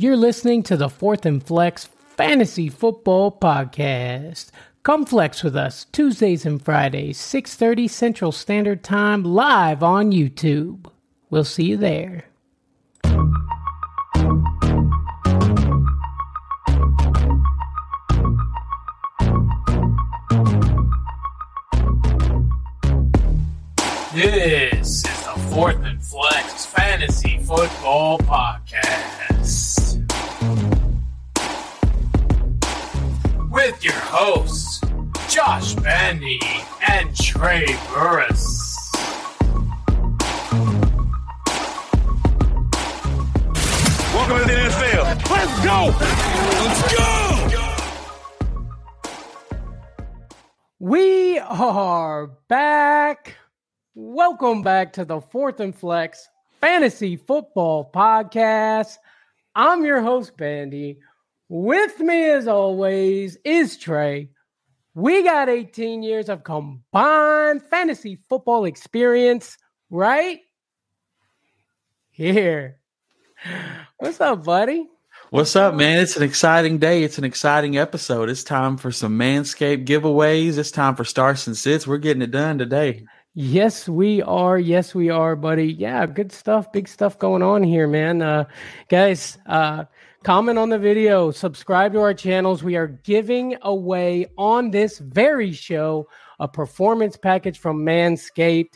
You're 0.00 0.16
listening 0.16 0.62
to 0.62 0.78
the 0.78 0.88
Fourth 0.88 1.26
and 1.26 1.46
Flex 1.46 1.84
Fantasy 2.16 2.70
Football 2.70 3.30
Podcast. 3.32 4.48
Come 4.82 5.04
flex 5.04 5.44
with 5.44 5.54
us 5.54 5.84
Tuesdays 5.92 6.46
and 6.46 6.64
Fridays, 6.64 7.18
6:30 7.18 7.86
Central 7.86 8.32
Standard 8.32 8.82
Time, 8.82 9.22
live 9.22 9.82
on 9.82 10.10
YouTube. 10.10 10.86
We'll 11.28 11.44
see 11.44 11.64
you 11.64 11.76
there. 11.76 12.24
This 24.14 24.88
is 24.88 25.02
the 25.02 25.38
Fourth 25.52 25.84
and 25.84 26.02
Flex 26.02 26.64
Fantasy 26.64 27.36
Football 27.36 28.16
Podcast. 28.20 29.19
With 33.62 33.84
your 33.84 33.92
hosts, 33.92 34.80
Josh 35.28 35.74
Bandy 35.74 36.40
and 36.88 37.14
Trey 37.14 37.66
Burris. 37.92 38.90
Welcome 44.14 44.38
to 44.38 44.44
the 44.46 44.54
NFL. 44.56 45.04
Let's 45.30 45.56
go. 45.62 45.92
Let's 46.64 46.82
go. 46.94 47.06
We 50.78 51.38
are 51.40 52.28
back. 52.48 53.36
Welcome 53.94 54.62
back 54.62 54.94
to 54.94 55.04
the 55.04 55.20
Fourth 55.20 55.60
and 55.60 55.74
Flex 55.74 56.30
Fantasy 56.62 57.16
Football 57.16 57.90
Podcast. 57.94 58.96
I'm 59.54 59.84
your 59.84 60.00
host, 60.00 60.38
Bandy. 60.38 61.00
With 61.52 61.98
me, 61.98 62.30
as 62.30 62.46
always, 62.46 63.36
is 63.44 63.76
Trey. 63.76 64.28
We 64.94 65.24
got 65.24 65.48
18 65.48 66.00
years 66.04 66.28
of 66.28 66.44
combined 66.44 67.64
fantasy 67.64 68.20
football 68.28 68.66
experience, 68.66 69.58
right? 69.90 70.38
Here. 72.10 72.76
What's 73.98 74.20
up, 74.20 74.44
buddy? 74.44 74.86
What's 75.30 75.56
up, 75.56 75.74
man? 75.74 75.98
It's 75.98 76.16
an 76.16 76.22
exciting 76.22 76.78
day. 76.78 77.02
It's 77.02 77.18
an 77.18 77.24
exciting 77.24 77.76
episode. 77.76 78.30
It's 78.30 78.44
time 78.44 78.76
for 78.76 78.92
some 78.92 79.18
Manscaped 79.18 79.86
giveaways. 79.86 80.56
It's 80.56 80.70
time 80.70 80.94
for 80.94 81.04
Stars 81.04 81.48
and 81.48 81.56
sits. 81.56 81.84
We're 81.84 81.98
getting 81.98 82.22
it 82.22 82.30
done 82.30 82.58
today. 82.58 83.04
Yes, 83.34 83.88
we 83.88 84.22
are. 84.22 84.56
Yes, 84.56 84.94
we 84.94 85.10
are, 85.10 85.34
buddy. 85.34 85.72
Yeah, 85.72 86.06
good 86.06 86.30
stuff. 86.30 86.70
Big 86.70 86.86
stuff 86.86 87.18
going 87.18 87.42
on 87.42 87.64
here, 87.64 87.88
man. 87.88 88.22
Uh, 88.22 88.44
guys, 88.88 89.36
uh, 89.46 89.86
comment 90.22 90.58
on 90.58 90.68
the 90.68 90.78
video, 90.78 91.30
subscribe 91.30 91.92
to 91.92 92.00
our 92.00 92.14
channels. 92.14 92.62
We 92.62 92.76
are 92.76 92.88
giving 92.88 93.56
away 93.62 94.26
on 94.36 94.70
this 94.70 94.98
very 94.98 95.52
show 95.52 96.08
a 96.38 96.48
performance 96.48 97.16
package 97.16 97.58
from 97.58 97.84
Manscaped. 97.84 98.74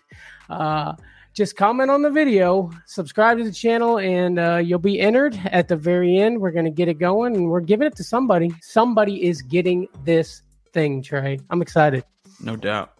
Uh, 0.48 0.94
just 1.34 1.56
comment 1.56 1.90
on 1.90 2.02
the 2.02 2.10
video, 2.10 2.70
subscribe 2.86 3.38
to 3.38 3.44
the 3.44 3.52
channel, 3.52 3.98
and 3.98 4.38
uh, 4.38 4.56
you'll 4.56 4.78
be 4.78 5.00
entered 5.00 5.38
at 5.46 5.68
the 5.68 5.76
very 5.76 6.18
end. 6.18 6.40
We're 6.40 6.52
going 6.52 6.64
to 6.64 6.70
get 6.70 6.88
it 6.88 6.94
going, 6.94 7.34
and 7.34 7.48
we're 7.50 7.60
giving 7.60 7.86
it 7.86 7.96
to 7.96 8.04
somebody. 8.04 8.52
Somebody 8.60 9.24
is 9.24 9.42
getting 9.42 9.88
this 10.04 10.42
thing, 10.72 11.02
Trey. 11.02 11.40
I'm 11.50 11.60
excited. 11.60 12.04
No 12.40 12.56
doubt. 12.56 12.92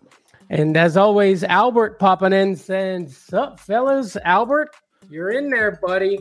And 0.51 0.77
as 0.77 0.97
always, 0.97 1.45
Albert 1.45 1.99
popping 1.99 2.33
in 2.33 2.57
saying, 2.57 3.09
Sup, 3.09 3.59
fellas? 3.61 4.17
Albert, 4.25 4.75
you're 5.09 5.31
in 5.31 5.49
there, 5.49 5.79
buddy. 5.81 6.19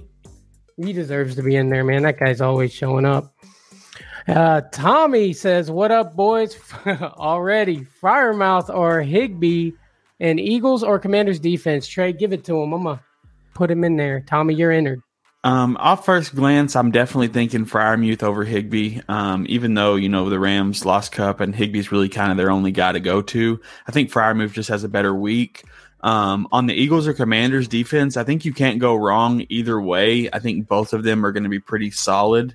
He 0.78 0.94
deserves 0.94 1.36
to 1.36 1.44
be 1.44 1.56
in 1.56 1.70
there, 1.70 1.84
man. 1.84 2.04
That 2.04 2.20
guy's 2.20 2.42
always 2.42 2.74
showing 2.74 3.06
up. 3.06 3.34
Uh, 4.28 4.62
Tommy 4.72 5.34
says, 5.34 5.70
What 5.70 5.92
up, 5.92 6.16
boys? 6.16 6.58
Already. 6.88 7.86
Freiermuth 8.02 8.74
or 8.74 9.02
Higbee 9.02 9.72
and 10.20 10.40
Eagles 10.40 10.84
or 10.84 11.00
Commanders 11.00 11.40
defense. 11.40 11.88
Trey, 11.88 12.14
give 12.14 12.34
it 12.34 12.44
to 12.46 12.62
him. 12.62 12.74
I'm 12.74 12.84
to 12.84 13.00
put 13.54 13.70
him 13.70 13.84
in 13.84 13.98
there. 13.98 14.22
Tommy, 14.22 14.54
you're 14.54 14.72
entered. 14.72 15.02
Um, 15.46 15.76
off 15.78 16.06
first 16.06 16.34
glance, 16.36 16.74
I'm 16.74 16.92
definitely 16.92 17.28
thinking 17.28 17.66
Freiermuth 17.66 18.24
over 18.24 18.46
Higbee. 18.46 19.02
Um, 19.10 19.46
even 19.50 19.74
though 19.74 19.96
you 19.96 20.08
know 20.08 20.30
the 20.30 20.40
Rams 20.40 20.86
lost 20.86 21.12
Kupp 21.12 21.42
and 21.42 21.54
Higbee's 21.54 21.92
really 21.92 22.08
kind 22.08 22.32
of 22.32 22.38
their 22.38 22.50
only 22.50 22.72
guy 22.72 22.94
to 22.94 23.02
go 23.02 23.22
to, 23.22 23.60
I 23.86 23.92
think 23.92 24.10
Freiermuth 24.10 24.54
just 24.54 24.70
has 24.70 24.86
a 24.86 24.90
better 24.90 25.14
week. 25.14 25.66
Um, 26.04 26.50
on 26.52 26.68
the 26.68 26.74
Eagles 26.74 27.08
or 27.08 27.14
Commanders 27.14 27.70
defense, 27.70 28.18
I 28.18 28.26
think 28.26 28.44
you 28.44 28.54
can't 28.54 28.78
go 28.80 28.94
wrong 28.94 29.46
either 29.48 29.80
way. 29.80 30.30
I 30.32 30.40
think 30.40 30.68
both 30.68 30.92
of 30.92 31.04
them 31.04 31.26
are 31.26 31.32
going 31.32 31.44
to 31.44 31.50
be 31.50 31.62
pretty 31.62 31.92
solid. 31.92 32.54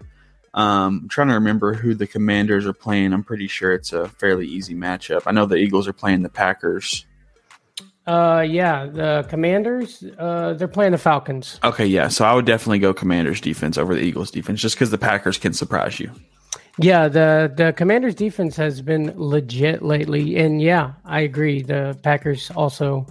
Um, 0.53 1.01
I'm 1.05 1.09
trying 1.09 1.29
to 1.29 1.35
remember 1.35 1.73
who 1.73 1.95
the 1.95 2.07
Commanders 2.07 2.67
are 2.67 2.75
playing. 2.75 3.15
I'm 3.15 3.25
pretty 3.25 3.49
sure 3.49 3.73
it's 3.73 3.95
a 3.95 4.09
fairly 4.09 4.47
easy 4.47 4.75
matchup. 4.75 5.23
I 5.25 5.33
know 5.33 5.47
the 5.47 5.57
Eagles 5.57 5.89
are 5.89 5.95
playing 5.95 6.23
the 6.23 6.29
Packers. 6.29 7.07
Uh, 8.07 8.45
yeah, 8.47 8.87
the 8.87 9.27
Commanders, 9.29 10.05
uh, 10.19 10.55
they're 10.55 10.69
playing 10.69 10.93
the 10.93 10.99
Falcons. 10.99 11.59
Okay, 11.65 11.87
yeah. 11.87 12.09
So 12.09 12.25
I 12.25 12.35
would 12.35 12.47
definitely 12.47 12.79
go 12.79 12.93
Commanders 12.93 13.41
defense 13.41 13.79
over 13.79 13.95
the 13.95 14.01
Eagles 14.01 14.31
defense, 14.31 14.61
just 14.61 14.77
because 14.77 14.91
the 14.91 14.99
Packers 14.99 15.39
can 15.39 15.53
surprise 15.53 16.01
you. 16.01 16.11
Yeah, 16.79 17.09
the 17.09 17.53
the 17.55 17.73
Commanders 17.73 18.15
defense 18.15 18.57
has 18.57 18.81
been 18.81 19.13
legit 19.17 19.83
lately, 19.83 20.37
and 20.37 20.63
yeah, 20.63 20.93
I 21.05 21.21
agree. 21.21 21.63
The 21.63 21.99
Packers 22.03 22.51
also 22.53 23.07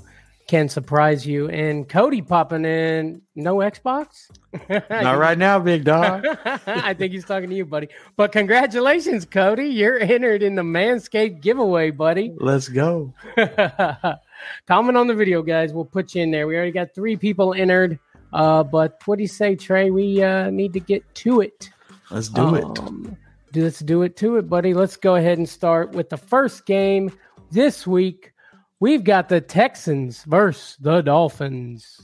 can 0.48 0.70
surprise 0.70 1.28
you. 1.28 1.50
And 1.50 1.88
Cody 1.88 2.22
popping 2.22 2.66
in, 2.66 3.22
no 3.36 3.58
Xbox. 3.58 4.30
Not 4.90 5.18
right 5.18 5.38
now, 5.38 5.60
big 5.60 5.84
dog. 5.84 6.26
I 6.66 6.94
think 6.94 7.12
he's 7.12 7.26
talking 7.26 7.50
to 7.50 7.56
you, 7.56 7.66
buddy. 7.66 7.90
But 8.16 8.32
congratulations, 8.32 9.26
Cody. 9.26 9.66
You're 9.66 10.00
entered 10.00 10.42
in 10.42 10.56
the 10.56 10.62
Manscaped 10.64 11.42
giveaway, 11.42 11.92
buddy. 11.92 12.34
Let's 12.38 12.70
go. 12.70 13.14
Comment 14.68 14.98
on 14.98 15.08
the 15.08 15.16
video, 15.16 15.42
guys. 15.42 15.74
We'll 15.74 15.86
put 15.86 16.16
you 16.16 16.24
in 16.24 16.32
there. 16.32 16.48
We 16.48 16.56
already 16.56 16.72
got 16.72 16.96
three 16.96 17.18
people 17.18 17.54
entered. 17.54 18.00
Uh, 18.34 18.64
but 18.64 19.02
what 19.06 19.18
do 19.18 19.24
you 19.24 19.28
say, 19.28 19.56
Trey? 19.56 19.92
We 19.92 20.24
uh, 20.24 20.50
need 20.50 20.74
to 20.74 20.80
get 20.80 21.04
to 21.16 21.42
it. 21.42 21.70
Let's 22.10 22.30
do 22.30 22.56
it. 22.56 22.80
Um, 22.80 23.18
do- 23.52 23.64
Let's 23.64 23.80
do 23.80 24.04
it 24.04 24.16
to 24.18 24.38
it, 24.38 24.50
buddy. 24.50 24.74
Let's 24.74 24.98
go 24.98 25.16
ahead 25.16 25.38
and 25.38 25.48
start 25.48 25.92
with 25.92 26.10
the 26.10 26.18
first 26.18 26.66
game 26.66 27.12
this 27.52 27.88
week. 27.88 28.32
We've 28.80 29.04
got 29.04 29.30
the 29.30 29.42
Texans 29.42 30.24
versus 30.24 30.78
the 30.80 31.02
Dolphins. 31.02 32.00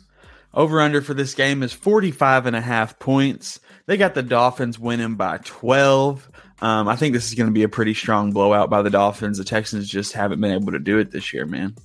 Over 0.54 0.82
under 0.82 1.02
for 1.02 1.14
this 1.14 1.34
game 1.34 1.64
is 1.64 1.74
45 1.74 2.46
and 2.46 2.56
a 2.56 2.62
half 2.62 3.00
points. 3.00 3.60
They 3.86 3.98
got 3.98 4.14
the 4.14 4.24
Dolphins 4.24 4.80
winning 4.80 5.16
by 5.16 5.40
12. 5.44 6.30
Um, 6.62 6.88
I 6.88 6.96
think 6.96 7.14
this 7.14 7.28
is 7.28 7.36
going 7.36 7.50
to 7.50 7.54
be 7.54 7.64
a 7.64 7.70
pretty 7.70 7.94
strong 7.94 8.32
blowout 8.32 8.70
by 8.70 8.82
the 8.82 8.90
Dolphins. 8.90 9.38
The 9.38 9.44
Texans 9.44 9.88
just 9.88 10.14
haven't 10.14 10.42
been 10.42 10.54
able 10.54 10.72
to 10.72 10.80
do 10.80 11.00
it 11.00 11.12
this 11.12 11.34
year, 11.34 11.46
man. 11.46 11.76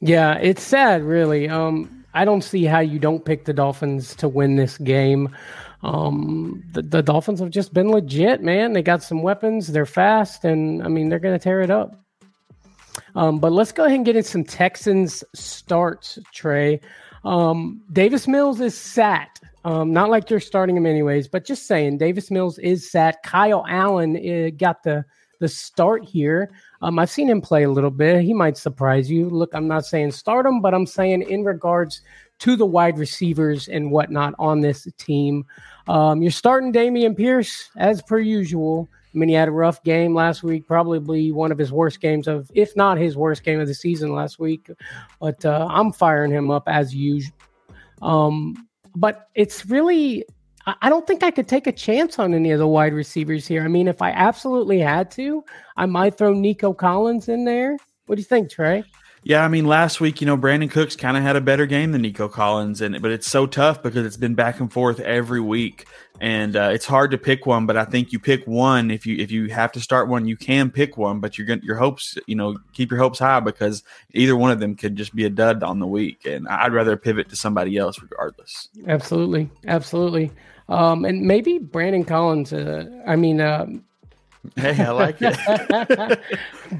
Yeah, 0.00 0.34
it's 0.34 0.62
sad, 0.62 1.02
really. 1.02 1.48
Um, 1.48 2.04
I 2.14 2.24
don't 2.24 2.42
see 2.42 2.64
how 2.64 2.80
you 2.80 2.98
don't 2.98 3.24
pick 3.24 3.44
the 3.44 3.52
Dolphins 3.52 4.14
to 4.16 4.28
win 4.28 4.56
this 4.56 4.78
game. 4.78 5.34
Um, 5.82 6.62
the, 6.72 6.82
the 6.82 7.02
Dolphins 7.02 7.40
have 7.40 7.50
just 7.50 7.74
been 7.74 7.90
legit, 7.90 8.42
man. 8.42 8.72
They 8.72 8.82
got 8.82 9.02
some 9.02 9.22
weapons. 9.22 9.68
They're 9.68 9.86
fast, 9.86 10.44
and 10.44 10.82
I 10.82 10.88
mean, 10.88 11.08
they're 11.08 11.18
going 11.18 11.38
to 11.38 11.42
tear 11.42 11.60
it 11.60 11.70
up. 11.70 12.00
Um, 13.14 13.38
but 13.38 13.52
let's 13.52 13.72
go 13.72 13.84
ahead 13.84 13.96
and 13.96 14.04
get 14.04 14.16
in 14.16 14.22
some 14.22 14.44
Texans 14.44 15.24
starts, 15.34 16.18
Trey. 16.32 16.80
Um, 17.24 17.82
Davis 17.92 18.28
Mills 18.28 18.60
is 18.60 18.76
sat. 18.76 19.40
Um, 19.64 19.92
not 19.92 20.08
like 20.08 20.30
you're 20.30 20.40
starting 20.40 20.76
him 20.76 20.86
anyways, 20.86 21.28
but 21.28 21.44
just 21.44 21.66
saying, 21.66 21.98
Davis 21.98 22.30
Mills 22.30 22.58
is 22.58 22.90
sat. 22.90 23.22
Kyle 23.22 23.64
Allen 23.68 24.16
uh, 24.16 24.50
got 24.56 24.82
the 24.82 25.04
the 25.40 25.48
start 25.48 26.04
here. 26.04 26.50
Um, 26.82 26.98
I've 26.98 27.10
seen 27.10 27.28
him 27.28 27.40
play 27.40 27.62
a 27.62 27.70
little 27.70 27.90
bit. 27.90 28.22
He 28.22 28.34
might 28.34 28.56
surprise 28.56 29.10
you. 29.10 29.28
Look, 29.28 29.50
I'm 29.54 29.68
not 29.68 29.84
saying 29.84 30.12
start 30.12 30.46
him, 30.46 30.60
but 30.60 30.74
I'm 30.74 30.86
saying 30.86 31.22
in 31.22 31.44
regards 31.44 32.00
to 32.40 32.56
the 32.56 32.66
wide 32.66 32.98
receivers 32.98 33.68
and 33.68 33.90
whatnot 33.90 34.34
on 34.38 34.60
this 34.60 34.86
team. 34.98 35.44
Um, 35.88 36.22
you're 36.22 36.30
starting 36.30 36.72
Dameon 36.72 37.16
Pierce 37.16 37.70
as 37.76 38.02
per 38.02 38.18
usual. 38.18 38.88
I 39.14 39.18
mean, 39.18 39.28
he 39.30 39.34
had 39.34 39.48
a 39.48 39.52
rough 39.52 39.82
game 39.82 40.14
last 40.14 40.42
week, 40.42 40.66
probably 40.66 41.32
one 41.32 41.50
of 41.50 41.58
his 41.58 41.72
worst 41.72 42.00
games 42.00 42.28
of, 42.28 42.50
if 42.54 42.76
not 42.76 42.98
his 42.98 43.16
worst 43.16 43.42
game 43.42 43.58
of 43.58 43.66
the 43.66 43.74
season 43.74 44.12
last 44.12 44.38
week. 44.38 44.70
But 45.18 45.44
uh, 45.44 45.66
I'm 45.70 45.92
firing 45.92 46.30
him 46.30 46.50
up 46.50 46.64
as 46.66 46.94
usual. 46.94 47.34
Um, 48.02 48.68
but 48.94 49.28
it's 49.34 49.64
really, 49.66 50.24
I 50.66 50.74
I 50.82 50.88
don't 50.90 51.06
think 51.06 51.22
I 51.22 51.30
could 51.30 51.48
take 51.48 51.66
a 51.66 51.72
chance 51.72 52.18
on 52.18 52.34
any 52.34 52.50
of 52.50 52.58
the 52.58 52.66
wide 52.68 52.92
receivers 52.92 53.46
here. 53.46 53.62
I 53.62 53.68
mean, 53.68 53.88
if 53.88 54.02
I 54.02 54.10
absolutely 54.10 54.78
had 54.78 55.10
to, 55.12 55.42
I 55.76 55.86
might 55.86 56.18
throw 56.18 56.34
Nico 56.34 56.74
Collins 56.74 57.28
in 57.28 57.44
there. 57.44 57.76
What 58.06 58.16
do 58.16 58.20
you 58.20 58.26
think, 58.26 58.50
Trey? 58.50 58.84
Yeah, 59.22 59.44
I 59.44 59.48
mean, 59.48 59.66
last 59.66 60.00
week, 60.00 60.20
you 60.20 60.26
know, 60.26 60.36
Brandin 60.36 60.70
Cooks 60.70 60.96
kind 60.96 61.16
of 61.16 61.22
had 61.22 61.36
a 61.36 61.40
better 61.40 61.66
game 61.66 61.92
than 61.92 62.02
Nico 62.02 62.28
Collins, 62.28 62.80
and 62.80 63.00
but 63.02 63.10
it's 63.10 63.26
so 63.26 63.46
tough 63.46 63.82
because 63.82 64.06
it's 64.06 64.16
been 64.16 64.34
back 64.34 64.60
and 64.60 64.72
forth 64.72 65.00
every 65.00 65.40
week, 65.40 65.86
and 66.20 66.56
uh, 66.56 66.70
it's 66.72 66.86
hard 66.86 67.10
to 67.10 67.18
pick 67.18 67.44
one. 67.44 67.66
But 67.66 67.76
I 67.76 67.84
think 67.84 68.12
you 68.12 68.20
pick 68.20 68.46
one 68.46 68.90
if 68.90 69.06
you 69.06 69.16
if 69.16 69.30
you 69.30 69.48
have 69.48 69.72
to 69.72 69.80
start 69.80 70.08
one, 70.08 70.26
you 70.26 70.36
can 70.36 70.70
pick 70.70 70.96
one, 70.96 71.20
but 71.20 71.36
you're 71.36 71.46
gonna 71.46 71.62
your 71.64 71.76
hopes, 71.76 72.16
you 72.26 72.36
know, 72.36 72.56
keep 72.72 72.90
your 72.90 73.00
hopes 73.00 73.18
high 73.18 73.40
because 73.40 73.82
either 74.12 74.36
one 74.36 74.50
of 74.50 74.60
them 74.60 74.76
could 74.76 74.96
just 74.96 75.14
be 75.14 75.24
a 75.24 75.30
dud 75.30 75.62
on 75.62 75.80
the 75.80 75.86
week, 75.86 76.24
and 76.24 76.46
I'd 76.48 76.72
rather 76.72 76.96
pivot 76.96 77.28
to 77.30 77.36
somebody 77.36 77.76
else 77.76 78.00
regardless. 78.00 78.68
Absolutely, 78.86 79.50
absolutely, 79.66 80.30
um, 80.68 81.04
and 81.04 81.22
maybe 81.22 81.58
Brandon 81.58 82.04
Collins. 82.04 82.52
Uh, 82.52 82.86
I 83.06 83.16
mean. 83.16 83.40
Uh, 83.40 83.66
Hey, 84.56 84.82
I 84.82 84.90
like 84.90 85.16
it. 85.20 86.20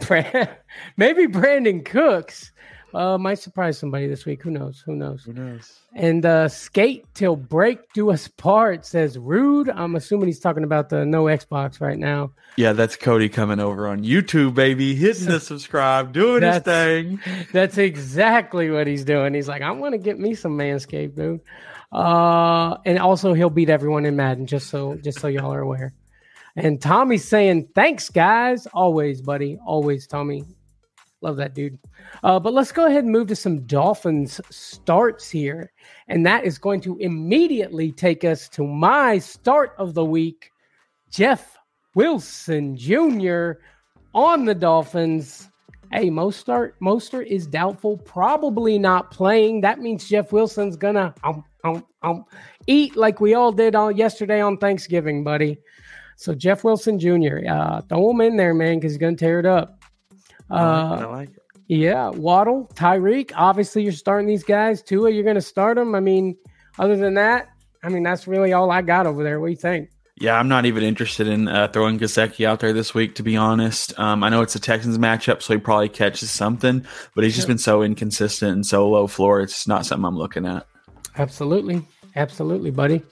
Maybe 0.97 1.27
Brandin 1.27 1.85
Cooks 1.85 2.53
uh, 2.95 3.19
might 3.19 3.39
surprise 3.39 3.79
somebody 3.79 4.07
this 4.07 4.25
week. 4.25 4.43
Who 4.43 4.51
knows? 4.51 4.83
Who 4.87 4.95
knows? 4.95 5.25
Who 5.25 5.33
knows? 5.33 5.81
And 5.95 6.25
uh, 6.25 6.49
skate 6.49 7.05
till 7.15 7.37
break 7.37 7.93
do 7.93 8.11
us 8.11 8.29
part 8.29 8.87
says 8.87 9.19
rude. 9.19 9.69
I'm 9.69 9.95
assuming 9.95 10.27
he's 10.27 10.41
talking 10.41 10.65
about 10.65 10.89
the 10.89 11.05
no 11.05 11.25
Xbox 11.25 11.81
right 11.81 11.99
now. 11.99 12.33
Yeah, 12.57 12.73
that's 12.73 12.97
Cody 12.97 13.29
coming 13.29 13.61
over 13.61 13.87
on 13.87 14.05
YouTube, 14.05 14.55
baby, 14.55 14.95
hitting 14.95 15.27
the 15.27 15.41
subscribe, 15.41 16.13
doing 16.13 16.43
his 16.43 16.63
thing. 16.63 17.21
That's 17.53 17.79
exactly 17.79 18.71
what 18.71 18.87
he's 18.87 19.05
doing. 19.05 19.35
He's 19.35 19.49
like, 19.49 19.63
I 19.63 19.71
want 19.73 19.93
to 19.93 19.99
get 19.99 20.19
me 20.19 20.35
some 20.35 20.57
Manscaped, 20.59 21.15
dude. 21.15 21.41
Uh, 21.93 22.77
and 22.85 22.99
also 22.99 23.33
he'll 23.33 23.51
beat 23.51 23.71
everyone 23.71 24.05
in 24.07 24.17
Madden, 24.17 24.47
just 24.47 24.69
so 24.69 24.97
just 24.97 25.21
so 25.21 25.29
y'all 25.29 25.53
are 25.53 25.61
aware. 25.61 25.93
And 26.57 26.81
Tommy's 26.81 27.27
saying, 27.27 27.69
thanks, 27.75 28.11
guys. 28.11 28.67
Always, 28.73 29.23
buddy. 29.23 29.59
Always, 29.65 30.07
Tommy. 30.07 30.45
Love 31.21 31.37
that 31.37 31.55
dude. 31.55 31.79
Uh, 32.23 32.39
but 32.39 32.53
let's 32.53 32.71
go 32.71 32.87
ahead 32.87 33.05
and 33.05 33.13
move 33.13 33.27
to 33.29 33.37
some 33.37 33.67
Dolphins 33.67 34.41
starts 34.51 35.29
here. 35.29 35.73
And 36.07 36.25
that 36.27 36.45
is 36.45 36.59
going 36.59 36.81
to 36.83 36.97
immediately 36.99 37.91
take 37.91 38.25
us 38.25 38.49
to 38.51 38.65
my 38.65 39.19
start 39.19 39.75
of 39.79 39.95
the 39.95 40.05
week 40.05 40.51
Jeff 41.11 41.57
Wilson 41.95 42.77
Jr. 42.77 43.53
on 44.15 44.45
the 44.45 44.55
Dolphins. 44.55 45.49
Hey, 45.91 46.11
Mostert, 46.11 46.73
Mostert 46.83 47.27
is 47.27 47.47
doubtful, 47.47 47.97
probably 47.99 48.79
not 48.79 49.11
playing. 49.11 49.63
That 49.63 49.81
means 49.81 50.09
Jeff 50.09 50.33
Wilson's 50.33 50.77
gonna 50.77 51.15
um, 51.25 51.43
um, 51.65 51.85
um, 52.03 52.25
eat 52.67 52.95
like 52.95 53.21
we 53.21 53.35
all 53.35 53.53
did 53.53 53.75
on 53.75 53.97
yesterday 53.97 54.41
on 54.41 54.59
Thanksgiving, 54.59 55.25
buddy. 55.25 55.59
So 56.19 56.35
Jeff 56.35 56.65
Wilson 56.65 56.99
Jr., 56.99 57.49
uh, 57.49 57.81
throw 57.83 58.11
him 58.11 58.21
in 58.21 58.37
there, 58.37 58.53
man, 58.53 58.81
because 58.81 58.91
he's 58.91 58.99
going 58.99 59.17
to 59.17 59.25
tear 59.25 59.39
it 59.39 59.47
up. 59.47 59.85
Uh, 60.51 60.55
I 61.01 61.05
like 61.05 61.29
it. 61.29 61.43
Yeah, 61.69 62.09
Waddle, 62.09 62.69
Tyreek. 62.75 63.31
Obviously, 63.37 63.85
you're 63.85 63.93
starting 63.93 64.27
these 64.27 64.43
guys. 64.43 64.83
Tua, 64.83 65.11
you're 65.11 65.23
going 65.23 65.37
to 65.37 65.41
start 65.41 65.77
them. 65.77 65.95
I 65.95 66.01
mean, 66.01 66.37
other 66.77 66.97
than 66.97 67.15
that, 67.15 67.51
I 67.85 67.89
mean, 67.89 68.03
that's 68.03 68.27
really 68.27 68.53
all 68.53 68.73
I 68.73 68.83
got 68.83 69.07
over 69.07 69.23
there. 69.23 69.39
What 69.39 69.47
do 69.47 69.51
you 69.53 69.59
think? 69.59 69.91
Yeah, 70.21 70.37
I'm 70.37 70.49
not 70.49 70.67
even 70.67 70.83
interested 70.83 71.29
in 71.29 71.47
uh, 71.47 71.69
throwing 71.69 72.01
Gesicki 72.01 72.45
out 72.45 72.59
there 72.59 72.73
this 72.73 72.95
week, 72.95 73.15
to 73.17 73.23
be 73.23 73.37
honest. 73.37 73.97
Um, 73.97 74.25
I 74.25 74.29
know 74.29 74.43
it's 74.43 74.57
a 74.57 74.61
Texans 74.61 74.99
matchup, 74.99 75.41
so 75.41 75.55
he 75.55 75.61
probably 75.61 75.89
catches 75.89 76.33
something, 76.33 76.85
but 77.15 77.23
he's 77.23 77.37
just 77.37 77.47
been 77.47 77.59
so 77.59 77.83
inconsistent 77.83 78.51
and 78.51 78.67
so 78.67 78.89
low 78.89 79.07
floor. 79.07 79.41
It's 79.41 79.69
not 79.69 79.87
something 79.87 80.05
I'm 80.05 80.19
looking 80.19 80.47
at. 80.47 80.67
Absolutely. 81.17 81.87
Absolutely, 82.17 82.73
buddy. 82.73 83.03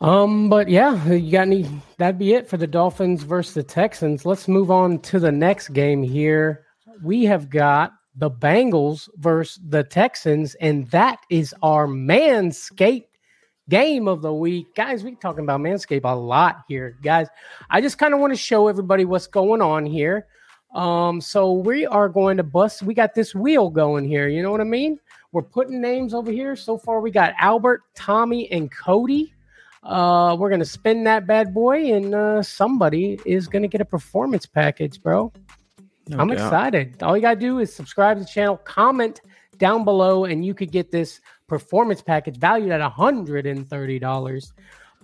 Um, 0.00 0.50
but 0.50 0.68
yeah, 0.68 1.10
you 1.10 1.32
got 1.32 1.42
any? 1.42 1.66
That'd 1.98 2.18
be 2.18 2.34
it 2.34 2.48
for 2.48 2.56
the 2.56 2.66
Dolphins 2.66 3.22
versus 3.22 3.54
the 3.54 3.62
Texans. 3.62 4.26
Let's 4.26 4.48
move 4.48 4.70
on 4.70 4.98
to 5.00 5.18
the 5.18 5.32
next 5.32 5.70
game 5.70 6.02
here. 6.02 6.66
We 7.02 7.24
have 7.24 7.48
got 7.48 7.92
the 8.14 8.30
Bengals 8.30 9.08
versus 9.16 9.60
the 9.68 9.84
Texans, 9.84 10.54
and 10.56 10.86
that 10.90 11.18
is 11.30 11.54
our 11.62 11.86
Manscaped 11.86 13.08
game 13.68 14.06
of 14.06 14.22
the 14.22 14.32
week. 14.32 14.74
Guys, 14.74 15.02
we 15.02 15.14
talking 15.16 15.44
about 15.44 15.60
Manscaped 15.60 16.04
a 16.04 16.14
lot 16.14 16.64
here, 16.68 16.96
guys. 17.02 17.28
I 17.70 17.80
just 17.80 17.98
kind 17.98 18.14
of 18.14 18.20
want 18.20 18.32
to 18.32 18.38
show 18.38 18.68
everybody 18.68 19.04
what's 19.04 19.26
going 19.26 19.62
on 19.62 19.86
here. 19.86 20.26
Um, 20.74 21.20
so 21.22 21.52
we 21.52 21.86
are 21.86 22.08
going 22.08 22.36
to 22.36 22.42
bust. 22.42 22.82
We 22.82 22.92
got 22.92 23.14
this 23.14 23.34
wheel 23.34 23.70
going 23.70 24.04
here. 24.04 24.28
You 24.28 24.42
know 24.42 24.50
what 24.50 24.60
I 24.60 24.64
mean? 24.64 24.98
We're 25.32 25.42
putting 25.42 25.80
names 25.80 26.12
over 26.12 26.30
here. 26.30 26.54
So 26.54 26.76
far, 26.76 27.00
we 27.00 27.10
got 27.10 27.34
Albert, 27.38 27.82
Tommy, 27.94 28.50
and 28.52 28.70
Cody. 28.70 29.32
Uh, 29.86 30.36
we're 30.36 30.50
gonna 30.50 30.64
spin 30.64 31.04
that 31.04 31.26
bad 31.26 31.54
boy, 31.54 31.92
and 31.92 32.14
uh, 32.14 32.42
somebody 32.42 33.20
is 33.24 33.46
gonna 33.46 33.68
get 33.68 33.80
a 33.80 33.84
performance 33.84 34.44
package, 34.44 35.00
bro. 35.00 35.32
No 36.08 36.18
I'm 36.18 36.28
doubt. 36.28 36.38
excited. 36.38 37.02
All 37.02 37.16
you 37.16 37.22
gotta 37.22 37.38
do 37.38 37.60
is 37.60 37.72
subscribe 37.74 38.16
to 38.16 38.24
the 38.24 38.28
channel, 38.28 38.56
comment 38.56 39.20
down 39.58 39.84
below, 39.84 40.24
and 40.24 40.44
you 40.44 40.54
could 40.54 40.72
get 40.72 40.90
this 40.90 41.20
performance 41.46 42.02
package 42.02 42.36
valued 42.36 42.72
at 42.72 42.80
$130. 42.80 44.52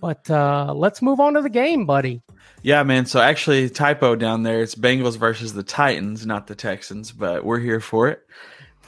But 0.01 0.29
uh, 0.29 0.73
let's 0.75 1.01
move 1.01 1.21
on 1.21 1.35
to 1.35 1.41
the 1.41 1.49
game, 1.49 1.85
buddy. 1.85 2.21
Yeah, 2.61 2.83
man. 2.83 3.05
So 3.05 3.21
actually, 3.21 3.69
typo 3.69 4.17
down 4.17 4.43
there. 4.43 4.61
It's 4.61 4.75
Bengals 4.75 5.17
versus 5.17 5.53
the 5.53 5.63
Titans, 5.63 6.25
not 6.25 6.47
the 6.47 6.55
Texans, 6.55 7.13
but 7.13 7.45
we're 7.45 7.59
here 7.59 7.79
for 7.79 8.09
it 8.09 8.21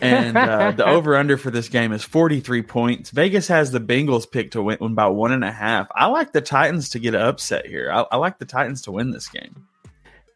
and 0.01 0.36
uh, 0.36 0.71
the 0.71 0.86
over 0.88 1.15
under 1.15 1.38
for 1.38 1.51
this 1.51 1.69
game 1.69 1.92
is 1.92 2.03
43 2.03 2.62
points. 2.63 3.09
Vegas 3.12 3.47
has 3.47 3.71
the 3.71 3.80
Bengals 3.80 4.30
picked 4.30 4.53
to 4.53 4.62
win 4.62 4.95
by 4.95 5.07
one 5.07 5.31
and 5.31 5.44
a 5.44 5.51
half. 5.51 5.88
I 5.95 6.07
like 6.07 6.33
the 6.33 6.42
Titans 6.42 6.89
to 6.89 7.00
get 7.00 7.15
an 7.15 7.21
upset 7.21 7.65
here. 7.65 7.92
I, 7.92 8.06
I 8.12 8.18
like 8.18 8.39
the 8.39 8.45
Titans 8.45 8.81
to 8.83 8.92
win 8.92 9.12
this 9.12 9.27
game. 9.27 9.68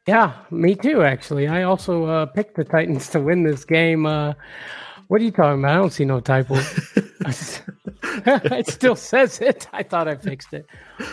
Yeah, 0.07 0.33
me 0.49 0.75
too. 0.75 1.03
Actually, 1.03 1.47
I 1.47 1.63
also 1.63 2.05
uh, 2.05 2.25
picked 2.25 2.55
the 2.55 2.63
Titans 2.63 3.09
to 3.09 3.19
win 3.19 3.43
this 3.43 3.65
game. 3.65 4.05
Uh, 4.05 4.33
what 5.07 5.21
are 5.21 5.23
you 5.23 5.31
talking 5.31 5.59
about? 5.59 5.71
I 5.71 5.77
don't 5.77 5.91
see 5.91 6.05
no 6.05 6.19
typo. 6.19 6.55
it 7.25 8.67
still 8.67 8.95
says 8.95 9.41
it. 9.41 9.67
I 9.73 9.83
thought 9.83 10.07
I 10.07 10.15
fixed 10.15 10.53
it. 10.53 10.65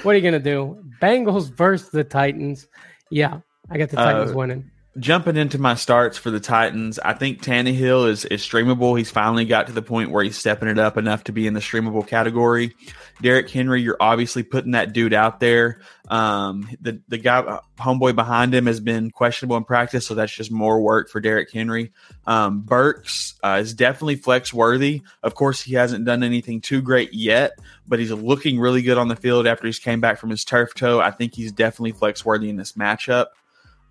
What 0.02 0.14
are 0.14 0.19
you 0.19 0.22
gonna 0.22 0.38
do? 0.38 0.82
Bengals 1.02 1.50
versus 1.50 1.90
the 1.90 2.04
Titans. 2.04 2.69
Yeah, 3.10 3.40
I 3.70 3.78
got 3.78 3.90
the 3.90 3.96
Titans 3.96 4.31
uh, 4.31 4.34
winning 4.34 4.70
jumping 4.98 5.37
into 5.37 5.58
my 5.58 5.75
starts 5.75 6.16
for 6.16 6.31
the 6.31 6.40
Titans, 6.40 6.98
I 6.98 7.12
think 7.12 7.43
Tannehill 7.43 8.08
is 8.08 8.25
is 8.25 8.43
streamable. 8.43 8.96
He's 8.96 9.10
finally 9.10 9.44
got 9.44 9.66
to 9.66 9.72
the 9.72 9.82
point 9.82 10.10
where 10.10 10.25
he's 10.25 10.37
stepping 10.37 10.69
it 10.69 10.78
up 10.78 10.96
enough 10.96 11.25
to 11.25 11.32
be 11.32 11.46
in 11.46 11.54
the 11.54 11.60
streamable 11.60 12.06
category. 12.06 12.75
Derrick 13.20 13.50
Henry, 13.50 13.82
you're 13.82 13.96
obviously 13.98 14.43
putting 14.43 14.72
that 14.72 14.93
dude 14.93 15.14
out 15.14 15.40
there. 15.40 15.81
Um, 16.08 16.69
the 16.81 17.00
the 17.08 17.19
guy 17.19 17.60
homeboy 17.78 18.14
behind 18.14 18.54
him 18.54 18.66
has 18.66 18.81
been 18.81 19.10
questionable 19.10 19.56
in 19.56 19.64
practice, 19.64 20.06
so 20.06 20.14
that's 20.14 20.34
just 20.34 20.50
more 20.50 20.81
work 20.81 21.10
for 21.10 21.20
Derrick 21.20 21.52
Henry. 21.52 21.92
Um, 22.26 22.60
Burks 22.60 23.34
uh, 23.42 23.58
is 23.60 23.75
definitely 23.75 24.16
flex 24.16 24.52
worthy. 24.52 25.02
Of 25.22 25.34
course, 25.34 25.62
he 25.62 25.75
hasn't 25.75 26.04
done 26.04 26.22
anything 26.22 26.60
too 26.60 26.82
great 26.82 27.12
yet, 27.12 27.52
but 27.87 27.99
he's 27.99 28.12
looking 28.12 28.58
really 28.58 28.82
good 28.82 28.99
on 28.99 29.08
the 29.08 29.16
field 29.16 29.46
after 29.46 29.66
he's 29.66 29.78
came 29.78 30.00
back 30.00 30.19
from 30.19 30.31
his 30.31 30.44
turf 30.44 30.75
toe. 30.75 31.00
I 31.00 31.10
think 31.10 31.34
he's 31.34 31.52
definitely 31.52 31.92
flex 31.92 32.25
worthy 32.25 32.49
in 32.49 32.56
this 32.56 32.72
matchup. 32.72 33.26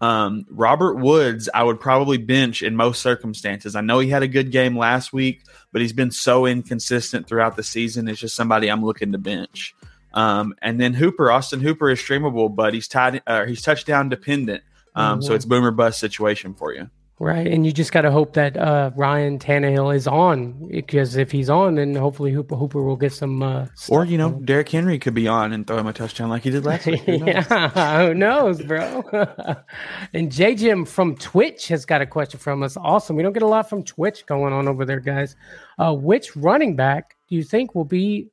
Um, 0.05 0.45
Robert 0.51 0.97
Woods, 0.97 1.49
I 1.51 1.63
would 1.63 1.79
probably 1.79 2.17
bench 2.17 2.61
in 2.61 2.75
most 2.75 3.01
circumstances. 3.01 3.75
I 3.75 3.81
know 3.81 3.97
he 3.97 4.09
had 4.09 4.21
a 4.21 4.27
good 4.27 4.51
game 4.51 4.77
last 4.77 5.11
week, 5.11 5.41
but 5.71 5.81
he's 5.81 5.93
been 5.93 6.11
so 6.11 6.45
inconsistent 6.45 7.27
throughout 7.27 7.55
the 7.55 7.63
season. 7.63 8.07
It's 8.07 8.19
just 8.19 8.35
somebody 8.35 8.69
I'm 8.69 8.85
looking 8.85 9.13
to 9.13 9.17
bench. 9.17 9.73
Um, 10.13 10.53
and 10.61 10.79
then 10.79 10.93
Hooper, 10.93 11.31
Austin 11.31 11.59
Hooper 11.59 11.89
is 11.89 11.99
streamable, 11.99 12.55
but 12.55 12.75
he's 12.75 12.87
tied, 12.87 13.23
uh, 13.25 13.45
he's 13.45 13.63
touchdown 13.63 14.09
dependent. 14.09 14.63
Um, 14.93 15.19
mm-hmm. 15.19 15.27
So 15.27 15.33
it's 15.33 15.45
boomer 15.45 15.71
bust 15.71 15.99
situation 15.99 16.53
for 16.53 16.71
you. 16.71 16.91
Right, 17.17 17.47
and 17.47 17.65
you 17.65 17.71
just 17.71 17.93
got 17.93 18.01
to 18.01 18.11
hope 18.11 18.33
that 18.33 18.57
uh, 18.57 18.91
Ryan 18.93 19.39
Tannehill 19.39 19.95
is 19.95 20.05
on 20.05 20.67
because 20.67 21.15
if 21.15 21.31
he's 21.31 21.49
on, 21.49 21.75
then 21.75 21.95
hopefully 21.95 22.33
Hooper 22.33 22.57
Hooper 22.57 22.83
will 22.83 22.97
get 22.97 23.13
some. 23.13 23.41
Uh, 23.41 23.67
or 23.87 24.03
you 24.03 24.17
know, 24.17 24.31
Derrick 24.31 24.67
Henry 24.67 24.99
could 24.99 25.13
be 25.13 25.25
on 25.25 25.53
and 25.53 25.65
throw 25.65 25.77
him 25.77 25.87
a 25.87 25.93
touchdown 25.93 26.29
like 26.29 26.43
he 26.43 26.49
did 26.49 26.65
last 26.65 26.85
week. 26.87 26.99
Who 27.03 27.13
yeah, 27.25 28.01
who 28.07 28.13
knows, 28.13 28.61
bro? 28.61 29.01
and 30.13 30.29
J 30.29 30.55
Jim 30.55 30.83
from 30.83 31.15
Twitch 31.15 31.69
has 31.69 31.85
got 31.85 32.01
a 32.01 32.05
question 32.05 32.37
from 32.37 32.63
us. 32.63 32.75
Awesome. 32.75 33.15
We 33.15 33.23
don't 33.23 33.31
get 33.31 33.43
a 33.43 33.47
lot 33.47 33.69
from 33.69 33.83
Twitch 33.83 34.25
going 34.25 34.51
on 34.51 34.67
over 34.67 34.83
there, 34.83 34.99
guys. 34.99 35.37
Uh, 35.79 35.93
which 35.93 36.35
running 36.35 36.75
back 36.75 37.15
do 37.29 37.35
you 37.35 37.43
think 37.43 37.75
will 37.75 37.85
be 37.85 38.27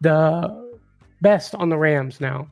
the 0.00 0.74
best 1.20 1.54
on 1.54 1.68
the 1.68 1.78
Rams 1.78 2.20
now? 2.20 2.48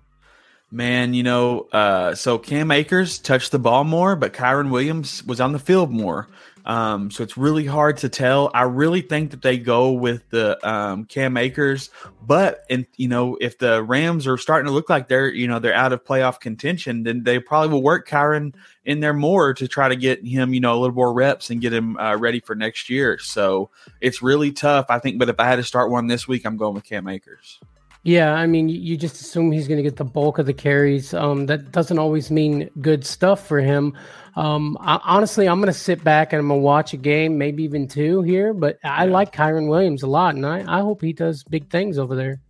Man, 0.75 1.13
you 1.13 1.23
know, 1.23 1.69
uh, 1.71 2.15
so 2.15 2.39
Cam 2.39 2.71
Akers 2.71 3.19
touched 3.19 3.53
the 3.53 3.59
ball 3.59 3.85
more, 3.85 4.17
but 4.17 4.33
Kyren 4.33 4.71
Williams 4.71 5.23
was 5.23 5.39
on 5.39 5.53
the 5.53 5.59
field 5.59 5.91
more. 5.91 6.29
Um, 6.65 7.11
so 7.11 7.23
it's 7.23 7.37
really 7.37 7.67
hard 7.67 7.99
to 7.99 8.09
tell. 8.09 8.51
I 8.55 8.63
really 8.63 9.03
think 9.03 9.33
that 9.33 9.43
they 9.43 9.59
go 9.59 9.93
with 9.93 10.29
the 10.31 10.67
um, 10.67 11.05
Cam 11.05 11.37
Akers, 11.37 11.91
but 12.25 12.65
and 12.71 12.87
you 12.97 13.09
know, 13.09 13.37
if 13.39 13.59
the 13.59 13.83
Rams 13.83 14.27
are 14.27 14.39
starting 14.39 14.67
to 14.67 14.73
look 14.73 14.89
like 14.89 15.09
they're 15.09 15.29
you 15.29 15.47
know 15.47 15.59
they're 15.59 15.75
out 15.75 15.93
of 15.93 16.05
playoff 16.05 16.41
contention, 16.41 17.03
then 17.03 17.25
they 17.25 17.39
probably 17.39 17.71
will 17.71 17.83
work 17.83 18.09
Kyren 18.09 18.55
in 18.85 19.01
there 19.01 19.13
more 19.13 19.55
to 19.55 19.69
try 19.69 19.89
to 19.89 19.97
get 19.97 20.25
him 20.25 20.55
you 20.55 20.61
know 20.61 20.73
a 20.73 20.79
little 20.79 20.95
more 20.95 21.13
reps 21.13 21.51
and 21.51 21.61
get 21.61 21.73
him 21.73 21.99
uh, 21.99 22.17
ready 22.17 22.41
for 22.41 22.55
next 22.55 22.89
year. 22.89 23.19
So 23.19 23.71
it's 24.01 24.23
really 24.23 24.53
tough, 24.53 24.87
I 24.89 25.01
think. 25.01 25.19
But 25.19 25.29
if 25.29 25.39
I 25.39 25.47
had 25.47 25.57
to 25.57 25.65
start 25.65 25.91
one 25.91 26.07
this 26.07 26.29
week, 26.29 26.47
I'm 26.47 26.57
going 26.57 26.75
with 26.75 26.85
Cam 26.85 27.09
Akers. 27.09 27.61
Yeah, 28.05 28.33
I 28.33 28.47
mean, 28.49 28.69
you 28.69 28.97
just 28.97 29.21
assume 29.21 29.53
he's 29.53 29.69
going 29.69 29.77
to 29.77 29.83
get 29.83 29.97
the 29.97 30.05
bulk 30.05 30.39
of 30.39 30.47
the 30.47 30.53
carries. 30.53 31.15
Um, 31.15 31.47
that 31.47 31.71
doesn't 31.71 32.01
always 32.01 32.33
mean 32.33 32.69
good 32.81 33.07
stuff 33.07 33.47
for 33.47 33.61
him. 33.61 33.97
Um, 34.35 34.77
I, 34.81 34.99
honestly, 35.05 35.49
I'm 35.49 35.61
going 35.61 35.73
to 35.73 35.79
sit 35.79 36.03
back 36.03 36.33
and 36.33 36.41
I'm 36.41 36.49
going 36.49 36.61
to 36.61 36.65
watch 36.65 36.95
a 36.95 36.97
game, 36.97 37.39
maybe 37.39 37.63
even 37.63 37.87
two 37.87 38.23
here. 38.23 38.55
But 38.55 38.79
I 38.83 39.05
yeah. 39.05 39.13
like 39.13 39.33
Kyren 39.33 39.69
Williams 39.69 40.03
a 40.03 40.09
lot, 40.09 40.35
and 40.35 40.45
I, 40.45 40.65
I 40.67 40.81
hope 40.81 41.01
he 41.01 41.13
does 41.13 41.45
big 41.45 41.71
things 41.71 41.97
over 41.97 42.17
there. 42.17 42.41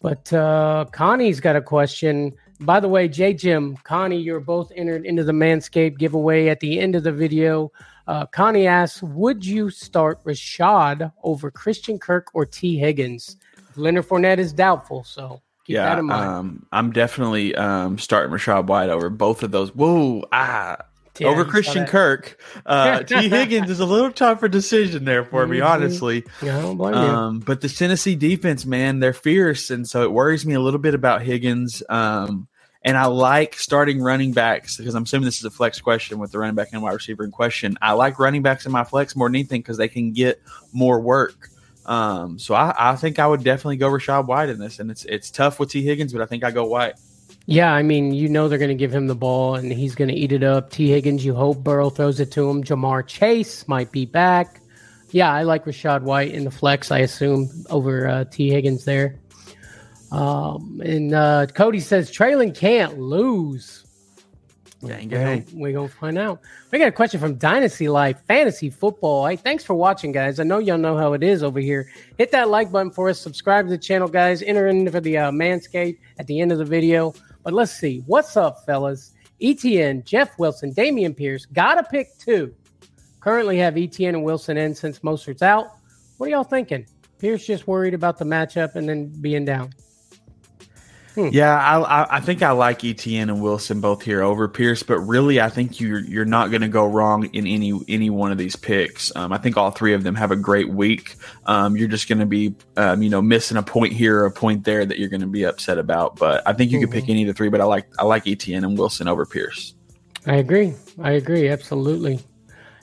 But 0.00 0.32
uh, 0.32 0.86
Connie's 0.90 1.38
got 1.38 1.54
a 1.54 1.62
question. 1.62 2.34
By 2.58 2.80
the 2.80 2.88
way, 2.88 3.06
J 3.06 3.32
Jim, 3.32 3.76
Connie, 3.84 4.20
you're 4.20 4.40
both 4.40 4.72
entered 4.74 5.06
into 5.06 5.22
the 5.22 5.32
Manscaped 5.32 5.98
giveaway 5.98 6.48
at 6.48 6.58
the 6.58 6.80
end 6.80 6.96
of 6.96 7.04
the 7.04 7.12
video. 7.12 7.70
Uh, 8.08 8.26
Connie 8.26 8.66
asks, 8.66 9.02
would 9.02 9.44
you 9.44 9.70
start 9.70 10.22
Rachaad 10.24 11.12
over 11.22 11.50
Christian 11.50 11.98
Kirk 11.98 12.28
or 12.34 12.44
Tee 12.44 12.76
Higgins? 12.76 13.36
Leonard 13.76 14.06
Fournette 14.06 14.38
is 14.38 14.52
doubtful, 14.52 15.04
so 15.04 15.40
keep 15.64 15.74
yeah, 15.74 15.84
that 15.84 15.98
in 15.98 16.06
mind. 16.06 16.28
um, 16.28 16.66
I'm 16.72 16.92
definitely 16.92 17.54
um, 17.54 17.98
starting 17.98 18.32
Rachaad 18.32 18.66
White 18.66 18.90
over 18.90 19.10
both 19.10 19.42
of 19.42 19.50
those. 19.50 19.74
Whoa, 19.74 20.24
ah, 20.32 20.78
yeah, 21.18 21.28
over 21.28 21.44
Christian 21.44 21.86
Kirk. 21.86 22.40
Uh, 22.64 23.02
Tee 23.02 23.28
Higgins 23.28 23.70
is 23.70 23.80
a 23.80 23.86
little 23.86 24.12
tougher 24.12 24.48
decision 24.48 25.04
there 25.04 25.24
for 25.24 25.42
mm-hmm. 25.42 25.52
me, 25.52 25.60
honestly. 25.60 26.24
Yeah, 26.42 26.58
I 26.58 26.62
don't 26.62 26.76
blame 26.76 26.94
um, 26.94 27.34
you. 27.36 27.40
But 27.42 27.60
the 27.60 27.68
Tennessee 27.68 28.16
defense, 28.16 28.66
man, 28.66 29.00
they're 29.00 29.12
fierce, 29.12 29.70
and 29.70 29.86
so 29.88 30.02
it 30.02 30.12
worries 30.12 30.46
me 30.46 30.54
a 30.54 30.60
little 30.60 30.80
bit 30.80 30.94
about 30.94 31.22
Higgins. 31.22 31.82
Um, 31.88 32.48
and 32.82 32.96
I 32.96 33.06
like 33.06 33.54
starting 33.54 34.00
running 34.00 34.32
backs 34.32 34.76
because 34.76 34.94
I'm 34.94 35.02
assuming 35.02 35.24
this 35.24 35.38
is 35.38 35.44
a 35.44 35.50
flex 35.50 35.80
question 35.80 36.20
with 36.20 36.30
the 36.30 36.38
running 36.38 36.54
back 36.54 36.68
and 36.72 36.82
wide 36.82 36.92
receiver 36.92 37.24
in 37.24 37.32
question. 37.32 37.76
I 37.82 37.92
like 37.92 38.20
running 38.20 38.42
backs 38.42 38.64
in 38.64 38.70
my 38.70 38.84
flex 38.84 39.16
more 39.16 39.28
than 39.28 39.34
anything 39.34 39.60
because 39.60 39.76
they 39.76 39.88
can 39.88 40.12
get 40.12 40.40
more 40.72 41.00
work. 41.00 41.48
Um, 41.86 42.38
so 42.38 42.54
I, 42.54 42.74
I 42.76 42.96
think 42.96 43.18
I 43.18 43.26
would 43.26 43.42
definitely 43.44 43.76
go 43.76 43.88
Rachaad 43.88 44.26
White 44.26 44.48
in 44.48 44.58
this, 44.58 44.80
and 44.80 44.90
it's 44.90 45.04
it's 45.04 45.30
tough 45.30 45.58
with 45.58 45.70
Tee 45.70 45.82
Higgins, 45.82 46.12
but 46.12 46.20
I 46.20 46.26
think 46.26 46.44
I 46.44 46.50
go 46.50 46.66
White. 46.66 46.94
Yeah, 47.48 47.72
I 47.72 47.84
mean, 47.84 48.12
you 48.12 48.28
know 48.28 48.48
they're 48.48 48.58
going 48.58 48.70
to 48.70 48.74
give 48.74 48.92
him 48.92 49.06
the 49.06 49.14
ball 49.14 49.54
and 49.54 49.72
he's 49.72 49.94
going 49.94 50.08
to 50.08 50.14
eat 50.14 50.32
it 50.32 50.42
up. 50.42 50.70
Tee 50.70 50.90
Higgins, 50.90 51.24
you 51.24 51.32
hope 51.32 51.62
Burrow 51.62 51.90
throws 51.90 52.18
it 52.18 52.32
to 52.32 52.50
him. 52.50 52.64
Ja'Marr 52.64 53.06
Chase 53.06 53.68
might 53.68 53.92
be 53.92 54.04
back. 54.04 54.60
Yeah, 55.12 55.32
I 55.32 55.44
like 55.44 55.64
Rachaad 55.64 56.02
White 56.02 56.32
in 56.32 56.42
the 56.42 56.50
flex, 56.50 56.90
I 56.90 56.98
assume, 56.98 57.48
over 57.70 58.08
uh, 58.08 58.24
Tee 58.24 58.50
Higgins 58.50 58.84
there. 58.84 59.20
Um, 60.10 60.82
and 60.84 61.14
uh, 61.14 61.46
Cody 61.54 61.78
says 61.78 62.10
trailing 62.10 62.52
can't 62.52 62.98
lose. 62.98 63.85
Dang 64.84 65.08
we're 65.08 65.44
we're 65.54 65.72
gonna 65.72 65.88
find 65.88 66.18
out. 66.18 66.40
We 66.70 66.78
got 66.78 66.88
a 66.88 66.92
question 66.92 67.18
from 67.18 67.36
Dynasty 67.36 67.88
Life 67.88 68.20
Fantasy 68.26 68.68
Football. 68.68 69.26
Hey, 69.26 69.36
thanks 69.36 69.64
for 69.64 69.74
watching, 69.74 70.12
guys. 70.12 70.38
I 70.38 70.44
know 70.44 70.58
y'all 70.58 70.76
know 70.76 70.96
how 70.96 71.14
it 71.14 71.22
is 71.22 71.42
over 71.42 71.60
here. 71.60 71.90
Hit 72.18 72.30
that 72.32 72.50
like 72.50 72.70
button 72.70 72.90
for 72.90 73.08
us. 73.08 73.18
Subscribe 73.18 73.66
to 73.66 73.70
the 73.70 73.78
channel, 73.78 74.06
guys. 74.06 74.42
Enter 74.42 74.66
in 74.66 74.90
for 74.90 75.00
the 75.00 75.16
uh, 75.16 75.30
Manscaped 75.30 75.98
at 76.18 76.26
the 76.26 76.40
end 76.40 76.52
of 76.52 76.58
the 76.58 76.64
video. 76.64 77.14
But 77.42 77.54
let's 77.54 77.72
see. 77.72 78.02
What's 78.06 78.36
up, 78.36 78.66
fellas? 78.66 79.12
ETN, 79.40 80.04
Jeff 80.04 80.38
Wilson, 80.38 80.74
Dameon 80.74 81.16
Pierce. 81.16 81.46
Gotta 81.46 81.82
pick 81.82 82.16
two. 82.18 82.54
Currently 83.20 83.58
have 83.58 83.74
ETN 83.74 84.10
and 84.10 84.24
Wilson 84.24 84.56
in 84.56 84.74
since 84.74 84.98
Mostert's 85.00 85.42
out. 85.42 85.68
What 86.18 86.26
are 86.26 86.30
y'all 86.30 86.44
thinking? 86.44 86.86
Pierce 87.18 87.46
just 87.46 87.66
worried 87.66 87.94
about 87.94 88.18
the 88.18 88.24
matchup 88.24 88.74
and 88.74 88.88
then 88.88 89.08
being 89.20 89.44
down. 89.44 89.70
Hmm. 91.16 91.30
Yeah, 91.32 91.56
I, 91.56 92.18
I 92.18 92.20
think 92.20 92.42
I 92.42 92.50
like 92.50 92.80
ETN 92.80 93.22
and 93.22 93.40
Wilson 93.40 93.80
both 93.80 94.02
here 94.02 94.20
over 94.20 94.48
Pierce, 94.48 94.82
but 94.82 94.98
really 94.98 95.40
I 95.40 95.48
think 95.48 95.80
you're 95.80 96.00
you're 96.00 96.26
not 96.26 96.50
going 96.50 96.60
to 96.60 96.68
go 96.68 96.86
wrong 96.86 97.24
in 97.32 97.46
any 97.46 97.72
any 97.88 98.10
one 98.10 98.32
of 98.32 98.36
these 98.36 98.54
picks. 98.54 99.16
Um, 99.16 99.32
I 99.32 99.38
think 99.38 99.56
all 99.56 99.70
three 99.70 99.94
of 99.94 100.04
them 100.04 100.14
have 100.14 100.30
a 100.30 100.36
great 100.36 100.68
week. 100.68 101.16
Um, 101.46 101.74
you're 101.74 101.88
just 101.88 102.06
going 102.06 102.18
to 102.18 102.26
be 102.26 102.54
um, 102.76 103.02
you 103.02 103.08
know 103.08 103.22
missing 103.22 103.56
a 103.56 103.62
point 103.62 103.94
here 103.94 104.20
or 104.20 104.26
a 104.26 104.30
point 104.30 104.64
there 104.64 104.84
that 104.84 104.98
you're 104.98 105.08
going 105.08 105.22
to 105.22 105.26
be 105.26 105.44
upset 105.44 105.78
about. 105.78 106.16
But 106.16 106.46
I 106.46 106.52
think 106.52 106.70
you 106.70 106.76
mm-hmm. 106.76 106.84
could 106.84 106.92
pick 106.92 107.04
mm-hmm. 107.04 107.12
any 107.12 107.22
of 107.22 107.28
the 107.28 107.34
three. 107.34 107.48
But 107.48 107.62
I 107.62 107.64
like 107.64 107.86
I 107.98 108.04
like 108.04 108.26
ETN 108.26 108.58
and 108.58 108.76
Wilson 108.76 109.08
over 109.08 109.24
Pierce. 109.24 109.74
I 110.26 110.36
agree. 110.36 110.74
I 111.00 111.12
agree 111.12 111.48
absolutely. 111.48 112.20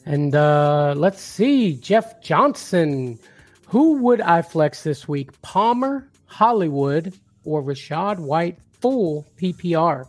And 0.07 0.33
uh, 0.33 0.95
let's 0.97 1.21
see, 1.21 1.75
Jeff 1.75 2.19
Johnson. 2.19 3.19
Who 3.67 3.97
would 3.97 4.21
I 4.21 4.41
flex 4.41 4.83
this 4.83 5.07
week? 5.07 5.39
Palmer, 5.43 6.09
Hollywood, 6.25 7.13
or 7.45 7.61
Rachaad 7.61 8.19
White 8.19 8.57
full 8.81 9.25
PPR? 9.39 10.07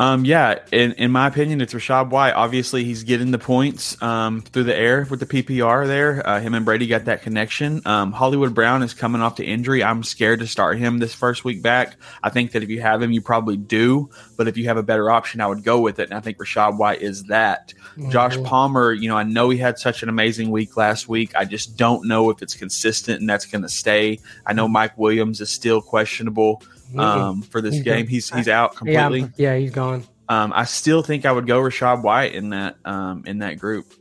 Um, 0.00 0.24
yeah, 0.24 0.60
in, 0.72 0.92
in 0.92 1.10
my 1.10 1.26
opinion, 1.26 1.60
it's 1.60 1.74
Rachaad 1.74 2.08
White. 2.08 2.32
Obviously, 2.32 2.84
he's 2.84 3.04
getting 3.04 3.32
the 3.32 3.38
points 3.38 4.00
um, 4.00 4.40
through 4.40 4.64
the 4.64 4.74
air 4.74 5.06
with 5.10 5.20
the 5.20 5.26
PPR 5.26 5.86
there. 5.86 6.26
Uh, 6.26 6.40
him 6.40 6.54
and 6.54 6.64
Brady 6.64 6.86
got 6.86 7.04
that 7.04 7.20
connection. 7.20 7.82
Um, 7.84 8.10
Hollywood 8.10 8.54
Brown 8.54 8.82
is 8.82 8.94
coming 8.94 9.20
off 9.20 9.36
the 9.36 9.44
injury. 9.44 9.84
I'm 9.84 10.02
scared 10.02 10.40
to 10.40 10.46
start 10.46 10.78
him 10.78 11.00
this 11.00 11.12
first 11.12 11.44
week 11.44 11.60
back. 11.60 11.96
I 12.22 12.30
think 12.30 12.52
that 12.52 12.62
if 12.62 12.70
you 12.70 12.80
have 12.80 13.02
him, 13.02 13.12
you 13.12 13.20
probably 13.20 13.58
do. 13.58 14.08
But 14.38 14.48
if 14.48 14.56
you 14.56 14.64
have 14.68 14.78
a 14.78 14.82
better 14.82 15.10
option, 15.10 15.42
I 15.42 15.48
would 15.48 15.64
go 15.64 15.80
with 15.80 15.98
it. 15.98 16.08
And 16.08 16.14
I 16.14 16.20
think 16.20 16.38
Rachaad 16.38 16.78
White 16.78 17.02
is 17.02 17.24
that. 17.24 17.74
Mm-hmm. 17.98 18.08
Josh 18.08 18.38
Palmer, 18.42 18.94
you 18.94 19.10
know, 19.10 19.18
I 19.18 19.24
know 19.24 19.50
he 19.50 19.58
had 19.58 19.78
such 19.78 20.02
an 20.02 20.08
amazing 20.08 20.50
week 20.50 20.78
last 20.78 21.10
week. 21.10 21.36
I 21.36 21.44
just 21.44 21.76
don't 21.76 22.08
know 22.08 22.30
if 22.30 22.40
it's 22.40 22.54
consistent 22.54 23.20
and 23.20 23.28
that's 23.28 23.44
going 23.44 23.62
to 23.62 23.68
stay. 23.68 24.20
I 24.46 24.54
know 24.54 24.66
Mike 24.66 24.96
Williams 24.96 25.42
is 25.42 25.50
still 25.50 25.82
questionable 25.82 26.62
um, 26.98 27.42
for 27.42 27.60
this 27.60 27.74
he's 27.74 27.82
game. 27.82 28.06
He's 28.06 28.30
he's 28.30 28.48
out 28.48 28.76
completely. 28.76 29.20
Yeah, 29.20 29.54
yeah 29.54 29.56
he's 29.56 29.72
gone. 29.72 30.04
Um, 30.28 30.52
I 30.54 30.64
still 30.64 31.02
think 31.02 31.26
I 31.26 31.32
would 31.32 31.48
go 31.48 31.60
Rachaad 31.60 32.02
White 32.02 32.34
in 32.34 32.50
that 32.50 32.76
um, 32.84 33.24
in 33.26 33.38
that 33.38 33.58
group. 33.58 33.92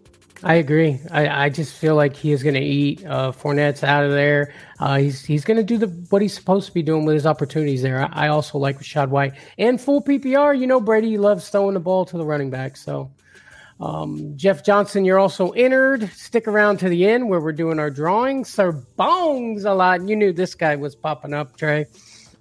I 0.44 0.56
agree. 0.56 1.00
I, 1.12 1.46
I 1.46 1.50
just 1.50 1.74
feel 1.74 1.96
like 1.96 2.16
he 2.16 2.32
is 2.32 2.44
going 2.44 2.56
to 2.56 2.62
eat. 2.62 3.06
Uh, 3.06 3.32
Fournette's 3.32 3.84
out 3.84 4.06
of 4.06 4.12
there. 4.12 4.54
Uh, 4.80 4.98
he's 5.00 5.26
he's 5.26 5.44
going 5.44 5.58
to 5.58 5.64
do 5.64 5.78
the 5.78 5.88
what 6.10 6.22
he's 6.22 6.34
supposed 6.34 6.68
to 6.68 6.74
be 6.74 6.82
doing 6.82 7.04
with 7.04 7.16
his 7.16 7.26
opportunities 7.26 7.82
there. 7.82 8.02
I, 8.02 8.26
I, 8.26 8.28
also 8.30 8.58
like 8.58 8.80
Rachaad 8.80 9.10
White 9.10 9.34
and 9.58 9.82
full 9.82 10.02
PPR. 10.02 10.58
You 10.58 10.68
know, 10.68 10.80
Brady 10.80 11.18
loves 11.18 11.50
throwing 11.50 11.74
the 11.74 11.80
ball 11.80 12.06
to 12.06 12.18
the 12.18 12.24
running 12.24 12.50
back. 12.50 12.78
So, 12.78 13.12
um, 13.82 14.38
Jeff 14.38 14.64
Johnson, 14.64 15.04
you're 15.04 15.20
also 15.20 15.50
entered. 15.52 16.10
Stick 16.14 16.48
around 16.48 16.78
to 16.78 16.90
the 16.90 17.06
end 17.06 17.28
where 17.28 17.42
we're 17.42 17.52
doing 17.52 17.80
our 17.80 17.90
drawing. 17.90 18.46
Sir 18.46 18.72
Bongs 18.98 19.66
a 19.66 19.74
lot. 19.74 20.08
You 20.08 20.16
knew 20.16 20.32
this 20.32 20.56
guy 20.56 20.78
was 20.78 20.96
popping 20.96 21.34
up, 21.34 21.58
Trey 21.58 21.88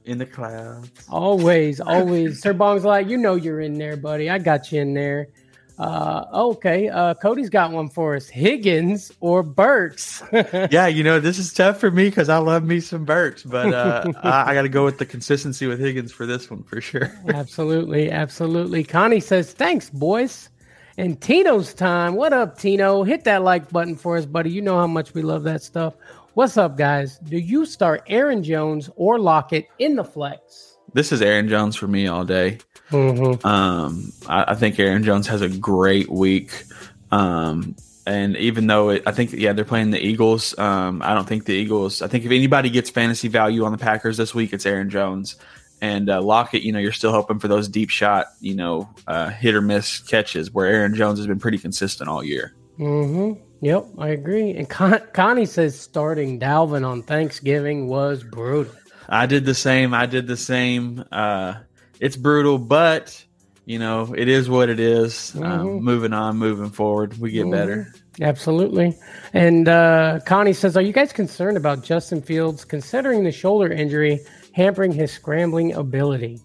in 0.09 0.19
the 0.19 0.27
clouds. 0.27 0.91
Always, 1.09 1.81
always. 1.81 2.41
Sir 2.41 2.53
Bong's 2.53 2.85
like, 2.85 3.09
you 3.09 3.17
know 3.17 3.35
you're 3.35 3.61
in 3.61 3.79
there, 3.79 3.97
buddy. 3.97 4.31
I 4.31 4.38
got 4.38 4.73
you 4.73 4.81
in 4.81 4.95
there. 4.95 5.29
Uh, 5.79 6.25
okay. 6.33 6.88
Uh, 6.88 7.15
Cody's 7.15 7.50
got 7.50 7.71
one 7.71 7.88
for 7.88 8.17
us. 8.17 8.29
Higgins 8.29 9.12
or 9.21 9.43
Burks? 9.43 10.23
yeah, 10.33 10.88
you 10.88 11.05
know, 11.05 11.21
this 11.21 11.38
is 11.38 11.53
tough 11.53 11.79
for 11.79 11.91
me 11.91 12.07
because 12.07 12.29
I 12.29 12.38
love 12.38 12.65
me 12.65 12.81
some 12.81 13.05
Burks, 13.05 13.45
but 13.45 13.73
uh, 13.73 14.12
I, 14.23 14.50
I 14.50 14.55
got 14.55 14.62
to 14.62 14.69
go 14.69 14.85
with 14.85 14.99
the 14.99 15.07
consistency 15.07 15.67
with 15.67 15.79
Higgins 15.79 16.11
for 16.11 16.27
this 16.27 16.50
one 16.50 16.65
for 16.65 16.81
sure. 16.81 17.12
absolutely. 17.29 18.11
Absolutely. 18.11 18.83
Connie 18.83 19.21
says, 19.21 19.53
thanks, 19.53 19.88
boys. 19.91 20.49
And 20.97 21.21
Tino's 21.21 21.73
time. 21.75 22.17
What 22.17 22.33
up, 22.33 22.59
Tino? 22.59 23.05
Hit 23.05 23.23
that 23.25 23.45
like 23.45 23.71
button 23.71 23.95
for 23.95 24.17
us, 24.17 24.27
buddy. 24.27 24.50
You 24.50 24.62
know 24.62 24.77
how 24.77 24.88
much 24.88 25.15
we 25.15 25.23
love 25.23 25.45
that 25.45 25.62
stuff. 25.62 25.95
What's 26.38 26.57
up, 26.57 26.76
guys? 26.76 27.18
Do 27.18 27.37
you 27.37 27.66
start 27.66 28.04
Aaron 28.07 28.45
Jones 28.45 28.88
or 28.95 29.18
Lockett 29.18 29.66
in 29.80 29.97
the 29.97 30.04
flex? 30.04 30.76
This 30.92 31.11
is 31.11 31.21
Aaron 31.21 31.49
Jones 31.49 31.75
for 31.75 31.88
me 31.88 32.07
all 32.07 32.25
day. 32.25 32.59
Mm-hmm. 32.90 33.45
Um, 33.45 34.12
I, 34.28 34.52
I, 34.52 34.54
think 34.54 34.78
Aaron 34.78 35.02
Jones 35.02 35.26
has 35.26 35.42
a 35.42 35.49
great 35.49 36.09
week. 36.09 36.62
Um, 37.11 37.75
and 38.07 38.37
even 38.37 38.68
though 38.68 38.90
it, 38.90 39.02
I 39.04 39.11
think, 39.11 39.33
yeah, 39.33 39.52
they're 39.52 39.64
playing 39.64 39.90
the 39.90 39.99
Eagles. 39.99 40.57
Um, 40.61 41.02
I 41.02 41.12
don't 41.12 41.26
think 41.26 41.45
the 41.45 41.54
Eagles. 41.54 42.02
I 42.02 42.07
think 42.07 42.25
if 42.25 42.30
anybody 42.30 42.71
gets 42.71 42.88
fantasy 42.88 43.26
value 43.26 43.64
on 43.64 43.73
the 43.73 43.78
Packers 43.78 44.16
this 44.16 44.33
week, 44.33 44.52
it's 44.52 44.64
Aaron 44.64 44.90
Jones. 44.90 45.35
And 45.80 46.09
uh, 46.09 46.23
Lockett, 46.23 46.62
you 46.62 46.71
know, 46.71 46.78
you're 46.78 46.92
still 46.92 47.11
hoping 47.11 47.40
for 47.40 47.49
those 47.49 47.66
deep 47.66 47.90
shot, 47.90 48.26
you 48.40 48.54
know, 48.54 48.88
uh, 49.09 49.30
hit 49.30 49.57
or 49.57 49.61
miss 49.61 49.99
catches 49.99 50.54
where 50.54 50.66
Aaron 50.68 50.95
Jones 50.95 51.18
has 51.18 51.26
been 51.26 51.40
pretty 51.40 51.59
consistent 51.59 52.09
all 52.09 52.23
year. 52.23 52.54
Mm-hmm. 52.78 53.42
Yep, 53.61 53.87
I 53.99 54.09
agree. 54.09 54.53
And 54.53 54.69
Con- 54.69 55.03
Connie 55.12 55.47
says 55.47 55.79
starting 55.79 56.38
Dalvin 56.38 56.87
on 56.87 57.03
Thanksgiving 57.03 57.88
was 57.88 58.23
brutal. 58.23 58.73
I 59.09 59.27
did 59.27 59.45
the 59.45 59.55
same. 59.55 59.95
I 59.95 60.07
did 60.07 60.27
the 60.27 60.37
same. 60.37 61.05
Uh, 61.11 61.55
it's 61.99 62.17
brutal, 62.17 62.59
but 62.59 63.25
you 63.65 63.79
know 63.79 64.15
it 64.17 64.29
is 64.29 64.49
what 64.49 64.69
it 64.69 64.79
is. 64.79 65.35
Um, 65.35 65.43
mm-hmm. 65.43 65.61
Um, 65.61 65.85
moving 65.85 66.12
on, 66.12 66.37
moving 66.37 66.71
forward, 66.71 67.19
we 67.19 67.33
get 67.33 67.43
mm-hmm. 67.43 67.50
better. 67.53 67.95
Absolutely. 68.21 68.97
And 69.33 69.69
uh, 69.69 70.21
Connie 70.27 70.53
says, 70.53 70.77
"Are 70.77 70.83
you 70.83 70.93
guys 70.93 71.12
concerned 71.12 71.57
about 71.57 71.83
Justin 71.83 72.23
Fields 72.23 72.65
considering 72.65 73.25
the 73.25 73.33
shoulder 73.33 73.73
injury 73.73 74.21
hampering 74.53 74.93
his 74.93 75.11
scrambling 75.11 75.73
ability?" 75.73 76.41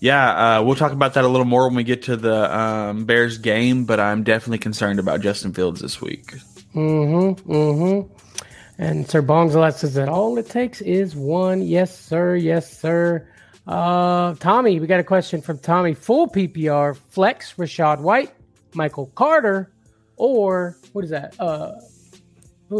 Yeah, 0.00 0.58
uh, 0.58 0.62
we'll 0.62 0.74
talk 0.76 0.92
about 0.92 1.14
that 1.14 1.24
a 1.24 1.28
little 1.28 1.46
more 1.46 1.66
when 1.66 1.76
we 1.76 1.84
get 1.84 2.02
to 2.04 2.16
the 2.16 2.56
um, 2.56 3.06
Bears 3.06 3.38
game, 3.38 3.86
but 3.86 3.98
I'm 3.98 4.22
definitely 4.22 4.58
concerned 4.58 4.98
about 4.98 5.20
Justin 5.20 5.54
Fields 5.54 5.80
this 5.80 6.00
week. 6.00 6.34
Mm-hmm. 6.74 7.50
Mm-hmm. 7.50 8.14
And 8.78 9.08
Sir 9.08 9.22
Bongzalat 9.22 9.74
says 9.74 9.94
that 9.94 10.08
all 10.08 10.36
it 10.38 10.48
takes 10.50 10.80
is 10.80 11.14
one. 11.14 11.62
Yes, 11.62 11.96
sir. 11.96 12.34
Yes, 12.34 12.76
sir. 12.76 13.28
Uh, 13.66 14.34
Tommy, 14.34 14.80
we 14.80 14.86
got 14.86 15.00
a 15.00 15.04
question 15.04 15.40
from 15.40 15.58
Tommy. 15.58 15.94
Full 15.94 16.28
PPR, 16.28 16.96
flex, 16.96 17.54
Rachaad 17.54 18.00
White, 18.00 18.32
Michael 18.74 19.06
Carter, 19.14 19.70
or 20.16 20.76
what 20.92 21.04
is 21.04 21.10
that? 21.10 21.38
Uh, 21.40 21.72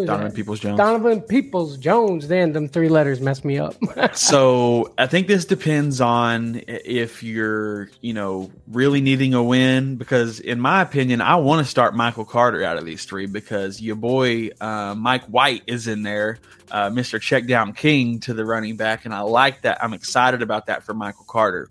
Donovan 0.02 0.28
that? 0.28 0.36
Peoples 0.36 0.60
Jones. 0.60 0.76
Donovan 0.76 1.20
Peoples 1.22 1.76
Jones. 1.76 2.28
Then 2.28 2.52
them 2.52 2.68
three 2.68 2.88
letters 2.88 3.20
mess 3.20 3.44
me 3.44 3.58
up. 3.58 3.74
so 4.14 4.92
I 4.98 5.06
think 5.06 5.28
this 5.28 5.44
depends 5.44 6.00
on 6.00 6.62
if 6.66 7.22
you're, 7.22 7.90
you 8.00 8.12
know, 8.12 8.50
really 8.68 9.00
needing 9.00 9.34
a 9.34 9.42
win. 9.42 9.96
Because 9.96 10.40
in 10.40 10.60
my 10.60 10.82
opinion, 10.82 11.20
I 11.20 11.36
want 11.36 11.64
to 11.64 11.70
start 11.70 11.94
Michael 11.94 12.24
Carter 12.24 12.64
out 12.64 12.76
of 12.76 12.84
these 12.84 13.04
three 13.04 13.26
because 13.26 13.80
your 13.80 13.96
boy 13.96 14.50
uh, 14.60 14.94
Mike 14.96 15.24
White 15.24 15.62
is 15.66 15.86
in 15.86 16.02
there, 16.02 16.38
uh, 16.70 16.90
Mr. 16.90 17.20
Checkdown 17.20 17.76
King 17.76 18.20
to 18.20 18.34
the 18.34 18.44
running 18.44 18.76
back, 18.76 19.04
and 19.04 19.14
I 19.14 19.20
like 19.20 19.62
that. 19.62 19.82
I'm 19.82 19.94
excited 19.94 20.42
about 20.42 20.66
that 20.66 20.82
for 20.82 20.94
Michael 20.94 21.24
Carter. 21.26 21.68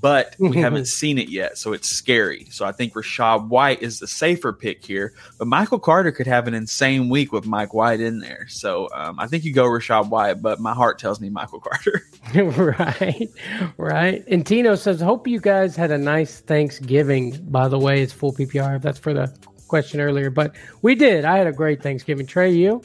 But 0.00 0.36
we 0.38 0.56
haven't 0.60 0.86
seen 0.86 1.18
it 1.18 1.28
yet, 1.28 1.58
so 1.58 1.72
it's 1.72 1.88
scary. 1.88 2.46
So 2.50 2.64
I 2.64 2.72
think 2.72 2.94
Rachaad 2.94 3.48
White 3.48 3.82
is 3.82 3.98
the 3.98 4.06
safer 4.06 4.52
pick 4.52 4.84
here. 4.84 5.12
But 5.38 5.48
Michael 5.48 5.78
Carter 5.78 6.12
could 6.12 6.26
have 6.26 6.48
an 6.48 6.54
insane 6.54 7.08
week 7.08 7.32
with 7.32 7.46
Mike 7.46 7.74
White 7.74 8.00
in 8.00 8.20
there. 8.20 8.46
So 8.48 8.88
um, 8.94 9.18
I 9.18 9.26
think 9.26 9.44
you 9.44 9.52
go 9.52 9.64
Rachaad 9.64 10.08
White, 10.08 10.42
but 10.42 10.60
my 10.60 10.72
heart 10.72 10.98
tells 10.98 11.20
me 11.20 11.28
Michael 11.28 11.60
Carter. 11.60 12.06
right, 12.34 13.28
right. 13.76 14.24
And 14.28 14.46
Tino 14.46 14.74
says, 14.74 15.00
"Hope 15.00 15.26
you 15.26 15.40
guys 15.40 15.76
had 15.76 15.90
a 15.90 15.98
nice 15.98 16.40
Thanksgiving." 16.40 17.38
By 17.50 17.68
the 17.68 17.78
way, 17.78 18.00
it's 18.02 18.12
full 18.12 18.32
PPR. 18.32 18.80
That's 18.80 18.98
for 18.98 19.12
the 19.12 19.34
question 19.68 20.00
earlier, 20.00 20.30
but 20.30 20.54
we 20.82 20.94
did. 20.94 21.24
I 21.24 21.38
had 21.38 21.46
a 21.46 21.52
great 21.52 21.82
Thanksgiving. 21.82 22.26
Trey, 22.26 22.52
you? 22.52 22.82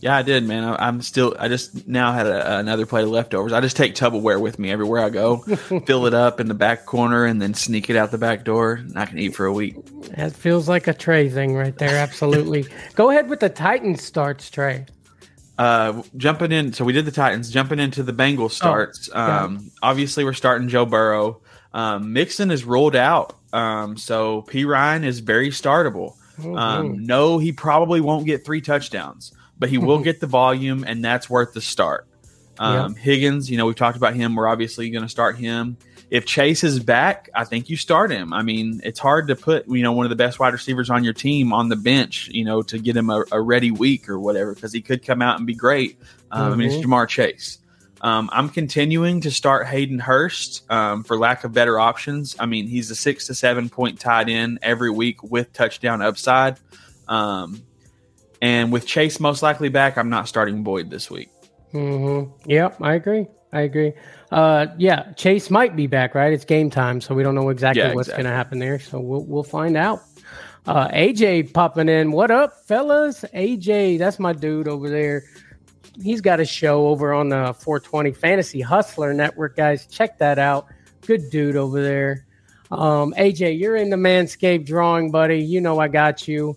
Yeah, 0.00 0.16
I 0.16 0.22
did, 0.22 0.44
man. 0.44 0.62
I, 0.62 0.88
am 0.88 1.02
still. 1.02 1.34
I 1.38 1.48
just 1.48 1.88
now 1.88 2.12
had 2.12 2.26
a, 2.26 2.58
another 2.58 2.86
plate 2.86 3.02
of 3.02 3.10
leftovers. 3.10 3.52
I 3.52 3.60
just 3.60 3.76
take 3.76 3.94
Tupperware 3.94 4.40
with 4.40 4.58
me 4.58 4.70
everywhere 4.70 5.02
I 5.02 5.10
go, 5.10 5.38
fill 5.86 6.06
it 6.06 6.14
up 6.14 6.38
in 6.38 6.46
the 6.46 6.54
back 6.54 6.86
corner, 6.86 7.24
and 7.24 7.42
then 7.42 7.54
sneak 7.54 7.90
it 7.90 7.96
out 7.96 8.12
the 8.12 8.18
back 8.18 8.44
door. 8.44 8.74
And 8.74 8.96
I 8.96 9.06
can 9.06 9.18
eat 9.18 9.34
for 9.34 9.46
a 9.46 9.52
week. 9.52 9.74
That 10.16 10.32
feels 10.32 10.68
like 10.68 10.86
a 10.86 10.94
Trey 10.94 11.28
thing 11.28 11.54
right 11.54 11.76
there. 11.76 11.96
Absolutely. 11.96 12.66
go 12.94 13.10
ahead 13.10 13.28
with 13.28 13.40
the 13.40 13.48
Titans 13.48 14.02
starts, 14.02 14.50
Trey. 14.50 14.86
Uh, 15.58 16.02
jumping 16.16 16.52
in. 16.52 16.72
So 16.72 16.84
we 16.84 16.92
did 16.92 17.04
the 17.04 17.10
Titans. 17.10 17.50
Jumping 17.50 17.80
into 17.80 18.04
the 18.04 18.12
Bengals 18.12 18.52
starts. 18.52 19.10
Oh, 19.12 19.20
um, 19.20 19.72
obviously 19.82 20.24
we're 20.24 20.32
starting 20.32 20.68
Joe 20.68 20.86
Burrow. 20.86 21.40
Um, 21.74 22.12
Mixon 22.12 22.52
is 22.52 22.64
ruled 22.64 22.94
out. 22.94 23.34
Um, 23.52 23.96
so 23.96 24.42
Perine 24.42 25.04
is 25.04 25.18
very 25.18 25.50
startable. 25.50 26.14
Mm-hmm. 26.38 26.56
Um, 26.56 27.04
no, 27.04 27.38
he 27.38 27.52
probably 27.52 28.00
won't 28.00 28.26
get 28.26 28.44
three 28.44 28.60
touchdowns, 28.60 29.32
but 29.58 29.68
he 29.68 29.78
will 29.78 30.00
get 30.00 30.20
the 30.20 30.26
volume, 30.26 30.84
and 30.86 31.04
that's 31.04 31.28
worth 31.28 31.52
the 31.52 31.60
start. 31.60 32.06
Um, 32.58 32.94
Higgins, 32.94 33.50
you 33.50 33.56
know, 33.56 33.66
we've 33.66 33.76
talked 33.76 33.96
about 33.96 34.14
him. 34.14 34.34
We're 34.34 34.48
obviously 34.48 34.90
going 34.90 35.04
to 35.04 35.08
start 35.08 35.36
him. 35.36 35.76
If 36.10 36.24
Chase 36.24 36.64
is 36.64 36.80
back, 36.80 37.28
I 37.34 37.44
think 37.44 37.68
you 37.68 37.76
start 37.76 38.10
him. 38.10 38.32
I 38.32 38.42
mean, 38.42 38.80
it's 38.82 38.98
hard 38.98 39.28
to 39.28 39.36
put, 39.36 39.68
you 39.68 39.82
know, 39.82 39.92
one 39.92 40.06
of 40.06 40.10
the 40.10 40.16
best 40.16 40.40
wide 40.40 40.54
receivers 40.54 40.88
on 40.90 41.04
your 41.04 41.12
team 41.12 41.52
on 41.52 41.68
the 41.68 41.76
bench, 41.76 42.28
you 42.32 42.44
know, 42.44 42.62
to 42.62 42.78
get 42.78 42.96
him 42.96 43.10
a, 43.10 43.24
a 43.30 43.40
ready 43.40 43.70
week 43.70 44.08
or 44.08 44.18
whatever, 44.18 44.54
because 44.54 44.72
he 44.72 44.80
could 44.80 45.04
come 45.04 45.20
out 45.20 45.36
and 45.36 45.46
be 45.46 45.54
great. 45.54 45.98
Um, 46.30 46.52
I 46.52 46.56
mean, 46.56 46.70
it's 46.70 46.84
Ja'Marr 46.84 47.08
Chase. 47.08 47.58
Um, 48.00 48.30
I'm 48.32 48.48
continuing 48.48 49.20
to 49.22 49.30
start 49.30 49.66
Hayden 49.66 49.98
Hurst 49.98 50.68
um, 50.70 51.04
for 51.04 51.18
lack 51.18 51.44
of 51.44 51.52
better 51.52 51.78
options. 51.78 52.36
I 52.38 52.46
mean, 52.46 52.66
he's 52.66 52.90
a 52.90 52.96
six 52.96 53.26
to 53.26 53.34
seven 53.34 53.68
point 53.68 54.00
tied 54.00 54.28
in 54.28 54.58
every 54.62 54.90
week 54.90 55.22
with 55.22 55.52
touchdown 55.52 56.00
upside. 56.00 56.58
Um, 57.06 57.62
and 58.42 58.72
with 58.72 58.86
Chase 58.86 59.20
most 59.20 59.42
likely 59.42 59.68
back, 59.68 59.96
I'm 59.98 60.10
not 60.10 60.28
starting 60.28 60.62
Boyd 60.62 60.90
this 60.90 61.10
week. 61.10 61.30
Mm-hmm. 61.72 62.50
Yep, 62.50 62.76
I 62.80 62.94
agree. 62.94 63.26
I 63.52 63.62
agree. 63.62 63.92
Uh, 64.30 64.66
yeah, 64.76 65.12
Chase 65.12 65.50
might 65.50 65.74
be 65.74 65.86
back, 65.86 66.14
right? 66.14 66.32
It's 66.32 66.44
game 66.44 66.68
time, 66.70 67.00
so 67.00 67.14
we 67.14 67.22
don't 67.22 67.34
know 67.34 67.48
exactly 67.48 67.82
Yeah, 67.82 67.94
what's 67.94 68.08
exactly. 68.08 68.24
going 68.24 68.32
to 68.32 68.36
happen 68.36 68.58
there. 68.58 68.78
So 68.78 69.00
we'll 69.00 69.24
we'll 69.24 69.42
find 69.42 69.76
out. 69.76 70.00
Uh, 70.66 70.88
AJ 70.88 71.54
popping 71.54 71.88
in. 71.88 72.12
What 72.12 72.30
up, 72.30 72.52
fellas? 72.66 73.24
AJ, 73.34 73.98
that's 73.98 74.18
my 74.18 74.34
dude 74.34 74.68
over 74.68 74.90
there. 74.90 75.22
He's 76.02 76.20
got 76.20 76.40
a 76.40 76.44
show 76.44 76.88
over 76.88 77.12
on 77.14 77.30
the 77.30 77.54
420 77.58 78.12
Fantasy 78.12 78.60
Hustler 78.60 79.14
Network, 79.14 79.56
guys. 79.56 79.86
Check 79.86 80.18
that 80.18 80.38
out. 80.38 80.66
Good 81.06 81.30
dude 81.30 81.56
over 81.56 81.82
there. 81.82 82.26
Um, 82.70 83.14
AJ, 83.16 83.58
you're 83.58 83.76
in 83.76 83.88
the 83.88 83.96
Manscaped 83.96 84.66
drawing, 84.66 85.10
buddy. 85.10 85.40
You 85.40 85.60
know 85.62 85.78
I 85.78 85.88
got 85.88 86.28
you. 86.28 86.54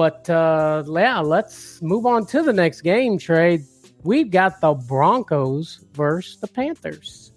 But 0.00 0.30
uh, 0.30 0.82
yeah, 0.88 1.20
let's 1.20 1.82
move 1.82 2.06
on 2.06 2.24
to 2.28 2.42
the 2.42 2.54
next 2.54 2.80
game, 2.80 3.18
Trey. 3.18 3.62
We've 4.02 4.30
got 4.30 4.62
the 4.62 4.72
Broncos 4.72 5.84
versus 5.92 6.38
the 6.38 6.48
Panthers. 6.48 7.32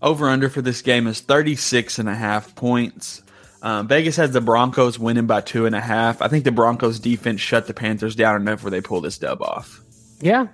Over 0.00 0.28
under 0.28 0.48
for 0.48 0.62
this 0.62 0.80
game 0.80 1.08
is 1.08 1.18
36 1.18 1.98
and 1.98 2.08
a 2.08 2.14
half 2.14 2.54
points. 2.54 3.20
Um, 3.62 3.88
Vegas 3.88 4.14
has 4.14 4.30
the 4.30 4.40
Broncos 4.40 4.96
winning 4.96 5.26
by 5.26 5.40
two 5.40 5.66
and 5.66 5.74
a 5.74 5.80
half. 5.80 6.22
I 6.22 6.28
think 6.28 6.44
the 6.44 6.52
Broncos 6.52 7.00
defense 7.00 7.40
shut 7.40 7.66
the 7.66 7.74
Panthers 7.74 8.14
down 8.14 8.40
enough 8.40 8.62
where 8.62 8.70
they 8.70 8.80
pull 8.80 9.00
this 9.00 9.18
dub 9.18 9.42
off. 9.42 9.80
Yeah. 10.20 10.46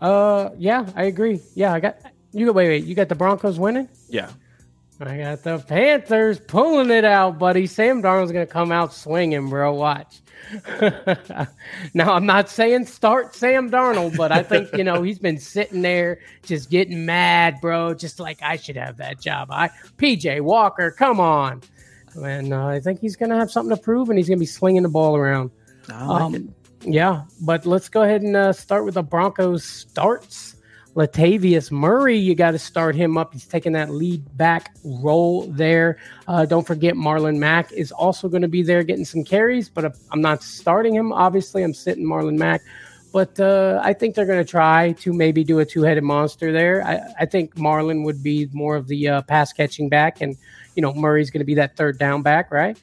Uh 0.00 0.50
yeah, 0.58 0.84
I 0.96 1.04
agree. 1.04 1.40
Yeah, 1.54 1.74
I 1.74 1.78
got 1.78 2.00
you 2.32 2.44
got 2.44 2.56
wait, 2.56 2.68
wait, 2.70 2.84
you 2.86 2.96
got 2.96 3.08
the 3.08 3.14
Broncos 3.14 3.56
winning? 3.56 3.88
Yeah. 4.08 4.30
I 5.00 5.16
got 5.16 5.44
the 5.44 5.58
Panthers 5.60 6.40
pulling 6.40 6.90
it 6.90 7.04
out, 7.04 7.38
buddy. 7.38 7.68
Sam 7.68 8.02
Darnold's 8.02 8.32
gonna 8.32 8.46
come 8.46 8.72
out 8.72 8.92
swinging, 8.92 9.48
bro. 9.48 9.72
Watch. 9.74 10.22
now 11.94 12.14
I'm 12.14 12.26
not 12.26 12.48
saying 12.48 12.86
start 12.86 13.34
Sam 13.34 13.70
Darnold, 13.70 14.16
but 14.16 14.32
I 14.32 14.42
think 14.42 14.72
you 14.72 14.84
know 14.84 15.02
he's 15.02 15.18
been 15.18 15.38
sitting 15.38 15.82
there 15.82 16.20
just 16.42 16.70
getting 16.70 17.04
mad, 17.04 17.60
bro. 17.60 17.94
Just 17.94 18.18
like 18.20 18.38
I 18.42 18.56
should 18.56 18.76
have 18.76 18.96
that 18.98 19.20
job. 19.20 19.48
I 19.50 19.68
PJ 19.96 20.40
Walker, 20.40 20.90
come 20.90 21.20
on, 21.20 21.62
and 22.16 22.52
uh, 22.52 22.66
I 22.66 22.80
think 22.80 23.00
he's 23.00 23.16
gonna 23.16 23.36
have 23.36 23.50
something 23.50 23.74
to 23.76 23.82
prove, 23.82 24.08
and 24.08 24.18
he's 24.18 24.28
gonna 24.28 24.38
be 24.38 24.46
slinging 24.46 24.82
the 24.82 24.88
ball 24.88 25.16
around. 25.16 25.50
Like. 25.88 25.98
Um, 25.98 26.54
yeah, 26.82 27.24
but 27.40 27.66
let's 27.66 27.88
go 27.88 28.02
ahead 28.02 28.22
and 28.22 28.36
uh, 28.36 28.52
start 28.52 28.84
with 28.84 28.94
the 28.94 29.02
Broncos 29.02 29.64
starts. 29.64 30.56
Latavius 30.94 31.70
Murray, 31.70 32.18
you 32.18 32.34
got 32.34 32.52
to 32.52 32.58
start 32.58 32.96
him 32.96 33.16
up. 33.16 33.32
He's 33.32 33.46
taking 33.46 33.72
that 33.72 33.90
lead 33.90 34.24
back 34.36 34.74
role 34.84 35.46
there. 35.46 35.98
Uh, 36.26 36.44
don't 36.44 36.66
forget, 36.66 36.94
Marlon 36.94 37.38
Mack 37.38 37.70
is 37.72 37.92
also 37.92 38.28
going 38.28 38.42
to 38.42 38.48
be 38.48 38.62
there 38.62 38.82
getting 38.82 39.04
some 39.04 39.22
carries, 39.22 39.68
but 39.68 39.96
I'm 40.10 40.20
not 40.20 40.42
starting 40.42 40.94
him. 40.94 41.12
Obviously, 41.12 41.62
I'm 41.62 41.74
sitting 41.74 42.04
Marlon 42.04 42.36
Mack. 42.36 42.62
But 43.10 43.40
uh, 43.40 43.80
I 43.82 43.94
think 43.94 44.14
they're 44.14 44.26
going 44.26 44.44
to 44.44 44.50
try 44.50 44.92
to 45.00 45.12
maybe 45.12 45.42
do 45.42 45.60
a 45.60 45.64
two 45.64 45.82
headed 45.82 46.04
monster 46.04 46.52
there. 46.52 46.84
I, 46.84 47.00
I 47.20 47.26
think 47.26 47.54
Marlon 47.54 48.04
would 48.04 48.22
be 48.22 48.48
more 48.52 48.76
of 48.76 48.86
the 48.86 49.08
uh, 49.08 49.22
pass 49.22 49.52
catching 49.52 49.88
back, 49.88 50.20
and, 50.20 50.36
you 50.74 50.82
know, 50.82 50.92
Murray's 50.92 51.30
going 51.30 51.40
to 51.40 51.46
be 51.46 51.54
that 51.54 51.76
third 51.76 51.98
down 51.98 52.22
back, 52.22 52.50
right? 52.50 52.78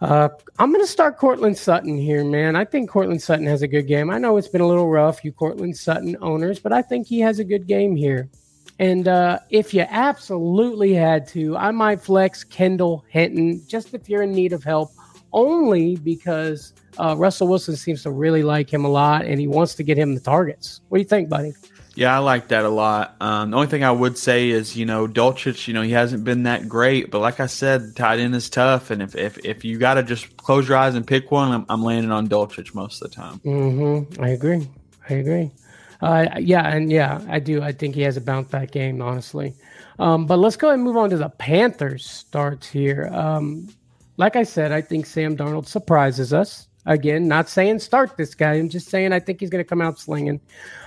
Uh, 0.00 0.30
I'm 0.58 0.72
going 0.72 0.82
to 0.82 0.90
start 0.90 1.18
Courtland 1.18 1.58
Sutton 1.58 1.98
here, 1.98 2.24
man. 2.24 2.56
I 2.56 2.64
think 2.64 2.88
Courtland 2.88 3.20
Sutton 3.20 3.46
has 3.46 3.60
a 3.62 3.68
good 3.68 3.86
game. 3.86 4.10
I 4.10 4.18
know 4.18 4.38
it's 4.38 4.48
been 4.48 4.62
a 4.62 4.66
little 4.66 4.88
rough, 4.88 5.24
you 5.24 5.32
Courtland 5.32 5.76
Sutton 5.76 6.16
owners, 6.22 6.58
but 6.58 6.72
I 6.72 6.80
think 6.80 7.06
he 7.06 7.20
has 7.20 7.38
a 7.38 7.44
good 7.44 7.66
game 7.66 7.94
here. 7.96 8.30
And 8.78 9.08
uh, 9.08 9.40
if 9.50 9.74
you 9.74 9.84
absolutely 9.90 10.94
had 10.94 11.26
to, 11.28 11.54
I 11.54 11.70
might 11.70 12.00
flex 12.00 12.44
Kendall 12.44 13.04
Hinton 13.10 13.62
just 13.66 13.92
if 13.92 14.08
you're 14.08 14.22
in 14.22 14.32
need 14.32 14.54
of 14.54 14.64
help, 14.64 14.90
only 15.34 15.96
because 15.96 16.72
uh, 16.96 17.14
Russell 17.18 17.48
Wilson 17.48 17.76
seems 17.76 18.02
to 18.04 18.10
really 18.10 18.42
like 18.42 18.72
him 18.72 18.86
a 18.86 18.88
lot 18.88 19.26
and 19.26 19.38
he 19.38 19.48
wants 19.48 19.74
to 19.74 19.82
get 19.82 19.98
him 19.98 20.14
the 20.14 20.20
targets. 20.20 20.80
What 20.88 20.96
do 20.96 21.02
you 21.02 21.08
think, 21.08 21.28
buddy? 21.28 21.52
Yeah, 22.00 22.16
I 22.16 22.18
like 22.20 22.48
that 22.48 22.64
a 22.64 22.70
lot. 22.70 23.14
Um, 23.20 23.50
the 23.50 23.58
only 23.58 23.68
thing 23.68 23.84
I 23.84 23.92
would 23.92 24.16
say 24.16 24.48
is, 24.48 24.74
you 24.74 24.86
know, 24.86 25.06
Dulcich, 25.06 25.68
you 25.68 25.74
know, 25.74 25.82
he 25.82 25.90
hasn't 25.90 26.24
been 26.24 26.44
that 26.44 26.66
great, 26.66 27.10
but 27.10 27.18
like 27.18 27.40
I 27.40 27.46
said, 27.46 27.94
tight 27.94 28.20
end 28.20 28.34
is 28.34 28.48
tough, 28.48 28.90
and 28.90 29.02
if 29.02 29.14
if, 29.14 29.36
if 29.44 29.66
you 29.66 29.76
got 29.76 29.94
to 29.94 30.02
just 30.02 30.34
close 30.38 30.66
your 30.66 30.78
eyes 30.78 30.94
and 30.94 31.06
pick 31.06 31.30
one, 31.30 31.52
I'm, 31.52 31.66
I'm 31.68 31.84
landing 31.84 32.10
on 32.10 32.26
Dulcich 32.26 32.74
most 32.74 33.02
of 33.02 33.10
the 33.10 33.14
time. 33.14 33.38
Mm-hmm. 33.40 34.22
I 34.22 34.30
agree. 34.30 34.66
I 35.10 35.12
agree. 35.12 35.50
Uh, 36.00 36.26
yeah, 36.38 36.74
and 36.74 36.90
yeah, 36.90 37.20
I 37.28 37.38
do. 37.38 37.60
I 37.60 37.72
think 37.72 37.94
he 37.94 38.00
has 38.00 38.16
a 38.16 38.22
bounce 38.22 38.48
back 38.48 38.70
game, 38.70 39.02
honestly. 39.02 39.52
Um, 39.98 40.24
but 40.24 40.38
let's 40.38 40.56
go 40.56 40.68
ahead 40.68 40.76
and 40.76 40.84
move 40.84 40.96
on 40.96 41.10
to 41.10 41.18
the 41.18 41.28
Panthers 41.28 42.06
starts 42.06 42.66
here. 42.66 43.10
Um, 43.12 43.68
like 44.16 44.36
I 44.36 44.44
said, 44.44 44.72
I 44.72 44.80
think 44.80 45.04
Sam 45.04 45.36
Darnold 45.36 45.66
surprises 45.66 46.32
us. 46.32 46.66
Again, 46.86 47.28
not 47.28 47.48
saying 47.48 47.80
start 47.80 48.16
this 48.16 48.34
guy. 48.34 48.54
I'm 48.54 48.70
just 48.70 48.88
saying 48.88 49.12
I 49.12 49.20
think 49.20 49.40
he's 49.40 49.50
going 49.50 49.62
to 49.62 49.68
come 49.68 49.82
out 49.82 49.98
slinging. 49.98 50.40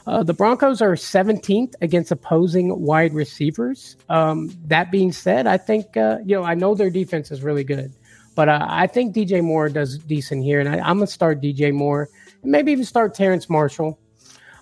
Uh, 0.08 0.24
the 0.24 0.34
Broncos 0.34 0.82
are 0.82 0.94
17th 0.94 1.76
against 1.82 2.12
opposing 2.12 2.82
wide 2.82 3.14
receivers. 3.14 3.96
Um, 4.10 4.52
that 4.66 4.92
being 4.92 5.12
said, 5.12 5.46
I 5.46 5.58
think, 5.58 5.96
uh, 5.96 6.18
you 6.26 6.36
know, 6.36 6.44
I 6.44 6.56
know 6.56 6.74
their 6.74 6.90
defense 6.90 7.30
is 7.30 7.44
really 7.44 7.64
good, 7.64 7.94
but 8.36 8.50
uh, 8.50 8.66
I 8.68 8.88
think 8.88 9.16
DJ 9.16 9.44
Moore 9.44 9.70
does 9.70 10.00
decent 10.00 10.44
here. 10.44 10.60
And 10.60 10.68
I, 10.68 10.80
I'm 10.80 10.98
going 10.98 11.08
to 11.08 11.14
start 11.14 11.42
DJ 11.42 11.72
Moore 11.72 12.10
and 12.42 12.52
maybe 12.52 12.72
even 12.72 12.86
start 12.86 13.14
Terrace 13.14 13.48
Marshall. 13.48 14.00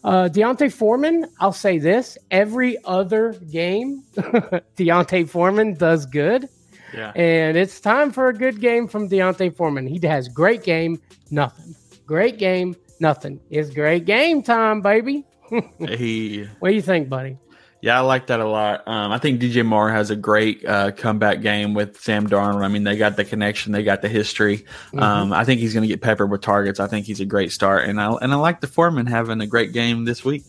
Uh, 0.04 0.28
D'Onta 0.28 0.72
Foreman, 0.72 1.28
I'll 1.40 1.54
say 1.54 1.78
this 1.78 2.18
every 2.32 2.84
other 2.86 3.34
game, 3.52 4.04
D'Onta 4.76 5.30
Foreman 5.30 5.76
does 5.76 6.06
good. 6.08 6.50
Yeah. 6.94 7.12
And 7.16 7.58
it's 7.58 7.80
time 7.80 8.12
for 8.12 8.28
a 8.28 8.34
good 8.34 8.60
game 8.60 8.88
from 8.88 9.08
D'Onta 9.08 9.56
Foreman. 9.56 9.88
He 9.88 10.06
has 10.08 10.28
great 10.28 10.64
game, 10.64 11.02
nothing. 11.30 11.76
Great 12.06 12.38
game, 12.38 12.76
nothing. 13.00 13.40
It's 13.50 13.70
great 13.70 14.06
game 14.06 14.44
time, 14.44 14.82
baby. 14.82 15.26
he 15.80 16.48
What 16.60 16.70
do 16.70 16.76
you 16.76 16.82
think, 16.82 17.10
buddy? 17.10 17.38
Yeah, 17.82 17.98
I 17.98 18.02
like 18.02 18.28
that 18.28 18.40
a 18.40 18.46
lot. 18.46 18.88
Um, 18.88 19.12
I 19.12 19.18
think 19.18 19.42
DJ 19.42 19.66
Moore 19.66 19.92
has 19.92 20.12
a 20.12 20.16
great 20.16 20.64
uh, 20.64 20.92
comeback 20.92 21.42
game 21.42 21.74
with 21.74 22.00
Sam 22.00 22.30
Darnold. 22.30 22.64
I 22.64 22.68
mean, 22.68 22.84
they 22.84 22.96
got 22.96 23.18
the 23.18 23.26
connection, 23.26 23.72
they 23.72 23.84
got 23.84 24.04
the 24.04 24.08
history. 24.08 24.60
Mm-hmm. 24.60 25.00
Um, 25.00 25.34
I 25.34 25.46
think 25.46 25.62
he's 25.62 25.74
going 25.74 25.82
to 25.82 25.88
get 25.88 26.00
peppered 26.00 26.30
with 26.30 26.42
targets. 26.42 26.80
I 26.80 26.86
think 26.86 27.08
he's 27.08 27.20
a 27.22 27.26
great 27.26 27.52
start, 27.52 27.90
and 27.90 28.00
I 28.00 28.12
and 28.12 28.32
I 28.32 28.36
like 28.36 28.62
the 28.62 28.68
Foreman 28.68 29.08
having 29.08 29.42
a 29.42 29.48
great 29.48 29.74
game 29.74 30.06
this 30.06 30.24
week. 30.24 30.44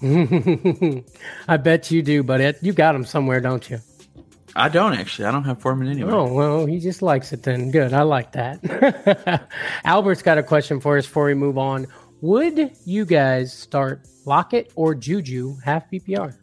I 1.48 1.56
bet 1.58 1.90
you 1.90 2.02
do, 2.02 2.22
but 2.22 2.40
it, 2.40 2.58
you 2.62 2.72
got 2.72 2.94
him 2.94 3.04
somewhere, 3.04 3.40
don't 3.40 3.68
you? 3.68 3.80
I 4.56 4.68
don't 4.68 4.94
actually. 4.94 5.26
I 5.26 5.30
don't 5.32 5.44
have 5.44 5.60
Foreman 5.60 5.88
anyway. 5.88 6.12
Oh 6.12 6.32
well, 6.32 6.66
he 6.66 6.80
just 6.80 7.02
likes 7.02 7.32
it 7.32 7.42
then. 7.42 7.70
Good, 7.70 7.92
I 7.92 8.02
like 8.02 8.32
that. 8.32 9.48
Albert's 9.84 10.22
got 10.22 10.38
a 10.38 10.42
question 10.42 10.80
for 10.80 10.98
us 10.98 11.06
before 11.06 11.26
we 11.26 11.34
move 11.34 11.58
on. 11.58 11.86
Would 12.20 12.72
you 12.84 13.04
guys 13.04 13.52
start 13.52 14.08
Lockett 14.24 14.72
or 14.74 14.94
Juju 14.94 15.56
half 15.64 15.90
PPR? 15.90 16.34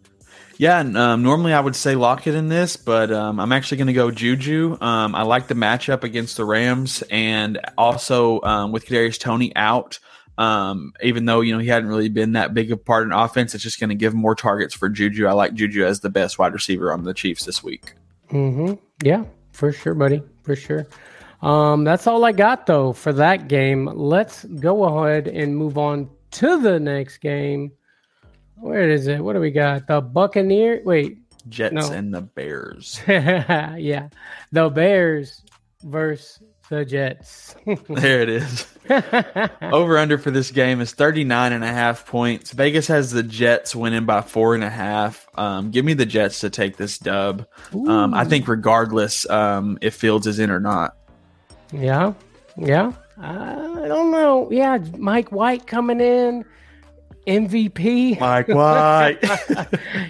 Yeah, 0.57 0.79
um, 0.79 1.21
normally 1.21 1.51
I 1.51 1.59
would 1.59 1.75
say 1.75 1.95
Lockett 1.95 2.33
in 2.33 2.47
this, 2.47 2.77
but 2.77 3.11
um, 3.11 3.41
I'm 3.41 3.51
actually 3.51 3.77
going 3.77 3.87
to 3.87 3.93
go 3.93 4.09
Juju. 4.09 4.77
Um, 4.79 5.13
I 5.13 5.23
like 5.23 5.47
the 5.47 5.53
matchup 5.53 6.03
against 6.03 6.37
the 6.37 6.45
Rams, 6.45 7.03
and 7.11 7.59
also 7.77 8.41
um, 8.41 8.71
with 8.71 8.85
Kadarius 8.85 9.19
Toney 9.19 9.53
out, 9.55 9.99
um, 10.37 10.93
even 11.01 11.25
though 11.25 11.41
you 11.41 11.53
know 11.53 11.59
he 11.59 11.67
hadn't 11.67 11.89
really 11.89 12.09
been 12.09 12.33
that 12.33 12.53
big 12.53 12.71
a 12.71 12.77
part 12.77 13.05
in 13.05 13.13
offense, 13.13 13.53
it's 13.55 13.63
just 13.63 13.79
going 13.79 13.89
to 13.89 13.95
give 13.95 14.13
more 14.13 14.35
targets 14.35 14.73
for 14.73 14.89
Juju. 14.89 15.27
I 15.27 15.31
like 15.31 15.53
Juju 15.53 15.85
as 15.85 16.01
the 16.01 16.09
best 16.09 16.37
wide 16.37 16.53
receiver 16.53 16.91
on 16.91 17.03
the 17.03 17.13
Chiefs 17.13 17.45
this 17.45 17.63
week. 17.63 17.93
Mm-hmm. 18.31 18.73
Yeah, 19.03 19.23
for 19.51 19.71
sure, 19.71 19.93
buddy, 19.93 20.21
for 20.43 20.55
sure. 20.55 20.87
Um, 21.41 21.83
that's 21.83 22.07
all 22.07 22.25
I 22.25 22.31
got 22.31 22.65
though 22.65 22.91
for 22.91 23.13
that 23.13 23.47
game. 23.47 23.85
Let's 23.85 24.45
go 24.45 24.83
ahead 24.83 25.27
and 25.27 25.55
move 25.55 25.77
on 25.77 26.09
to 26.31 26.59
the 26.61 26.79
next 26.79 27.19
game. 27.19 27.71
Where 28.55 28.89
is 28.89 29.07
it? 29.07 29.23
What 29.23 29.33
do 29.33 29.39
we 29.39 29.51
got? 29.51 29.87
The 29.87 30.01
Buccaneer. 30.01 30.81
Wait, 30.83 31.17
Jets 31.49 31.73
no. 31.73 31.91
and 31.91 32.13
the 32.13 32.21
Bears. 32.21 32.99
yeah, 33.07 34.09
the 34.51 34.69
Bears 34.69 35.43
versus 35.83 36.41
the 36.69 36.85
Jets. 36.85 37.55
there 37.89 38.21
it 38.21 38.29
is. 38.29 38.67
Over 39.61 39.97
under 39.97 40.17
for 40.17 40.31
this 40.31 40.51
game 40.51 40.81
is 40.81 40.91
39 40.93 41.53
and 41.53 41.63
a 41.63 41.67
half 41.67 42.05
points. 42.05 42.51
Vegas 42.51 42.87
has 42.87 43.11
the 43.11 43.23
Jets 43.23 43.75
winning 43.75 44.05
by 44.05 44.21
four 44.21 44.55
and 44.55 44.63
a 44.63 44.69
half. 44.69 45.27
Um, 45.35 45.71
give 45.71 45.85
me 45.85 45.93
the 45.93 46.05
Jets 46.05 46.39
to 46.41 46.49
take 46.49 46.77
this 46.77 46.97
dub. 46.97 47.47
Um, 47.73 48.13
I 48.13 48.25
think 48.25 48.47
regardless 48.47 49.29
um, 49.29 49.77
if 49.81 49.95
Fields 49.95 50.27
is 50.27 50.39
in 50.39 50.49
or 50.51 50.59
not. 50.59 50.95
Yeah. 51.71 52.13
Yeah. 52.57 52.93
I 53.19 53.55
don't 53.87 54.11
know. 54.11 54.49
Yeah. 54.51 54.77
Mike 54.97 55.31
White 55.31 55.67
coming 55.67 55.99
in. 55.99 56.45
MVP. 57.27 58.19
Mike 58.19 58.47
White. 58.49 59.19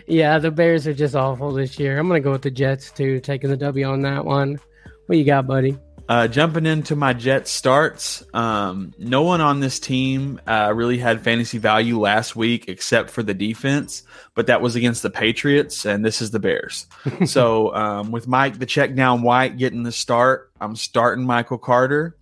yeah, 0.08 0.38
the 0.38 0.52
Bears 0.52 0.86
are 0.88 0.94
just 0.94 1.16
awful 1.16 1.54
this 1.54 1.80
year. 1.80 1.98
I'm 1.98 2.08
going 2.08 2.22
to 2.22 2.24
go 2.24 2.32
with 2.32 2.42
the 2.42 2.52
Jets 2.52 2.92
too, 2.92 3.20
taking 3.20 3.50
the 3.50 3.58
W 3.58 3.86
on 3.86 4.02
that 4.02 4.26
one. 4.26 4.60
What 5.06 5.18
you 5.18 5.24
got, 5.24 5.48
buddy? 5.48 5.78
Uh, 6.08 6.28
jumping 6.28 6.68
into 6.68 6.96
my 6.96 7.14
Jets 7.14 7.50
starts, 7.50 8.24
um, 8.34 8.94
no 9.00 9.24
one 9.24 9.42
on 9.42 9.60
this 9.60 9.80
team 9.80 10.40
uh, 10.46 10.72
really 10.76 11.00
had 11.00 11.22
fantasy 11.22 11.58
value 11.58 12.00
last 12.00 12.36
week 12.36 12.66
except 12.68 13.10
for 13.10 13.24
the 13.24 13.34
defense, 13.34 14.04
but 14.36 14.48
that 14.48 14.62
was 14.62 14.76
against 14.76 15.02
the 15.02 15.10
Patriots, 15.10 15.84
and 15.86 16.06
this 16.06 16.22
is 16.22 16.30
the 16.30 16.40
Bears. 16.40 16.86
so 17.26 17.74
um, 17.74 18.12
with 18.12 18.28
Mike, 18.28 18.60
the 18.60 18.68
check 18.68 18.94
down 18.94 19.24
White 19.24 19.58
getting 19.58 19.82
the 19.82 19.92
start, 19.92 20.52
I'm 20.62 20.76
starting 20.76 21.26
Michael 21.26 21.58
Carter. 21.58 22.16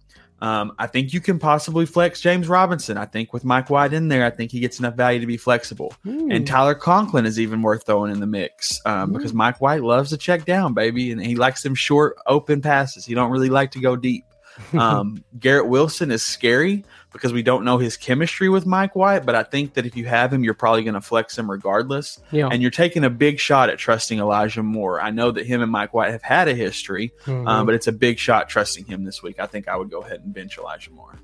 Um, 0.44 0.74
I 0.78 0.88
think 0.88 1.14
you 1.14 1.22
can 1.22 1.40
possibly 1.40 1.86
flex 1.86 2.20
James 2.20 2.50
Robinson. 2.50 2.98
I 2.98 3.06
think 3.06 3.32
with 3.32 3.46
Mike 3.46 3.70
White 3.70 3.94
in 3.94 4.10
there, 4.10 4.26
I 4.26 4.30
think 4.30 4.52
he 4.52 4.60
gets 4.60 4.78
enough 4.78 4.96
value 4.96 5.22
to 5.22 5.26
be 5.26 5.38
flexible. 5.38 5.96
Mm. 6.06 6.36
And 6.36 6.46
Tyler 6.46 6.76
Conklin 6.76 7.26
is 7.26 7.40
even 7.40 7.62
worth 7.62 7.86
throwing 7.86 8.12
in 8.12 8.20
the 8.20 8.28
mix 8.28 8.82
um, 8.86 9.12
mm. 9.12 9.14
because 9.14 9.34
Mike 9.34 9.62
White 9.62 9.84
loves 9.84 10.10
to 10.10 10.18
check 10.18 10.44
down, 10.44 10.74
baby, 10.74 11.14
and 11.14 11.26
he 11.26 11.38
likes 11.38 11.64
them 11.64 11.76
short, 11.76 12.18
open 12.28 12.62
passes. 12.62 13.06
He 13.06 13.14
don't 13.14 13.32
really 13.32 13.50
like 13.50 13.72
to 13.72 13.80
go 13.80 13.96
deep. 13.96 14.26
Um, 14.78 15.24
Garrett 15.40 15.68
Wilson 15.68 16.12
is 16.12 16.22
scary 16.22 16.86
because 17.13 17.32
we 17.32 17.43
don't 17.43 17.63
know 17.63 17.78
his 17.78 17.95
chemistry 17.95 18.49
with 18.49 18.65
Mike 18.65 18.95
White, 18.95 19.26
but 19.26 19.36
I 19.36 19.43
think 19.43 19.76
that 19.76 19.86
if 19.86 19.95
you 19.95 20.06
have 20.06 20.34
him, 20.34 20.43
you're 20.43 20.54
probably 20.54 20.84
going 20.84 20.95
to 20.95 21.02
flex 21.02 21.38
him 21.38 21.49
regardless. 21.49 22.19
Yeah. 22.32 22.49
And 22.52 22.62
you're 22.62 22.71
taking 22.71 23.06
a 23.06 23.10
big 23.10 23.39
shot 23.39 23.69
at 23.69 23.78
trusting 23.78 24.19
Elijah 24.19 24.63
Moore. 24.63 24.99
I 24.99 25.12
know 25.12 25.32
that 25.32 25.45
him 25.45 25.62
and 25.62 25.71
Mike 25.71 25.93
White 25.93 26.12
have 26.12 26.23
had 26.23 26.47
a 26.47 26.56
history, 26.56 27.13
mm-hmm. 27.26 27.47
um, 27.47 27.65
but 27.65 27.76
it's 27.76 27.88
a 27.88 27.93
big 27.93 28.19
shot 28.19 28.49
trusting 28.49 28.86
him 28.86 29.04
this 29.04 29.23
week. 29.23 29.39
I 29.39 29.45
think 29.45 29.67
I 29.67 29.78
would 29.78 29.89
go 29.89 30.02
ahead 30.02 30.21
and 30.21 30.34
bench 30.34 30.58
Elijah 30.58 30.91
Moore. 30.91 31.19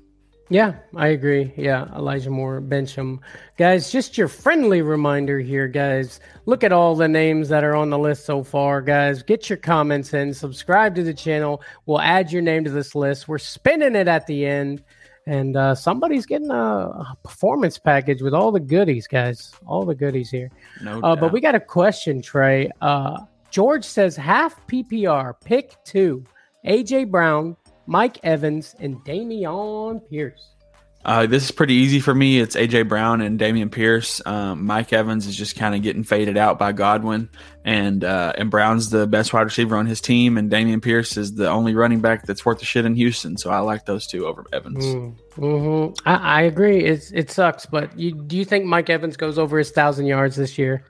Yeah, 0.52 0.74
I 0.96 1.08
agree. 1.08 1.52
Yeah, 1.56 1.86
Elijah 1.94 2.30
Moore, 2.30 2.60
bench 2.60 2.96
him. 2.96 3.20
Guys, 3.56 3.92
just 3.92 4.18
your 4.18 4.26
friendly 4.26 4.82
reminder 4.82 5.38
here, 5.38 5.68
guys. 5.68 6.18
Look 6.44 6.64
at 6.64 6.72
all 6.72 6.96
the 6.96 7.06
names 7.06 7.48
that 7.50 7.62
are 7.62 7.76
on 7.76 7.90
the 7.90 7.98
list 7.98 8.26
so 8.26 8.42
far, 8.42 8.82
guys. 8.82 9.22
Get 9.22 9.48
your 9.48 9.58
comments 9.58 10.12
in, 10.12 10.34
subscribe 10.34 10.96
to 10.96 11.04
the 11.04 11.14
channel. 11.14 11.62
We'll 11.86 12.00
add 12.00 12.32
your 12.32 12.42
name 12.42 12.64
to 12.64 12.70
this 12.70 12.96
list. 12.96 13.28
We're 13.28 13.38
spinning 13.38 13.94
it 13.94 14.08
at 14.08 14.26
the 14.26 14.44
end. 14.44 14.82
And 15.26 15.56
uh, 15.56 15.74
somebody's 15.74 16.26
getting 16.26 16.50
a, 16.50 17.16
performance 17.22 17.78
package 17.78 18.22
with 18.22 18.34
all 18.34 18.50
the 18.50 18.60
goodies, 18.60 19.06
guys. 19.06 19.52
All 19.66 19.84
the 19.84 19.94
goodies 19.94 20.30
here. 20.30 20.50
No 20.82 21.00
uh, 21.00 21.14
but 21.14 21.32
we 21.32 21.40
got 21.40 21.54
a 21.54 21.60
question, 21.60 22.22
Trey. 22.22 22.70
Uh, 22.80 23.18
George 23.50 23.84
says 23.84 24.16
half 24.16 24.66
PPR, 24.66 25.34
pick 25.44 25.76
two 25.84 26.24
AJ 26.66 27.10
Brown, 27.10 27.56
Mike 27.86 28.18
Evans, 28.22 28.74
and 28.80 28.96
Dameon 29.04 30.08
Pierce. 30.08 30.54
Uh, 31.02 31.26
this 31.26 31.44
is 31.44 31.50
pretty 31.50 31.74
easy 31.74 31.98
for 31.98 32.14
me. 32.14 32.38
It's 32.40 32.54
AJ 32.54 32.88
Brown 32.88 33.22
and 33.22 33.40
Dameon 33.40 33.72
Pierce. 33.72 34.20
Um, 34.26 34.66
Mike 34.66 34.92
Evans 34.92 35.26
is 35.26 35.34
just 35.34 35.56
kind 35.56 35.74
of 35.74 35.82
getting 35.82 36.04
faded 36.04 36.36
out 36.36 36.58
by 36.58 36.72
Godwin, 36.72 37.30
and 37.64 38.04
uh, 38.04 38.34
and 38.36 38.50
Brown's 38.50 38.90
the 38.90 39.06
best 39.06 39.32
wide 39.32 39.42
receiver 39.42 39.76
on 39.76 39.86
his 39.86 40.02
team, 40.02 40.36
and 40.36 40.50
Dameon 40.50 40.82
Pierce 40.82 41.16
is 41.16 41.34
the 41.34 41.48
only 41.48 41.74
running 41.74 42.00
back 42.00 42.26
that's 42.26 42.44
worth 42.44 42.58
the 42.58 42.66
shit 42.66 42.84
in 42.84 42.94
Houston. 42.96 43.38
So 43.38 43.50
I 43.50 43.60
like 43.60 43.86
those 43.86 44.06
two 44.06 44.26
over 44.26 44.44
Evans. 44.52 44.84
Mm, 44.84 45.16
mm-hmm. 45.36 46.08
I, 46.08 46.14
I, 46.16 46.42
agree. 46.42 46.84
It's 46.84 47.10
it 47.12 47.30
sucks, 47.30 47.64
but 47.64 47.98
you, 47.98 48.12
do 48.12 48.36
you 48.36 48.44
think 48.44 48.66
Mike 48.66 48.90
Evans 48.90 49.16
goes 49.16 49.38
over 49.38 49.56
his 49.56 49.70
thousand 49.70 50.04
yards 50.04 50.36
this 50.36 50.58
year? 50.58 50.84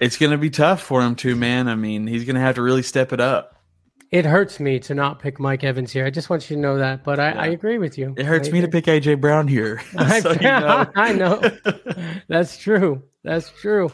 It's 0.00 0.16
going 0.16 0.32
to 0.32 0.38
be 0.38 0.50
tough 0.50 0.82
for 0.82 1.00
him 1.00 1.14
too, 1.14 1.36
man. 1.36 1.68
I 1.68 1.76
mean, 1.76 2.08
he's 2.08 2.24
going 2.24 2.36
to 2.36 2.40
have 2.40 2.56
to 2.56 2.62
really 2.62 2.82
step 2.82 3.12
it 3.12 3.20
up 3.20 3.57
it 4.10 4.24
hurts 4.24 4.58
me 4.58 4.78
to 4.80 4.94
not 4.94 5.18
pick 5.18 5.38
Mike 5.38 5.64
Evans 5.64 5.92
here. 5.92 6.06
I 6.06 6.10
just 6.10 6.30
want 6.30 6.48
you 6.48 6.56
to 6.56 6.62
know 6.62 6.78
that, 6.78 7.04
but 7.04 7.20
I, 7.20 7.30
yeah. 7.30 7.40
I 7.42 7.46
agree 7.48 7.78
with 7.78 7.98
you. 7.98 8.14
It 8.16 8.24
hurts 8.24 8.50
me 8.50 8.62
to 8.62 8.68
pick 8.68 8.86
AJ 8.86 9.20
Brown 9.20 9.48
here. 9.48 9.82
I, 9.96 10.20
so 10.22 10.32
you 10.32 10.40
know. 10.40 10.86
I 10.96 11.12
know. 11.12 11.42
That's 12.28 12.56
true. 12.56 13.02
That's 13.22 13.50
true. 13.50 13.92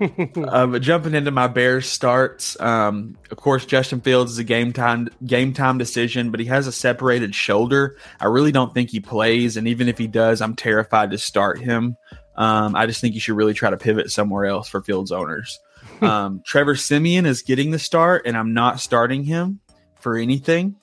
uh, 0.00 0.66
but 0.66 0.82
jumping 0.82 1.14
into 1.14 1.30
my 1.30 1.48
Bears 1.48 1.88
starts, 1.88 2.58
um, 2.60 3.16
of 3.30 3.36
course, 3.36 3.66
Justin 3.66 4.00
Fields 4.00 4.32
is 4.32 4.38
a 4.38 4.44
game 4.44 4.72
time 4.72 5.08
game 5.24 5.52
time 5.52 5.78
decision, 5.78 6.30
but 6.30 6.40
he 6.40 6.46
has 6.46 6.66
a 6.66 6.72
separated 6.72 7.34
shoulder. 7.34 7.96
I 8.20 8.26
really 8.26 8.52
don't 8.52 8.72
think 8.72 8.90
he 8.90 9.00
plays, 9.00 9.56
and 9.56 9.66
even 9.68 9.88
if 9.88 9.98
he 9.98 10.06
does, 10.06 10.40
I'm 10.40 10.54
terrified 10.54 11.10
to 11.10 11.18
start 11.18 11.60
him. 11.60 11.96
Um, 12.36 12.74
I 12.74 12.86
just 12.86 13.00
think 13.00 13.14
you 13.14 13.20
should 13.20 13.36
really 13.36 13.54
try 13.54 13.70
to 13.70 13.76
pivot 13.76 14.10
somewhere 14.10 14.46
else 14.46 14.68
for 14.68 14.82
Fields 14.82 15.12
owners. 15.12 15.60
Um, 16.00 16.42
Trevor 16.44 16.74
Siemian 16.74 17.26
is 17.26 17.42
getting 17.42 17.70
the 17.70 17.78
start, 17.78 18.22
and 18.26 18.36
I'm 18.36 18.54
not 18.54 18.80
starting 18.80 19.22
him 19.22 19.60
for 20.00 20.16
anything. 20.16 20.76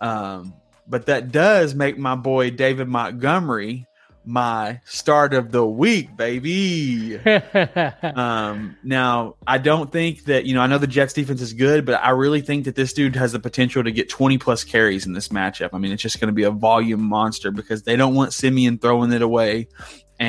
Um, 0.00 0.54
but 0.86 1.06
that 1.06 1.32
does 1.32 1.74
make 1.74 1.98
my 1.98 2.14
boy 2.14 2.50
David 2.50 2.88
Montgomery 2.88 3.86
my 4.26 4.80
start 4.84 5.34
of 5.34 5.50
the 5.50 5.64
week, 5.66 6.16
baby. 6.16 7.18
um, 8.02 8.76
now, 8.82 9.36
I 9.46 9.58
don't 9.58 9.92
think 9.92 10.24
that, 10.24 10.46
you 10.46 10.54
know, 10.54 10.60
I 10.60 10.66
know 10.66 10.78
the 10.78 10.86
Jets 10.86 11.12
defense 11.12 11.40
is 11.40 11.52
good, 11.52 11.84
but 11.84 12.02
I 12.02 12.10
really 12.10 12.40
think 12.40 12.64
that 12.64 12.74
this 12.74 12.92
dude 12.92 13.16
has 13.16 13.32
the 13.32 13.38
potential 13.38 13.84
to 13.84 13.92
get 13.92 14.08
20 14.08 14.38
plus 14.38 14.64
carries 14.64 15.06
in 15.06 15.12
this 15.12 15.28
matchup. 15.28 15.70
I 15.72 15.78
mean, 15.78 15.92
it's 15.92 16.02
just 16.02 16.20
going 16.20 16.28
to 16.28 16.34
be 16.34 16.44
a 16.44 16.50
volume 16.50 17.02
monster 17.02 17.50
because 17.50 17.82
they 17.82 17.96
don't 17.96 18.14
want 18.14 18.32
Siemian 18.32 18.78
throwing 18.78 19.12
it 19.12 19.22
away 19.22 19.68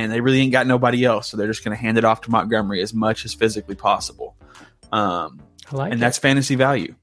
and 0.03 0.12
they 0.12 0.21
really 0.21 0.39
ain't 0.39 0.51
got 0.51 0.67
nobody 0.67 1.03
else. 1.05 1.29
So 1.29 1.38
they're 1.38 1.47
just 1.47 1.63
going 1.63 1.75
to 1.75 1.81
hand 1.81 1.97
it 1.97 2.05
off 2.05 2.21
to 2.21 2.31
Montgomery 2.31 2.81
as 2.81 2.93
much 2.93 3.25
as 3.25 3.34
physically 3.34 3.75
possible. 3.75 4.36
Um, 4.91 5.41
like 5.71 5.91
and 5.91 5.99
it. 5.99 6.01
that's 6.01 6.17
fantasy 6.17 6.55
value. 6.55 6.95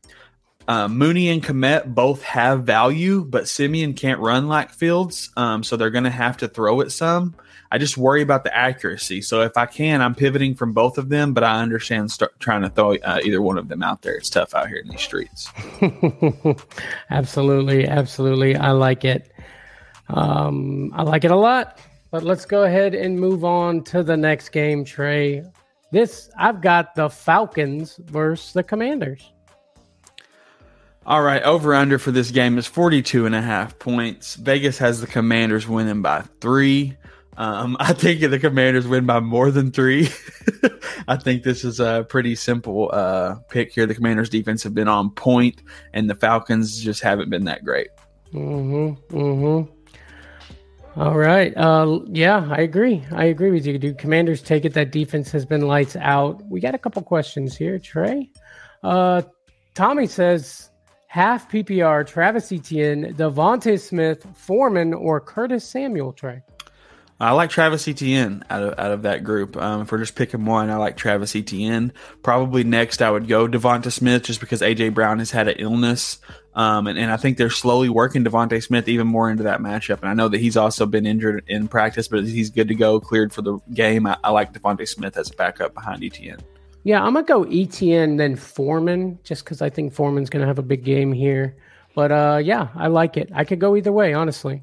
Uh, 0.68 0.86
Mooney 0.86 1.28
and 1.28 1.42
Kmet 1.42 1.92
both 1.92 2.22
have 2.22 2.62
value, 2.64 3.24
but 3.24 3.48
Siemian 3.48 3.94
can't 3.94 4.20
run 4.20 4.46
like 4.46 4.70
Fields, 4.70 5.30
um, 5.36 5.64
so 5.64 5.76
they're 5.76 5.90
going 5.90 6.04
to 6.04 6.10
have 6.10 6.36
to 6.38 6.48
throw 6.48 6.80
it 6.80 6.90
some. 6.90 7.34
I 7.72 7.78
just 7.78 7.96
worry 7.96 8.22
about 8.22 8.44
the 8.44 8.56
accuracy. 8.56 9.22
So 9.22 9.40
if 9.40 9.56
I 9.56 9.66
can, 9.66 10.02
I'm 10.02 10.14
pivoting 10.14 10.54
from 10.54 10.72
both 10.72 10.98
of 10.98 11.08
them, 11.08 11.32
but 11.32 11.42
I 11.42 11.60
understand 11.60 12.10
start 12.12 12.38
trying 12.38 12.62
to 12.62 12.68
throw 12.68 12.96
uh, 12.96 13.20
either 13.24 13.40
one 13.40 13.58
of 13.58 13.68
them 13.68 13.82
out 13.82 14.02
there. 14.02 14.14
It's 14.14 14.28
tough 14.28 14.54
out 14.54 14.68
here 14.68 14.76
in 14.76 14.88
these 14.88 15.00
streets. 15.00 15.50
absolutely, 17.10 17.88
absolutely. 17.88 18.56
I 18.56 18.72
like 18.72 19.04
it. 19.04 19.32
Um, 20.08 20.92
I 20.94 21.02
like 21.02 21.24
it 21.24 21.30
a 21.30 21.36
lot. 21.36 21.78
But 22.12 22.22
let's 22.22 22.44
go 22.44 22.64
ahead 22.64 22.94
and 22.94 23.18
move 23.18 23.42
on 23.42 23.82
to 23.84 24.02
the 24.02 24.16
next 24.16 24.50
game, 24.50 24.84
Trey. 24.84 25.42
This 25.92 26.30
I've 26.38 26.60
got 26.60 26.94
the 26.94 27.08
Falcons 27.08 27.96
versus 28.04 28.52
the 28.52 28.62
Commanders. 28.62 29.32
All 31.06 31.22
right, 31.22 31.42
over 31.42 31.74
under 31.74 31.98
for 31.98 32.12
this 32.12 32.30
game 32.30 32.58
is 32.58 32.66
42 32.66 33.26
and 33.26 33.34
a 33.34 33.40
half 33.40 33.78
points. 33.78 34.36
Vegas 34.36 34.78
has 34.78 35.00
the 35.00 35.06
Commanders 35.06 35.66
winning 35.66 36.02
by 36.02 36.22
3. 36.40 36.96
Um, 37.38 37.76
I 37.80 37.94
think 37.94 38.20
the 38.20 38.38
Commanders 38.38 38.86
win 38.86 39.06
by 39.06 39.20
more 39.20 39.50
than 39.50 39.72
three. 39.72 40.10
I 41.08 41.16
think 41.16 41.42
this 41.42 41.64
is 41.64 41.80
a 41.80 42.06
pretty 42.08 42.34
simple 42.34 42.90
uh, 42.92 43.36
pick 43.48 43.72
here. 43.72 43.86
The 43.86 43.94
Commanders' 43.94 44.28
defense 44.28 44.62
have 44.64 44.74
been 44.74 44.86
on 44.86 45.10
point, 45.10 45.62
and 45.94 46.08
the 46.08 46.14
Falcons 46.14 46.78
just 46.78 47.02
haven't 47.02 47.30
been 47.30 47.44
that 47.46 47.64
great. 47.64 47.88
Mm-hmm. 48.32 49.16
Mm-hmm. 49.16 49.81
All 50.94 51.16
right. 51.16 51.56
Uh, 51.56 52.00
yeah, 52.08 52.46
I 52.50 52.60
agree. 52.60 53.02
I 53.12 53.24
agree 53.24 53.50
with 53.50 53.66
you. 53.66 53.78
Do 53.78 53.94
Commanders 53.94 54.42
take 54.42 54.66
it? 54.66 54.74
That 54.74 54.92
defense 54.92 55.30
has 55.32 55.46
been 55.46 55.62
lights 55.62 55.96
out. 55.96 56.42
We 56.50 56.60
got 56.60 56.74
a 56.74 56.78
couple 56.78 57.00
questions 57.02 57.56
here, 57.56 57.78
Trey. 57.78 58.30
Uh, 58.82 59.22
Tommy 59.74 60.06
says 60.06 60.70
half 61.06 61.50
PPR, 61.50 62.06
Travis 62.06 62.52
Etienne, 62.52 63.14
DeVonta 63.14 63.80
Smith, 63.80 64.26
Foreman, 64.34 64.92
or 64.92 65.18
Curtis 65.18 65.64
Samuel, 65.64 66.12
Trey? 66.12 66.42
I 67.22 67.30
like 67.32 67.50
Travis 67.50 67.86
Etienne 67.86 68.42
out 68.50 68.62
of 68.62 68.78
out 68.78 68.90
of 68.90 69.02
that 69.02 69.22
group. 69.22 69.56
Um, 69.56 69.82
if 69.82 69.92
we're 69.92 69.98
just 69.98 70.16
picking 70.16 70.44
one, 70.44 70.70
I 70.70 70.76
like 70.76 70.96
Travis 70.96 71.36
Etienne. 71.36 71.92
Probably 72.22 72.64
next, 72.64 73.00
I 73.00 73.10
would 73.10 73.28
go 73.28 73.46
DeVonta 73.46 73.92
Smith 73.92 74.24
just 74.24 74.40
because 74.40 74.60
AJ 74.60 74.92
Brown 74.92 75.20
has 75.20 75.30
had 75.30 75.46
an 75.46 75.54
illness, 75.58 76.18
um, 76.54 76.86
and, 76.86 76.98
and 76.98 77.10
I 77.10 77.16
think 77.16 77.38
they're 77.38 77.50
slowly 77.50 77.88
working 77.88 78.24
DeVonta 78.24 78.62
Smith 78.62 78.88
even 78.88 79.06
more 79.06 79.30
into 79.30 79.44
that 79.44 79.60
matchup. 79.60 80.00
And 80.00 80.08
I 80.08 80.14
know 80.14 80.28
that 80.28 80.40
he's 80.40 80.56
also 80.56 80.84
been 80.84 81.06
injured 81.06 81.44
in 81.46 81.68
practice, 81.68 82.08
but 82.08 82.24
he's 82.24 82.50
good 82.50 82.68
to 82.68 82.74
go, 82.74 83.00
cleared 83.00 83.32
for 83.32 83.42
the 83.42 83.58
game. 83.72 84.06
I, 84.06 84.18
I 84.22 84.30
like 84.30 84.52
DeVonta 84.52 84.86
Smith 84.86 85.16
as 85.16 85.30
a 85.30 85.34
backup 85.34 85.74
behind 85.74 86.02
ETN. 86.02 86.40
Yeah, 86.84 87.02
I'm 87.02 87.14
gonna 87.14 87.24
go 87.24 87.44
ETN 87.44 88.18
then 88.18 88.34
Foreman, 88.36 89.18
just 89.22 89.44
because 89.44 89.62
I 89.62 89.70
think 89.70 89.94
Foreman's 89.94 90.28
gonna 90.28 90.46
have 90.46 90.58
a 90.58 90.64
big 90.64 90.84
game 90.84 91.12
here. 91.12 91.56
But 91.94 92.10
uh, 92.10 92.40
yeah, 92.42 92.68
I 92.74 92.88
like 92.88 93.16
it. 93.16 93.30
I 93.34 93.44
could 93.44 93.60
go 93.60 93.76
either 93.76 93.92
way, 93.92 94.14
honestly. 94.14 94.62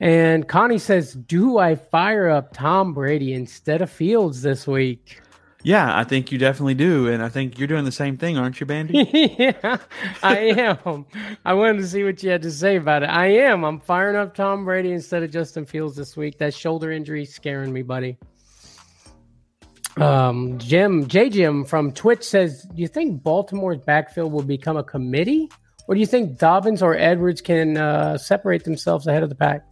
And 0.00 0.48
Connie 0.48 0.78
says, 0.78 1.14
"Do 1.14 1.58
I 1.58 1.76
fire 1.76 2.28
up 2.28 2.52
Tom 2.52 2.94
Brady 2.94 3.32
instead 3.32 3.80
of 3.80 3.90
Fields 3.90 4.42
this 4.42 4.66
week?" 4.66 5.20
Yeah, 5.66 5.98
I 5.98 6.04
think 6.04 6.30
you 6.30 6.38
definitely 6.38 6.74
do, 6.74 7.08
and 7.08 7.20
I 7.20 7.28
think 7.28 7.58
you're 7.58 7.66
doing 7.66 7.84
the 7.84 7.90
same 7.90 8.16
thing, 8.16 8.38
aren't 8.38 8.60
you, 8.60 8.66
Bandy? 8.66 8.98
yeah, 9.36 9.78
I 10.22 10.38
am. 10.38 11.04
I 11.44 11.54
wanted 11.54 11.78
to 11.78 11.88
see 11.88 12.04
what 12.04 12.22
you 12.22 12.30
had 12.30 12.42
to 12.42 12.52
say 12.52 12.76
about 12.76 13.02
it. 13.02 13.06
I 13.06 13.26
am. 13.26 13.64
I'm 13.64 13.80
firing 13.80 14.14
up 14.14 14.32
Tom 14.32 14.64
Brady 14.64 14.92
instead 14.92 15.24
of 15.24 15.32
Justin 15.32 15.66
Fields 15.66 15.96
this 15.96 16.16
week. 16.16 16.38
That 16.38 16.54
shoulder 16.54 16.92
injury 16.92 17.24
scaring 17.24 17.72
me, 17.72 17.82
buddy. 17.82 18.16
Um, 19.96 20.56
Jim 20.58 21.08
J 21.08 21.30
Jim 21.30 21.64
from 21.64 21.90
Twitch 21.90 22.22
says, 22.22 22.62
"Do 22.62 22.80
you 22.80 22.86
think 22.86 23.24
Baltimore's 23.24 23.78
backfield 23.78 24.30
will 24.30 24.44
become 24.44 24.76
a 24.76 24.84
committee, 24.84 25.50
or 25.88 25.96
do 25.96 26.00
you 26.00 26.06
think 26.06 26.38
Dobbins 26.38 26.80
or 26.80 26.94
Edwards 26.94 27.40
can 27.40 27.76
uh, 27.76 28.18
separate 28.18 28.62
themselves 28.62 29.08
ahead 29.08 29.24
of 29.24 29.30
the 29.30 29.34
pack?" 29.34 29.64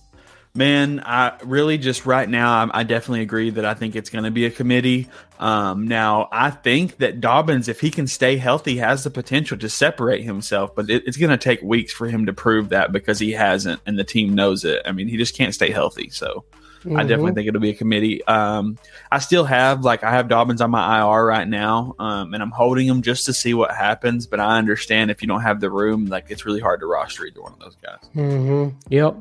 Man, 0.57 1.03
I 1.05 1.37
really 1.43 1.79
just 1.79 2.07
right 2.07 2.29
now, 2.29 2.53
I, 2.53 2.81
I 2.81 2.83
definitely 2.85 3.23
agree 3.23 3.51
that 3.51 3.65
I 3.65 3.75
think 3.75 3.97
it's 3.97 4.09
going 4.09 4.23
to 4.23 4.31
be 4.31 4.47
a 4.47 4.53
committee. 4.53 5.09
Um, 5.41 5.89
now, 5.89 6.29
I 6.31 6.51
think 6.51 6.99
that 6.99 7.21
Dobbins, 7.21 7.67
if 7.67 7.81
he 7.81 7.91
can 7.91 8.07
stay 8.07 8.37
healthy, 8.37 8.77
has 8.77 9.03
the 9.03 9.11
potential 9.11 9.59
to 9.59 9.69
separate 9.69 10.23
himself, 10.23 10.73
but 10.77 10.89
it, 10.89 11.09
it's 11.09 11.17
going 11.17 11.31
to 11.31 11.37
take 11.37 11.61
weeks 11.61 11.93
for 11.93 12.07
him 12.07 12.27
to 12.27 12.33
prove 12.33 12.69
that 12.69 12.93
because 12.93 13.19
he 13.19 13.33
hasn't, 13.33 13.81
and 13.85 13.99
the 13.99 14.05
team 14.05 14.37
knows 14.37 14.65
it. 14.65 14.83
I 14.87 14.93
mean, 14.93 15.09
he 15.09 15.17
just 15.17 15.37
can't 15.37 15.53
stay 15.53 15.73
healthy. 15.73 16.09
So, 16.11 16.45
mm-hmm. 16.85 16.97
I 16.97 17.03
definitely 17.03 17.33
think 17.33 17.49
it'll 17.49 17.61
be 17.61 17.71
a 17.71 17.75
committee. 17.75 18.25
Um, 18.25 18.79
I 19.11 19.19
still 19.19 19.45
have 19.45 19.83
like 19.83 20.05
I 20.05 20.13
have 20.13 20.29
Dobbins 20.29 20.61
on 20.61 20.71
my 20.71 21.01
IR 21.01 21.27
right 21.27 21.49
now, 21.49 21.97
um, 21.99 22.33
and 22.33 22.41
I'm 22.41 22.53
holding 22.53 22.87
him 22.87 23.03
just 23.03 23.27
to 23.27 23.33
see 23.33 23.55
what 23.55 23.75
happens. 23.75 24.29
But 24.29 24.39
I 24.39 24.57
understand 24.59 25.11
if 25.11 25.21
you 25.21 25.27
don't 25.27 25.43
have 25.43 25.59
the 25.59 25.71
room, 25.71 26.07
like 26.07 26.27
it's 26.29 26.47
really 26.47 26.61
hard 26.61 26.79
to 26.79 26.87
roster 26.87 27.27
either 27.27 27.43
one 27.43 27.55
of 27.55 27.59
those 27.59 27.77
guys. 27.83 28.09
Mm-hmm. 28.15 28.79
Yep, 28.89 29.17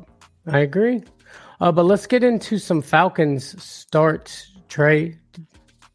I 0.45 0.59
agree. 0.59 1.01
Uh, 1.63 1.71
but 1.71 1.85
let's 1.85 2.05
get 2.05 2.25
into 2.25 2.57
some 2.57 2.81
Falcons 2.81 3.63
start. 3.63 4.45
Trey, 4.67 5.17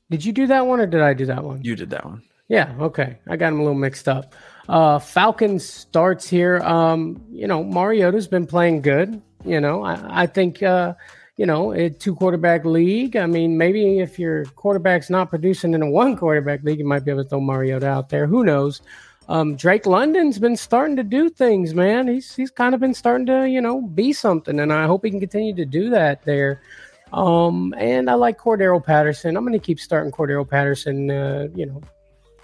did 0.09 0.25
you 0.25 0.33
do 0.33 0.47
that 0.47 0.67
one 0.67 0.81
or 0.81 0.87
did 0.87 1.03
I 1.03 1.13
do 1.13 1.27
that 1.27 1.45
one? 1.45 1.63
You 1.63 1.77
did 1.77 1.91
that 1.91 2.07
one. 2.07 2.23
Yeah. 2.49 2.75
Okay. 2.81 3.19
I 3.29 3.37
got 3.37 3.51
them 3.51 3.61
a 3.61 3.65
little 3.65 3.77
mixed 3.77 4.09
up. 4.09 4.35
Uh, 4.67 4.99
Falcons 4.99 5.69
starts 5.69 6.27
here. 6.27 6.61
Um, 6.61 7.23
you 7.31 7.47
know, 7.47 7.63
Mariota's 7.63 8.27
been 8.27 8.47
playing 8.47 8.81
good. 8.81 9.21
You 9.45 9.61
know, 9.61 9.85
I, 9.85 10.23
I 10.23 10.27
think, 10.27 10.63
uh, 10.63 10.95
you 11.37 11.45
know, 11.45 11.73
a 11.73 11.91
two 11.91 12.15
quarterback 12.15 12.65
league. 12.65 13.15
I 13.15 13.27
mean, 13.27 13.59
maybe 13.59 13.99
if 13.99 14.19
your 14.19 14.47
quarterback's 14.47 15.11
not 15.11 15.29
producing 15.29 15.75
in 15.75 15.83
a 15.83 15.91
one 15.91 16.17
quarterback 16.17 16.63
league, 16.63 16.79
you 16.79 16.87
might 16.87 17.05
be 17.05 17.11
able 17.11 17.25
to 17.25 17.29
throw 17.29 17.43
Mariota 17.43 17.89
out 17.89 18.09
there. 18.09 18.27
Who 18.27 18.43
knows? 18.43 18.81
Um, 19.29 19.57
Drake 19.57 19.85
London's 19.85 20.39
been 20.39 20.57
starting 20.57 20.97
to 20.97 21.03
do 21.03 21.29
things, 21.29 21.75
man. 21.75 22.09
He's 22.09 22.35
he's 22.35 22.51
kind 22.51 22.75
of 22.75 22.81
been 22.81 22.95
starting 22.95 23.27
to, 23.27 23.47
you 23.49 23.61
know, 23.61 23.83
be 23.83 24.13
something, 24.13 24.59
and 24.59 24.73
I 24.73 24.87
hope 24.87 25.05
he 25.05 25.11
can 25.11 25.21
continue 25.21 25.55
to 25.55 25.67
do 25.67 25.91
that 25.91 26.23
there. 26.23 26.63
Um, 27.13 27.75
and 27.79 28.09
I 28.09 28.15
like 28.15 28.39
Cordarrelle 28.39 28.85
Patterson. 28.85 29.37
I'm 29.37 29.45
going 29.45 29.59
to 29.59 29.65
keep 29.65 29.81
starting 29.81 30.13
Cordarrelle 30.13 30.49
Patterson, 30.49 31.11
uh, 31.11 31.49
you 31.55 31.67
know, 31.67 31.81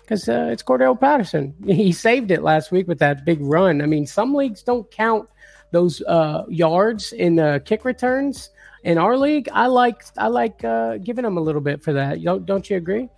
because 0.00 0.28
uh, 0.28 0.48
it's 0.50 0.62
Cordarrelle 0.62 1.00
Patterson. 1.00 1.54
He 1.66 1.92
saved 1.92 2.30
it 2.30 2.42
last 2.42 2.70
week 2.70 2.86
with 2.86 2.98
that 2.98 3.24
big 3.24 3.40
run. 3.40 3.80
I 3.80 3.86
mean, 3.86 4.06
some 4.06 4.34
leagues 4.34 4.62
don't 4.62 4.90
count 4.90 5.28
those 5.70 6.02
uh, 6.02 6.44
yards 6.48 7.12
in 7.12 7.36
the 7.36 7.62
kick 7.64 7.84
returns. 7.84 8.50
In 8.84 8.98
our 8.98 9.16
league, 9.16 9.48
I 9.52 9.66
like 9.66 10.04
I 10.18 10.28
like 10.28 10.62
uh, 10.62 10.98
giving 10.98 11.24
him 11.24 11.38
a 11.38 11.40
little 11.40 11.62
bit 11.62 11.82
for 11.82 11.94
that. 11.94 12.22
Don't 12.22 12.44
don't 12.44 12.68
you 12.68 12.76
agree? 12.76 13.08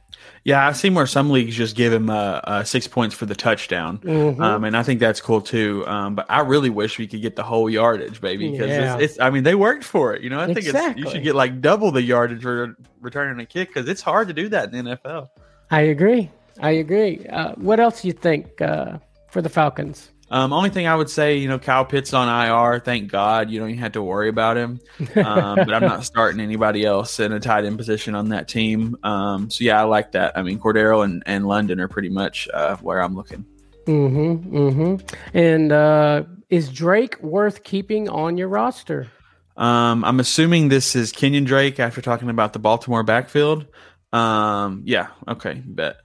Yeah, 0.44 0.66
I've 0.66 0.76
seen 0.76 0.94
where 0.94 1.06
some 1.06 1.30
leagues 1.30 1.56
just 1.56 1.74
give 1.74 1.92
him 1.92 2.08
uh, 2.08 2.40
uh, 2.44 2.64
six 2.64 2.86
points 2.86 3.14
for 3.14 3.26
the 3.26 3.34
touchdown, 3.34 3.98
mm-hmm. 3.98 4.40
um, 4.40 4.62
and 4.62 4.76
I 4.76 4.84
think 4.84 5.00
that's 5.00 5.20
cool 5.20 5.40
too. 5.40 5.84
Um, 5.88 6.14
but 6.14 6.26
I 6.28 6.40
really 6.40 6.70
wish 6.70 6.98
we 6.98 7.08
could 7.08 7.20
get 7.20 7.34
the 7.34 7.42
whole 7.42 7.68
yardage, 7.68 8.20
baby, 8.20 8.52
because 8.52 8.68
yeah. 8.68 8.94
it's, 8.94 9.12
it's, 9.12 9.20
I 9.20 9.30
mean, 9.30 9.42
they 9.42 9.56
worked 9.56 9.82
for 9.82 10.14
it. 10.14 10.22
You 10.22 10.30
know, 10.30 10.38
I 10.38 10.46
think 10.46 10.58
exactly. 10.58 11.02
it's 11.02 11.10
you 11.10 11.16
should 11.16 11.24
get 11.24 11.34
like 11.34 11.60
double 11.60 11.90
the 11.90 12.02
yardage 12.02 12.42
for 12.42 12.76
returning 13.00 13.40
a 13.40 13.46
kick 13.46 13.68
because 13.68 13.88
it's 13.88 14.02
hard 14.02 14.28
to 14.28 14.34
do 14.34 14.48
that 14.50 14.72
in 14.72 14.84
the 14.84 14.96
NFL. 14.96 15.28
I 15.70 15.80
agree. 15.80 16.30
I 16.60 16.70
agree. 16.70 17.26
Uh, 17.26 17.54
what 17.56 17.80
else 17.80 18.02
do 18.02 18.08
you 18.08 18.14
think 18.14 18.60
uh, 18.60 18.98
for 19.28 19.42
the 19.42 19.48
Falcons? 19.48 20.10
Um, 20.30 20.52
only 20.52 20.70
thing 20.70 20.86
I 20.86 20.94
would 20.94 21.08
say, 21.08 21.36
you 21.36 21.48
know, 21.48 21.58
Kyle 21.58 21.84
Pitts 21.84 22.12
on 22.12 22.28
IR. 22.28 22.80
Thank 22.80 23.10
God 23.10 23.50
you 23.50 23.60
don't 23.60 23.70
even 23.70 23.80
have 23.80 23.92
to 23.92 24.02
worry 24.02 24.28
about 24.28 24.56
him. 24.56 24.80
Um, 25.14 25.56
but 25.56 25.72
I'm 25.72 25.82
not 25.82 26.04
starting 26.04 26.40
anybody 26.40 26.84
else 26.84 27.20
in 27.20 27.32
a 27.32 27.40
tight 27.40 27.64
end 27.64 27.78
position 27.78 28.14
on 28.14 28.30
that 28.30 28.48
team. 28.48 28.96
Um, 29.02 29.50
so 29.50 29.64
yeah, 29.64 29.80
I 29.80 29.84
like 29.84 30.12
that. 30.12 30.36
I 30.36 30.42
mean, 30.42 30.58
Cordero 30.58 31.04
and, 31.04 31.22
and 31.26 31.46
London 31.46 31.80
are 31.80 31.88
pretty 31.88 32.08
much 32.08 32.48
uh, 32.52 32.76
where 32.76 33.00
I'm 33.00 33.14
looking. 33.14 33.44
Mm-hmm. 33.86 34.56
Mm-hmm. 34.56 35.36
And 35.36 35.72
uh, 35.72 36.24
is 36.50 36.70
Drake 36.70 37.22
worth 37.22 37.62
keeping 37.62 38.08
on 38.08 38.36
your 38.36 38.48
roster? 38.48 39.08
Um, 39.56 40.04
I'm 40.04 40.20
assuming 40.20 40.68
this 40.68 40.96
is 40.96 41.12
Kenyan 41.12 41.46
Drake 41.46 41.80
after 41.80 42.02
talking 42.02 42.28
about 42.28 42.52
the 42.52 42.58
Baltimore 42.58 43.02
backfield. 43.02 43.66
Um, 44.12 44.82
yeah. 44.84 45.08
Okay. 45.28 45.62
Bet 45.64 45.96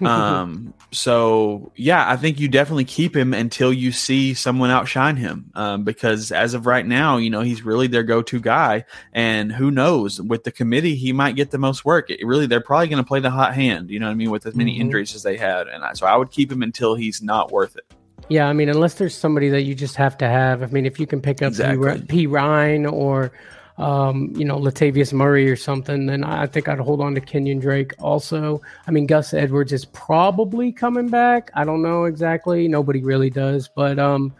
um, 0.00 0.74
so 0.90 1.72
yeah, 1.76 2.10
I 2.10 2.16
think 2.16 2.40
you 2.40 2.48
definitely 2.48 2.84
keep 2.84 3.16
him 3.16 3.32
until 3.32 3.72
you 3.72 3.92
see 3.92 4.34
someone 4.34 4.70
outshine 4.70 5.16
him. 5.16 5.50
Um, 5.54 5.84
because 5.84 6.32
as 6.32 6.54
of 6.54 6.66
right 6.66 6.84
now, 6.84 7.16
you 7.16 7.30
know, 7.30 7.42
he's 7.42 7.62
really 7.62 7.86
their 7.86 8.02
go-to 8.02 8.40
guy. 8.40 8.84
And 9.12 9.52
who 9.52 9.70
knows 9.70 10.20
with 10.20 10.44
the 10.44 10.52
committee, 10.52 10.96
he 10.96 11.12
might 11.12 11.36
get 11.36 11.50
the 11.50 11.58
most 11.58 11.84
work. 11.84 12.10
It 12.10 12.26
really, 12.26 12.46
they're 12.46 12.60
probably 12.60 12.88
going 12.88 13.02
to 13.02 13.06
play 13.06 13.20
the 13.20 13.30
hot 13.30 13.54
hand, 13.54 13.90
you 13.90 14.00
know 14.00 14.06
what 14.06 14.12
I 14.12 14.16
mean? 14.16 14.30
With 14.30 14.46
as 14.46 14.54
many 14.54 14.72
mm-hmm. 14.72 14.82
injuries 14.82 15.14
as 15.14 15.22
they 15.22 15.36
had. 15.36 15.68
And 15.68 15.84
I, 15.84 15.92
so 15.92 16.06
I 16.06 16.16
would 16.16 16.30
keep 16.30 16.50
him 16.50 16.62
until 16.62 16.94
he's 16.94 17.22
not 17.22 17.52
worth 17.52 17.76
it. 17.76 17.92
Yeah. 18.28 18.48
I 18.48 18.52
mean, 18.52 18.68
unless 18.68 18.94
there's 18.94 19.16
somebody 19.16 19.48
that 19.50 19.62
you 19.62 19.74
just 19.74 19.96
have 19.96 20.18
to 20.18 20.28
have, 20.28 20.62
I 20.62 20.66
mean, 20.66 20.86
if 20.86 20.98
you 20.98 21.06
can 21.06 21.20
pick 21.20 21.42
up 21.42 21.48
exactly. 21.48 22.02
P, 22.02 22.26
Ryan 22.26 22.86
or, 22.86 23.32
um, 23.78 24.32
you 24.36 24.44
know, 24.44 24.56
Latavius 24.56 25.12
Murray 25.12 25.50
or 25.50 25.56
something, 25.56 26.06
then 26.06 26.22
I 26.22 26.46
think 26.46 26.68
I'd 26.68 26.78
hold 26.78 27.00
on 27.00 27.14
to 27.14 27.20
Kenyan 27.20 27.60
Drake 27.60 27.92
also. 28.00 28.62
I 28.86 28.90
mean, 28.90 29.06
Gus 29.06 29.34
Edwards 29.34 29.72
is 29.72 29.84
probably 29.86 30.70
coming 30.70 31.08
back. 31.08 31.50
I 31.54 31.64
don't 31.64 31.82
know 31.82 32.04
exactly. 32.04 32.68
Nobody 32.68 33.02
really 33.02 33.30
does. 33.30 33.68
But, 33.68 33.98
um, 33.98 34.32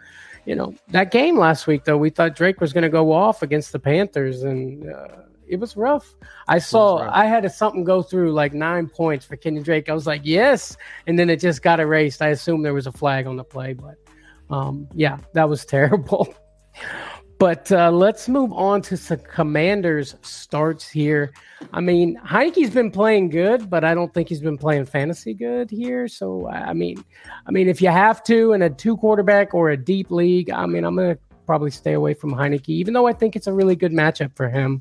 you 0.45 0.55
know, 0.55 0.73
that 0.89 1.11
game 1.11 1.37
last 1.37 1.67
week, 1.67 1.83
though, 1.83 1.97
we 1.97 2.09
thought 2.09 2.35
Drake 2.35 2.61
was 2.61 2.71
going 2.71 2.83
to 2.83 2.89
go 2.89 3.11
off 3.11 3.41
against 3.41 3.73
the 3.73 3.79
Panthers, 3.79 4.43
and 4.43 4.89
uh, 4.89 5.07
it 5.47 5.59
was 5.59 5.75
rough. 5.75 6.15
I 6.47 6.59
saw, 6.59 6.99
rough. 6.99 7.11
I 7.13 7.25
had 7.25 7.43
a, 7.43 7.49
something 7.49 7.83
go 7.83 8.01
through 8.01 8.31
like 8.31 8.53
nine 8.53 8.87
points 8.87 9.25
for 9.25 9.35
Kenyon 9.35 9.63
Drake. 9.63 9.89
I 9.89 9.93
was 9.93 10.07
like, 10.07 10.21
yes. 10.23 10.77
And 11.07 11.19
then 11.19 11.29
it 11.29 11.41
just 11.41 11.61
got 11.61 11.81
erased. 11.81 12.21
I 12.21 12.29
assumed 12.29 12.63
there 12.63 12.73
was 12.73 12.87
a 12.87 12.91
flag 12.91 13.27
on 13.27 13.35
the 13.35 13.43
play, 13.43 13.73
but 13.73 13.95
um, 14.49 14.87
yeah, 14.93 15.17
that 15.33 15.49
was 15.49 15.65
terrible. 15.75 16.33
But 17.37 17.69
uh, 17.71 17.91
let's 17.91 18.29
move 18.29 18.53
on 18.53 18.81
to 18.83 18.95
some 18.95 19.19
Commanders 19.19 20.15
starts 20.21 20.89
here. 20.89 21.33
I 21.73 21.81
mean, 21.81 22.17
Heinicke's 22.25 22.69
been 22.69 22.91
playing 22.91 23.29
good, 23.29 23.69
but 23.69 23.83
I 23.83 23.93
don't 23.93 24.13
think 24.13 24.29
he's 24.29 24.39
been 24.39 24.57
playing 24.57 24.85
fantasy 24.85 25.33
good 25.33 25.69
here. 25.69 26.07
So 26.07 26.47
I 26.49 26.73
mean, 26.73 27.03
I 27.45 27.51
mean, 27.51 27.67
if 27.67 27.81
you 27.81 27.89
have 27.89 28.23
to 28.25 28.53
in 28.53 28.61
a 28.61 28.69
two 28.69 28.95
quarterback 28.97 29.53
or 29.53 29.69
a 29.69 29.77
deep 29.77 30.11
league, 30.11 30.49
I 30.49 30.65
mean, 30.65 30.85
I'm 30.85 30.95
gonna 30.95 31.17
probably 31.45 31.71
stay 31.71 31.93
away 31.93 32.13
from 32.13 32.33
Heinicke, 32.33 32.69
even 32.69 32.93
though 32.93 33.05
I 33.05 33.13
think 33.13 33.35
it's 33.35 33.47
a 33.47 33.53
really 33.53 33.75
good 33.75 33.91
matchup 33.91 34.35
for 34.35 34.47
him. 34.47 34.79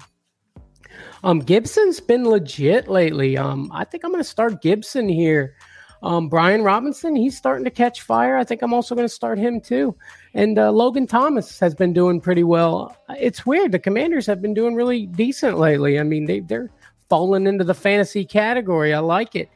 Um, 1.25 1.40
Gibson's 1.40 1.99
been 1.99 2.29
legit 2.29 2.87
lately. 2.87 3.37
Um, 3.37 3.71
I 3.75 3.85
think 3.85 4.05
I'm 4.05 4.12
gonna 4.12 4.23
start 4.23 4.62
Gibson 4.62 5.09
here. 5.09 5.57
Um, 6.05 6.29
Brian 6.29 6.62
Robinson, 6.62 7.17
he's 7.17 7.37
starting 7.37 7.64
to 7.64 7.71
catch 7.71 8.03
fire. 8.03 8.37
I 8.37 8.45
think 8.45 8.61
I'm 8.61 8.75
also 8.75 8.95
to 8.95 9.09
start 9.09 9.38
him 9.38 9.59
too. 9.59 9.97
And 10.35 10.59
uh, 10.59 10.73
Logan 10.73 11.07
Thomas 11.07 11.61
has 11.61 11.75
been 11.75 11.92
doing 11.92 12.20
pretty 12.20 12.42
well. 12.42 12.97
It's 13.11 13.47
weird. 13.47 13.70
The 13.73 13.79
Commanders 13.79 14.27
have 14.27 14.42
been 14.42 14.53
doing 14.55 14.75
really 14.75 15.07
decent 15.07 15.59
lately. 15.59 16.01
I 16.01 16.03
mean, 16.03 16.25
they, 16.25 16.40
they're 16.40 16.70
falling 17.09 17.47
into 17.47 17.62
the 17.62 17.75
fantasy 17.75 18.25
category. 18.25 18.92
I 18.92 18.99
like 18.99 19.37
it. 19.37 19.49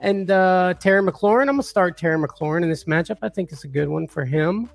And 0.00 0.30
uh, 0.30 0.74
Terry 0.80 1.02
McLaurin, 1.02 1.42
I'm 1.42 1.56
going 1.56 1.58
to 1.58 1.62
start 1.62 1.98
Terry 1.98 2.18
McLaurin 2.18 2.62
in 2.62 2.70
this 2.70 2.84
matchup. 2.84 3.18
I 3.22 3.28
think 3.28 3.52
it's 3.52 3.64
a 3.64 3.68
good 3.68 3.88
one 3.88 4.08
for 4.08 4.24
him. 4.24 4.70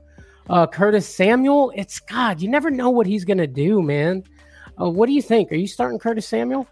Uh, 0.50 0.68
Curtis 0.68 1.08
Samuel, 1.08 1.74
it's 1.76 2.00
God, 2.00 2.42
you 2.42 2.50
never 2.50 2.70
know 2.70 2.90
what 2.90 3.06
he's 3.06 3.26
going 3.26 3.40
to 3.40 3.48
do, 3.48 3.82
man. 3.82 4.24
Uh, 4.80 4.90
what 4.90 5.08
do 5.08 5.14
you 5.14 5.22
think? 5.22 5.52
Are 5.52 5.56
you 5.56 5.68
starting 5.68 6.00
Curtis 6.00 6.28
Samuel? 6.28 6.68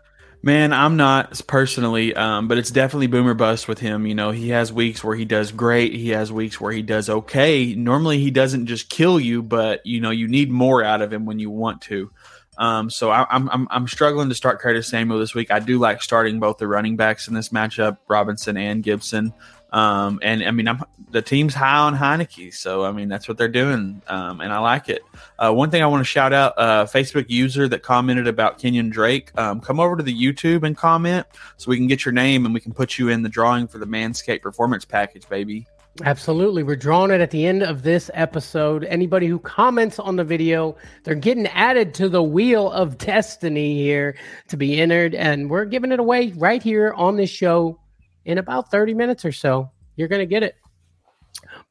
Man, 0.46 0.74
I'm 0.74 0.96
not 0.96 1.42
personally, 1.48 2.14
um, 2.14 2.48
but 2.48 2.60
it's 2.60 2.70
definitely 2.70 3.08
boomer 3.08 3.34
bust 3.34 3.68
with 3.68 3.80
him. 3.80 4.06
You 4.06 4.14
know, 4.14 4.30
he 4.30 4.50
has 4.50 4.72
weeks 4.72 5.04
where 5.04 5.16
he 5.16 5.26
does 5.26 5.52
great. 5.52 5.92
He 5.96 6.10
has 6.10 6.32
weeks 6.32 6.62
where 6.62 6.72
he 6.72 6.84
does 6.84 7.10
okay. 7.10 7.74
Normally, 7.74 8.20
he 8.20 8.30
doesn't 8.30 8.68
just 8.68 8.88
kill 8.88 9.20
you, 9.20 9.42
but 9.42 9.84
you 9.88 10.00
know, 10.02 10.12
you 10.12 10.28
need 10.28 10.52
more 10.52 10.84
out 10.84 11.02
of 11.02 11.12
him 11.12 11.26
when 11.26 11.40
you 11.40 11.50
want 11.50 11.82
to. 11.82 12.12
Um, 12.60 12.92
so 12.92 13.10
I, 13.10 13.26
am 13.36 13.50
I'm 13.50 13.68
I'm 13.72 13.88
struggling 13.88 14.30
to 14.30 14.36
start 14.36 14.60
Curtis 14.60 14.88
Samuel 14.88 15.18
this 15.18 15.34
week. 15.34 15.50
I 15.50 15.58
do 15.58 15.80
like 15.80 16.04
starting 16.04 16.40
both 16.40 16.60
the 16.60 16.68
running 16.68 16.96
backs 16.96 17.28
in 17.28 17.34
this 17.34 17.50
matchup, 17.50 17.98
Robinson 18.08 18.56
and 18.56 18.84
Gibson. 18.84 19.34
Um, 19.76 20.20
and 20.24 20.42
I 20.42 20.52
mean, 20.52 20.70
I'm, 20.70 20.82
the 21.12 21.22
team's 21.22 21.54
high 21.54 21.80
on 21.80 21.98
Heinicke, 21.98 22.54
so 22.54 22.86
I 22.86 22.94
mean 22.94 23.10
that's 23.10 23.28
what 23.28 23.38
they're 23.38 23.50
doing, 23.50 24.02
um, 24.08 24.40
and 24.40 24.54
I 24.54 24.60
like 24.60 24.88
it. 24.88 25.02
Uh, 25.38 25.52
one 25.52 25.70
thing 25.70 25.84
I 25.84 25.88
want 25.88 26.00
to 26.00 26.06
shout 26.06 26.32
out: 26.32 26.54
uh, 26.56 26.86
Facebook 26.86 27.26
user 27.28 27.68
that 27.68 27.84
commented 27.84 28.26
about 28.26 28.58
Kenyan 28.58 28.90
Drake. 28.90 29.38
Um, 29.38 29.60
come 29.60 29.82
over 29.82 29.98
to 29.98 30.04
the 30.04 30.16
YouTube 30.16 30.64
and 30.64 30.78
comment 30.78 31.28
so 31.58 31.70
we 31.70 31.76
can 31.76 31.88
get 31.88 32.06
your 32.06 32.14
name 32.14 32.46
and 32.46 32.54
we 32.54 32.62
can 32.62 32.74
put 32.74 32.98
you 32.98 33.10
in 33.10 33.22
the 33.22 33.28
drawing 33.28 33.68
for 33.68 33.78
the 33.78 33.86
Manscaped 33.86 34.42
Performance 34.42 34.86
Package, 34.86 35.28
baby. 35.28 35.68
Absolutely. 36.04 36.64
We're 36.64 36.76
drawing 36.78 37.12
it 37.12 37.20
at 37.20 37.32
the 37.32 37.46
end 37.46 37.62
of 37.62 37.84
this 37.84 38.10
episode. 38.14 38.86
Anybody 38.86 39.28
who 39.28 39.40
comments 39.40 40.00
on 40.00 40.16
the 40.16 40.26
video, 40.26 40.78
they're 41.04 41.16
getting 41.16 41.48
added 41.48 41.94
to 41.96 42.08
the 42.08 42.24
wheel 42.24 42.72
of 42.72 42.98
destiny 42.98 43.76
here 43.76 44.16
to 44.48 44.58
be 44.58 44.80
entered. 44.80 45.16
And 45.16 45.50
we're 45.50 45.66
giving 45.66 45.92
it 45.94 46.00
away 46.00 46.34
right 46.36 46.64
here 46.64 46.94
on 46.94 47.16
this 47.16 47.30
show 47.30 47.80
in 48.26 48.38
about 48.38 48.72
30 48.72 48.94
minutes 48.94 49.24
or 49.24 49.32
so. 49.32 49.72
You're 49.96 50.08
going 50.08 50.20
to 50.20 50.26
get 50.26 50.44
it. 50.44 50.56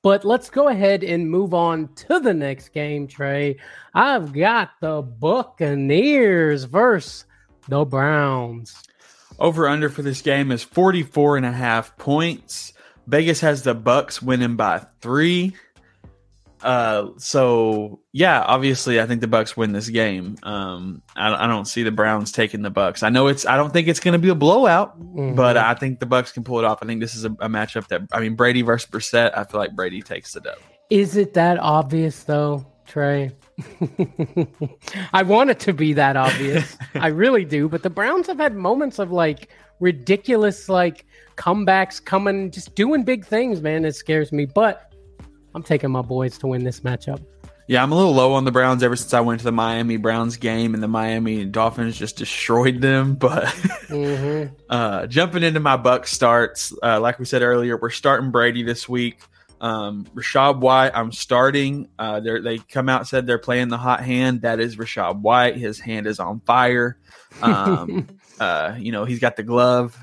But 0.02 0.24
let's 0.24 0.50
go 0.50 0.68
ahead 0.68 1.02
and 1.02 1.30
move 1.30 1.54
on 1.54 1.92
to 1.94 2.20
the 2.20 2.34
next 2.34 2.70
game, 2.70 3.06
Trey. 3.06 3.58
I've 3.94 4.32
got 4.32 4.70
the 4.80 5.02
Buccaneers 5.02 6.64
versus 6.64 7.24
the 7.68 7.84
Browns. 7.84 8.82
Over 9.38 9.68
under 9.68 9.88
for 9.88 10.02
this 10.02 10.22
game 10.22 10.52
is 10.52 10.62
44 10.62 11.38
and 11.38 11.46
a 11.46 11.52
half 11.52 11.96
points. 11.96 12.72
Vegas 13.06 13.40
has 13.40 13.62
the 13.62 13.74
Bucks 13.74 14.22
winning 14.22 14.56
by 14.56 14.86
3. 15.00 15.54
Uh, 16.64 17.10
so 17.18 18.00
yeah, 18.12 18.40
obviously, 18.40 18.98
I 18.98 19.06
think 19.06 19.20
the 19.20 19.28
Bucks 19.28 19.54
win 19.54 19.72
this 19.72 19.90
game. 19.90 20.36
Um, 20.42 21.02
I, 21.14 21.44
I 21.44 21.46
don't 21.46 21.66
see 21.66 21.82
the 21.82 21.92
Browns 21.92 22.32
taking 22.32 22.62
the 22.62 22.70
Bucks. 22.70 23.02
I 23.02 23.10
know 23.10 23.26
it's. 23.26 23.44
I 23.44 23.58
don't 23.58 23.70
think 23.70 23.86
it's 23.86 24.00
going 24.00 24.12
to 24.12 24.18
be 24.18 24.30
a 24.30 24.34
blowout, 24.34 24.98
mm-hmm. 24.98 25.34
but 25.34 25.58
I 25.58 25.74
think 25.74 26.00
the 26.00 26.06
Bucks 26.06 26.32
can 26.32 26.42
pull 26.42 26.58
it 26.58 26.64
off. 26.64 26.78
I 26.80 26.86
think 26.86 27.02
this 27.02 27.14
is 27.14 27.26
a, 27.26 27.32
a 27.32 27.50
matchup 27.50 27.88
that 27.88 28.08
I 28.12 28.20
mean 28.20 28.34
Brady 28.34 28.62
versus 28.62 28.90
Brissett. 28.90 29.36
I 29.36 29.44
feel 29.44 29.60
like 29.60 29.76
Brady 29.76 30.00
takes 30.00 30.32
the 30.32 30.40
dub. 30.40 30.56
Is 30.88 31.18
it 31.18 31.34
that 31.34 31.58
obvious 31.58 32.24
though, 32.24 32.64
Trey? 32.86 33.30
I 35.12 35.22
want 35.22 35.50
it 35.50 35.60
to 35.60 35.74
be 35.74 35.92
that 35.92 36.16
obvious. 36.16 36.78
I 36.94 37.08
really 37.08 37.44
do. 37.44 37.68
But 37.68 37.82
the 37.82 37.90
Browns 37.90 38.26
have 38.26 38.38
had 38.38 38.54
moments 38.54 38.98
of 38.98 39.12
like 39.12 39.50
ridiculous 39.80 40.70
like 40.70 41.04
comebacks 41.36 42.02
coming, 42.02 42.50
just 42.50 42.74
doing 42.74 43.04
big 43.04 43.26
things, 43.26 43.60
man. 43.60 43.84
It 43.84 43.96
scares 43.96 44.32
me. 44.32 44.46
But 44.46 44.93
I'm 45.54 45.62
taking 45.62 45.90
my 45.90 46.02
boys 46.02 46.38
to 46.38 46.46
win 46.46 46.64
this 46.64 46.80
matchup. 46.80 47.22
Yeah, 47.66 47.82
I'm 47.82 47.92
a 47.92 47.94
little 47.94 48.12
low 48.12 48.34
on 48.34 48.44
the 48.44 48.52
Browns 48.52 48.82
ever 48.82 48.94
since 48.94 49.14
I 49.14 49.20
went 49.20 49.40
to 49.40 49.44
the 49.44 49.52
Miami 49.52 49.96
Browns 49.96 50.36
game 50.36 50.74
and 50.74 50.82
the 50.82 50.88
Miami 50.88 51.46
Dolphins 51.46 51.96
just 51.96 52.16
destroyed 52.16 52.80
them. 52.80 53.16
But 53.24 53.44
mm-hmm. 53.44 54.54
uh, 54.68 55.06
jumping 55.06 55.42
into 55.42 55.60
my 55.60 55.78
Buck 55.78 56.06
starts, 56.06 56.74
uh, 56.82 57.00
like 57.00 57.18
we 57.18 57.24
said 57.24 57.40
earlier, 57.40 57.78
we're 57.78 57.90
starting 57.90 58.30
Brady 58.30 58.62
this 58.62 58.86
week. 58.86 59.18
Um, 59.62 60.04
Rachaad 60.14 60.60
White, 60.60 60.90
I'm 60.94 61.10
starting. 61.10 61.88
Uh, 61.98 62.20
they 62.20 62.58
come 62.58 62.90
out 62.90 63.06
said 63.06 63.26
they're 63.26 63.38
playing 63.38 63.68
the 63.68 63.78
hot 63.78 64.04
hand. 64.04 64.42
That 64.42 64.60
is 64.60 64.76
Rachaad 64.76 65.20
White. 65.20 65.56
His 65.56 65.80
hand 65.80 66.06
is 66.06 66.20
on 66.20 66.40
fire. 66.40 66.98
Um, 67.42 68.06
uh, 68.38 68.76
you 68.78 68.92
know, 68.92 69.04
he's 69.04 69.18
got 69.18 69.34
the 69.34 69.42
glove. 69.42 69.98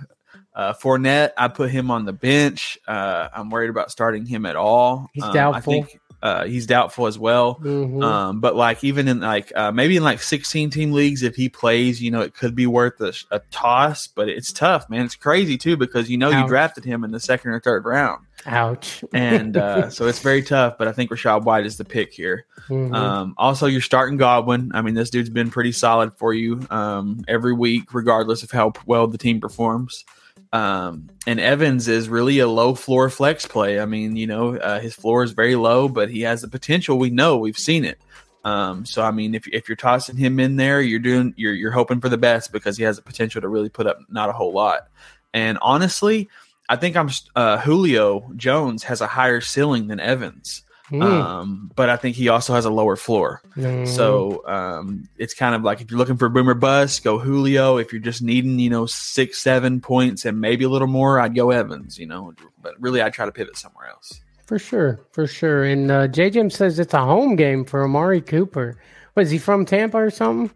Uh, 0.53 0.73
Fournette, 0.73 1.31
I 1.37 1.47
put 1.47 1.71
him 1.71 1.89
on 1.89 2.05
the 2.05 2.13
bench. 2.13 2.77
Uh, 2.87 3.29
I'm 3.33 3.49
worried 3.49 3.69
about 3.69 3.91
starting 3.91 4.25
him 4.25 4.45
at 4.45 4.55
all. 4.55 5.09
He's 5.13 5.23
um, 5.23 5.33
doubtful. 5.33 5.73
I 5.73 5.81
think 5.81 5.99
uh, 6.21 6.45
he's 6.45 6.67
doubtful 6.67 7.07
as 7.07 7.17
well. 7.17 7.55
Mm-hmm. 7.55 8.03
Um, 8.03 8.39
but 8.41 8.55
like 8.55 8.83
even 8.83 9.07
in 9.07 9.21
like 9.21 9.51
uh, 9.55 9.71
maybe 9.71 9.97
in 9.97 10.03
like 10.03 10.21
16 10.21 10.69
team 10.69 10.91
leagues, 10.91 11.23
if 11.23 11.35
he 11.35 11.49
plays, 11.49 12.01
you 12.01 12.11
know, 12.11 12.21
it 12.21 12.33
could 12.33 12.55
be 12.55 12.67
worth 12.67 12.99
a, 13.01 13.13
a 13.31 13.39
toss. 13.51 14.07
But 14.07 14.29
it's 14.29 14.53
tough, 14.53 14.89
man. 14.89 15.05
It's 15.05 15.15
crazy 15.15 15.57
too 15.57 15.77
because 15.77 16.09
you 16.09 16.17
know 16.17 16.31
Ouch. 16.31 16.43
you 16.43 16.47
drafted 16.47 16.85
him 16.85 17.03
in 17.03 17.11
the 17.11 17.19
second 17.19 17.51
or 17.51 17.59
third 17.59 17.85
round. 17.85 18.25
Ouch. 18.45 19.03
and 19.13 19.57
uh, 19.57 19.89
so 19.91 20.07
it's 20.07 20.19
very 20.19 20.43
tough. 20.43 20.77
But 20.77 20.87
I 20.87 20.91
think 20.91 21.09
Rachaad 21.09 21.43
White 21.43 21.65
is 21.65 21.77
the 21.77 21.85
pick 21.85 22.13
here. 22.13 22.45
Mm-hmm. 22.67 22.93
Um, 22.93 23.33
also, 23.37 23.65
you're 23.65 23.81
starting 23.81 24.17
Godwin. 24.17 24.71
I 24.75 24.81
mean, 24.81 24.93
this 24.93 25.09
dude's 25.09 25.29
been 25.29 25.49
pretty 25.49 25.71
solid 25.71 26.13
for 26.13 26.33
you 26.33 26.61
um, 26.69 27.23
every 27.27 27.53
week, 27.53 27.93
regardless 27.93 28.43
of 28.43 28.51
how 28.51 28.73
well 28.85 29.07
the 29.07 29.17
team 29.17 29.39
performs. 29.39 30.05
Um, 30.53 31.09
and 31.25 31.39
Evans 31.39 31.87
is 31.87 32.09
really 32.09 32.39
a 32.39 32.47
low 32.47 32.75
floor 32.75 33.09
flex 33.09 33.45
play. 33.45 33.79
I 33.79 33.85
mean, 33.85 34.15
you 34.15 34.27
know, 34.27 34.57
uh, 34.57 34.79
his 34.79 34.93
floor 34.93 35.23
is 35.23 35.31
very 35.31 35.55
low, 35.55 35.87
but 35.87 36.09
he 36.09 36.21
has 36.21 36.41
the 36.41 36.47
potential. 36.47 36.97
We 36.97 37.09
know 37.09 37.37
we've 37.37 37.57
seen 37.57 37.85
it. 37.85 37.99
Um, 38.43 38.85
so 38.85 39.03
I 39.03 39.11
mean, 39.11 39.35
if 39.35 39.47
if 39.47 39.69
you're 39.69 39.75
tossing 39.75 40.17
him 40.17 40.39
in 40.39 40.55
there, 40.55 40.81
you're 40.81 40.99
doing 40.99 41.33
you're 41.37 41.53
you're 41.53 41.71
hoping 41.71 42.01
for 42.01 42.09
the 42.09 42.17
best 42.17 42.51
because 42.51 42.75
he 42.75 42.83
has 42.83 42.97
the 42.97 43.03
potential 43.03 43.41
to 43.41 43.47
really 43.47 43.69
put 43.69 43.87
up 43.87 43.99
not 44.09 44.29
a 44.29 44.33
whole 44.33 44.51
lot. 44.51 44.87
And 45.33 45.57
honestly, 45.61 46.29
I 46.67 46.75
think 46.75 46.97
I'm 46.97 47.09
uh, 47.35 47.59
Julio 47.59 48.31
Jones 48.35 48.83
has 48.83 49.01
a 49.01 49.07
higher 49.07 49.41
ceiling 49.41 49.87
than 49.87 49.99
Evans. 49.99 50.63
Mm. 50.91 51.01
Um, 51.01 51.71
but 51.75 51.89
I 51.89 51.95
think 51.95 52.15
he 52.15 52.27
also 52.29 52.53
has 52.53 52.65
a 52.65 52.69
lower 52.69 52.95
floor. 52.95 53.41
Mm. 53.55 53.87
So 53.87 54.45
um, 54.47 55.07
it's 55.17 55.33
kind 55.33 55.55
of 55.55 55.63
like 55.63 55.81
if 55.81 55.89
you're 55.89 55.97
looking 55.97 56.17
for 56.17 56.29
boomer 56.29 56.53
bust, 56.53 57.03
go 57.03 57.17
Julio. 57.17 57.77
If 57.77 57.93
you're 57.93 58.01
just 58.01 58.21
needing, 58.21 58.59
you 58.59 58.69
know, 58.69 58.85
six, 58.85 59.39
seven 59.39 59.79
points 59.79 60.25
and 60.25 60.41
maybe 60.41 60.65
a 60.65 60.69
little 60.69 60.87
more, 60.87 61.19
I'd 61.19 61.33
go 61.33 61.51
Evans, 61.51 61.97
you 61.97 62.05
know. 62.05 62.33
But 62.61 62.73
really, 62.79 63.01
I'd 63.01 63.13
try 63.13 63.25
to 63.25 63.31
pivot 63.31 63.57
somewhere 63.57 63.87
else. 63.87 64.21
For 64.45 64.59
sure, 64.59 64.99
for 65.13 65.27
sure. 65.27 65.63
And 65.63 65.89
uh, 65.89 66.07
JJ 66.09 66.51
says 66.51 66.77
it's 66.77 66.93
a 66.93 66.99
home 66.99 67.37
game 67.37 67.63
for 67.63 67.83
Amari 67.83 68.19
Cooper. 68.19 68.77
Was 69.15 69.31
he 69.31 69.37
from 69.37 69.65
Tampa 69.65 69.97
or 69.97 70.09
something? 70.09 70.51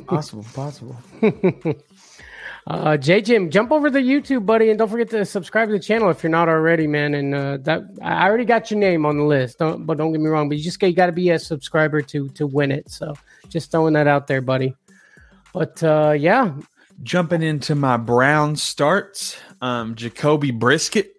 possible, 0.06 0.44
possible. 0.54 0.96
Uh, 2.68 2.96
J 2.96 3.20
Jim, 3.20 3.48
jump 3.50 3.70
over 3.70 3.88
to 3.88 3.92
the 3.92 4.00
YouTube, 4.00 4.44
buddy, 4.44 4.70
and 4.70 4.78
don't 4.78 4.88
forget 4.88 5.08
to 5.10 5.24
subscribe 5.24 5.68
to 5.68 5.72
the 5.72 5.78
channel 5.78 6.10
if 6.10 6.24
you're 6.24 6.30
not 6.30 6.48
already, 6.48 6.88
man. 6.88 7.14
And 7.14 7.32
uh, 7.32 7.58
that 7.58 7.84
I 8.02 8.26
already 8.26 8.44
got 8.44 8.72
your 8.72 8.80
name 8.80 9.06
on 9.06 9.16
the 9.18 9.24
list, 9.24 9.58
don't, 9.58 9.86
but 9.86 9.98
don't 9.98 10.10
get 10.10 10.20
me 10.20 10.28
wrong, 10.28 10.48
but 10.48 10.58
you 10.58 10.64
just 10.64 10.80
got 10.80 11.06
to 11.06 11.12
be 11.12 11.30
a 11.30 11.38
subscriber 11.38 12.02
to 12.02 12.28
to 12.30 12.46
win 12.46 12.72
it. 12.72 12.90
So 12.90 13.14
just 13.48 13.70
throwing 13.70 13.94
that 13.94 14.08
out 14.08 14.26
there, 14.26 14.40
buddy. 14.40 14.74
But 15.52 15.80
uh, 15.84 16.14
yeah, 16.18 16.54
jumping 17.04 17.42
into 17.42 17.76
my 17.76 17.98
Brown 17.98 18.56
starts, 18.56 19.36
um, 19.60 19.94
Jacoby 19.94 20.50
Brisket. 20.50 21.12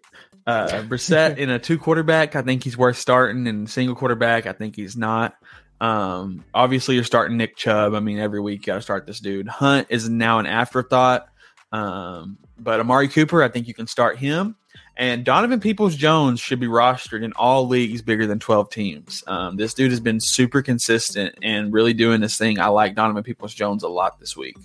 Uh, 0.45 0.83
Brissett 0.83 1.37
in 1.37 1.49
a 1.49 1.59
two 1.59 1.77
quarterback, 1.77 2.35
I 2.35 2.41
think 2.41 2.63
he's 2.63 2.77
worth 2.77 2.97
starting. 2.97 3.47
And 3.47 3.69
single 3.69 3.95
quarterback, 3.95 4.47
I 4.47 4.53
think 4.53 4.75
he's 4.75 4.97
not. 4.97 5.35
Um, 5.79 6.43
obviously, 6.53 6.95
you're 6.95 7.03
starting 7.03 7.37
Nick 7.37 7.55
Chubb. 7.55 7.93
I 7.93 7.99
mean, 7.99 8.19
every 8.19 8.39
week 8.41 8.61
you 8.61 8.65
got 8.65 8.75
to 8.75 8.81
start 8.81 9.05
this 9.05 9.19
dude. 9.19 9.47
Hunt 9.47 9.87
is 9.89 10.09
now 10.09 10.39
an 10.39 10.45
afterthought. 10.45 11.29
Um, 11.71 12.37
but 12.59 12.79
Amari 12.79 13.07
Cooper, 13.07 13.43
I 13.43 13.49
think 13.49 13.67
you 13.67 13.73
can 13.73 13.87
start 13.87 14.17
him. 14.17 14.55
And 14.95 15.23
Donovan 15.23 15.59
Peoples 15.59 15.95
Jones 15.95 16.39
should 16.39 16.59
be 16.59 16.67
rostered 16.67 17.23
in 17.23 17.31
all 17.33 17.67
leagues 17.67 18.01
bigger 18.01 18.25
than 18.25 18.39
12 18.39 18.69
teams. 18.69 19.23
Um, 19.27 19.55
this 19.55 19.73
dude 19.73 19.91
has 19.91 19.99
been 19.99 20.19
super 20.19 20.61
consistent 20.61 21.35
and 21.43 21.71
really 21.71 21.93
doing 21.93 22.19
this 22.19 22.37
thing. 22.37 22.59
I 22.59 22.67
like 22.67 22.95
Donovan 22.95 23.23
Peoples 23.23 23.53
Jones 23.53 23.83
a 23.83 23.87
lot 23.87 24.19
this 24.19 24.35
week. 24.35 24.57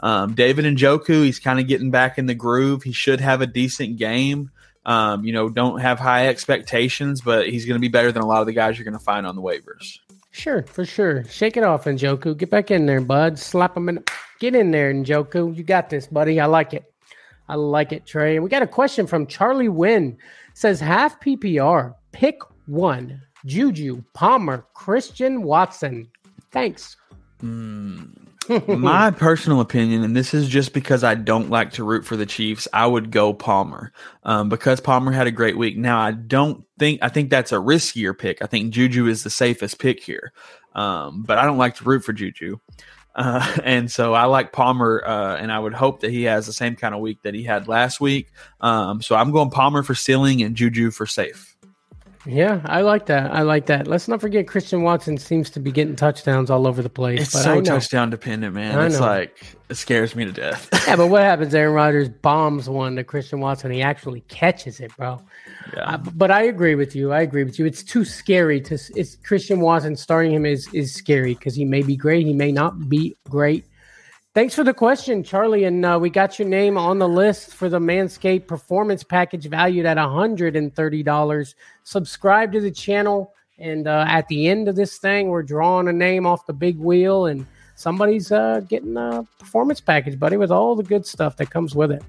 Um, 0.00 0.34
David 0.34 0.64
Njoku, 0.64 1.24
he's 1.24 1.38
kind 1.38 1.60
of 1.60 1.66
getting 1.66 1.90
back 1.90 2.18
in 2.18 2.26
the 2.26 2.34
groove. 2.34 2.82
He 2.82 2.92
should 2.92 3.20
have 3.20 3.40
a 3.40 3.46
decent 3.46 3.96
game. 3.96 4.50
Um, 4.86 5.24
you 5.24 5.32
know, 5.32 5.48
don't 5.48 5.80
have 5.80 5.98
high 5.98 6.28
expectations, 6.28 7.20
but 7.20 7.48
he's 7.48 7.64
going 7.64 7.76
to 7.76 7.80
be 7.80 7.88
better 7.88 8.12
than 8.12 8.22
a 8.22 8.26
lot 8.26 8.40
of 8.40 8.46
the 8.46 8.52
guys 8.52 8.78
you're 8.78 8.84
going 8.84 8.98
to 8.98 9.04
find 9.04 9.26
on 9.26 9.34
the 9.34 9.42
waivers. 9.42 9.98
Sure, 10.30 10.62
for 10.64 10.84
sure. 10.84 11.24
Shake 11.24 11.56
it 11.56 11.62
off, 11.62 11.84
Njoku. 11.84 12.36
Get 12.36 12.50
back 12.50 12.70
in 12.70 12.86
there, 12.86 13.00
bud. 13.00 13.38
Slap 13.38 13.76
him 13.76 13.88
in. 13.88 14.04
Get 14.40 14.54
in 14.54 14.70
there, 14.70 14.92
Njoku. 14.92 15.56
You 15.56 15.62
got 15.62 15.90
this, 15.90 16.06
buddy. 16.06 16.40
I 16.40 16.46
like 16.46 16.74
it. 16.74 16.92
I 17.48 17.56
like 17.56 17.92
it, 17.92 18.06
Trey. 18.06 18.38
We 18.38 18.48
got 18.48 18.62
a 18.62 18.66
question 18.66 19.06
from 19.06 19.26
Charlie 19.26 19.68
Wynn. 19.68 20.16
Says 20.54 20.80
half 20.80 21.20
PPR. 21.20 21.94
Pick 22.12 22.38
one. 22.66 23.20
Juju, 23.44 24.02
Palmer, 24.14 24.66
Christian 24.74 25.42
Watson. 25.42 26.08
Thanks. 26.50 26.96
Mm, 27.42 28.28
My 28.78 29.10
personal 29.16 29.60
opinion, 29.60 30.02
and 30.02 30.16
this 30.16 30.32
is 30.32 30.48
just 30.48 30.72
because 30.72 31.04
I 31.04 31.14
don't 31.14 31.50
like 31.50 31.72
to 31.72 31.84
root 31.84 32.06
for 32.06 32.16
the 32.16 32.24
Chiefs, 32.24 32.66
I 32.72 32.86
would 32.86 33.10
go 33.10 33.34
Palmer 33.34 33.92
um, 34.22 34.48
because 34.48 34.80
Palmer 34.80 35.12
had 35.12 35.26
a 35.26 35.32
great 35.32 35.58
week. 35.58 35.76
Now, 35.76 35.98
I 35.98 36.12
don't 36.12 36.64
think, 36.78 37.00
I 37.02 37.08
think 37.08 37.28
that's 37.28 37.52
a 37.52 37.56
riskier 37.56 38.18
pick. 38.18 38.40
I 38.40 38.46
think 38.46 38.72
Juju 38.72 39.06
is 39.06 39.24
the 39.24 39.30
safest 39.30 39.78
pick 39.78 40.02
here, 40.02 40.32
um, 40.74 41.22
but 41.22 41.36
I 41.36 41.44
don't 41.44 41.58
like 41.58 41.74
to 41.76 41.84
root 41.84 42.04
for 42.04 42.14
Juju. 42.14 42.58
Uh, 43.14 43.56
and 43.64 43.90
so 43.90 44.14
I 44.14 44.24
like 44.24 44.52
Palmer, 44.52 45.02
uh, 45.04 45.36
and 45.36 45.52
I 45.52 45.58
would 45.58 45.74
hope 45.74 46.00
that 46.00 46.10
he 46.10 46.24
has 46.24 46.46
the 46.46 46.52
same 46.52 46.76
kind 46.76 46.94
of 46.94 47.00
week 47.00 47.22
that 47.22 47.34
he 47.34 47.42
had 47.42 47.68
last 47.68 48.00
week. 48.00 48.32
Um, 48.60 49.02
so 49.02 49.16
I'm 49.16 49.30
going 49.30 49.50
Palmer 49.50 49.82
for 49.82 49.94
ceiling 49.94 50.42
and 50.42 50.56
Juju 50.56 50.90
for 50.90 51.06
safe. 51.06 51.54
Yeah, 52.26 52.62
I 52.64 52.80
like 52.80 53.06
that. 53.06 53.32
I 53.32 53.42
like 53.42 53.66
that. 53.66 53.86
Let's 53.86 54.08
not 54.08 54.20
forget 54.20 54.48
Christian 54.48 54.82
Watson 54.82 55.18
seems 55.18 55.50
to 55.50 55.60
be 55.60 55.70
getting 55.70 55.94
touchdowns 55.94 56.50
all 56.50 56.66
over 56.66 56.80
the 56.80 56.88
place. 56.88 57.20
It's 57.20 57.42
so 57.42 57.60
touchdown 57.60 58.08
dependent, 58.08 58.54
man. 58.54 58.78
I 58.78 58.86
it's 58.86 58.98
know. 58.98 59.06
like 59.06 59.56
it 59.68 59.74
scares 59.74 60.16
me 60.16 60.24
to 60.24 60.32
death. 60.32 60.70
yeah, 60.86 60.96
but 60.96 61.08
what 61.08 61.22
happens? 61.24 61.54
Aaron 61.54 61.74
Rodgers 61.74 62.08
bombs 62.08 62.68
one 62.68 62.96
to 62.96 63.04
Christian 63.04 63.40
Watson. 63.40 63.70
He 63.70 63.82
actually 63.82 64.22
catches 64.22 64.80
it, 64.80 64.96
bro. 64.96 65.20
Uh, 65.76 65.96
but 65.96 66.30
I 66.30 66.44
agree 66.44 66.74
with 66.74 66.94
you. 66.94 67.12
I 67.12 67.22
agree 67.22 67.44
with 67.44 67.58
you. 67.58 67.66
It's 67.66 67.82
too 67.82 68.04
scary 68.04 68.60
to. 68.62 68.78
It's 68.94 69.16
Christian 69.16 69.60
Watson 69.60 69.96
starting 69.96 70.32
him 70.32 70.46
is 70.46 70.68
is 70.72 70.94
scary 70.94 71.34
because 71.34 71.54
he 71.54 71.64
may 71.64 71.82
be 71.82 71.96
great. 71.96 72.26
He 72.26 72.34
may 72.34 72.52
not 72.52 72.88
be 72.88 73.16
great. 73.28 73.64
Thanks 74.34 74.52
for 74.52 74.64
the 74.64 74.74
question, 74.74 75.22
Charlie. 75.22 75.62
And 75.62 75.84
uh, 75.86 75.96
we 76.00 76.10
got 76.10 76.40
your 76.40 76.48
name 76.48 76.76
on 76.76 76.98
the 76.98 77.08
list 77.08 77.54
for 77.54 77.68
the 77.68 77.78
Manscaped 77.78 78.48
Performance 78.48 79.04
Package 79.04 79.46
valued 79.46 79.86
at 79.86 79.96
$130. 79.96 81.54
Subscribe 81.84 82.52
to 82.52 82.60
the 82.60 82.72
channel. 82.72 83.32
And 83.58 83.86
uh, 83.86 84.04
at 84.08 84.26
the 84.26 84.48
end 84.48 84.68
of 84.68 84.74
this 84.74 84.98
thing, 84.98 85.28
we're 85.28 85.44
drawing 85.44 85.86
a 85.86 85.92
name 85.92 86.26
off 86.26 86.46
the 86.46 86.52
big 86.52 86.76
wheel, 86.78 87.26
and 87.26 87.46
somebody's 87.76 88.32
uh, 88.32 88.60
getting 88.68 88.96
a 88.96 89.24
performance 89.38 89.80
package, 89.80 90.18
buddy, 90.18 90.36
with 90.36 90.50
all 90.50 90.74
the 90.74 90.82
good 90.82 91.06
stuff 91.06 91.36
that 91.36 91.50
comes 91.50 91.72
with 91.72 91.92
it. 91.92 92.02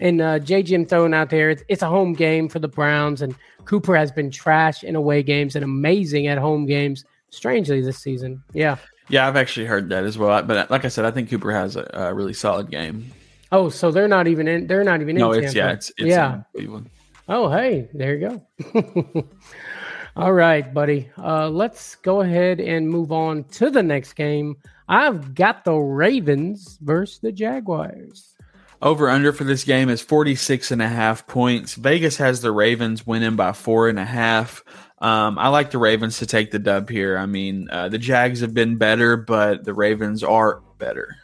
And 0.00 0.20
uh, 0.20 0.38
J. 0.38 0.62
Jim 0.62 0.86
throwing 0.86 1.14
out 1.14 1.30
there, 1.30 1.50
it's, 1.50 1.62
it's 1.68 1.82
a 1.82 1.88
home 1.88 2.14
game 2.14 2.48
for 2.48 2.58
the 2.58 2.68
Browns, 2.68 3.22
and 3.22 3.34
Cooper 3.66 3.94
has 3.94 4.10
been 4.10 4.30
trash 4.30 4.82
in 4.82 4.96
away 4.96 5.22
games 5.22 5.54
and 5.54 5.64
amazing 5.64 6.26
at 6.26 6.38
home 6.38 6.66
games, 6.66 7.04
strangely, 7.28 7.82
this 7.82 7.98
season. 7.98 8.42
Yeah. 8.52 8.76
Yeah, 9.10 9.28
I've 9.28 9.36
actually 9.36 9.66
heard 9.66 9.88
that 9.90 10.04
as 10.04 10.16
well. 10.16 10.42
But 10.42 10.70
like 10.70 10.84
I 10.84 10.88
said, 10.88 11.04
I 11.04 11.10
think 11.10 11.28
Cooper 11.28 11.52
has 11.52 11.76
a, 11.76 11.88
a 11.92 12.14
really 12.14 12.32
solid 12.32 12.70
game. 12.70 13.12
Oh, 13.52 13.68
so 13.68 13.90
they're 13.90 14.08
not 14.08 14.28
even 14.28 14.46
in. 14.46 14.66
They're 14.68 14.84
not 14.84 15.00
even 15.00 15.16
no, 15.16 15.32
in. 15.32 15.40
No, 15.40 15.46
it's 15.46 15.54
yeah, 15.54 15.72
it's, 15.72 15.90
it's 15.98 16.08
yeah. 16.08 16.42
Oh, 17.28 17.50
hey, 17.50 17.88
there 17.92 18.16
you 18.16 18.40
go. 18.72 19.24
All 20.16 20.32
right, 20.32 20.72
buddy. 20.72 21.10
Uh, 21.18 21.48
let's 21.48 21.96
go 21.96 22.20
ahead 22.20 22.60
and 22.60 22.88
move 22.88 23.12
on 23.12 23.44
to 23.44 23.70
the 23.70 23.82
next 23.82 24.14
game. 24.14 24.56
I've 24.88 25.34
got 25.34 25.64
the 25.64 25.74
Ravens 25.74 26.78
versus 26.80 27.18
the 27.20 27.32
Jaguars. 27.32 28.34
Over 28.82 29.10
under 29.10 29.32
for 29.32 29.44
this 29.44 29.64
game 29.64 29.90
is 29.90 30.00
46 30.00 30.70
and 30.70 30.80
a 30.80 30.88
half 30.88 31.26
points. 31.26 31.74
Vegas 31.74 32.16
has 32.16 32.40
the 32.40 32.50
Ravens 32.50 33.06
winning 33.06 33.36
by 33.36 33.52
four 33.52 33.88
and 33.88 33.98
a 33.98 34.04
half. 34.04 34.64
Um, 34.98 35.38
I 35.38 35.48
like 35.48 35.70
the 35.70 35.78
Ravens 35.78 36.18
to 36.18 36.26
take 36.26 36.50
the 36.50 36.58
dub 36.58 36.88
here. 36.88 37.18
I 37.18 37.26
mean, 37.26 37.68
uh, 37.70 37.88
the 37.90 37.98
Jags 37.98 38.40
have 38.40 38.54
been 38.54 38.76
better, 38.76 39.16
but 39.16 39.64
the 39.64 39.74
Ravens 39.74 40.22
are 40.22 40.62
better. 40.78 41.16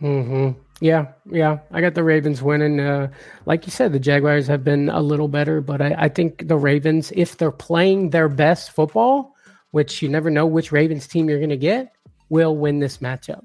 Hmm. 0.00 0.50
Yeah. 0.80 1.06
Yeah. 1.30 1.58
I 1.72 1.80
got 1.80 1.94
the 1.94 2.04
Ravens 2.04 2.42
winning. 2.42 2.78
Uh, 2.78 3.08
like 3.46 3.66
you 3.66 3.72
said, 3.72 3.92
the 3.92 3.98
Jaguars 3.98 4.46
have 4.46 4.62
been 4.62 4.88
a 4.90 5.00
little 5.00 5.28
better, 5.28 5.60
but 5.60 5.80
I, 5.80 5.94
I 5.98 6.08
think 6.08 6.46
the 6.46 6.56
Ravens, 6.56 7.10
if 7.16 7.36
they're 7.36 7.50
playing 7.50 8.10
their 8.10 8.28
best 8.28 8.72
football, 8.72 9.34
which 9.70 10.02
you 10.02 10.08
never 10.08 10.30
know 10.30 10.46
which 10.46 10.72
Ravens 10.72 11.06
team 11.06 11.28
you're 11.28 11.38
going 11.38 11.50
to 11.50 11.56
get, 11.56 11.92
will 12.28 12.56
win 12.56 12.78
this 12.78 12.98
matchup. 12.98 13.44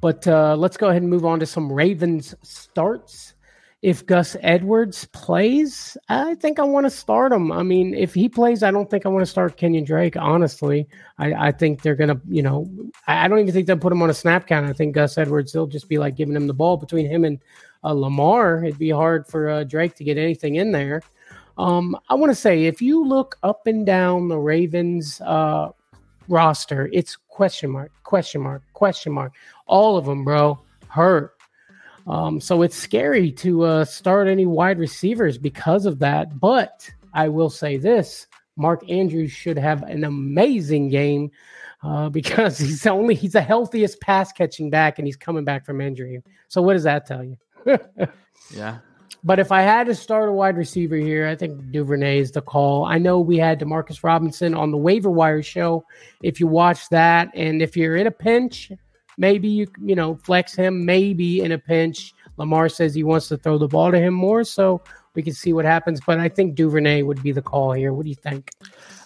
But 0.00 0.26
uh, 0.26 0.56
let's 0.56 0.76
go 0.76 0.88
ahead 0.88 1.02
and 1.02 1.10
move 1.10 1.24
on 1.24 1.40
to 1.40 1.46
some 1.46 1.72
Ravens 1.72 2.34
starts 2.42 3.34
if 3.80 4.04
Gus 4.06 4.36
Edwards 4.40 5.04
plays, 5.06 5.96
I 6.08 6.34
think 6.36 6.58
I 6.58 6.64
want 6.64 6.86
to 6.86 6.90
start 6.90 7.32
him. 7.32 7.52
I 7.52 7.62
mean, 7.62 7.94
if 7.94 8.12
he 8.12 8.28
plays, 8.28 8.64
I 8.64 8.72
don't 8.72 8.90
think 8.90 9.06
I 9.06 9.08
want 9.08 9.22
to 9.22 9.30
start 9.30 9.56
Kenyan 9.56 9.86
Drake. 9.86 10.16
Honestly, 10.16 10.88
I, 11.18 11.32
I 11.34 11.52
think 11.52 11.82
they're 11.82 11.94
gonna, 11.94 12.20
you 12.28 12.42
know, 12.42 12.68
I, 13.06 13.28
don't 13.28 13.38
even 13.38 13.52
think 13.52 13.68
they'll 13.68 13.78
put 13.78 13.92
him 13.92 14.02
on 14.02 14.10
a 14.10 14.14
snap 14.14 14.48
count. 14.48 14.66
I 14.66 14.72
think 14.72 14.96
Gus 14.96 15.16
Edwards, 15.16 15.52
they'll 15.52 15.68
just 15.68 15.88
be 15.88 15.98
like 15.98 16.16
giving 16.16 16.34
him 16.34 16.48
the 16.48 16.54
ball 16.54 16.76
between 16.76 17.06
him 17.06 17.24
and 17.24 17.38
uh, 17.84 17.92
Lamar. 17.92 18.64
It'd 18.64 18.80
be 18.80 18.90
hard 18.90 19.28
for 19.28 19.48
uh, 19.48 19.64
Drake 19.64 19.94
to 19.96 20.04
get 20.04 20.18
anything 20.18 20.56
in 20.56 20.72
there. 20.72 21.00
Um, 21.56 21.96
I 22.08 22.14
want 22.14 22.30
to 22.30 22.36
say 22.36 22.64
if 22.64 22.82
you 22.82 23.04
look 23.04 23.38
up 23.44 23.68
and 23.68 23.86
down 23.86 24.26
the 24.26 24.38
Ravens 24.38 25.20
uh, 25.20 25.70
roster, 26.28 26.88
it's 26.92 27.16
question 27.28 27.70
mark, 27.70 27.90
question 28.04 28.40
mark, 28.40 28.62
question 28.72 29.12
mark. 29.12 29.32
All 29.66 29.96
of 29.96 30.04
them, 30.04 30.24
bro, 30.24 30.58
hurt 30.88 31.38
um, 32.08 32.40
so 32.40 32.62
it's 32.62 32.74
scary 32.74 33.30
to 33.32 33.64
uh, 33.64 33.84
start 33.84 34.28
any 34.28 34.46
wide 34.46 34.78
receivers 34.78 35.36
because 35.36 35.84
of 35.84 35.98
that. 35.98 36.40
But 36.40 36.90
I 37.12 37.28
will 37.28 37.50
say 37.50 37.76
this 37.76 38.26
Mark 38.56 38.88
Andrews 38.90 39.30
should 39.30 39.58
have 39.58 39.82
an 39.82 40.04
amazing 40.04 40.88
game 40.88 41.30
uh, 41.82 42.08
because 42.18 42.58
he's 42.58 42.86
only 42.86 43.14
he's 43.14 43.32
the 43.32 43.42
healthiest 43.42 44.00
pass 44.00 44.32
catching 44.32 44.70
back 44.70 44.98
and 44.98 45.06
he's 45.06 45.16
coming 45.16 45.44
back 45.44 45.66
from 45.66 45.80
injury. 45.80 46.22
So 46.48 46.62
what 46.62 46.72
does 46.72 46.84
that 46.84 47.06
tell 47.06 47.22
you? 47.22 47.36
yeah. 48.50 48.78
But 49.28 49.38
if 49.38 49.52
I 49.52 49.60
had 49.60 49.86
to 49.88 49.94
start 49.94 50.30
a 50.30 50.32
wide 50.32 50.56
receiver 50.56 50.96
here, 50.96 51.28
I 51.28 51.36
think 51.36 51.70
Duvernay 51.70 52.18
is 52.18 52.30
the 52.32 52.40
call. 52.40 52.86
I 52.86 52.96
know 52.96 53.20
we 53.20 53.36
had 53.36 53.60
Demarcus 53.60 54.02
Robinson 54.02 54.54
on 54.54 54.70
the 54.70 54.78
waiver 54.78 55.10
wire 55.10 55.42
show. 55.42 55.84
If 56.22 56.40
you 56.40 56.46
watch 56.46 56.88
that, 56.88 57.28
and 57.34 57.60
if 57.60 57.76
you're 57.76 57.96
in 57.96 58.06
a 58.06 58.10
pinch, 58.10 58.72
Maybe 59.18 59.48
you 59.48 59.66
you 59.84 59.96
know 59.96 60.14
flex 60.22 60.54
him. 60.54 60.86
Maybe 60.86 61.40
in 61.40 61.50
a 61.52 61.58
pinch, 61.58 62.14
Lamar 62.36 62.68
says 62.68 62.94
he 62.94 63.02
wants 63.02 63.26
to 63.28 63.36
throw 63.36 63.58
the 63.58 63.66
ball 63.66 63.90
to 63.90 63.98
him 63.98 64.14
more, 64.14 64.44
so 64.44 64.80
we 65.14 65.22
can 65.22 65.34
see 65.34 65.52
what 65.52 65.64
happens. 65.64 66.00
But 66.06 66.20
I 66.20 66.28
think 66.28 66.54
Duvernay 66.54 67.02
would 67.02 67.20
be 67.22 67.32
the 67.32 67.42
call 67.42 67.72
here. 67.72 67.92
What 67.92 68.04
do 68.04 68.10
you 68.10 68.14
think? 68.14 68.52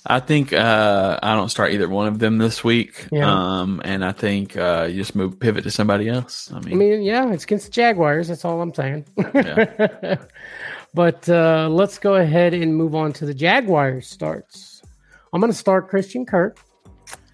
I 0.05 0.21
think 0.21 0.53
uh, 0.53 1.19
I 1.23 1.35
don't 1.35 1.49
start 1.49 1.73
either 1.73 1.89
one 1.89 2.09
of 2.09 2.19
them 2.19 2.39
this 2.39 2.65
week. 2.65 3.07
Yeah. 3.13 3.31
Um, 3.31 3.81
and 3.85 4.05
I 4.05 4.13
think 4.13 4.57
uh, 4.57 4.89
you 4.91 4.97
just 4.97 5.15
move 5.15 5.39
pivot 5.39 5.65
to 5.65 5.71
somebody 5.71 6.09
else. 6.09 6.51
I 6.53 6.59
mean, 6.61 6.73
I 6.73 6.77
mean, 6.77 7.03
yeah, 7.03 7.33
it's 7.33 7.45
against 7.45 7.67
the 7.67 7.73
Jaguars. 7.73 8.29
That's 8.29 8.45
all 8.45 8.61
I'm 8.61 8.75
saying. 8.75 9.05
Yeah. 9.17 10.17
but 10.95 11.29
uh, 11.29 11.69
let's 11.71 11.99
go 11.99 12.17
ahead 12.17 12.53
and 12.53 12.77
move 12.77 12.95
on 12.95 13.13
to 13.15 13.27
the 13.27 13.35
Jaguars 13.35 14.09
starts. 14.09 14.83
I'm 15.33 15.41
going 15.41 15.53
to 15.53 15.59
start 15.59 15.89
Christian 15.89 16.27
Kirk. 16.27 16.59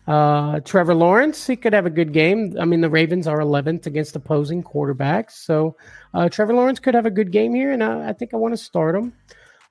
Uh, 0.07 0.61
Trevor 0.61 0.95
Lawrence, 0.95 1.47
he 1.47 1.57
could 1.57 1.75
have 1.75 1.85
a 1.85 1.91
good 1.91 2.13
game. 2.13 2.57
I 2.59 2.65
mean, 2.65 2.81
the 2.81 2.89
Ravens 2.89 3.27
are 3.27 3.41
11th 3.41 3.85
against 3.87 4.17
opposing 4.17 4.63
quarterbacks. 4.63 5.33
So 5.33 5.77
uh, 6.15 6.31
Trevor 6.31 6.55
Lawrence 6.55 6.81
could 6.81 6.95
have 6.95 7.05
a 7.05 7.11
good 7.11 7.31
game 7.31 7.55
here, 7.55 7.73
and 7.73 7.85
I, 7.85 8.11
I 8.11 8.13
think 8.15 8.33
I 8.33 8.39
want 8.39 8.53
to 8.55 8.59
start 8.59 8.95
him. 8.95 9.13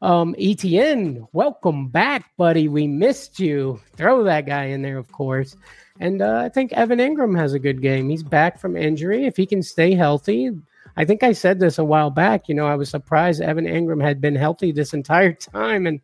Um, 0.01 0.35
ETN, 0.35 1.27
welcome 1.33 1.87
back, 1.87 2.31
buddy. 2.37 2.67
We 2.67 2.87
missed 2.87 3.39
you. 3.39 3.81
Throw 3.95 4.23
that 4.23 4.45
guy 4.45 4.65
in 4.65 4.83
there, 4.83 4.97
of 4.97 5.11
course. 5.11 5.55
And 5.99 6.21
uh, 6.21 6.41
I 6.45 6.49
think 6.49 6.73
Evan 6.73 6.99
Engram 6.99 7.37
has 7.37 7.53
a 7.53 7.59
good 7.59 7.81
game. 7.81 8.09
He's 8.09 8.23
back 8.23 8.59
from 8.59 8.77
injury. 8.77 9.25
If 9.25 9.37
he 9.37 9.47
can 9.47 9.63
stay 9.63 9.95
healthy, 9.95 10.51
I 10.95 11.05
think 11.05 11.23
I 11.23 11.31
said 11.31 11.59
this 11.59 11.79
a 11.79 11.83
while 11.83 12.11
back. 12.11 12.47
You 12.47 12.53
know, 12.53 12.67
I 12.67 12.75
was 12.75 12.89
surprised 12.89 13.41
Evan 13.41 13.65
Engram 13.65 14.03
had 14.03 14.21
been 14.21 14.35
healthy 14.35 14.71
this 14.71 14.93
entire 14.93 15.33
time, 15.53 15.87
and 15.87 15.99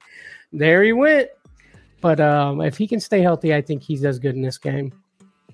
there 0.52 0.82
he 0.84 0.94
went. 0.94 1.30
But 2.02 2.20
um, 2.20 2.62
if 2.62 2.78
he 2.78 2.88
can 2.88 3.00
stay 3.00 3.22
healthy, 3.22 3.54
I 3.54 3.62
think 3.62 3.84
he 3.84 3.96
does 3.96 4.18
good 4.18 4.36
in 4.36 4.41
this 4.41 4.58
game. 4.58 4.91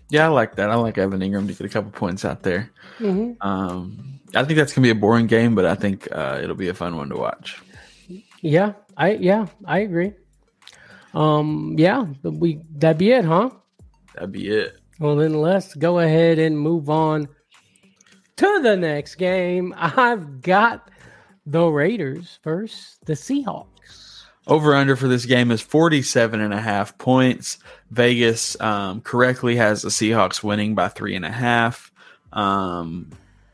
Yeah, 0.09 0.25
I 0.25 0.29
like 0.29 0.55
that. 0.55 0.71
I 0.71 0.75
like 0.75 0.97
Evan 0.97 1.19
Engram 1.19 1.47
to 1.47 1.53
get 1.53 1.65
a 1.65 1.69
couple 1.69 1.91
points 1.91 2.25
out 2.25 2.41
there. 2.41 2.71
Mm-hmm. 2.99 3.45
Um, 3.45 4.19
I 4.33 4.43
think 4.43 4.57
that's 4.57 4.73
gonna 4.73 4.85
be 4.85 4.89
a 4.89 4.95
boring 4.95 5.27
game, 5.27 5.53
but 5.55 5.65
I 5.65 5.75
think 5.75 6.07
uh, 6.11 6.39
it'll 6.41 6.55
be 6.55 6.69
a 6.69 6.73
fun 6.73 6.95
one 6.95 7.09
to 7.09 7.17
watch. 7.17 7.61
Yeah, 8.41 8.73
I 8.97 9.11
yeah, 9.13 9.47
I 9.65 9.79
agree. 9.79 10.13
Um, 11.13 11.75
yeah, 11.77 12.05
we 12.23 12.61
that'd 12.75 12.97
be 12.97 13.11
it, 13.11 13.25
huh? 13.25 13.49
That'd 14.13 14.31
be 14.31 14.49
it. 14.49 14.77
Well, 14.99 15.15
then 15.15 15.33
let's 15.33 15.73
go 15.75 15.99
ahead 15.99 16.39
and 16.39 16.59
move 16.59 16.89
on 16.89 17.27
to 18.37 18.61
the 18.61 18.75
next 18.75 19.15
game. 19.15 19.73
I've 19.77 20.41
got 20.41 20.91
the 21.45 21.65
Raiders 21.65 22.39
versus 22.43 22.97
the 23.05 23.13
Seahawks. 23.13 24.23
Over 24.47 24.75
under 24.75 24.95
for 24.95 25.07
this 25.07 25.25
game 25.25 25.51
is 25.51 25.61
47 25.61 26.41
and 26.41 26.53
a 26.53 26.61
half 26.61 26.97
points. 26.97 27.59
Vegas 27.91 28.59
um, 28.59 29.01
correctly 29.01 29.55
has 29.57 29.83
the 29.83 29.89
Seahawks 29.89 30.43
winning 30.43 30.73
by 30.73 30.87
three 30.87 31.15
and 31.15 31.25
a 31.25 31.31
half. 31.31 31.91
Um, 32.33 33.11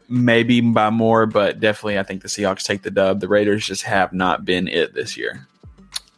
maybe 0.07 0.61
by 0.61 0.89
more, 0.89 1.25
but 1.25 1.59
definitely 1.59 1.99
I 1.99 2.03
think 2.03 2.21
the 2.21 2.27
Seahawks 2.27 2.63
take 2.63 2.81
the 2.81 2.91
dub. 2.91 3.19
The 3.19 3.27
Raiders 3.27 3.65
just 3.65 3.83
have 3.83 4.13
not 4.13 4.45
been 4.45 4.67
it 4.67 4.93
this 4.93 5.17
year. 5.17 5.47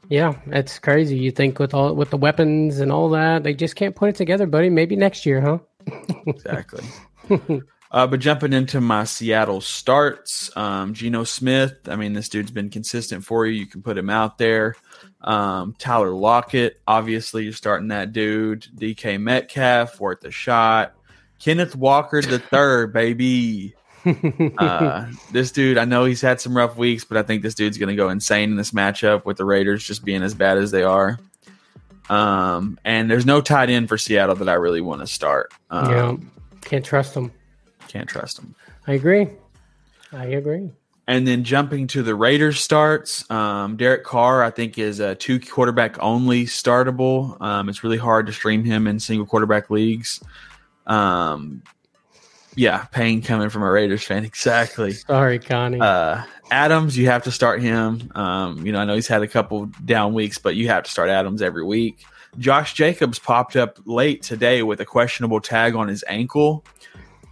Yeah, 0.09 0.35
it's 0.47 0.79
crazy. 0.79 1.17
You 1.17 1.31
think 1.31 1.59
with 1.59 1.73
all 1.73 1.93
with 1.93 2.09
the 2.09 2.17
weapons 2.17 2.79
and 2.79 2.91
all 2.91 3.09
that, 3.09 3.43
they 3.43 3.53
just 3.53 3.75
can't 3.75 3.95
put 3.95 4.09
it 4.09 4.15
together, 4.15 4.45
buddy. 4.45 4.69
Maybe 4.69 4.95
next 4.95 5.25
year, 5.25 5.41
huh? 5.41 5.59
exactly. 6.27 6.83
Uh, 7.89 8.05
but 8.05 8.19
jumping 8.19 8.51
into 8.51 8.81
my 8.81 9.05
Seattle 9.05 9.61
starts, 9.61 10.55
um, 10.57 10.93
Geno 10.93 11.23
Smith. 11.23 11.77
I 11.88 11.95
mean, 11.95 12.13
this 12.13 12.27
dude's 12.27 12.51
been 12.51 12.69
consistent 12.69 13.23
for 13.23 13.45
you. 13.45 13.53
You 13.53 13.65
can 13.65 13.81
put 13.81 13.97
him 13.97 14.09
out 14.09 14.38
there. 14.38 14.75
Um, 15.21 15.73
Tyler 15.77 16.11
Lockett, 16.11 16.81
obviously, 16.85 17.45
you're 17.45 17.53
starting 17.53 17.88
that 17.89 18.11
dude. 18.11 18.67
DK 18.75 19.21
Metcalf, 19.21 19.99
worth 20.01 20.23
a 20.25 20.31
shot. 20.31 20.97
Kenneth 21.39 21.75
Walker 21.75 22.21
the 22.21 22.39
third, 22.39 22.93
baby. 22.93 23.75
uh, 24.57 25.07
this 25.31 25.51
dude, 25.51 25.77
I 25.77 25.85
know 25.85 26.05
he's 26.05 26.21
had 26.21 26.39
some 26.39 26.55
rough 26.55 26.77
weeks, 26.77 27.03
but 27.03 27.17
I 27.17 27.23
think 27.23 27.41
this 27.41 27.55
dude's 27.55 27.77
going 27.77 27.89
to 27.89 27.95
go 27.95 28.09
insane 28.09 28.51
in 28.51 28.57
this 28.57 28.71
matchup 28.71 29.25
with 29.25 29.38
the 29.38 29.45
Raiders 29.45 29.83
just 29.83 30.05
being 30.05 30.23
as 30.23 30.33
bad 30.33 30.57
as 30.57 30.71
they 30.71 30.83
are. 30.83 31.19
Um, 32.09 32.79
and 32.85 33.11
there's 33.11 33.25
no 33.25 33.41
tight 33.41 33.69
end 33.69 33.89
for 33.89 33.97
Seattle 33.97 34.35
that 34.35 34.47
I 34.47 34.53
really 34.53 34.81
want 34.81 35.01
to 35.01 35.07
start. 35.07 35.53
Um, 35.69 35.91
yeah, 35.91 36.59
can't 36.61 36.85
trust 36.85 37.13
them. 37.13 37.31
Can't 37.88 38.07
trust 38.07 38.38
them. 38.38 38.55
I 38.85 38.93
agree. 38.93 39.27
I 40.13 40.25
agree. 40.25 40.71
And 41.09 41.25
then 41.25 41.45
jumping 41.45 41.88
to 41.88 42.03
the 42.03 42.15
Raiders 42.15 42.59
starts, 42.59 43.29
um, 43.31 43.77
Derek 43.77 44.03
Carr, 44.03 44.43
I 44.43 44.49
think, 44.49 44.77
is 44.77 44.99
a 44.99 45.15
two 45.15 45.39
quarterback 45.39 45.97
only 46.01 46.45
startable. 46.45 47.39
Um, 47.41 47.69
it's 47.69 47.81
really 47.81 47.97
hard 47.97 48.25
to 48.27 48.33
stream 48.33 48.65
him 48.65 48.88
in 48.88 48.99
single 48.99 49.25
quarterback 49.25 49.69
leagues. 49.69 50.21
Um, 50.88 51.61
yeah, 52.55 52.85
pain 52.85 53.21
coming 53.21 53.49
from 53.49 53.61
a 53.61 53.71
Raiders 53.71 54.03
fan. 54.03 54.25
Exactly. 54.25 54.93
Sorry, 54.93 55.38
Connie. 55.38 55.79
Uh, 55.79 56.23
Adams, 56.49 56.97
you 56.97 57.07
have 57.07 57.23
to 57.23 57.31
start 57.31 57.61
him. 57.61 58.11
Um, 58.15 58.65
you 58.65 58.71
know, 58.71 58.79
I 58.79 58.85
know 58.85 58.95
he's 58.95 59.07
had 59.07 59.21
a 59.21 59.27
couple 59.27 59.67
down 59.85 60.13
weeks, 60.13 60.38
but 60.38 60.55
you 60.55 60.67
have 60.69 60.83
to 60.83 60.91
start 60.91 61.09
Adams 61.09 61.41
every 61.41 61.63
week. 61.63 62.03
Josh 62.39 62.73
Jacobs 62.73 63.19
popped 63.19 63.55
up 63.55 63.79
late 63.85 64.21
today 64.21 64.63
with 64.63 64.79
a 64.81 64.85
questionable 64.85 65.39
tag 65.39 65.75
on 65.75 65.88
his 65.88 66.03
ankle. 66.07 66.65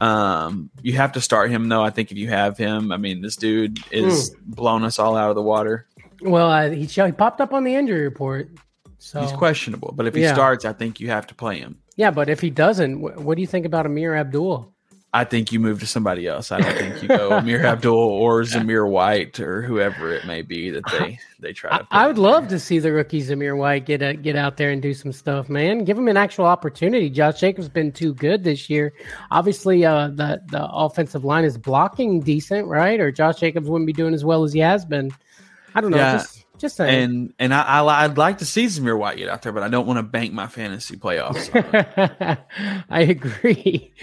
Um, 0.01 0.69
you 0.81 0.93
have 0.93 1.13
to 1.13 1.21
start 1.21 1.51
him 1.51 1.69
though. 1.69 1.83
I 1.83 1.89
think 1.89 2.11
if 2.11 2.17
you 2.17 2.27
have 2.29 2.57
him, 2.57 2.91
I 2.91 2.97
mean, 2.97 3.21
this 3.21 3.35
dude 3.35 3.79
is 3.91 4.31
mm. 4.31 4.35
blown 4.45 4.83
us 4.83 4.99
all 4.99 5.15
out 5.15 5.29
of 5.29 5.35
the 5.35 5.41
water. 5.41 5.87
Well, 6.21 6.51
uh, 6.51 6.69
he, 6.69 6.85
he 6.85 7.11
popped 7.11 7.41
up 7.41 7.53
on 7.53 7.63
the 7.63 7.75
injury 7.75 8.01
report, 8.01 8.49
so 8.97 9.21
he's 9.21 9.31
questionable. 9.31 9.93
But 9.95 10.07
if 10.07 10.15
he 10.15 10.21
yeah. 10.21 10.33
starts, 10.33 10.65
I 10.65 10.73
think 10.73 10.99
you 10.99 11.09
have 11.09 11.27
to 11.27 11.35
play 11.35 11.59
him. 11.59 11.77
Yeah, 11.95 12.11
but 12.11 12.29
if 12.29 12.41
he 12.41 12.49
doesn't, 12.49 12.99
what 12.99 13.35
do 13.35 13.41
you 13.41 13.47
think 13.47 13.65
about 13.65 13.85
Ameer 13.85 14.15
Abdul? 14.15 14.71
I 15.15 15.23
think 15.23 15.53
you 15.53 15.61
move 15.61 15.79
to 15.79 15.85
somebody 15.85 16.27
else. 16.27 16.51
I 16.51 16.59
don't 16.59 16.75
think 16.75 17.01
you 17.01 17.07
go 17.07 17.29
Ameer 17.29 17.63
Abdul 17.65 17.95
or 17.95 18.41
Zamir 18.41 18.89
White 18.89 19.39
or 19.39 19.61
whoever 19.61 20.13
it 20.13 20.27
may 20.27 20.41
be 20.41 20.69
that 20.71 20.83
they 20.91 21.17
they 21.39 21.53
try 21.53 21.77
to. 21.77 21.87
I, 21.89 22.05
would 22.05 22.17
love 22.17 22.49
to 22.49 22.59
see 22.59 22.79
the 22.79 22.91
rookie 22.91 23.21
Zamir 23.21 23.57
White 23.57 23.85
get 23.85 24.01
a, 24.01 24.13
get 24.13 24.35
out 24.35 24.57
there 24.57 24.71
and 24.71 24.81
do 24.81 24.93
some 24.93 25.13
stuff, 25.13 25.47
man. 25.47 25.85
Give 25.85 25.97
him 25.97 26.09
an 26.09 26.17
actual 26.17 26.43
opportunity. 26.43 27.09
Josh 27.09 27.39
Jacobs 27.39 27.69
been 27.69 27.93
too 27.93 28.13
good 28.13 28.43
this 28.43 28.69
year. 28.69 28.91
Obviously, 29.31 29.85
uh, 29.85 30.09
the 30.09 30.41
the 30.47 30.67
offensive 30.69 31.23
line 31.23 31.45
is 31.45 31.57
blocking 31.57 32.19
decent, 32.19 32.67
right? 32.67 32.99
Or 32.99 33.09
Josh 33.09 33.39
Jacobs 33.39 33.69
wouldn't 33.69 33.87
be 33.87 33.93
doing 33.93 34.13
as 34.13 34.25
well 34.25 34.43
as 34.43 34.51
he 34.51 34.59
has 34.59 34.83
been. 34.83 35.11
I 35.75 35.79
don't 35.79 35.91
know. 35.91 35.97
Yeah. 35.97 36.17
Just, 36.17 36.44
just 36.57 36.77
saying. 36.77 37.03
And 37.03 37.33
and 37.39 37.53
I, 37.53 37.79
I 37.79 38.07
would 38.07 38.17
like 38.17 38.39
to 38.39 38.45
see 38.45 38.65
Zamir 38.65 38.97
White 38.97 39.17
get 39.17 39.29
out 39.29 39.41
there, 39.41 39.51
but 39.51 39.63
I 39.63 39.69
don't 39.69 39.85
want 39.85 39.97
to 39.97 40.03
bank 40.03 40.33
my 40.33 40.47
fantasy 40.47 40.97
playoffs. 40.97 41.49
I 42.89 43.01
agree. 43.01 43.93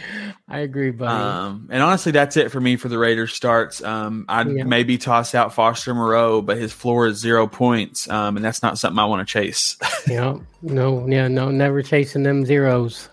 I 0.49 0.59
agree, 0.59 0.91
buddy. 0.91 1.13
Um, 1.13 1.69
and 1.71 1.83
honestly, 1.83 2.13
that's 2.13 2.37
it 2.37 2.51
for 2.51 2.61
me 2.61 2.77
for 2.77 2.89
the 2.89 2.99
Raiders 2.99 3.33
starts. 3.33 3.83
Um, 3.83 4.27
I'd 4.29 4.51
yeah. 4.51 4.65
maybe 4.65 4.99
toss 4.99 5.35
out 5.35 5.55
Foster 5.55 5.95
Moreau, 5.95 6.43
but 6.43 6.59
his 6.59 6.73
floor 6.73 7.07
is 7.07 7.19
zero 7.19 7.47
points, 7.47 8.09
um, 8.09 8.37
and 8.37 8.45
that's 8.45 8.63
not 8.63 8.79
something 8.79 8.99
I 8.99 9.07
want 9.07 9.27
to 9.27 9.33
chase. 9.33 9.77
yeah, 10.07 10.39
no, 10.63 11.07
yeah, 11.09 11.29
no, 11.29 11.51
never 11.51 11.83
chasing 11.83 12.23
them 12.23 12.45
zeros 12.45 13.09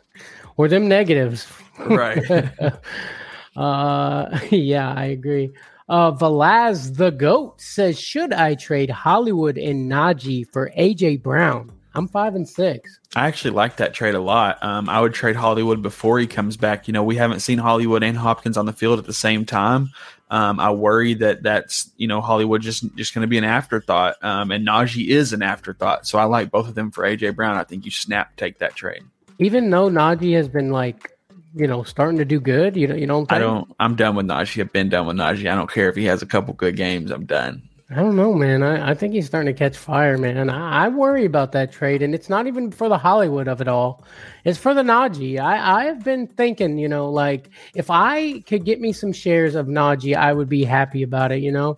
or 0.58 0.68
them 0.68 0.88
negatives. 0.88 1.48
Right. 1.80 2.30
uh, 3.56 4.40
yeah, 4.52 4.94
I 4.94 5.06
agree. 5.06 5.54
Uh, 5.90 6.12
Velaz 6.12 6.96
the 6.96 7.10
Goat 7.10 7.60
says, 7.60 8.00
Should 8.00 8.32
I 8.32 8.54
trade 8.56 8.92
Hollywood 8.92 9.58
and 9.58 9.92
Najee 9.92 10.48
for 10.52 10.72
AJ 10.78 11.24
Brown? 11.24 11.72
I'm 11.96 12.08
five 12.08 12.36
and 12.36 12.48
six. 12.48 13.00
I 13.16 13.28
actually 13.28 13.52
like 13.52 13.78
that 13.78 13.96
trade 13.96 14.14
a 14.14 14.20
lot. 14.20 14.64
Um, 14.64 14.88
I 14.88 15.02
would 15.02 15.16
trade 15.16 15.36
Hollywood 15.36 15.82
before 15.82 16.20
he 16.20 16.28
comes 16.28 16.56
back. 16.56 16.88
You 16.88 16.94
know, 16.94 17.04
we 17.04 17.16
haven't 17.16 17.40
seen 17.40 17.58
Hollywood 17.58 18.04
and 18.04 18.16
Hopkins 18.16 18.58
on 18.58 18.68
the 18.68 18.74
field 18.74 19.00
at 19.00 19.06
the 19.06 19.14
same 19.14 19.46
time. 19.46 19.90
Um, 20.30 20.60
I 20.60 20.70
worry 20.70 21.16
that 21.16 21.42
that's 21.42 21.90
you 21.98 22.08
know 22.08 22.22
Hollywood 22.22 22.62
just 22.62 22.86
just 22.96 23.16
going 23.16 23.24
to 23.24 23.28
be 23.28 23.40
an 23.40 23.44
afterthought, 23.44 24.24
um, 24.24 24.52
and 24.52 24.68
Najee 24.68 25.08
is 25.08 25.34
an 25.34 25.42
afterthought. 25.42 26.06
So 26.06 26.20
I 26.20 26.26
like 26.26 26.52
both 26.52 26.68
of 26.68 26.76
them 26.76 26.92
for 26.92 27.04
AJ 27.04 27.36
Brown. 27.36 27.58
I 27.58 27.64
think 27.64 27.84
you 27.84 27.92
snap 27.92 28.36
take 28.36 28.60
that 28.60 28.76
trade. 28.76 29.02
Even 29.40 29.72
though 29.72 29.90
Najee 29.90 30.36
has 30.36 30.48
been 30.48 30.70
like 30.70 31.18
you 31.56 31.68
know, 31.68 31.84
starting 31.84 32.18
to 32.18 32.26
do 32.26 32.40
good. 32.40 32.76
You 32.76 32.88
know, 32.88 32.96
you 32.96 33.08
don't. 33.08 33.28
Think? 33.28 33.32
I 33.34 33.40
don't. 33.40 33.74
I'm 33.80 33.96
done 33.96 34.16
with 34.16 34.28
Najee. 34.28 34.62
I've 34.62 34.74
been 34.74 34.90
done 34.90 35.08
with 35.08 35.18
Najee. 35.18 35.52
I 35.52 35.56
don't 35.56 35.72
care 35.72 35.90
if 35.90 35.96
he 35.96 36.06
has 36.06 36.22
a 36.22 36.26
couple 36.26 36.54
good 36.54 36.76
games. 36.76 37.12
I'm 37.12 37.26
done. 37.26 37.62
I 37.92 37.96
don't 37.96 38.16
know, 38.16 38.34
man. 38.34 38.62
I, 38.62 38.92
I 38.92 38.94
think 38.94 39.14
he's 39.14 39.26
starting 39.26 39.52
to 39.52 39.58
catch 39.58 39.76
fire, 39.76 40.16
man. 40.16 40.48
I, 40.48 40.86
I, 40.86 40.88
worry 40.90 41.26
about 41.26 41.54
that 41.54 41.72
trade, 41.72 42.04
and 42.04 42.14
it's 42.14 42.30
not 42.30 42.46
even 42.46 42.70
for 42.70 42.88
the 42.88 43.00
Hollywood 43.00 43.48
of 43.48 43.62
it 43.62 43.68
all. 43.68 44.06
It's 44.46 44.60
for 44.60 44.76
the 44.76 44.84
Najee. 44.84 45.40
I 45.40 45.88
I've 45.88 46.04
been 46.04 46.28
thinking, 46.28 46.78
you 46.78 46.88
know, 46.88 47.10
like 47.10 47.50
if 47.74 47.90
I 47.90 48.42
could 48.42 48.64
get 48.64 48.80
me 48.80 48.94
some 48.94 49.12
shares 49.12 49.56
of 49.56 49.66
Najee, 49.66 50.16
I 50.16 50.34
would 50.34 50.50
be 50.50 50.64
happy 50.64 51.02
about 51.02 51.32
it. 51.32 51.42
You 51.42 51.52
know. 51.52 51.78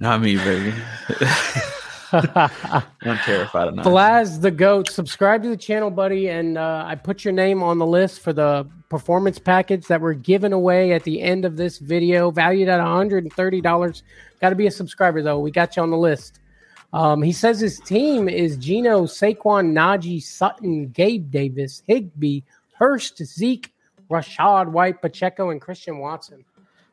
Not 0.00 0.20
me, 0.20 0.36
baby. 0.36 0.74
I'm 2.12 3.18
terrified 3.18 3.68
of 3.68 3.74
Blaz 3.76 4.40
the 4.40 4.50
goat. 4.50 4.90
Subscribe 4.90 5.42
to 5.42 5.48
the 5.48 5.56
channel, 5.56 5.90
buddy, 5.90 6.28
and 6.28 6.58
uh, 6.58 6.84
I 6.86 6.94
put 6.94 7.24
your 7.24 7.32
name 7.32 7.62
on 7.62 7.78
the 7.78 7.86
list 7.86 8.20
for 8.20 8.32
the 8.32 8.68
performance 8.88 9.38
package 9.38 9.86
that 9.86 10.00
we're 10.00 10.12
giving 10.12 10.52
away 10.52 10.92
at 10.92 11.04
the 11.04 11.22
end 11.22 11.44
of 11.44 11.56
this 11.56 11.78
video, 11.78 12.30
valued 12.30 12.68
at 12.68 12.78
130 12.78 13.60
dollars. 13.60 14.02
Got 14.40 14.50
to 14.50 14.56
be 14.56 14.66
a 14.66 14.70
subscriber 14.70 15.22
though. 15.22 15.38
We 15.38 15.50
got 15.50 15.76
you 15.76 15.82
on 15.82 15.90
the 15.90 15.96
list. 15.96 16.40
Um, 16.92 17.22
he 17.22 17.32
says 17.32 17.58
his 17.58 17.80
team 17.80 18.28
is 18.28 18.56
Geno, 18.58 19.04
Saquon, 19.04 19.72
Najee, 19.72 20.22
Sutton, 20.22 20.88
Gabe 20.88 21.30
Davis, 21.30 21.82
Higbee, 21.86 22.42
Hurst, 22.74 23.24
Zeke, 23.24 23.72
Rachaad 24.10 24.68
White, 24.68 25.00
Pacheco, 25.00 25.48
and 25.48 25.60
Christian 25.60 25.98
Watson. 25.98 26.44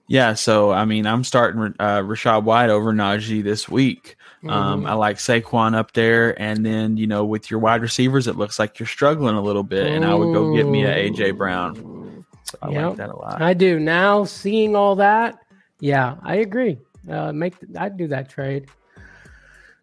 Yeah, 0.08 0.34
so 0.34 0.72
I 0.72 0.86
mean, 0.86 1.06
I'm 1.06 1.24
starting 1.24 1.76
uh, 1.80 2.00
Rachaad 2.00 2.44
White 2.44 2.70
over 2.70 2.94
Najee 2.94 3.44
this 3.44 3.70
week. 3.70 4.16
Um, 4.48 4.82
mm-hmm. 4.82 4.88
I 4.88 4.94
like 4.94 5.18
Saquon 5.18 5.76
up 5.76 5.94
there, 5.94 6.40
and 6.42 6.66
then 6.66 6.96
you 6.96 7.08
know 7.08 7.26
with 7.26 7.52
your 7.52 7.60
wide 7.60 7.82
receivers, 7.82 8.28
it 8.28 8.38
looks 8.38 8.58
like 8.58 8.80
you're 8.80 8.88
struggling 8.88 9.36
a 9.36 9.42
little 9.42 9.64
bit, 9.64 9.88
and 9.88 10.06
I 10.06 10.14
would 10.14 10.34
go 10.34 10.56
get 10.56 10.66
me 10.66 10.86
a 10.86 11.10
AJ 11.10 11.38
Brown. 11.38 12.26
So 12.44 12.58
I 12.62 12.70
yep. 12.70 12.90
like 12.90 12.98
that 12.98 13.10
a 13.10 13.16
lot. 13.16 13.42
I 13.42 13.54
do 13.54 13.80
now. 13.80 14.24
Seeing 14.24 14.76
all 14.76 14.96
that, 14.96 15.40
yeah, 15.80 16.16
I 16.24 16.36
agree. 16.36 16.80
Uh, 17.10 17.34
make 17.34 17.56
I'd 17.78 17.98
do 17.98 18.08
that 18.08 18.30
trade. 18.30 18.68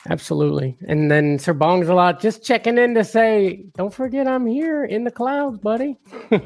Absolutely. 0.09 0.77
And 0.87 1.11
then 1.11 1.39
Sir 1.39 1.53
Bong's 1.53 1.89
a 1.89 1.95
lot 1.95 2.21
just 2.21 2.45
checking 2.45 2.79
in 2.79 2.95
to 2.95 3.05
say, 3.05 3.65
don't 3.77 3.93
forget 3.93 4.29
I'm 4.29 4.47
here 4.47 4.85
in 4.85 5.05
the 5.05 5.11
clouds, 5.11 5.59
buddy. 5.59 5.97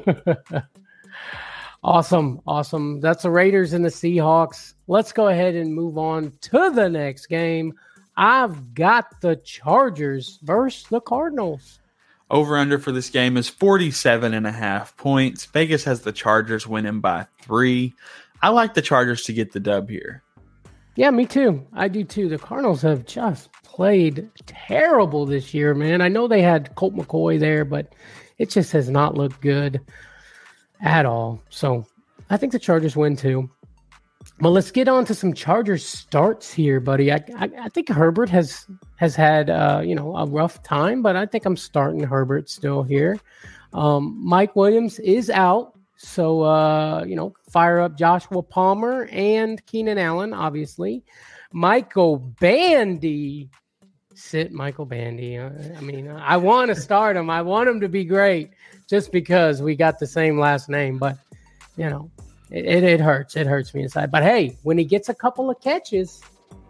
awesome. 1.85 2.41
Awesome. 2.47 3.01
That's 3.01 3.23
the 3.23 3.31
Raiders 3.31 3.73
and 3.73 3.85
the 3.85 3.91
Seahawks. 3.91 4.75
Let's 4.87 5.13
go 5.13 5.29
ahead 5.29 5.55
and 5.55 5.75
move 5.75 5.99
on 5.99 6.33
to 6.43 6.71
the 6.71 6.89
next 6.89 7.27
game. 7.27 7.75
I've 8.17 8.75
got 8.75 9.21
the 9.21 9.37
Chargers 9.37 10.39
versus 10.43 10.87
the 10.89 11.01
Cardinals. 11.01 11.79
Over 12.31 12.57
under 12.57 12.79
for 12.79 12.93
this 12.93 13.11
game 13.11 13.37
is 13.37 13.49
47 13.49 14.35
and 14.35 14.47
a 14.47 14.53
half 14.53 14.97
points. 14.97 15.47
Vegas 15.47 15.85
has 15.85 16.03
the 16.03 16.13
Chargers 16.13 16.67
winning 16.67 17.01
by 17.01 17.27
three. 17.43 17.95
I 18.41 18.51
like 18.51 18.75
the 18.75 18.83
Chargers 18.83 19.23
to 19.25 19.33
get 19.33 19.53
the 19.53 19.61
dub 19.61 19.91
here. 19.91 20.23
Yeah, 20.97 21.11
me 21.11 21.27
too. 21.27 21.67
I 21.73 21.89
do 21.89 22.05
too. 22.05 22.29
The 22.29 22.39
Cardinals 22.39 22.83
have 22.83 23.07
just 23.07 23.51
played 23.65 24.29
terrible 24.47 25.27
this 25.27 25.55
year, 25.55 25.75
man. 25.75 26.01
I 26.01 26.09
know 26.09 26.29
they 26.29 26.43
had 26.43 26.75
Colt 26.75 26.95
McCoy 26.95 27.39
there, 27.39 27.65
but 27.65 27.95
it 28.39 28.51
just 28.51 28.73
has 28.73 28.89
not 28.89 29.17
looked 29.17 29.41
good 29.41 29.81
at 30.81 31.07
all. 31.07 31.43
So 31.49 31.87
I 32.29 32.37
think 32.37 32.53
the 32.53 32.59
Chargers 32.59 32.97
win 32.97 33.17
too. 33.17 33.51
Well, 34.41 34.53
let's 34.53 34.71
get 34.71 34.89
on 34.89 35.05
to 35.05 35.15
some 35.15 35.35
Chargers 35.35 35.85
starts 35.85 36.51
here, 36.51 36.81
buddy. 36.81 37.13
I, 37.13 37.23
I, 37.37 37.51
I 37.61 37.69
think 37.69 37.91
Herbert 37.91 38.31
has 38.31 38.67
has 38.97 39.15
had 39.15 39.51
uh, 39.51 39.83
you 39.85 39.95
know 39.95 40.17
a 40.17 40.25
rough 40.25 40.63
time, 40.63 41.03
but 41.03 41.15
I 41.15 41.27
think 41.27 41.45
I'm 41.45 41.59
starting 41.59 42.03
Herbert 42.03 42.49
still 42.49 42.83
here. 42.83 43.19
Um, 43.75 44.19
Mike 44.19 44.57
Williams 44.57 44.99
is 45.01 45.29
out, 45.29 45.79
so 45.99 46.41
uh, 46.41 47.05
you 47.07 47.17
know 47.17 47.35
fire 47.51 47.81
up 47.81 47.99
Joshua 47.99 48.43
Palmer 48.43 49.11
and 49.13 49.65
Keenan 49.67 49.99
Allen, 49.99 50.33
obviously. 50.33 51.05
Michael 51.53 52.17
Bandy, 52.17 53.51
sit 54.15 54.53
Michael 54.53 54.87
Bandy. 54.87 55.37
I, 55.39 55.49
uh, 55.49 55.53
I 55.77 55.81
mean, 55.83 56.09
I 56.09 56.39
want 56.39 56.71
to 56.71 56.81
start 56.81 57.15
him. 57.15 57.29
I 57.29 57.43
want 57.43 57.69
him 57.69 57.79
to 57.81 57.91
be 57.91 58.05
great, 58.05 58.53
just 58.89 59.13
because 59.13 59.61
we 59.61 59.77
got 59.77 59.99
the 59.99 60.07
same 60.07 60.41
last 60.41 60.71
name. 60.71 60.97
But 60.97 61.19
you 61.77 61.91
know, 61.91 62.11
it, 62.51 62.65
it, 62.65 62.85
it, 62.85 63.01
hurts. 63.01 63.37
It 63.37 63.47
hurts 63.47 63.75
me 63.75 63.83
inside. 63.83 64.11
But 64.11 64.23
hey, 64.23 64.57
when 64.63 64.79
he 64.79 64.85
gets 64.85 65.09
a 65.09 65.15
couple 65.15 65.51
of 65.51 65.61
catches, 65.61 66.21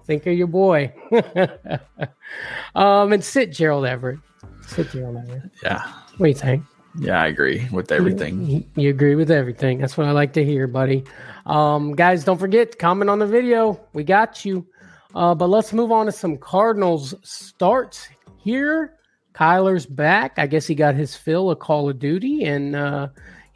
think 0.07 0.27
of 0.27 0.35
your 0.35 0.47
boy. 0.47 0.93
um, 2.75 3.13
and 3.13 3.25
sit 3.25 3.53
Gerald 3.53 3.87
Everett. 3.87 4.19
Sit 4.67 4.91
Gerald 4.91 5.19
Everett. 5.19 5.51
Yeah. 5.63 5.83
What 6.17 6.27
do 6.27 6.29
you 6.29 6.35
think? 6.35 6.65
Yeah, 6.99 7.23
I 7.23 7.29
agree 7.29 7.69
with 7.71 7.93
everything. 7.93 8.47
You, 8.47 8.65
you, 8.75 8.91
agree 8.91 9.15
with 9.15 9.31
everything. 9.31 9.79
That's 9.79 9.97
what 9.97 10.09
I 10.09 10.11
like 10.11 10.33
to 10.33 10.45
hear, 10.45 10.67
buddy. 10.67 11.05
Um, 11.47 11.95
guys, 11.95 12.25
don't 12.25 12.39
forget 12.39 12.79
comment 12.79 13.09
on 13.09 13.21
the 13.21 13.27
video. 13.27 13.81
We 13.93 14.03
got 14.03 14.45
you. 14.45 14.67
Uh, 15.15 15.35
but 15.35 15.49
let's 15.49 15.73
move 15.73 15.93
on 15.93 16.07
to 16.07 16.13
some 16.13 16.37
Cardinals 16.37 17.15
starts 17.23 18.09
here. 18.37 18.95
Kyler's 19.35 19.87
back. 19.87 20.39
I 20.39 20.47
guess 20.47 20.67
he 20.67 20.75
got 20.75 20.95
his 20.95 21.17
fill 21.17 21.51
of 21.51 21.59
Call 21.61 21.89
of 21.89 21.99
Duty, 21.99 22.45
and 22.45 22.75
uh, 22.75 23.09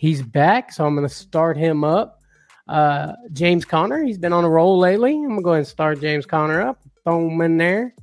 He's 0.05 0.21
back, 0.21 0.71
so 0.71 0.85
I'm 0.85 0.95
going 0.95 1.09
to 1.09 1.15
start 1.15 1.57
him 1.57 1.83
up. 1.83 2.21
Uh, 2.69 3.15
James 3.33 3.65
Conner, 3.65 4.05
he's 4.05 4.19
been 4.19 4.35
on 4.35 4.45
a 4.45 4.49
roll 4.51 4.79
lately. 4.79 5.15
I'm 5.15 5.29
going 5.29 5.37
to 5.39 5.43
go 5.43 5.51
ahead 5.53 5.61
and 5.61 5.67
start 5.67 5.99
James 5.99 6.27
Conner 6.27 6.61
up. 6.61 6.79
Throw 7.05 7.27
him 7.27 7.41
in 7.41 7.57
there. 7.57 7.95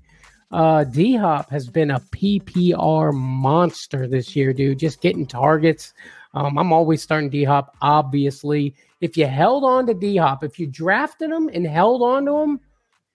Uh, 0.49 0.83
D 0.83 1.15
Hop 1.15 1.51
has 1.51 1.69
been 1.69 1.91
a 1.91 1.99
PPR 1.99 3.13
monster 3.13 4.07
this 4.07 4.35
year, 4.35 4.51
dude. 4.51 4.79
Just 4.79 4.99
getting 4.99 5.27
targets. 5.27 5.93
Um, 6.33 6.57
I'm 6.57 6.73
always 6.73 7.03
starting 7.03 7.29
D 7.29 7.43
Hop, 7.43 7.77
obviously. 7.83 8.73
If 8.99 9.15
you 9.15 9.27
held 9.27 9.63
on 9.63 9.85
to 9.85 9.93
D 9.93 10.17
Hop, 10.17 10.43
if 10.43 10.57
you 10.57 10.65
drafted 10.65 11.29
him 11.29 11.51
and 11.53 11.67
held 11.67 12.01
on 12.01 12.25
to 12.25 12.35
him, 12.35 12.59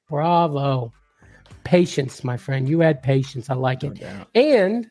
bravo. 0.08 0.92
Patience, 1.64 2.22
my 2.22 2.36
friend. 2.36 2.68
You 2.68 2.78
had 2.78 3.02
patience. 3.02 3.50
I 3.50 3.54
like 3.54 3.82
it. 3.82 4.00
and 4.36 4.88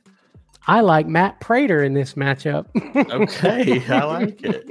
I 0.68 0.82
like 0.82 1.08
Matt 1.08 1.40
Prater 1.40 1.84
in 1.84 1.94
this 1.94 2.16
matchup. 2.16 2.66
okay, 3.12 3.86
I 3.88 4.04
like 4.06 4.42
it. 4.44 4.68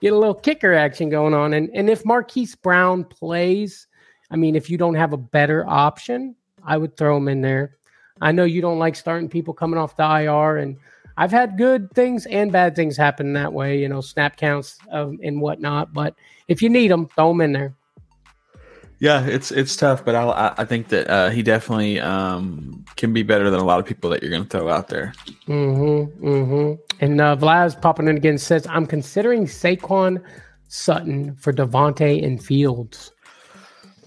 Get 0.00 0.12
a 0.12 0.18
little 0.18 0.34
kicker 0.34 0.72
action 0.72 1.10
going 1.10 1.34
on. 1.34 1.52
And 1.52 1.70
and 1.74 1.90
if 1.90 2.04
Marquise 2.04 2.54
Brown 2.54 3.04
plays, 3.04 3.86
I 4.30 4.36
mean, 4.36 4.56
if 4.56 4.70
you 4.70 4.78
don't 4.78 4.94
have 4.94 5.12
a 5.12 5.18
better 5.18 5.66
option, 5.68 6.34
I 6.64 6.78
would 6.78 6.96
throw 6.96 7.16
him 7.16 7.28
in 7.28 7.42
there. 7.42 7.76
I 8.20 8.32
know 8.32 8.44
you 8.44 8.60
don't 8.62 8.78
like 8.78 8.96
starting 8.96 9.28
people 9.28 9.54
coming 9.54 9.78
off 9.78 9.96
the 9.96 10.04
IR, 10.04 10.58
and 10.58 10.76
I've 11.16 11.30
had 11.30 11.58
good 11.58 11.92
things 11.92 12.26
and 12.26 12.50
bad 12.52 12.74
things 12.74 12.96
happen 12.96 13.32
that 13.34 13.52
way, 13.52 13.78
you 13.78 13.88
know, 13.88 14.00
snap 14.00 14.36
counts 14.36 14.78
um, 14.90 15.18
and 15.22 15.40
whatnot. 15.40 15.92
But 15.92 16.14
if 16.48 16.62
you 16.62 16.68
need 16.68 16.90
them, 16.90 17.08
throw 17.08 17.28
them 17.28 17.40
in 17.42 17.52
there. 17.52 17.74
Yeah, 19.00 19.24
it's 19.24 19.50
it's 19.50 19.76
tough, 19.76 20.04
but 20.04 20.14
I 20.14 20.54
I 20.58 20.64
think 20.66 20.88
that 20.88 21.08
uh, 21.08 21.30
he 21.30 21.42
definitely 21.42 21.98
um, 22.00 22.84
can 22.96 23.14
be 23.14 23.22
better 23.22 23.50
than 23.50 23.58
a 23.58 23.64
lot 23.64 23.80
of 23.80 23.86
people 23.86 24.10
that 24.10 24.22
you're 24.22 24.30
going 24.30 24.44
to 24.44 24.48
throw 24.48 24.68
out 24.68 24.88
there. 24.88 25.14
Mm-hmm. 25.48 26.26
Mm-hmm. 26.26 26.94
And 27.00 27.20
uh, 27.20 27.34
Vlad's 27.34 27.74
popping 27.74 28.08
in 28.08 28.18
again 28.18 28.36
says, 28.36 28.66
"I'm 28.66 28.86
considering 28.86 29.46
Saquon 29.46 30.22
Sutton 30.68 31.34
for 31.36 31.50
Davante 31.50 32.22
and 32.22 32.44
Fields." 32.44 33.10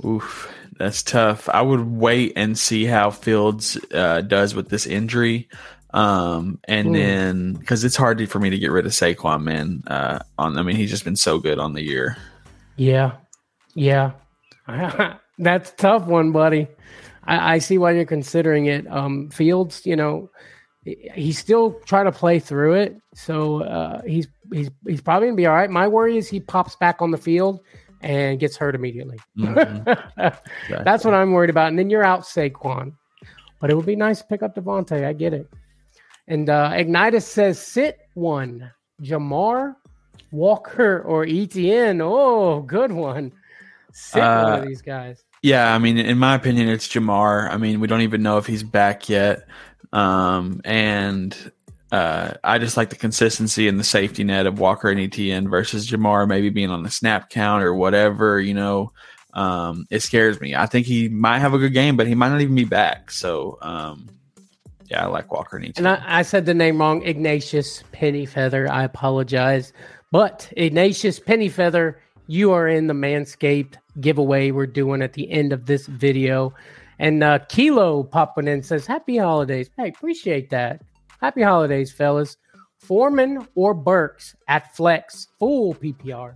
Oof, 0.06 0.54
that's 0.78 1.02
tough. 1.02 1.50
I 1.50 1.64
would 1.64 1.88
wait 1.90 2.34
and 2.36 2.56
see 2.58 2.86
how 2.86 3.10
Fields 3.10 3.80
uh, 3.96 4.22
does 4.22 4.54
with 4.54 4.70
this 4.70 4.86
injury. 4.86 5.50
Um, 5.90 6.60
and 6.66 6.90
mm. 6.90 6.94
then 6.94 7.54
because 7.54 7.84
it's 7.84 7.96
hard 7.96 8.30
for 8.30 8.40
me 8.40 8.52
to 8.52 8.60
get 8.60 8.72
rid 8.72 8.86
of 8.86 8.92
Saquon, 8.92 9.44
man. 9.44 9.84
Uh, 9.88 10.20
on 10.38 10.58
I 10.58 10.62
mean, 10.62 10.76
he's 10.76 10.92
just 10.92 11.04
been 11.04 11.16
so 11.16 11.40
good 11.40 11.58
on 11.58 11.74
the 11.74 11.82
year. 11.82 12.16
Yeah, 12.76 13.14
yeah, 13.76 14.12
That's 15.40 15.72
tough 15.72 16.06
one, 16.06 16.32
buddy. 16.32 16.68
I, 17.26 17.56
I, 17.56 17.58
see 17.60 17.78
why 17.78 17.92
you're 17.92 18.06
considering 18.06 18.66
it. 18.66 18.90
Um, 18.92 19.30
Fields, 19.30 19.86
you 19.86 19.96
know, 19.96 20.30
he's 20.84 21.38
still 21.38 21.80
trying 21.86 22.06
to 22.06 22.12
play 22.12 22.40
through 22.40 22.74
it, 22.74 22.98
so 23.14 23.64
uh, 23.64 24.02
he's 24.06 24.28
he's 24.52 24.70
he's 24.88 25.02
probably 25.02 25.28
gonna 25.28 25.38
be 25.38 25.46
all 25.46 25.56
right. 25.56 25.70
My 25.70 25.88
worry 25.88 26.18
is 26.18 26.28
he 26.28 26.40
pops 26.40 26.76
back 26.76 27.02
on 27.02 27.12
the 27.12 27.18
field 27.18 27.62
and 28.02 28.40
gets 28.40 28.58
hurt 28.58 28.76
immediately. 28.76 29.18
Mm-hmm. 29.38 29.90
exactly. 29.90 30.42
That's 30.84 31.06
what 31.06 31.14
I'm 31.14 31.32
worried 31.32 31.50
about. 31.50 31.70
And 31.70 31.80
then 31.80 31.90
you're 31.90 32.04
out 32.04 32.22
Saquon, 32.22 32.94
but 33.60 33.70
it 33.70 33.76
would 33.76 33.86
be 33.86 33.96
nice 33.96 34.20
to 34.20 34.28
pick 34.28 34.44
up 34.44 34.56
Davante. 34.56 35.06
I 35.06 35.14
get 35.14 35.34
it. 35.34 35.50
And 36.28 36.50
uh, 36.50 36.72
Ignitus 36.72 37.24
says 37.24 37.60
sit 37.60 37.98
one, 38.14 38.72
Ja'Marr 39.02 39.76
Walker, 40.32 41.02
or 41.02 41.26
ETN. 41.26 42.02
Oh, 42.02 42.62
good 42.62 42.92
one. 42.92 43.32
Sit 43.94 44.22
uh, 44.22 44.44
one 44.44 44.60
of 44.60 44.68
these 44.68 44.82
guys. 44.82 45.24
Yeah, 45.44 45.74
I 45.74 45.78
mean, 45.78 45.98
in 45.98 46.18
my 46.18 46.36
opinion, 46.36 46.68
it's 46.68 46.88
Ja'Marr. 46.88 47.50
I 47.50 47.58
mean, 47.58 47.80
we 47.80 47.88
don't 47.88 48.02
even 48.02 48.24
know 48.24 48.38
if 48.38 48.48
he's 48.48 48.64
back 48.64 49.08
yet. 49.08 49.48
Um, 49.92 50.62
and 50.66 51.52
uh, 51.92 52.34
I 52.44 52.58
just 52.58 52.76
like 52.76 52.90
the 52.90 52.96
consistency 52.96 53.68
and 53.68 53.80
the 53.80 53.84
safety 53.84 54.24
net 54.24 54.48
of 54.48 54.60
Walker 54.60 54.90
and 54.90 55.00
ETN 55.00 55.50
versus 55.50 55.88
Ja'Marr, 55.88 56.28
maybe 56.28 56.50
being 56.50 56.72
on 56.72 56.82
the 56.82 56.90
snap 56.90 57.30
count 57.30 57.64
or 57.64 57.76
whatever, 57.76 58.42
you 58.42 58.56
know. 58.56 58.92
Um, 59.36 59.86
it 59.92 60.02
scares 60.02 60.42
me. 60.42 60.56
I 60.56 60.66
think 60.66 60.88
he 60.88 61.08
might 61.08 61.40
have 61.40 61.54
a 61.54 61.60
good 61.60 61.74
game, 61.74 61.96
but 61.98 62.08
he 62.08 62.16
might 62.16 62.30
not 62.30 62.42
even 62.42 62.56
be 62.56 62.66
back. 62.66 63.12
So, 63.12 63.60
um, 63.62 64.10
yeah, 64.86 65.04
I 65.04 65.08
like 65.08 65.32
Walker 65.32 65.58
and 65.58 65.66
ETN. 65.66 65.78
And 65.78 65.88
I, 65.88 66.04
I 66.08 66.22
said 66.24 66.46
the 66.46 66.54
name 66.54 66.80
wrong, 66.80 67.04
Ignatius 67.04 67.84
Pennyfeather. 67.94 68.70
I 68.70 68.84
apologize. 68.84 69.74
But 70.12 70.52
Ignatius 70.56 71.20
Pennyfeather 71.20 71.96
you 72.28 72.52
are 72.52 72.68
in 72.68 72.88
the 72.88 72.94
Manscaped 72.94 73.76
giveaway 74.00 74.52
we're 74.52 74.66
doing 74.66 75.02
at 75.02 75.14
the 75.14 75.30
end 75.32 75.54
of 75.54 75.66
this 75.66 75.88
video. 75.88 76.54
And 77.00 77.24
uh, 77.24 77.40
Kilo 77.50 78.04
popping 78.04 78.48
in 78.48 78.64
says, 78.64 78.86
Happy 78.86 79.18
holidays. 79.18 79.70
Hey, 79.78 79.90
appreciate 79.90 80.50
that. 80.52 80.82
Happy 81.22 81.42
holidays, 81.42 81.92
fellas. 81.92 82.38
Foreman 82.80 83.48
or 83.56 83.74
Burks 83.74 84.36
at 84.48 84.76
flex, 84.76 85.28
full 85.40 85.74
PPR. 85.76 86.36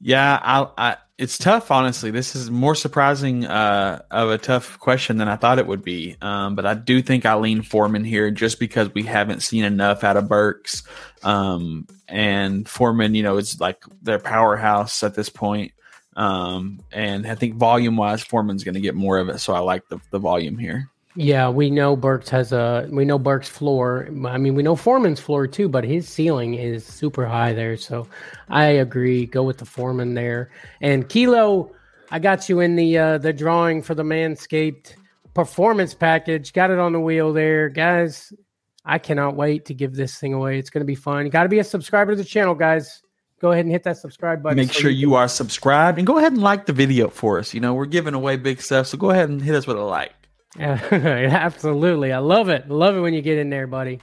Yeah, 0.00 0.38
I, 0.42 0.68
I, 0.76 0.96
it's 1.16 1.38
tough. 1.38 1.70
Honestly, 1.70 2.10
this 2.10 2.36
is 2.36 2.50
more 2.50 2.74
surprising 2.74 3.44
uh, 3.44 4.02
of 4.10 4.30
a 4.30 4.38
tough 4.38 4.78
question 4.78 5.16
than 5.16 5.28
I 5.28 5.36
thought 5.36 5.58
it 5.58 5.66
would 5.66 5.82
be. 5.82 6.16
Um, 6.20 6.54
but 6.54 6.66
I 6.66 6.74
do 6.74 7.00
think 7.00 7.24
I 7.24 7.34
lean 7.36 7.62
Foreman 7.62 8.04
here 8.04 8.30
just 8.30 8.58
because 8.58 8.92
we 8.94 9.02
haven't 9.04 9.40
seen 9.40 9.64
enough 9.64 10.04
out 10.04 10.16
of 10.16 10.28
Burks. 10.28 10.82
Um, 11.22 11.86
and 12.14 12.68
Foreman, 12.68 13.16
you 13.16 13.24
know, 13.24 13.38
is 13.38 13.60
like 13.60 13.82
their 14.00 14.20
powerhouse 14.20 15.02
at 15.02 15.16
this 15.16 15.28
point. 15.28 15.72
Um, 16.16 16.78
and 16.92 17.26
I 17.26 17.34
think 17.34 17.56
volume 17.56 17.96
wise, 17.96 18.22
Foreman's 18.22 18.62
going 18.62 18.76
to 18.76 18.80
get 18.80 18.94
more 18.94 19.18
of 19.18 19.28
it. 19.28 19.40
So 19.40 19.52
I 19.52 19.58
like 19.58 19.88
the, 19.88 19.98
the 20.12 20.20
volume 20.20 20.56
here. 20.56 20.88
Yeah, 21.16 21.48
we 21.48 21.70
know 21.70 21.96
Burks 21.96 22.28
has 22.30 22.52
a 22.52 22.88
we 22.90 23.04
know 23.04 23.18
Burks' 23.18 23.48
floor. 23.48 24.08
I 24.26 24.38
mean, 24.38 24.54
we 24.54 24.62
know 24.62 24.76
Foreman's 24.76 25.20
floor 25.20 25.46
too, 25.48 25.68
but 25.68 25.84
his 25.84 26.08
ceiling 26.08 26.54
is 26.54 26.84
super 26.84 27.26
high 27.26 27.52
there. 27.52 27.76
So 27.76 28.06
I 28.48 28.66
agree. 28.66 29.26
Go 29.26 29.42
with 29.42 29.58
the 29.58 29.64
Foreman 29.64 30.14
there. 30.14 30.50
And 30.80 31.08
Kilo, 31.08 31.72
I 32.10 32.20
got 32.20 32.48
you 32.48 32.60
in 32.60 32.76
the 32.76 32.98
uh, 32.98 33.18
the 33.18 33.32
drawing 33.32 33.82
for 33.82 33.94
the 33.94 34.02
Manscaped 34.02 34.94
performance 35.34 35.94
package. 35.94 36.52
Got 36.52 36.70
it 36.70 36.78
on 36.78 36.92
the 36.92 37.00
wheel 37.00 37.32
there, 37.32 37.68
guys. 37.68 38.32
I 38.84 38.98
cannot 38.98 39.34
wait 39.34 39.64
to 39.66 39.74
give 39.74 39.94
this 39.94 40.18
thing 40.18 40.34
away. 40.34 40.58
It's 40.58 40.70
going 40.70 40.82
to 40.82 40.86
be 40.86 40.94
fun. 40.94 41.24
You 41.24 41.30
got 41.30 41.44
to 41.44 41.48
be 41.48 41.58
a 41.58 41.64
subscriber 41.64 42.12
to 42.12 42.16
the 42.16 42.24
channel, 42.24 42.54
guys. 42.54 43.02
Go 43.40 43.52
ahead 43.52 43.64
and 43.64 43.72
hit 43.72 43.82
that 43.84 43.96
subscribe 43.96 44.42
button. 44.42 44.56
Make 44.56 44.72
so 44.72 44.80
sure 44.80 44.90
you, 44.90 45.08
you 45.08 45.14
are 45.14 45.28
subscribed 45.28 45.98
and 45.98 46.06
go 46.06 46.18
ahead 46.18 46.32
and 46.32 46.42
like 46.42 46.66
the 46.66 46.72
video 46.72 47.08
for 47.08 47.38
us. 47.38 47.52
You 47.52 47.60
know, 47.60 47.74
we're 47.74 47.86
giving 47.86 48.14
away 48.14 48.36
big 48.36 48.60
stuff, 48.60 48.86
so 48.86 48.98
go 48.98 49.10
ahead 49.10 49.28
and 49.28 49.42
hit 49.42 49.54
us 49.54 49.66
with 49.66 49.76
a 49.76 49.82
like. 49.82 50.12
Yeah, 50.58 50.80
absolutely. 50.92 52.12
I 52.12 52.18
love 52.18 52.48
it. 52.48 52.68
Love 52.68 52.96
it 52.96 53.00
when 53.00 53.12
you 53.12 53.22
get 53.22 53.38
in 53.38 53.50
there, 53.50 53.66
buddy. 53.66 54.00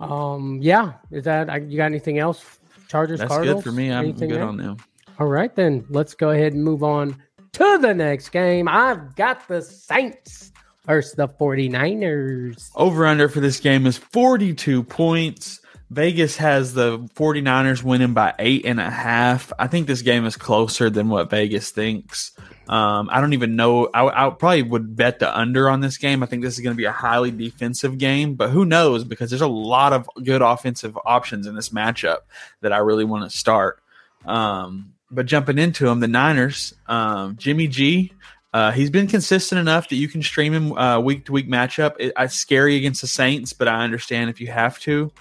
Um, 0.00 0.58
yeah. 0.60 0.94
Is 1.10 1.24
that 1.24 1.70
you 1.70 1.76
got 1.76 1.86
anything 1.86 2.18
else? 2.18 2.44
Chargers, 2.88 3.20
That's 3.20 3.28
Cardinals? 3.30 3.64
good 3.64 3.70
for 3.70 3.74
me. 3.74 3.90
I'm 3.90 4.04
anything 4.04 4.28
good 4.28 4.38
there? 4.38 4.46
on 4.46 4.56
them. 4.56 4.76
All 5.18 5.26
right, 5.26 5.54
then 5.54 5.84
let's 5.88 6.14
go 6.14 6.30
ahead 6.30 6.52
and 6.52 6.62
move 6.62 6.82
on 6.82 7.16
to 7.52 7.78
the 7.78 7.94
next 7.94 8.28
game. 8.28 8.68
I've 8.68 9.16
got 9.16 9.48
the 9.48 9.62
Saints 9.62 10.52
versus 10.86 11.14
the 11.14 11.28
49ers. 11.28 12.70
Over 12.74 13.06
under 13.06 13.28
for 13.28 13.40
this 13.40 13.60
game 13.60 13.86
is 13.86 13.98
42 13.98 14.82
points. 14.84 15.60
Vegas 15.90 16.36
has 16.36 16.74
the 16.74 16.98
49ers 17.14 17.82
winning 17.82 18.12
by 18.12 18.34
eight 18.40 18.66
and 18.66 18.80
a 18.80 18.90
half. 18.90 19.52
I 19.56 19.68
think 19.68 19.86
this 19.86 20.02
game 20.02 20.26
is 20.26 20.36
closer 20.36 20.90
than 20.90 21.08
what 21.08 21.30
Vegas 21.30 21.70
thinks. 21.70 22.32
Um, 22.68 23.08
I 23.12 23.20
don't 23.20 23.34
even 23.34 23.54
know. 23.54 23.86
I, 23.94 24.26
I, 24.26 24.30
probably 24.30 24.62
would 24.62 24.96
bet 24.96 25.20
the 25.20 25.38
under 25.38 25.70
on 25.70 25.80
this 25.80 25.98
game. 25.98 26.24
I 26.24 26.26
think 26.26 26.42
this 26.42 26.54
is 26.54 26.60
going 26.60 26.74
to 26.74 26.76
be 26.76 26.86
a 26.86 26.92
highly 26.92 27.30
defensive 27.30 27.98
game, 27.98 28.34
but 28.34 28.50
who 28.50 28.64
knows? 28.64 29.04
Because 29.04 29.30
there's 29.30 29.42
a 29.42 29.46
lot 29.46 29.92
of 29.92 30.08
good 30.24 30.42
offensive 30.42 30.98
options 31.06 31.46
in 31.46 31.54
this 31.54 31.68
matchup 31.68 32.18
that 32.62 32.72
I 32.72 32.78
really 32.78 33.04
want 33.04 33.30
to 33.30 33.36
start. 33.36 33.80
Um, 34.24 34.94
but 35.12 35.26
jumping 35.26 35.58
into 35.58 35.84
them, 35.84 36.00
the 36.00 36.08
Niners, 36.08 36.74
um, 36.88 37.36
Jimmy 37.36 37.68
G, 37.68 38.12
uh, 38.56 38.72
he's 38.72 38.88
been 38.88 39.06
consistent 39.06 39.58
enough 39.58 39.90
that 39.90 39.96
you 39.96 40.08
can 40.08 40.22
stream 40.22 40.54
him 40.54 40.72
uh, 40.78 40.98
week 40.98 41.26
to 41.26 41.32
week 41.32 41.46
matchup. 41.46 41.94
It, 41.98 42.14
it's 42.18 42.36
scary 42.36 42.76
against 42.76 43.02
the 43.02 43.06
Saints, 43.06 43.52
but 43.52 43.68
I 43.68 43.84
understand 43.84 44.30
if 44.30 44.40
you 44.40 44.46
have 44.46 44.78
to. 44.78 45.12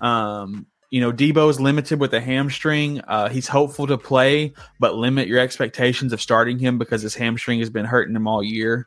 Um, 0.00 0.64
you 0.88 1.00
know, 1.00 1.10
Deebo 1.10 1.50
is 1.50 1.60
limited 1.60 1.98
with 1.98 2.14
a 2.14 2.20
hamstring. 2.20 3.00
Uh, 3.00 3.30
he's 3.30 3.48
hopeful 3.48 3.88
to 3.88 3.98
play, 3.98 4.52
but 4.78 4.94
limit 4.94 5.26
your 5.26 5.40
expectations 5.40 6.12
of 6.12 6.22
starting 6.22 6.56
him 6.60 6.78
because 6.78 7.02
his 7.02 7.16
hamstring 7.16 7.58
has 7.58 7.68
been 7.68 7.84
hurting 7.84 8.14
him 8.14 8.28
all 8.28 8.44
year. 8.44 8.86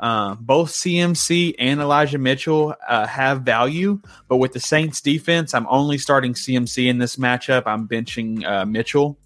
Uh, 0.00 0.34
both 0.34 0.72
CMC 0.72 1.54
and 1.56 1.80
Elijah 1.80 2.18
Mitchell 2.18 2.74
uh, 2.88 3.06
have 3.06 3.42
value, 3.42 4.00
but 4.26 4.38
with 4.38 4.54
the 4.54 4.60
Saints 4.60 5.00
defense, 5.00 5.54
I'm 5.54 5.68
only 5.70 5.98
starting 5.98 6.34
CMC 6.34 6.88
in 6.88 6.98
this 6.98 7.14
matchup. 7.14 7.62
I'm 7.66 7.86
benching 7.86 8.44
uh, 8.44 8.66
Mitchell. 8.66 9.16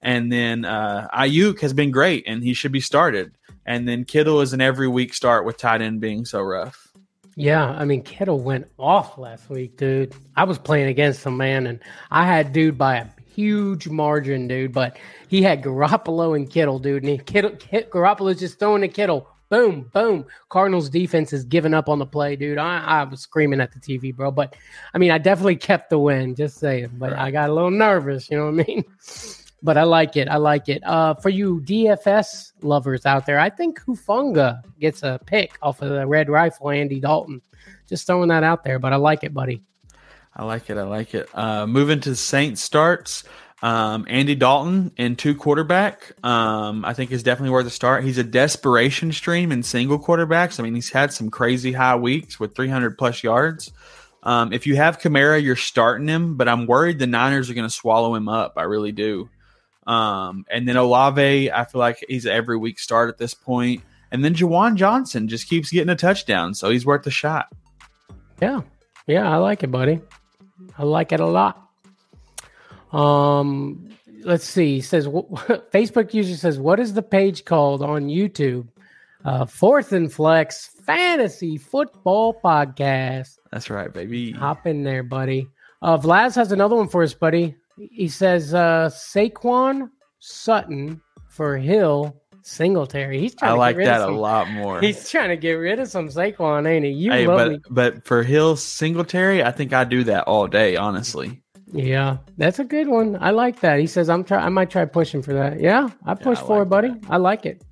And 0.00 0.32
then 0.32 0.64
uh, 0.64 1.08
Aiyuk 1.14 1.60
has 1.60 1.74
been 1.74 1.90
great, 1.90 2.24
and 2.26 2.42
he 2.42 2.54
should 2.54 2.72
be 2.72 2.80
started. 2.80 3.36
And 3.66 3.88
then 3.88 4.04
Kittle 4.04 4.40
is 4.40 4.52
an 4.52 4.60
every 4.60 4.88
week 4.88 5.14
start 5.14 5.44
with 5.44 5.56
tight 5.56 5.82
end 5.82 6.00
being 6.00 6.24
so 6.24 6.40
rough. 6.40 6.92
Yeah, 7.36 7.70
I 7.70 7.84
mean 7.84 8.02
Kittle 8.02 8.40
went 8.40 8.66
off 8.78 9.16
last 9.16 9.48
week, 9.48 9.76
dude. 9.76 10.14
I 10.36 10.44
was 10.44 10.58
playing 10.58 10.88
against 10.88 11.24
him, 11.24 11.36
man, 11.36 11.66
and 11.66 11.80
I 12.10 12.26
had 12.26 12.52
dude 12.52 12.76
by 12.76 12.96
a 12.96 13.06
huge 13.34 13.88
margin, 13.88 14.48
dude. 14.48 14.72
But 14.72 14.98
he 15.28 15.42
had 15.42 15.62
Garoppolo 15.62 16.36
and 16.36 16.50
Kittle, 16.50 16.78
dude, 16.78 17.02
and 17.02 17.12
he, 17.12 17.18
Kittle, 17.18 17.52
Garoppolo's 17.52 18.38
just 18.38 18.58
throwing 18.58 18.82
the 18.82 18.88
Kittle, 18.88 19.28
boom, 19.48 19.90
boom. 19.92 20.26
Cardinals 20.50 20.90
defense 20.90 21.32
is 21.32 21.44
giving 21.44 21.74
up 21.74 21.88
on 21.88 21.98
the 21.98 22.06
play, 22.06 22.36
dude. 22.36 22.58
I, 22.58 22.78
I 22.78 23.04
was 23.04 23.20
screaming 23.20 23.60
at 23.60 23.72
the 23.72 23.80
TV, 23.80 24.14
bro. 24.14 24.30
But 24.30 24.54
I 24.92 24.98
mean, 24.98 25.10
I 25.10 25.18
definitely 25.18 25.56
kept 25.56 25.90
the 25.90 25.98
win, 25.98 26.34
just 26.34 26.58
saying. 26.58 26.90
But 26.94 27.14
I 27.14 27.30
got 27.30 27.48
a 27.48 27.52
little 27.54 27.70
nervous, 27.70 28.30
you 28.30 28.36
know 28.36 28.50
what 28.50 28.60
I 28.60 28.66
mean? 28.66 28.84
But 29.62 29.76
I 29.76 29.84
like 29.84 30.16
it. 30.16 30.28
I 30.28 30.36
like 30.36 30.68
it. 30.68 30.82
Uh, 30.84 31.14
for 31.14 31.28
you 31.28 31.60
DFS 31.60 32.52
lovers 32.62 33.06
out 33.06 33.26
there, 33.26 33.38
I 33.38 33.48
think 33.48 33.80
Hufanga 33.80 34.60
gets 34.80 35.02
a 35.02 35.20
pick 35.24 35.56
off 35.62 35.82
of 35.82 35.90
the 35.90 36.06
red 36.06 36.28
rifle, 36.28 36.70
Andy 36.70 36.98
Dalton. 36.98 37.40
Just 37.88 38.06
throwing 38.06 38.28
that 38.30 38.42
out 38.42 38.64
there, 38.64 38.78
but 38.78 38.92
I 38.92 38.96
like 38.96 39.22
it, 39.22 39.32
buddy. 39.32 39.62
I 40.34 40.44
like 40.44 40.70
it. 40.70 40.78
I 40.78 40.82
like 40.82 41.14
it. 41.14 41.28
Uh, 41.34 41.66
moving 41.66 42.00
to 42.00 42.16
Saints 42.16 42.62
starts. 42.62 43.24
Um, 43.62 44.06
Andy 44.08 44.34
Dalton 44.34 44.90
in 44.96 45.14
two 45.14 45.36
quarterback, 45.36 46.12
um, 46.24 46.84
I 46.84 46.94
think 46.94 47.12
is 47.12 47.22
definitely 47.22 47.50
worth 47.50 47.66
a 47.66 47.70
start. 47.70 48.02
He's 48.02 48.18
a 48.18 48.24
desperation 48.24 49.12
stream 49.12 49.52
in 49.52 49.62
single 49.62 50.00
quarterbacks. 50.00 50.58
I 50.58 50.64
mean, 50.64 50.74
he's 50.74 50.90
had 50.90 51.12
some 51.12 51.30
crazy 51.30 51.72
high 51.72 51.94
weeks 51.94 52.40
with 52.40 52.56
300 52.56 52.98
plus 52.98 53.22
yards. 53.22 53.70
Um, 54.24 54.52
if 54.52 54.66
you 54.66 54.74
have 54.76 54.98
Kamara, 54.98 55.40
you're 55.40 55.54
starting 55.54 56.08
him, 56.08 56.36
but 56.36 56.48
I'm 56.48 56.66
worried 56.66 56.98
the 56.98 57.06
Niners 57.06 57.50
are 57.50 57.54
going 57.54 57.68
to 57.68 57.74
swallow 57.74 58.14
him 58.16 58.28
up. 58.28 58.54
I 58.56 58.62
really 58.62 58.92
do. 58.92 59.28
Um, 59.86 60.44
and 60.50 60.68
then 60.68 60.76
Olave, 60.76 61.50
I 61.50 61.64
feel 61.64 61.78
like 61.78 62.04
he's 62.08 62.26
every 62.26 62.56
week 62.56 62.78
start 62.78 63.08
at 63.08 63.18
this 63.18 63.34
point. 63.34 63.82
And 64.10 64.24
then 64.24 64.34
Juwan 64.34 64.76
Johnson 64.76 65.26
just 65.28 65.48
keeps 65.48 65.70
getting 65.70 65.88
a 65.88 65.96
touchdown, 65.96 66.54
so 66.54 66.70
he's 66.70 66.84
worth 66.84 67.06
a 67.06 67.10
shot. 67.10 67.46
Yeah, 68.40 68.60
yeah, 69.06 69.30
I 69.30 69.36
like 69.38 69.62
it, 69.62 69.70
buddy. 69.70 70.00
I 70.76 70.84
like 70.84 71.12
it 71.12 71.20
a 71.20 71.26
lot. 71.26 71.68
Um, 72.92 73.88
let's 74.22 74.44
see. 74.44 74.74
He 74.76 74.80
says 74.82 75.06
Facebook 75.08 76.12
user 76.12 76.36
says, 76.36 76.58
"What 76.58 76.78
is 76.78 76.92
the 76.92 77.02
page 77.02 77.44
called 77.44 77.82
on 77.82 78.08
YouTube?" 78.08 78.68
Uh, 79.24 79.46
Fourth 79.46 79.92
and 79.92 80.12
Flex 80.12 80.68
Fantasy 80.84 81.56
Football 81.56 82.34
Podcast. 82.34 83.38
That's 83.50 83.70
right, 83.70 83.92
baby. 83.92 84.32
Hop 84.32 84.66
in 84.66 84.82
there, 84.82 85.02
buddy. 85.02 85.48
Uh, 85.80 85.96
Vlad 85.96 86.34
has 86.34 86.52
another 86.52 86.76
one 86.76 86.88
for 86.88 87.02
us, 87.02 87.14
buddy. 87.14 87.56
He 87.76 88.08
says 88.08 88.54
uh, 88.54 88.90
Saquon 88.92 89.90
Sutton 90.18 91.00
for 91.28 91.56
Hill 91.56 92.16
Singletary. 92.42 93.20
He's 93.20 93.34
trying 93.34 93.52
I 93.52 93.54
like 93.54 93.76
that 93.76 94.00
a 94.00 94.10
lot 94.10 94.50
more. 94.50 94.80
He's 94.82 95.08
trying 95.08 95.30
to 95.30 95.36
get 95.36 95.52
rid 95.52 95.78
of 95.78 95.88
some 95.88 96.08
Saquon, 96.08 96.68
ain't 96.68 96.84
he? 96.84 96.90
You 96.90 97.12
hey, 97.12 97.26
love 97.26 97.38
but 97.38 97.50
me. 97.52 97.58
but 97.70 98.04
for 98.04 98.22
Hill 98.22 98.56
Singletary, 98.56 99.42
I 99.42 99.50
think 99.52 99.72
I 99.72 99.84
do 99.84 100.04
that 100.04 100.24
all 100.24 100.46
day. 100.46 100.76
Honestly, 100.76 101.42
Yeah, 101.72 102.18
that's 102.36 102.58
a 102.58 102.64
good 102.64 102.88
one. 102.88 103.16
I 103.20 103.30
like 103.30 103.60
that. 103.60 103.78
He 103.78 103.86
says 103.86 104.08
I'm 104.10 104.24
try 104.24 104.38
I 104.38 104.48
might 104.48 104.70
try 104.70 104.84
pushing 104.84 105.22
for 105.22 105.32
that. 105.34 105.60
Yeah, 105.60 105.90
I 106.04 106.14
push 106.14 106.38
I 106.38 106.42
for 106.42 106.58
like 106.58 106.66
it, 106.66 106.70
buddy. 106.70 106.94
I 107.08 107.16
like 107.16 107.46
it. 107.46 107.62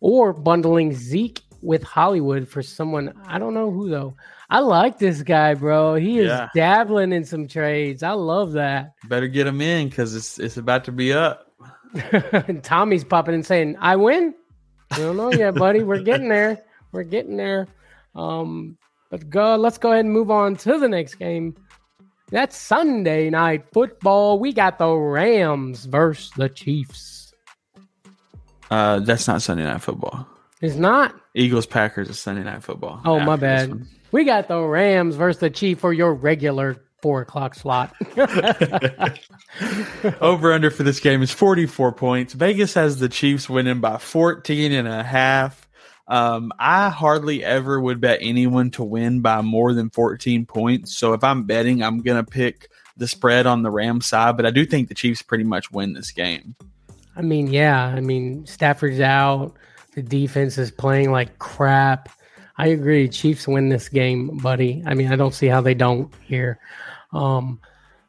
Or 0.00 0.32
bundling 0.32 0.92
Zeke 0.92 1.42
with 1.62 1.82
Hollywood 1.82 2.48
for 2.48 2.62
someone 2.62 3.12
I 3.26 3.38
don't 3.38 3.54
know 3.54 3.70
who 3.70 3.88
though. 3.88 4.14
I 4.50 4.58
like 4.60 4.98
this 4.98 5.22
guy, 5.22 5.54
bro. 5.54 5.94
He 5.94 6.18
is 6.18 6.26
Yeah. 6.26 6.48
dabbling 6.54 7.12
in 7.12 7.24
some 7.24 7.48
trades. 7.48 8.02
I 8.02 8.10
love 8.12 8.52
that. 8.52 8.92
better 9.08 9.28
get 9.28 9.46
him 9.46 9.60
in 9.60 9.88
because 9.88 10.14
it's 10.14 10.38
it's 10.38 10.56
about 10.58 10.84
to 10.84 10.92
be 10.92 11.12
up. 11.12 11.48
Tommy's 12.62 13.04
popping 13.04 13.34
and 13.34 13.44
saying, 13.46 13.76
"I 13.80 13.96
win." 13.96 14.34
I 14.90 14.98
don't 14.98 15.16
know 15.16 15.32
yet, 15.32 15.54
buddy. 15.54 15.82
We're 15.82 16.02
getting 16.02 16.28
there. 16.28 16.62
We're 16.92 17.02
getting 17.04 17.36
there. 17.38 17.66
Um, 18.14 18.76
but 19.10 19.30
go. 19.30 19.56
Let's 19.56 19.78
go 19.78 19.92
ahead 19.92 20.04
and 20.04 20.12
move 20.12 20.30
on 20.30 20.56
to 20.56 20.78
the 20.78 20.88
next 20.88 21.14
game. 21.16 21.54
That's 22.30 22.56
Sunday 22.56 23.28
night 23.30 23.64
football. 23.72 24.38
We 24.38 24.52
got 24.52 24.78
the 24.78 24.90
Rams 24.92 25.84
versus 25.86 26.30
the 26.36 26.48
Chiefs. 26.48 27.34
Uh, 28.70 29.00
that's 29.00 29.28
not 29.28 29.42
Sunday 29.42 29.64
night 29.64 29.82
football. 29.82 30.26
It's 30.62 30.76
not. 30.76 31.14
Eagles 31.34 31.66
Packers 31.66 32.08
is 32.08 32.18
Sunday 32.18 32.44
night 32.44 32.62
football. 32.62 33.02
Oh 33.04 33.18
my 33.20 33.36
bad. 33.36 33.84
We 34.12 34.24
got 34.24 34.46
the 34.48 34.60
Rams 34.60 35.16
versus 35.16 35.40
the 35.40 35.50
Chiefs 35.50 35.80
for 35.80 35.92
your 35.92 36.14
regular 36.14 36.76
four 37.02 37.22
o'clock 37.22 37.56
slot. 37.56 37.94
Over 40.20 40.52
under 40.52 40.70
for 40.70 40.84
this 40.84 41.00
game 41.00 41.20
is 41.20 41.32
44 41.32 41.92
points. 41.92 42.32
Vegas 42.32 42.74
has 42.74 42.98
the 42.98 43.08
Chiefs 43.08 43.50
winning 43.50 43.80
by 43.80 43.98
14 43.98 44.72
and 44.72 44.86
a 44.86 45.02
half. 45.02 45.68
Um, 46.06 46.52
I 46.58 46.90
hardly 46.90 47.44
ever 47.44 47.80
would 47.80 48.00
bet 48.00 48.18
anyone 48.22 48.70
to 48.72 48.84
win 48.84 49.20
by 49.20 49.40
more 49.40 49.72
than 49.72 49.90
14 49.90 50.46
points. 50.46 50.96
So 50.96 51.12
if 51.14 51.24
I'm 51.24 51.44
betting, 51.44 51.82
I'm 51.82 52.02
going 52.02 52.24
to 52.24 52.30
pick 52.30 52.68
the 52.96 53.08
spread 53.08 53.46
on 53.46 53.62
the 53.62 53.70
Rams 53.70 54.06
side, 54.06 54.36
but 54.36 54.46
I 54.46 54.50
do 54.50 54.64
think 54.64 54.88
the 54.88 54.94
Chiefs 54.94 55.22
pretty 55.22 55.44
much 55.44 55.72
win 55.72 55.94
this 55.94 56.12
game. 56.12 56.54
I 57.16 57.22
mean, 57.22 57.48
yeah. 57.48 57.84
I 57.84 58.00
mean, 58.00 58.46
Stafford's 58.46 59.00
out. 59.00 59.56
The 59.94 60.02
defense 60.02 60.58
is 60.58 60.70
playing 60.70 61.10
like 61.10 61.38
crap. 61.38 62.08
I 62.56 62.68
agree. 62.68 63.08
Chiefs 63.08 63.48
win 63.48 63.68
this 63.68 63.88
game, 63.88 64.38
buddy. 64.38 64.82
I 64.86 64.94
mean, 64.94 65.12
I 65.12 65.16
don't 65.16 65.34
see 65.34 65.46
how 65.46 65.60
they 65.60 65.74
don't 65.74 66.12
here. 66.24 66.58
Um, 67.12 67.60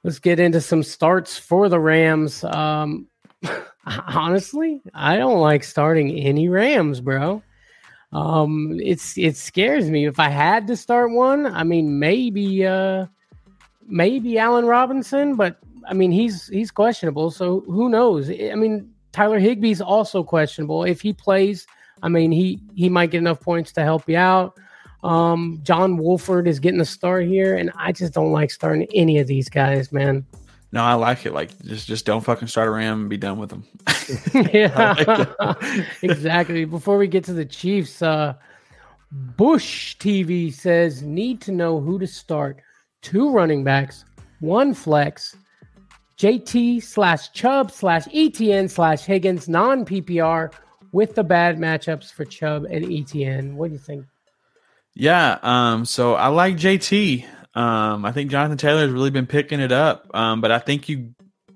let's 0.04 0.20
get 0.20 0.40
into 0.40 0.62
some 0.62 0.84
starts 0.84 1.38
for 1.38 1.70
the 1.70 1.80
Rams. 1.80 2.44
Um, 2.44 3.08
honestly, 3.86 4.82
I 4.94 5.18
don't 5.18 5.40
like 5.40 5.64
starting 5.64 6.12
any 6.12 6.50
Rams, 6.50 7.02
bro. 7.02 7.42
Um, 8.12 8.80
it's 8.82 9.18
it 9.18 9.36
scares 9.36 9.90
me. 9.90 10.06
If 10.06 10.20
I 10.20 10.30
had 10.30 10.68
to 10.68 10.78
start 10.78 11.12
one, 11.12 11.48
I 11.48 11.64
mean, 11.64 12.00
maybe 12.00 12.66
uh, 12.66 13.08
maybe 13.88 14.38
Allen 14.38 14.66
Robinson, 14.66 15.36
but 15.36 15.58
I 15.88 15.94
mean, 15.94 16.12
he's 16.12 16.48
he's 16.48 16.72
questionable. 16.72 17.32
So 17.32 17.62
who 17.62 17.90
knows? 17.90 18.30
I 18.30 18.56
mean, 18.56 18.93
Tyler 19.14 19.39
Higbee's 19.39 19.80
also 19.80 20.24
questionable. 20.24 20.84
If 20.84 20.99
he 20.99 21.14
plays, 21.14 21.66
I 22.01 22.09
mean, 22.09 22.32
he 22.32 22.59
he 22.76 22.89
might 22.89 23.11
get 23.11 23.20
enough 23.20 23.39
points 23.39 23.72
to 23.74 23.84
help 23.84 24.09
you 24.09 24.18
out. 24.18 24.57
Um, 25.03 25.59
John 25.64 25.97
Wolford 25.97 26.47
is 26.47 26.59
getting 26.59 26.82
a 26.82 26.86
start 26.86 27.26
here, 27.26 27.55
and 27.55 27.72
I 27.78 27.91
just 27.91 28.14
don't 28.14 28.32
like 28.32 28.51
starting 28.51 28.88
any 28.93 29.20
of 29.20 29.28
these 29.28 29.49
guys, 29.49 29.91
man. 29.91 30.26
No, 30.72 30.82
I 30.82 30.95
like 30.95 31.26
it. 31.26 31.34
Like 31.34 31.57
just 31.64 31.88
just 31.88 32.05
don't 32.05 32.22
fucking 32.22 32.47
start 32.47 32.68
a 32.68 32.72
Ram 32.72 33.01
and 33.01 33.09
be 33.09 33.18
done 33.18 33.38
with 33.38 33.51
them. 33.51 33.64
yeah, 34.51 35.53
exactly. 36.01 36.66
Before 36.66 36.97
we 36.97 37.07
get 37.07 37.24
to 37.26 37.34
the 37.34 37.45
Chiefs, 37.45 38.01
uh, 38.01 38.34
Bush 39.11 39.95
TV 39.97 40.51
says 40.51 41.03
need 41.03 41.41
to 41.41 41.51
know 41.51 41.80
who 41.80 41.99
to 41.99 42.07
start. 42.07 42.59
Two 43.03 43.32
running 43.32 43.64
backs, 43.64 44.05
one 44.39 44.74
flex, 44.74 45.36
JT 46.18 46.84
slash 46.84 47.32
Chubb 47.32 47.72
slash 47.72 48.05
ETN 48.05 48.70
slash 48.70 49.05
Higgins, 49.05 49.49
non 49.49 49.86
PPR 49.86 50.53
with 50.91 51.16
the 51.16 51.24
bad 51.24 51.57
matchups 51.57 52.14
for 52.14 52.26
Chubb 52.26 52.66
and 52.66 52.86
ETN. 52.86 53.53
What 53.53 53.68
do 53.68 53.74
you 53.74 53.80
think? 53.80 54.05
Yeah, 54.93 55.39
um, 55.41 55.86
so 55.86 56.14
I 56.14 56.28
like 56.28 56.55
JT. 56.55 57.26
Um, 57.55 58.05
I 58.05 58.11
think 58.11 58.32
Jonathan 58.32 58.57
Taylor 58.57 58.82
has 58.82 58.91
really 58.91 59.09
been 59.09 59.28
picking 59.28 59.59
it 59.59 59.72
up. 59.72 60.09
Um, 60.14 60.41
but 60.41 60.51
I 60.51 60.59
think 60.59 60.89
you 60.89 61.14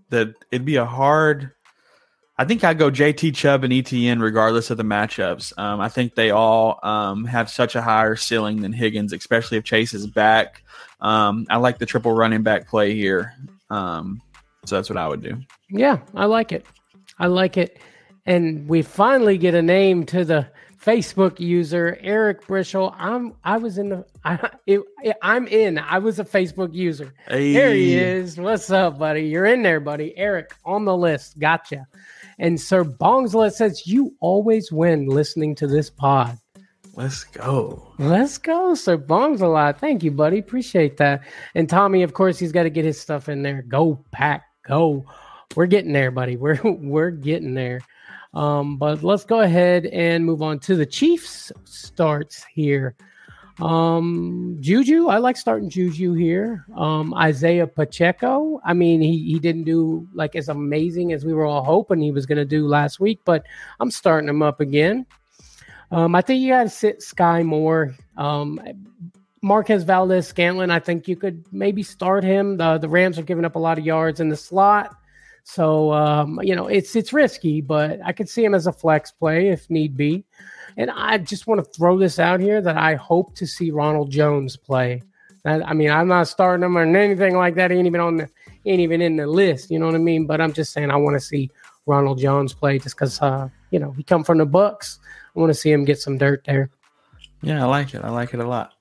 that 0.09 0.33
it'd 0.51 0.65
be 0.65 0.77
a 0.77 0.85
hard. 0.85 1.51
I 2.39 2.45
think 2.45 2.63
I 2.63 2.75
go 2.75 2.91
JT 2.91 3.35
Chubb 3.35 3.63
and 3.63 3.73
ETN 3.73 4.21
regardless 4.21 4.69
of 4.69 4.77
the 4.77 4.83
matchups. 4.83 5.57
Um, 5.57 5.79
I 5.79 5.89
think 5.89 6.13
they 6.13 6.29
all 6.29 6.79
um, 6.83 7.25
have 7.25 7.49
such 7.49 7.75
a 7.75 7.81
higher 7.81 8.15
ceiling 8.15 8.61
than 8.61 8.73
Higgins, 8.73 9.11
especially 9.11 9.57
if 9.57 9.63
Chase 9.63 9.93
is 9.95 10.05
back. 10.05 10.63
Um, 11.01 11.47
I 11.49 11.57
like 11.57 11.79
the 11.79 11.87
triple 11.87 12.11
running 12.11 12.43
back 12.43 12.67
play 12.67 12.93
here. 12.93 13.33
Um, 13.71 14.21
so 14.67 14.75
that's 14.75 14.89
what 14.89 14.97
I 14.97 15.07
would 15.07 15.21
do. 15.21 15.39
Yeah, 15.69 15.99
I 16.13 16.25
like 16.25 16.51
it. 16.51 16.65
I 17.19 17.27
like 17.27 17.57
it. 17.57 17.79
And 18.25 18.67
we 18.67 18.81
finally 18.81 19.37
get 19.37 19.55
a 19.55 19.61
name 19.61 20.05
to 20.07 20.25
the 20.25 20.47
Facebook 20.83 21.39
user 21.39 21.97
Eric 22.01 22.45
Brischel. 22.45 22.93
I'm 22.97 23.33
I 23.43 23.57
was 23.57 23.77
in 23.77 23.89
the 23.89 24.05
I 24.25 24.49
it, 24.65 24.81
I'm 25.21 25.47
in. 25.47 25.79
I 25.79 25.99
was 25.99 26.19
a 26.19 26.25
Facebook 26.25 26.73
user. 26.73 27.13
Hey. 27.27 27.53
There 27.53 27.73
he 27.73 27.95
is. 27.95 28.37
What's 28.37 28.69
up, 28.69 28.99
buddy? 28.99 29.21
You're 29.21 29.45
in 29.45 29.63
there, 29.63 29.79
buddy. 29.79 30.17
Eric 30.17 30.53
on 30.65 30.85
the 30.85 30.95
list. 30.95 31.39
Gotcha. 31.39 31.87
And 32.39 32.59
Sir 32.59 32.83
Bongslet 32.83 33.53
says 33.53 33.87
you 33.87 34.15
always 34.19 34.71
win 34.71 35.07
listening 35.07 35.55
to 35.55 35.67
this 35.67 35.89
pod. 35.89 36.37
Let's 36.97 37.25
go. 37.25 37.93
Let's 37.99 38.39
go, 38.39 38.73
Sir 38.73 38.97
Bongs 38.97 39.41
a 39.41 39.47
lot. 39.47 39.79
Thank 39.79 40.03
you, 40.03 40.09
buddy. 40.09 40.39
Appreciate 40.39 40.97
that. 40.97 41.21
And 41.53 41.69
Tommy, 41.69 42.01
of 42.01 42.15
course, 42.15 42.39
he's 42.39 42.51
got 42.51 42.63
to 42.63 42.71
get 42.71 42.85
his 42.85 42.99
stuff 42.99 43.29
in 43.29 43.43
there. 43.43 43.61
Go 43.61 44.03
pack, 44.11 44.45
go. 44.67 45.05
We're 45.55 45.65
getting 45.65 45.93
there, 45.93 46.11
buddy. 46.11 46.37
We're 46.37 46.59
we're 46.63 47.11
getting 47.11 47.53
there. 47.53 47.81
Um, 48.33 48.77
but 48.77 49.03
let's 49.03 49.25
go 49.25 49.41
ahead 49.41 49.85
and 49.87 50.25
move 50.25 50.41
on 50.41 50.59
to 50.59 50.75
the 50.75 50.85
Chiefs 50.85 51.51
starts 51.65 52.45
here. 52.53 52.95
Um, 53.59 54.57
Juju, 54.59 55.07
I 55.07 55.17
like 55.17 55.35
starting 55.35 55.69
Juju 55.69 56.13
here. 56.13 56.63
Um, 56.75 57.13
Isaiah 57.15 57.65
Pacheco. 57.65 58.61
I 58.63 58.73
mean, 58.73 59.01
he 59.01 59.17
he 59.31 59.39
didn't 59.39 59.63
do 59.63 60.07
like 60.13 60.35
as 60.35 60.49
amazing 60.49 61.13
as 61.13 61.25
we 61.25 61.33
were 61.33 61.45
all 61.45 61.63
hoping 61.63 62.01
he 62.01 62.11
was 62.11 62.25
going 62.25 62.37
to 62.37 62.45
do 62.45 62.67
last 62.67 62.99
week, 62.99 63.19
but 63.25 63.43
I'm 63.79 63.89
starting 63.89 64.29
him 64.29 64.43
up 64.43 64.59
again. 64.59 65.05
Um, 65.89 66.15
I 66.15 66.21
think 66.21 66.41
you 66.41 66.49
got 66.49 66.63
to 66.63 66.69
sit 66.69 67.01
Sky 67.01 67.43
Moore. 67.43 67.95
Um, 68.17 68.59
Marquez 69.41 69.83
Valdes-Scantling, 69.83 70.71
I 70.71 70.79
think 70.79 71.07
you 71.07 71.15
could 71.15 71.45
maybe 71.51 71.83
start 71.83 72.23
him. 72.23 72.57
The 72.57 72.77
the 72.77 72.89
Rams 72.89 73.19
are 73.19 73.23
giving 73.23 73.45
up 73.45 73.55
a 73.55 73.59
lot 73.59 73.77
of 73.77 73.85
yards 73.85 74.19
in 74.19 74.29
the 74.29 74.37
slot. 74.37 74.95
So 75.43 75.93
um, 75.93 76.39
you 76.43 76.55
know, 76.55 76.67
it's 76.67 76.95
it's 76.95 77.13
risky, 77.13 77.61
but 77.61 77.99
I 78.03 78.11
could 78.11 78.29
see 78.29 78.43
him 78.43 78.55
as 78.55 78.67
a 78.67 78.73
flex 78.73 79.11
play 79.11 79.49
if 79.49 79.69
need 79.69 79.95
be. 79.95 80.25
And 80.77 80.91
I 80.91 81.17
just 81.17 81.47
want 81.47 81.63
to 81.63 81.71
throw 81.71 81.97
this 81.97 82.19
out 82.19 82.39
here 82.39 82.61
that 82.61 82.77
I 82.77 82.95
hope 82.95 83.35
to 83.35 83.47
see 83.47 83.71
Ronald 83.71 84.11
Jones 84.11 84.55
play. 84.55 85.01
That, 85.43 85.67
I 85.67 85.73
mean, 85.73 85.89
I'm 85.89 86.07
not 86.07 86.27
starting 86.27 86.63
him 86.63 86.77
or 86.77 86.83
anything 86.83 87.35
like 87.35 87.55
that. 87.55 87.71
He 87.71 87.77
ain't 87.77 87.87
even 87.87 88.01
on 88.01 88.17
the, 88.17 88.29
ain't 88.65 88.81
even 88.81 89.01
in 89.01 89.15
the 89.15 89.25
list. 89.25 89.71
You 89.71 89.79
know 89.79 89.87
what 89.87 89.95
I 89.95 89.99
mean? 89.99 90.27
But 90.27 90.39
I'm 90.39 90.53
just 90.53 90.73
saying 90.73 90.91
I 90.91 90.95
want 90.97 91.15
to 91.15 91.19
see 91.19 91.49
Ronald 91.87 92.19
Jones 92.19 92.53
play 92.53 92.77
just 92.77 92.95
because, 92.95 93.19
uh, 93.21 93.49
you 93.71 93.79
know, 93.79 93.91
he 93.91 94.03
come 94.03 94.23
from 94.23 94.37
the 94.37 94.45
Bucks. 94.45 94.99
I 95.35 95.39
want 95.39 95.49
to 95.49 95.55
see 95.55 95.71
him 95.71 95.83
get 95.83 95.99
some 95.99 96.17
dirt 96.17 96.43
there. 96.45 96.69
Yeah, 97.41 97.63
I 97.63 97.67
like 97.67 97.95
it. 97.95 98.03
I 98.03 98.09
like 98.09 98.33
it 98.33 98.39
a 98.39 98.47
lot. 98.47 98.73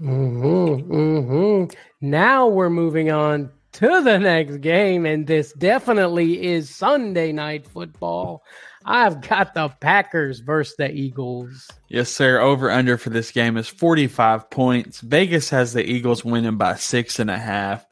Mm-hmm, 0.00 0.92
mm-hmm. 0.92 1.76
Now 2.00 2.48
we're 2.48 2.70
moving 2.70 3.10
on 3.10 3.50
to 3.72 4.02
the 4.02 4.18
next 4.18 4.58
game, 4.58 5.04
and 5.04 5.26
this 5.26 5.52
definitely 5.52 6.44
is 6.44 6.74
Sunday 6.74 7.32
night 7.32 7.66
football. 7.66 8.42
I've 8.86 9.20
got 9.20 9.52
the 9.52 9.68
Packers 9.68 10.40
versus 10.40 10.74
the 10.76 10.90
Eagles. 10.90 11.68
Yes, 11.88 12.08
sir. 12.08 12.40
Over 12.40 12.70
under 12.70 12.96
for 12.96 13.10
this 13.10 13.30
game 13.30 13.58
is 13.58 13.68
45 13.68 14.48
points. 14.48 15.00
Vegas 15.00 15.50
has 15.50 15.74
the 15.74 15.84
Eagles 15.84 16.24
winning 16.24 16.56
by 16.56 16.76
six 16.76 17.18
and 17.18 17.30
a 17.30 17.38
half. 17.38 17.84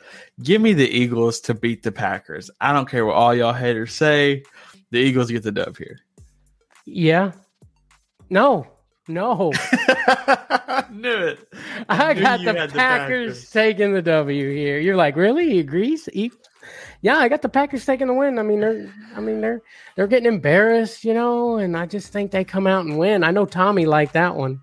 Give 0.42 0.62
me 0.62 0.72
the 0.72 0.88
Eagles 0.88 1.40
to 1.40 1.54
beat 1.54 1.82
the 1.82 1.92
Packers. 1.92 2.50
I 2.60 2.72
don't 2.72 2.88
care 2.88 3.04
what 3.04 3.16
all 3.16 3.34
y'all 3.34 3.52
haters 3.52 3.92
say. 3.92 4.44
The 4.90 4.98
Eagles 4.98 5.30
get 5.30 5.42
the 5.42 5.52
dub 5.52 5.76
here. 5.76 5.98
Yeah. 6.86 7.32
No, 8.30 8.66
no. 9.08 9.52
Knew 10.92 11.08
it. 11.16 11.48
I 11.88 12.12
Knew 12.14 12.20
got 12.22 12.38
the 12.40 12.52
Packers, 12.52 12.72
the 12.72 12.78
Packers. 12.78 13.50
taking 13.50 13.92
the 13.92 14.02
W 14.02 14.50
here. 14.50 14.78
You're 14.78 14.96
like, 14.96 15.16
really? 15.16 15.50
He 15.50 15.58
agrees? 15.60 16.06
He- 16.12 16.32
yeah, 17.00 17.16
I 17.18 17.28
got 17.28 17.42
the 17.42 17.48
Packers 17.48 17.84
taking 17.86 18.08
the 18.08 18.14
win. 18.14 18.38
I 18.38 18.42
mean, 18.42 18.60
they're, 18.60 18.92
I 19.16 19.20
mean, 19.20 19.40
they're, 19.40 19.62
they're 19.94 20.06
getting 20.08 20.26
embarrassed, 20.32 21.04
you 21.04 21.14
know, 21.14 21.56
and 21.58 21.76
I 21.76 21.86
just 21.86 22.12
think 22.12 22.30
they 22.32 22.44
come 22.44 22.66
out 22.66 22.84
and 22.86 22.98
win. 22.98 23.22
I 23.24 23.30
know 23.30 23.46
Tommy 23.46 23.86
liked 23.86 24.14
that 24.14 24.34
one, 24.34 24.60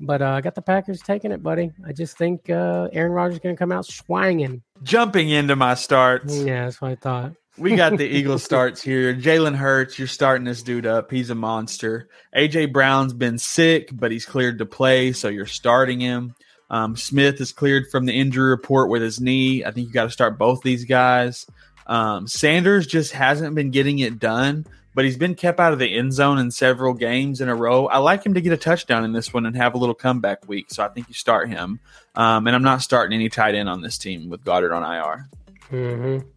but 0.00 0.20
uh, 0.22 0.30
I 0.30 0.40
got 0.40 0.54
the 0.56 0.62
Packers 0.62 1.00
taking 1.00 1.30
it, 1.30 1.42
buddy. 1.42 1.70
I 1.86 1.92
just 1.92 2.18
think 2.18 2.50
uh, 2.50 2.88
Aaron 2.92 3.12
Rodgers 3.12 3.38
going 3.38 3.54
to 3.54 3.58
come 3.58 3.70
out 3.72 3.86
swanging. 3.86 4.62
Jumping 4.82 5.30
into 5.30 5.54
my 5.54 5.74
starts. 5.74 6.36
Yeah, 6.36 6.64
that's 6.64 6.80
what 6.80 6.90
I 6.90 6.94
thought. 6.96 7.32
We 7.62 7.76
got 7.76 7.96
the 7.96 8.04
Eagles 8.04 8.42
starts 8.42 8.82
here. 8.82 9.14
Jalen 9.14 9.54
Hurts, 9.54 9.96
you're 9.96 10.08
starting 10.08 10.44
this 10.44 10.64
dude 10.64 10.84
up. 10.84 11.12
He's 11.12 11.30
a 11.30 11.36
monster. 11.36 12.08
AJ 12.34 12.72
Brown's 12.72 13.12
been 13.12 13.38
sick, 13.38 13.88
but 13.92 14.10
he's 14.10 14.26
cleared 14.26 14.58
to 14.58 14.66
play, 14.66 15.12
so 15.12 15.28
you're 15.28 15.46
starting 15.46 16.00
him. 16.00 16.34
Um, 16.70 16.96
Smith 16.96 17.40
is 17.40 17.52
cleared 17.52 17.88
from 17.88 18.06
the 18.06 18.18
injury 18.18 18.50
report 18.50 18.90
with 18.90 19.00
his 19.00 19.20
knee. 19.20 19.64
I 19.64 19.70
think 19.70 19.86
you 19.86 19.92
got 19.92 20.04
to 20.04 20.10
start 20.10 20.38
both 20.38 20.62
these 20.62 20.86
guys. 20.86 21.46
Um, 21.86 22.26
Sanders 22.26 22.84
just 22.84 23.12
hasn't 23.12 23.54
been 23.54 23.70
getting 23.70 24.00
it 24.00 24.18
done, 24.18 24.66
but 24.96 25.04
he's 25.04 25.16
been 25.16 25.36
kept 25.36 25.60
out 25.60 25.72
of 25.72 25.78
the 25.78 25.96
end 25.96 26.12
zone 26.14 26.38
in 26.38 26.50
several 26.50 26.94
games 26.94 27.40
in 27.40 27.48
a 27.48 27.54
row. 27.54 27.86
I 27.86 27.98
like 27.98 28.26
him 28.26 28.34
to 28.34 28.40
get 28.40 28.52
a 28.52 28.56
touchdown 28.56 29.04
in 29.04 29.12
this 29.12 29.32
one 29.32 29.46
and 29.46 29.54
have 29.54 29.74
a 29.74 29.78
little 29.78 29.94
comeback 29.94 30.48
week, 30.48 30.72
so 30.72 30.82
I 30.82 30.88
think 30.88 31.06
you 31.06 31.14
start 31.14 31.48
him. 31.48 31.78
Um, 32.16 32.48
and 32.48 32.56
I'm 32.56 32.64
not 32.64 32.82
starting 32.82 33.14
any 33.14 33.28
tight 33.28 33.54
end 33.54 33.68
on 33.68 33.82
this 33.82 33.98
team 33.98 34.30
with 34.30 34.42
Goedert 34.42 34.74
on 34.74 34.82
IR. 34.82 35.28
Mm-hmm. 35.70 36.28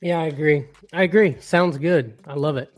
Yeah, 0.00 0.20
I 0.20 0.26
agree. 0.26 0.66
I 0.92 1.02
agree. 1.02 1.36
Sounds 1.40 1.78
good. 1.78 2.18
I 2.26 2.34
love 2.34 2.56
it. 2.56 2.70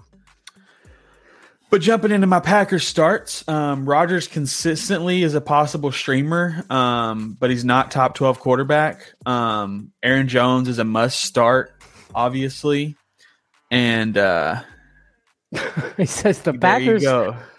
But 1.68 1.80
jumping 1.80 2.12
into 2.12 2.28
my 2.28 2.38
Packers 2.38 2.86
starts, 2.86 3.46
um, 3.48 3.88
Rodgers 3.88 4.28
consistently 4.28 5.22
is 5.22 5.34
a 5.34 5.40
possible 5.40 5.90
streamer, 5.90 6.64
um, 6.70 7.36
but 7.38 7.50
he's 7.50 7.64
not 7.64 7.90
top 7.90 8.14
12 8.14 8.38
quarterback. 8.38 9.12
Um, 9.26 9.92
Aaron 10.02 10.28
Jones 10.28 10.68
is 10.68 10.78
a 10.78 10.84
must 10.84 11.20
start, 11.20 11.74
obviously. 12.14 12.96
And 13.70 14.16
uh, 14.16 14.62
he 15.96 16.06
says 16.06 16.40
the 16.40 16.52
Packers 16.60 17.04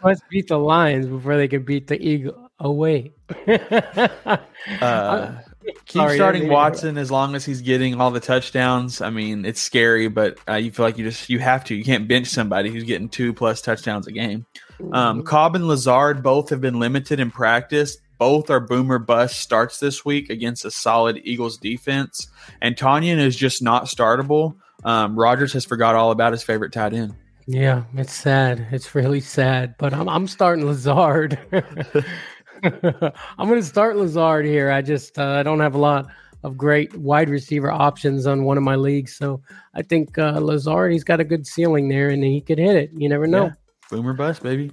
must 0.02 0.24
beat 0.30 0.48
the 0.48 0.58
Lions 0.58 1.08
before 1.08 1.36
they 1.36 1.50
can 1.50 1.64
beat 1.64 1.88
the 1.88 2.02
Eagle. 2.02 2.50
Oh 2.60 2.72
wait. 2.72 3.14
Uh, 4.82 5.38
keep 5.86 6.02
Sorry, 6.02 6.16
starting 6.16 6.50
Watson 6.50 6.98
as 6.98 7.12
long 7.12 7.36
as 7.36 7.46
he's 7.46 7.62
getting 7.62 8.00
all 8.00 8.12
the 8.12 8.20
touchdowns. 8.20 9.02
I 9.02 9.10
mean, 9.10 9.46
it's 9.46 9.62
scary, 9.62 10.08
but 10.08 10.38
uh, 10.48 10.56
you 10.56 10.72
feel 10.72 10.86
like 10.86 10.98
you 10.98 11.06
just 11.06 11.30
you 11.30 11.40
have 11.40 11.64
to. 11.66 11.76
You 11.76 11.84
can't 11.84 12.08
bench 12.08 12.28
somebody 12.28 12.70
who's 12.70 12.84
getting 12.84 13.10
two 13.10 13.34
plus 13.34 13.62
touchdowns 13.62 14.08
a 14.08 14.12
game. 14.12 14.46
Um, 14.92 15.24
Cobb 15.24 15.56
and 15.56 15.68
Lazard 15.68 16.22
both 16.24 16.50
have 16.50 16.62
been 16.62 16.80
limited 16.80 17.20
in 17.20 17.32
practice. 17.32 17.98
Both 18.18 18.50
are 18.50 18.60
boomer 18.60 19.00
bust 19.00 19.40
starts 19.40 19.80
this 19.80 20.04
week 20.04 20.30
against 20.30 20.66
a 20.66 20.72
solid 20.72 21.22
Eagles 21.24 21.58
defense. 21.58 22.28
And 22.62 22.76
Tonyan 22.76 23.20
is 23.20 23.36
just 23.36 23.62
not 23.62 23.86
startable. 23.86 24.56
Um, 24.84 25.18
Rodgers 25.18 25.54
has 25.54 25.66
forgot 25.66 25.96
all 25.96 26.12
about 26.12 26.32
his 26.32 26.44
favorite 26.44 26.74
tight 26.74 26.94
end. 26.94 27.16
Yeah, 27.46 27.84
it's 27.96 28.14
sad. 28.14 28.68
It's 28.72 28.94
really 28.94 29.22
sad. 29.22 29.76
But 29.78 29.94
I'm 29.94 30.10
I'm 30.10 30.28
starting 30.28 30.66
Lazard. 30.66 31.40
I'm 33.38 33.48
going 33.48 33.60
to 33.60 33.66
start 33.66 33.98
Lazard 33.98 34.46
here. 34.46 34.72
I 34.72 34.82
just 34.82 35.18
uh, 35.18 35.32
I 35.32 35.44
don't 35.44 35.60
have 35.60 35.76
a 35.76 35.80
lot 35.80 36.08
of 36.44 36.58
great 36.58 36.96
wide 36.96 37.30
receiver 37.30 37.72
options 37.72 38.28
on 38.28 38.44
one 38.44 38.58
of 38.58 38.64
my 38.64 38.76
leagues, 38.76 39.16
so 39.16 39.42
I 39.74 39.82
think 39.82 40.18
uh, 40.18 40.40
Lazard 40.40 40.92
he's 40.92 41.04
got 41.04 41.20
a 41.20 41.24
good 41.24 41.46
ceiling 41.48 41.90
there, 41.90 42.10
and 42.10 42.24
he 42.24 42.42
could 42.42 42.60
hit 42.60 42.76
it. 42.76 42.92
You 42.96 43.10
never 43.10 43.28
know. 43.28 43.46
Yeah. 43.46 43.54
Boomer 43.90 44.14
bust, 44.14 44.44
baby. 44.44 44.72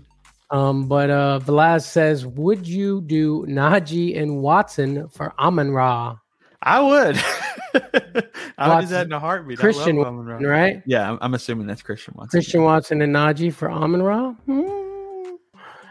Um, 0.51 0.87
but 0.87 1.11
uh, 1.11 1.41
Velaz 1.43 1.83
says, 1.83 2.27
would 2.27 2.67
you 2.67 3.01
do 3.03 3.45
Najee 3.49 4.21
and 4.21 4.41
Watson 4.41 5.09
for 5.09 5.35
Amon 5.39 5.71
Ra? 5.71 6.17
I 6.63 6.81
would. 6.81 7.17
I 7.75 7.81
would 7.81 8.13
do 8.15 8.23
Watson. 8.59 8.91
that 8.91 9.07
in 9.07 9.13
a 9.13 9.21
heartbeat. 9.21 9.59
I 9.59 9.61
Christian 9.61 9.97
love 9.97 10.09
Amon 10.09 10.27
Ra. 10.27 10.39
Right? 10.49 10.83
Yeah, 10.87 11.11
I'm, 11.11 11.19
I'm 11.21 11.35
assuming 11.35 11.67
that's 11.67 11.83
Christian 11.83 12.15
Watson. 12.17 12.31
Christian 12.31 12.63
Watson 12.63 13.03
and 13.03 13.15
Najee 13.15 13.53
for 13.53 13.71
Amon 13.71 14.03
Ra. 14.03 14.33
Hmm. 14.47 14.84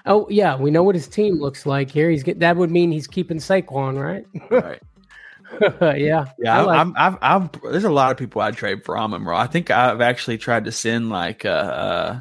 Oh 0.05 0.27
yeah, 0.29 0.57
we 0.57 0.71
know 0.71 0.83
what 0.83 0.95
his 0.95 1.07
team 1.07 1.39
looks 1.39 1.65
like 1.65 1.89
here. 1.89 2.09
He's 2.09 2.23
get 2.23 2.39
that 2.39 2.57
would 2.57 2.71
mean 2.71 2.91
he's 2.91 3.07
keeping 3.07 3.37
Saquon, 3.37 4.01
right? 4.01 4.25
Right. 4.51 4.81
yeah, 5.99 6.25
Yeah, 6.39 6.59
I 6.59 6.61
like- 6.63 6.79
I'm, 6.79 6.93
I'm, 6.97 7.17
I'm, 7.21 7.49
There's 7.71 7.83
a 7.83 7.91
lot 7.91 8.11
of 8.11 8.17
people 8.17 8.41
I'd 8.41 8.57
trade 8.57 8.83
for 8.83 8.97
Amon 8.97 9.23
Ra. 9.23 9.39
I 9.39 9.47
think 9.47 9.69
I've 9.69 10.01
actually 10.01 10.39
tried 10.39 10.65
to 10.65 10.71
send 10.71 11.09
like, 11.09 11.45
uh, 11.45 11.49
uh 11.49 12.19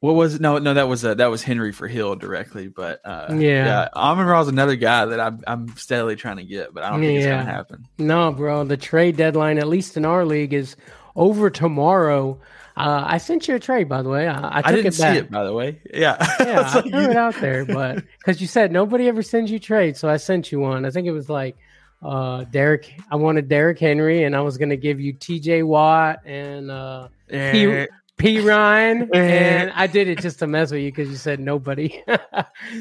what 0.00 0.14
was 0.14 0.34
it? 0.34 0.40
No, 0.40 0.58
no, 0.58 0.74
that 0.74 0.88
was 0.88 1.04
uh, 1.04 1.14
that 1.14 1.30
was 1.30 1.42
Henry 1.42 1.72
for 1.72 1.88
Hill 1.88 2.16
directly. 2.16 2.68
But 2.68 3.00
uh, 3.04 3.34
Yeah. 3.36 3.88
Amon 3.94 4.26
Ra 4.26 4.40
is 4.42 4.48
another 4.48 4.76
guy 4.76 5.06
that 5.06 5.18
I'm, 5.18 5.40
I'm 5.46 5.68
steadily 5.76 6.16
trying 6.16 6.36
to 6.36 6.44
get, 6.44 6.74
but 6.74 6.82
I 6.84 6.90
don't 6.90 7.00
think 7.00 7.18
it's 7.18 7.26
gonna 7.26 7.44
happen. 7.44 7.86
No, 7.98 8.30
bro. 8.32 8.64
The 8.64 8.76
trade 8.76 9.16
deadline, 9.16 9.58
at 9.58 9.68
least 9.68 9.96
in 9.96 10.04
our 10.04 10.24
league, 10.26 10.52
is 10.52 10.76
over 11.14 11.48
tomorrow. 11.48 12.38
Uh, 12.76 13.04
I 13.06 13.16
sent 13.18 13.48
you 13.48 13.54
a 13.54 13.58
trade, 13.58 13.88
by 13.88 14.02
the 14.02 14.10
way. 14.10 14.28
I, 14.28 14.38
I 14.58 14.62
I, 14.64 14.70
didn't 14.72 14.86
it 14.88 14.94
see 14.94 15.02
back. 15.02 15.16
it, 15.16 15.30
by 15.30 15.44
the 15.44 15.52
way. 15.54 15.80
Yeah, 15.94 16.16
Yeah, 16.40 16.60
I 16.60 16.74
like 16.74 16.84
threw 16.90 17.10
it 17.10 17.16
out 17.16 17.34
there, 17.40 17.64
but 17.64 18.04
because 18.18 18.40
you 18.40 18.46
said 18.46 18.70
nobody 18.70 19.08
ever 19.08 19.22
sends 19.22 19.50
you 19.50 19.58
trades, 19.58 19.98
so 19.98 20.08
I 20.10 20.18
sent 20.18 20.52
you 20.52 20.60
one. 20.60 20.84
I 20.84 20.90
think 20.90 21.06
it 21.06 21.12
was 21.12 21.30
like 21.30 21.56
uh 22.02 22.44
Derek. 22.44 22.92
I 23.10 23.16
wanted 23.16 23.48
Derek 23.48 23.78
Henry, 23.78 24.24
and 24.24 24.36
I 24.36 24.40
was 24.42 24.58
going 24.58 24.68
to 24.68 24.76
give 24.76 25.00
you 25.00 25.14
T.J. 25.14 25.62
Watt 25.62 26.18
and 26.26 26.70
uh 26.70 27.08
Eh, 27.30 27.86
P. 28.18 28.40
Ryan, 28.40 29.08
Eh. 29.14 29.18
and 29.18 29.72
I 29.74 29.86
did 29.86 30.06
it 30.08 30.20
just 30.20 30.38
to 30.40 30.46
mess 30.46 30.70
with 30.70 30.82
you 30.82 30.92
because 30.92 31.08
you 31.08 31.16
said 31.16 31.40
nobody 31.40 32.02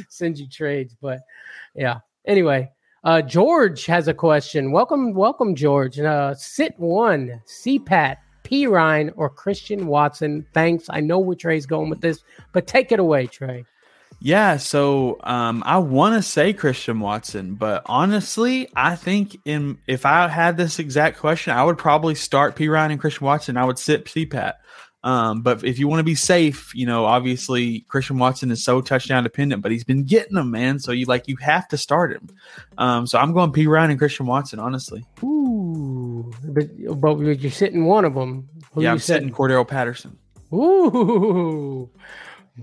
sends 0.10 0.42
you 0.42 0.50
trades. 0.50 0.94
But 1.02 1.20
yeah. 1.74 2.00
Anyway, 2.26 2.70
uh 3.06 3.22
George 3.22 3.86
has 3.86 4.10
a 4.10 4.14
question. 4.14 4.74
Welcome, 4.74 5.14
welcome, 5.14 5.56
George. 5.56 5.98
Uh, 6.00 6.34
sit 6.36 6.74
one, 6.78 7.42
CPAT. 7.48 8.18
P. 8.46 8.68
Ryan 8.68 9.12
or 9.18 9.30
Christian 9.30 9.88
Watson. 9.88 10.46
Thanks. 10.54 10.86
I 10.90 11.02
know 11.02 11.20
where 11.20 11.36
Trey's 11.36 11.66
going 11.66 11.90
with 11.90 12.00
this, 12.00 12.24
but 12.54 12.68
take 12.68 12.94
it 12.94 13.00
away, 13.00 13.28
Trey. 13.28 13.66
Yeah, 14.22 14.58
so 14.58 15.20
um, 15.24 15.62
I 15.66 15.80
want 15.80 16.16
to 16.16 16.22
say 16.22 16.54
Christian 16.54 17.00
Watson, 17.02 17.56
but 17.56 17.84
honestly, 17.86 18.70
I 18.76 18.96
think 18.96 19.38
in 19.44 19.80
if 19.88 20.06
I 20.06 20.28
had 20.30 20.56
this 20.56 20.80
exact 20.80 21.20
question, 21.20 21.54
I 21.54 21.64
would 21.64 21.78
probably 21.78 22.16
start 22.16 22.56
P 22.56 22.70
Ryan 22.70 22.92
and 22.92 23.00
Christian 23.02 23.26
Watson. 23.26 23.58
I 23.58 23.66
would 23.66 23.78
sit 23.78 24.06
CPAT. 24.06 24.54
Um, 25.06 25.44
but 25.44 25.64
if 25.64 25.78
you 25.78 25.88
want 25.88 26.00
to 26.00 26.04
be 26.04 26.16
safe, 26.16 26.74
you 26.74 26.88
know, 26.88 27.06
obviously 27.06 27.82
Christian 27.82 28.18
Watson 28.18 28.50
is 28.50 28.64
so 28.64 28.82
touchdown 28.82 29.24
dependent, 29.24 29.62
but 29.62 29.72
he's 29.72 29.84
been 29.84 30.04
getting 30.04 30.34
them, 30.34 30.50
man. 30.50 30.80
So 30.80 30.92
you 30.92 31.06
like 31.06 31.28
you 31.28 31.38
have 31.38 31.68
to 31.68 31.78
start 31.78 32.12
him. 32.12 32.28
Um, 32.80 33.06
so 33.06 33.20
I'm 33.20 33.32
going 33.32 33.52
P 33.52 33.68
Ryan 33.68 33.92
and 33.92 34.00
Christian 34.00 34.26
Watson, 34.26 34.58
honestly. 34.58 35.06
Ooh, 35.24 36.34
but 36.44 36.68
but 37.00 37.20
you're 37.20 37.52
sitting 37.52 37.86
one 37.86 38.04
of 38.04 38.16
them. 38.16 38.50
Who 38.74 38.82
yeah, 38.82 38.92
I'm 38.92 38.98
sitting 38.98 39.30
Cordarrelle 39.30 39.68
Patterson. 39.68 40.18
Ooh, 40.52 41.88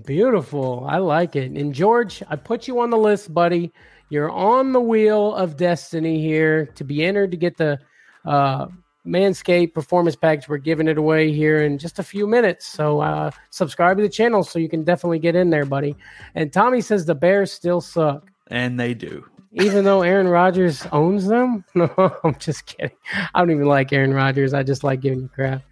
beautiful. 0.05 0.85
I 0.85 0.97
like 0.97 1.37
it. 1.37 1.49
And 1.51 1.73
George, 1.73 2.21
I 2.27 2.35
put 2.35 2.67
you 2.67 2.81
on 2.81 2.89
the 2.89 2.97
list, 2.97 3.33
buddy. 3.33 3.71
You're 4.09 4.29
on 4.29 4.73
the 4.73 4.81
wheel 4.81 5.33
of 5.33 5.55
destiny 5.55 6.21
here 6.21 6.65
to 6.75 6.83
be 6.83 7.05
entered 7.05 7.31
to 7.31 7.37
get 7.37 7.55
the 7.55 7.79
uh, 8.25 8.67
Manscaped 9.05 9.73
performance 9.73 10.15
package. 10.15 10.47
We're 10.47 10.57
giving 10.57 10.87
it 10.87 10.97
away 10.97 11.31
here 11.31 11.63
in 11.63 11.77
just 11.77 11.99
a 11.99 12.03
few 12.03 12.27
minutes. 12.27 12.65
So 12.65 13.01
uh, 13.01 13.31
subscribe 13.49 13.97
to 13.97 14.03
the 14.03 14.09
channel 14.09 14.43
so 14.43 14.59
you 14.59 14.69
can 14.69 14.83
definitely 14.83 15.19
get 15.19 15.35
in 15.35 15.49
there, 15.49 15.65
buddy. 15.65 15.95
And 16.35 16.51
Tommy 16.51 16.81
says 16.81 17.05
the 17.05 17.15
Bears 17.15 17.51
still 17.51 17.81
suck. 17.81 18.31
And 18.47 18.79
they 18.79 18.93
do. 18.93 19.25
Even 19.51 19.83
though 19.83 20.01
Aaron 20.01 20.27
Rodgers 20.27 20.85
owns 20.91 21.27
them? 21.27 21.63
No, 21.75 22.15
I'm 22.23 22.35
just 22.39 22.65
kidding. 22.65 22.95
I 23.33 23.39
don't 23.39 23.51
even 23.51 23.67
like 23.67 23.93
Aaron 23.93 24.13
Rodgers. 24.13 24.53
I 24.53 24.63
just 24.63 24.83
like 24.83 25.01
giving 25.01 25.21
you 25.21 25.27
crap. 25.27 25.63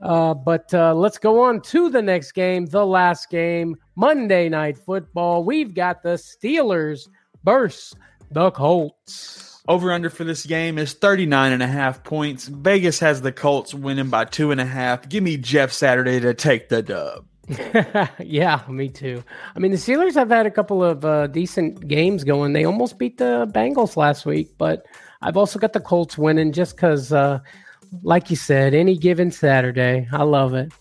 Uh, 0.00 0.34
but 0.34 0.72
uh, 0.74 0.94
let's 0.94 1.18
go 1.18 1.42
on 1.42 1.60
to 1.60 1.90
the 1.90 2.00
next 2.00 2.32
game, 2.32 2.66
the 2.66 2.84
last 2.84 3.30
game, 3.30 3.76
Monday 3.96 4.48
Night 4.48 4.78
Football. 4.78 5.42
We've 5.42 5.74
got 5.74 6.02
the 6.02 6.10
Steelers 6.10 7.08
versus 7.44 7.94
the 8.30 8.50
Colts. 8.50 9.47
Over 9.68 9.92
under 9.92 10.08
for 10.08 10.24
this 10.24 10.46
game 10.46 10.78
is 10.78 10.94
39 10.94 11.52
and 11.52 11.62
a 11.62 11.66
half 11.66 12.02
points. 12.02 12.48
Vegas 12.48 13.00
has 13.00 13.20
the 13.20 13.32
Colts 13.32 13.74
winning 13.74 14.08
by 14.08 14.24
two 14.24 14.50
and 14.50 14.62
a 14.62 14.64
half. 14.64 15.06
Give 15.06 15.22
me 15.22 15.36
Jeff 15.36 15.72
Saturday 15.72 16.18
to 16.20 16.32
take 16.32 16.70
the 16.70 16.80
dub. 16.80 17.26
yeah, 18.18 18.62
me 18.66 18.88
too. 18.88 19.22
I 19.54 19.58
mean, 19.58 19.70
the 19.70 19.76
Steelers 19.76 20.14
have 20.14 20.30
had 20.30 20.46
a 20.46 20.50
couple 20.50 20.82
of 20.82 21.04
uh, 21.04 21.26
decent 21.26 21.86
games 21.86 22.24
going. 22.24 22.54
They 22.54 22.64
almost 22.64 22.98
beat 22.98 23.18
the 23.18 23.46
Bengals 23.54 23.94
last 23.94 24.24
week, 24.24 24.48
but 24.56 24.86
I've 25.20 25.36
also 25.36 25.58
got 25.58 25.74
the 25.74 25.80
Colts 25.80 26.16
winning 26.16 26.52
just 26.52 26.74
because, 26.74 27.12
uh, 27.12 27.40
like 28.02 28.30
you 28.30 28.36
said, 28.36 28.72
any 28.72 28.96
given 28.96 29.30
Saturday, 29.30 30.08
I 30.10 30.22
love 30.22 30.54
it. 30.54 30.72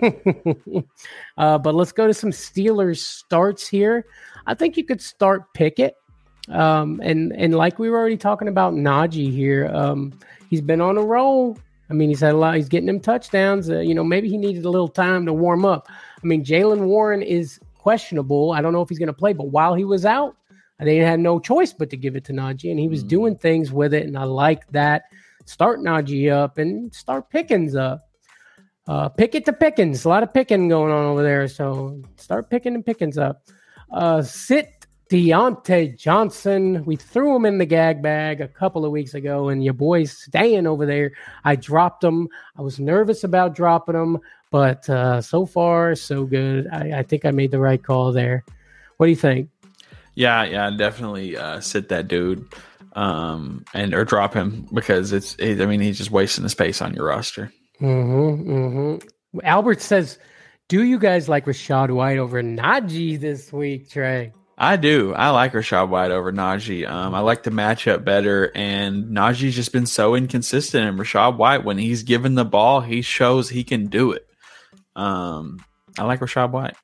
uh, 1.38 1.58
but 1.58 1.76
let's 1.76 1.92
go 1.92 2.08
to 2.08 2.14
some 2.14 2.30
Steelers 2.30 2.98
starts 2.98 3.68
here. 3.68 4.04
I 4.46 4.54
think 4.54 4.76
you 4.76 4.84
could 4.84 5.00
start 5.00 5.54
Pickett. 5.54 5.94
Um, 6.48 7.00
and 7.02 7.32
and 7.32 7.54
like 7.54 7.78
we 7.78 7.88
were 7.88 7.98
already 7.98 8.16
talking 8.16 8.48
about 8.48 8.74
Najee 8.74 9.32
here, 9.32 9.70
um, 9.72 10.12
he's 10.50 10.60
been 10.60 10.80
on 10.80 10.98
a 10.98 11.02
roll. 11.02 11.58
I 11.88 11.94
mean, 11.94 12.08
he's 12.08 12.20
had 12.20 12.34
a 12.34 12.38
lot. 12.38 12.56
He's 12.56 12.68
getting 12.68 12.86
them 12.86 13.00
touchdowns. 13.00 13.70
Uh, 13.70 13.80
you 13.80 13.94
know, 13.94 14.04
maybe 14.04 14.28
he 14.28 14.38
needed 14.38 14.64
a 14.64 14.70
little 14.70 14.88
time 14.88 15.26
to 15.26 15.32
warm 15.32 15.64
up. 15.64 15.88
I 15.90 16.26
mean, 16.26 16.44
Jaylen 16.44 16.86
Warren 16.86 17.22
is 17.22 17.60
questionable. 17.76 18.52
I 18.52 18.62
don't 18.62 18.72
know 18.72 18.80
if 18.80 18.88
he's 18.88 18.98
going 18.98 19.08
to 19.08 19.12
play, 19.12 19.32
but 19.32 19.48
while 19.48 19.74
he 19.74 19.84
was 19.84 20.04
out, 20.04 20.36
they 20.78 20.96
had 20.96 21.20
no 21.20 21.38
choice 21.38 21.72
but 21.72 21.90
to 21.90 21.96
give 21.96 22.16
it 22.16 22.24
to 22.24 22.32
Najee, 22.32 22.70
and 22.70 22.80
he 22.80 22.88
was 22.88 23.04
mm. 23.04 23.08
doing 23.08 23.36
things 23.36 23.72
with 23.72 23.94
it, 23.94 24.06
and 24.06 24.16
I 24.16 24.24
like 24.24 24.66
that. 24.72 25.04
Start 25.44 25.80
Najee 25.80 26.32
up 26.32 26.58
and 26.58 26.94
start 26.94 27.28
Pickens 27.30 27.76
up. 27.76 28.08
Uh, 28.88 29.08
pick 29.08 29.34
it 29.34 29.44
to 29.44 29.52
Pickens. 29.52 30.04
A 30.04 30.08
lot 30.08 30.22
of 30.22 30.34
picking 30.34 30.68
going 30.68 30.92
on 30.92 31.04
over 31.04 31.22
there, 31.22 31.46
so 31.46 32.02
start 32.16 32.50
picking 32.50 32.74
and 32.74 32.84
Pickens 32.84 33.18
up. 33.18 33.48
Uh, 33.90 34.22
sit 34.22 34.81
Diontae 35.12 35.94
Johnson. 35.94 36.82
We 36.86 36.96
threw 36.96 37.36
him 37.36 37.44
in 37.44 37.58
the 37.58 37.66
gag 37.66 38.00
bag 38.00 38.40
a 38.40 38.48
couple 38.48 38.86
of 38.86 38.92
weeks 38.92 39.12
ago, 39.12 39.50
and 39.50 39.62
your 39.62 39.74
boy's 39.74 40.16
staying 40.16 40.66
over 40.66 40.86
there. 40.86 41.12
I 41.44 41.54
dropped 41.54 42.02
him. 42.02 42.30
I 42.56 42.62
was 42.62 42.80
nervous 42.80 43.22
about 43.22 43.54
dropping 43.54 43.94
him, 43.94 44.20
but 44.50 44.88
uh, 44.88 45.20
so 45.20 45.44
far, 45.44 45.94
so 45.96 46.24
good. 46.24 46.66
I, 46.72 47.00
I, 47.00 47.02
think 47.02 47.26
I 47.26 47.30
made 47.30 47.50
the 47.50 47.58
right 47.58 47.82
call 47.82 48.12
there. 48.12 48.42
What 48.96 49.04
do 49.04 49.10
you 49.10 49.16
think? 49.16 49.50
Yeah, 50.14 50.44
yeah, 50.44 50.70
definitely 50.70 51.36
uh, 51.36 51.60
sit 51.60 51.90
that 51.90 52.08
dude 52.08 52.46
um, 52.94 53.66
and 53.74 53.92
or 53.92 54.06
drop 54.06 54.32
him 54.32 54.66
because 54.72 55.12
it's. 55.12 55.34
It, 55.34 55.60
I 55.60 55.66
mean, 55.66 55.80
he's 55.80 55.98
just 55.98 56.10
wasting 56.10 56.42
the 56.42 56.48
space 56.48 56.80
on 56.80 56.94
your 56.94 57.08
roster. 57.08 57.52
Mm-hmm, 57.82 58.50
mm-hmm. 58.50 59.38
Albert 59.44 59.82
says, 59.82 60.18
"Do 60.68 60.82
you 60.82 60.98
guys 60.98 61.28
like 61.28 61.44
Rachaad 61.44 61.90
White 61.90 62.16
over 62.16 62.42
Najee 62.42 63.20
this 63.20 63.52
week, 63.52 63.90
Trey?" 63.90 64.32
I 64.58 64.76
do. 64.76 65.14
I 65.14 65.30
like 65.30 65.52
Rachaad 65.52 65.88
White 65.88 66.10
over 66.10 66.32
Najee. 66.32 66.88
Um, 66.88 67.14
I 67.14 67.20
like 67.20 67.42
the 67.42 67.50
matchup 67.50 68.04
better, 68.04 68.52
and 68.54 69.06
Najee's 69.06 69.56
just 69.56 69.72
been 69.72 69.86
so 69.86 70.14
inconsistent. 70.14 70.86
And 70.86 70.98
Rachaad 70.98 71.36
White, 71.36 71.64
when 71.64 71.78
he's 71.78 72.02
given 72.02 72.34
the 72.34 72.44
ball, 72.44 72.80
he 72.80 73.02
shows 73.02 73.48
he 73.48 73.64
can 73.64 73.86
do 73.86 74.12
it. 74.12 74.28
Um, 74.94 75.64
I 75.98 76.04
like 76.04 76.20
Rachaad 76.20 76.50
White. 76.50 76.76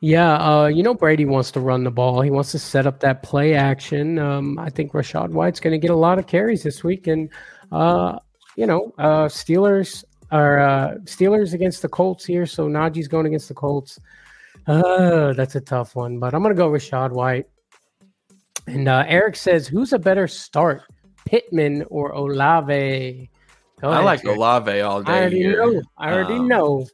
Yeah, 0.00 0.34
uh, 0.34 0.66
you 0.66 0.82
know 0.82 0.92
Brady 0.92 1.24
wants 1.24 1.50
to 1.52 1.60
run 1.60 1.84
the 1.84 1.90
ball. 1.90 2.20
He 2.20 2.30
wants 2.30 2.52
to 2.52 2.58
set 2.58 2.86
up 2.86 3.00
that 3.00 3.22
play 3.22 3.54
action. 3.54 4.18
Um, 4.18 4.58
I 4.58 4.68
think 4.68 4.92
Rachaad 4.92 5.30
White's 5.30 5.60
going 5.60 5.72
to 5.72 5.78
get 5.78 5.90
a 5.90 5.96
lot 5.96 6.18
of 6.18 6.26
carries 6.26 6.62
this 6.62 6.84
week, 6.84 7.06
and 7.06 7.30
uh, 7.72 8.18
you 8.56 8.66
know, 8.66 8.92
uh, 8.98 9.26
Steelers 9.26 10.04
are 10.30 10.58
uh, 10.58 10.94
Steelers 11.04 11.54
against 11.54 11.82
the 11.82 11.88
Colts 11.88 12.24
here. 12.24 12.46
So 12.46 12.68
Najee's 12.68 13.08
going 13.08 13.26
against 13.26 13.48
the 13.48 13.54
Colts. 13.54 13.98
Uh, 14.66 15.32
that's 15.34 15.54
a 15.56 15.60
tough 15.60 15.94
one, 15.94 16.18
but 16.18 16.34
I'm 16.34 16.42
gonna 16.42 16.54
go 16.54 16.70
with 16.70 16.82
Shad 16.82 17.12
White. 17.12 17.46
And 18.66 18.88
uh, 18.88 19.04
Eric 19.06 19.36
says, 19.36 19.66
"Who's 19.66 19.92
a 19.92 19.98
better 19.98 20.26
start, 20.26 20.82
Pittman 21.26 21.84
or 21.90 22.12
Olave?" 22.12 23.30
Go 23.80 23.90
I 23.90 24.00
like 24.00 24.24
Eric. 24.24 24.36
Olave 24.36 24.80
all 24.80 25.02
day. 25.02 25.12
I 25.12 25.20
already 25.20 25.38
here. 25.38 25.72
know. 25.72 25.82
I 25.98 26.12
already 26.12 26.34
um, 26.34 26.48
know. 26.48 26.86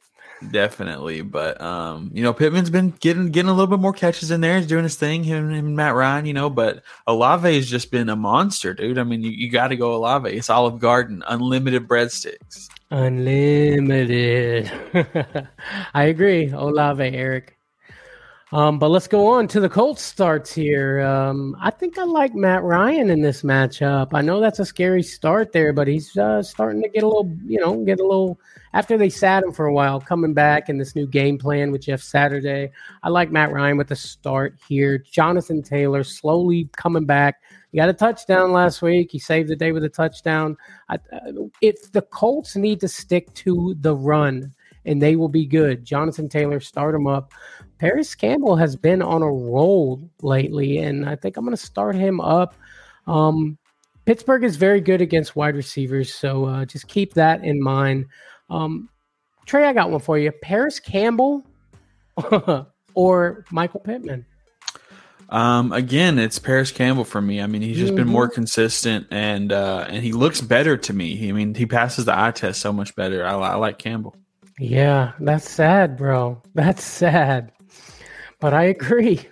Definitely, 0.50 1.20
but 1.20 1.60
um, 1.60 2.10
you 2.14 2.22
know, 2.22 2.32
Pittman's 2.32 2.70
been 2.70 2.90
getting 2.98 3.30
getting 3.30 3.50
a 3.50 3.52
little 3.52 3.66
bit 3.66 3.78
more 3.78 3.92
catches 3.92 4.30
in 4.30 4.40
there. 4.40 4.56
He's 4.56 4.66
doing 4.66 4.84
his 4.84 4.96
thing. 4.96 5.22
Him, 5.22 5.50
him 5.50 5.66
and 5.66 5.76
Matt 5.76 5.94
Ryan, 5.94 6.24
you 6.24 6.32
know, 6.32 6.48
but 6.48 6.82
Olave 7.06 7.54
has 7.54 7.68
just 7.68 7.90
been 7.90 8.08
a 8.08 8.16
monster, 8.16 8.72
dude. 8.72 8.98
I 8.98 9.04
mean, 9.04 9.22
you, 9.22 9.30
you 9.30 9.50
got 9.50 9.68
to 9.68 9.76
go 9.76 9.94
Olave. 9.94 10.30
It's 10.30 10.48
Olive 10.48 10.80
Garden, 10.80 11.22
unlimited 11.28 11.86
breadsticks. 11.86 12.68
Unlimited. 12.90 14.72
I 15.94 16.04
agree, 16.04 16.50
Olave, 16.50 17.04
Eric. 17.04 17.59
Um, 18.52 18.80
but 18.80 18.88
let's 18.88 19.06
go 19.06 19.28
on 19.28 19.46
to 19.48 19.60
the 19.60 19.68
Colts 19.68 20.02
starts 20.02 20.52
here. 20.52 21.00
Um, 21.02 21.56
I 21.60 21.70
think 21.70 21.98
I 21.98 22.02
like 22.02 22.34
Matt 22.34 22.64
Ryan 22.64 23.08
in 23.08 23.20
this 23.20 23.42
matchup. 23.42 24.08
I 24.12 24.22
know 24.22 24.40
that's 24.40 24.58
a 24.58 24.64
scary 24.64 25.04
start 25.04 25.52
there, 25.52 25.72
but 25.72 25.86
he's 25.86 26.16
uh, 26.16 26.42
starting 26.42 26.82
to 26.82 26.88
get 26.88 27.04
a 27.04 27.06
little, 27.06 27.32
you 27.44 27.60
know, 27.60 27.76
get 27.84 28.00
a 28.00 28.06
little 28.06 28.40
after 28.72 28.98
they 28.98 29.08
sat 29.08 29.44
him 29.44 29.52
for 29.52 29.66
a 29.66 29.72
while, 29.72 30.00
coming 30.00 30.34
back 30.34 30.68
in 30.68 30.78
this 30.78 30.96
new 30.96 31.06
game 31.06 31.38
plan 31.38 31.70
with 31.70 31.82
Jeff 31.82 32.02
Saturday. 32.02 32.72
I 33.04 33.08
like 33.08 33.30
Matt 33.30 33.52
Ryan 33.52 33.76
with 33.76 33.88
the 33.88 33.96
start 33.96 34.58
here. 34.68 34.98
Jonathan 34.98 35.62
Taylor 35.62 36.02
slowly 36.02 36.68
coming 36.72 37.06
back. 37.06 37.42
He 37.70 37.78
got 37.78 37.88
a 37.88 37.92
touchdown 37.92 38.50
last 38.50 38.82
week. 38.82 39.12
He 39.12 39.20
saved 39.20 39.48
the 39.48 39.54
day 39.54 39.70
with 39.70 39.84
a 39.84 39.88
touchdown. 39.88 40.56
I, 40.88 40.96
uh, 40.96 41.32
if 41.60 41.92
the 41.92 42.02
Colts 42.02 42.56
need 42.56 42.80
to 42.80 42.88
stick 42.88 43.32
to 43.34 43.76
the 43.78 43.94
run, 43.94 44.52
and 44.86 45.00
they 45.00 45.14
will 45.14 45.28
be 45.28 45.46
good. 45.46 45.84
Jonathan 45.84 46.28
Taylor, 46.28 46.58
start 46.58 46.94
him 46.94 47.06
up. 47.06 47.32
Parris 47.80 48.14
Campbell 48.14 48.56
has 48.56 48.76
been 48.76 49.00
on 49.00 49.22
a 49.22 49.30
roll 49.30 50.06
lately, 50.20 50.78
and 50.78 51.08
I 51.08 51.16
think 51.16 51.38
I'm 51.38 51.46
going 51.46 51.56
to 51.56 51.62
start 51.62 51.96
him 51.96 52.20
up. 52.20 52.54
Um, 53.06 53.56
Pittsburgh 54.04 54.44
is 54.44 54.56
very 54.56 54.82
good 54.82 55.00
against 55.00 55.34
wide 55.34 55.56
receivers, 55.56 56.12
so 56.12 56.44
uh, 56.44 56.66
just 56.66 56.88
keep 56.88 57.14
that 57.14 57.42
in 57.42 57.62
mind. 57.62 58.04
Um, 58.50 58.90
Trey, 59.46 59.64
I 59.64 59.72
got 59.72 59.90
one 59.90 60.00
for 60.00 60.18
you. 60.18 60.30
Parris 60.30 60.78
Campbell 60.78 61.42
or 62.94 63.46
Michael 63.50 63.80
Pittman? 63.80 64.26
Um, 65.30 65.72
again, 65.72 66.18
it's 66.18 66.38
Parris 66.38 66.72
Campbell 66.72 67.06
for 67.06 67.22
me. 67.22 67.40
I 67.40 67.46
mean, 67.46 67.62
he's 67.62 67.78
just 67.78 67.94
mm-hmm. 67.94 67.96
been 67.96 68.08
more 68.08 68.26
mm-hmm. 68.26 68.34
consistent 68.34 69.06
and 69.10 69.52
uh, 69.52 69.86
and 69.88 70.04
he 70.04 70.12
looks 70.12 70.42
better 70.42 70.76
to 70.76 70.92
me. 70.92 71.30
I 71.30 71.32
mean, 71.32 71.54
he 71.54 71.64
passes 71.64 72.04
the 72.04 72.18
eye 72.18 72.32
test 72.32 72.60
so 72.60 72.74
much 72.74 72.94
better. 72.94 73.24
I, 73.24 73.32
I 73.32 73.54
like 73.54 73.78
Campbell. 73.78 74.16
Yeah, 74.58 75.12
that's 75.18 75.48
sad, 75.48 75.96
bro. 75.96 76.42
That's 76.54 76.84
sad. 76.84 77.52
But 78.40 78.54
I 78.54 78.64
agree. 78.64 79.26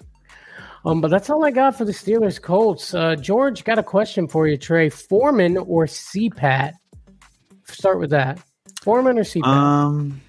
Um, 0.85 1.01
but 1.01 1.09
that's 1.09 1.29
all 1.29 1.45
I 1.45 1.51
got 1.51 1.77
for 1.77 1.85
the 1.85 1.93
Steelers 1.93 2.41
Colts. 2.41 2.95
Uh, 2.95 3.17
George, 3.17 3.65
got 3.65 3.79
a 3.79 3.83
question 3.83 4.29
for 4.29 4.47
you, 4.47 4.57
Trey. 4.57 4.89
Foreman 4.89 5.57
or 5.57 5.87
CPAT? 5.87 6.73
Start 7.65 7.99
with 7.99 8.11
that. 8.11 8.41
Foreman 8.83 9.19
or 9.19 9.25
CPAT? 9.25 9.45
Um, 9.45 10.21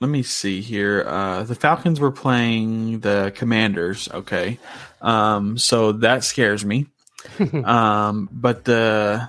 let 0.00 0.08
me 0.08 0.22
see 0.22 0.62
here. 0.62 1.04
Uh, 1.06 1.42
the 1.42 1.54
Falcons 1.54 2.00
were 2.00 2.10
playing 2.10 3.00
the 3.00 3.32
Commanders. 3.36 4.08
Okay, 4.12 4.58
um, 5.02 5.58
so 5.58 5.92
that 5.92 6.24
scares 6.24 6.64
me. 6.64 6.86
um, 7.64 8.28
but 8.32 8.64
the 8.64 9.28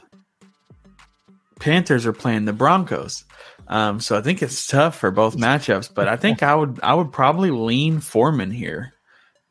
Panthers 1.59 2.05
are 2.05 2.13
playing 2.13 2.45
the 2.45 2.53
Broncos. 2.53 3.25
Um, 3.71 4.01
so 4.01 4.17
I 4.17 4.21
think 4.21 4.43
it's 4.43 4.67
tough 4.67 4.97
for 4.97 5.11
both 5.11 5.37
matchups, 5.37 5.93
but 5.93 6.09
I 6.09 6.17
think 6.17 6.43
I 6.43 6.53
would 6.53 6.79
I 6.83 6.93
would 6.93 7.11
probably 7.11 7.51
lean 7.51 8.01
Foreman 8.01 8.51
here. 8.51 8.93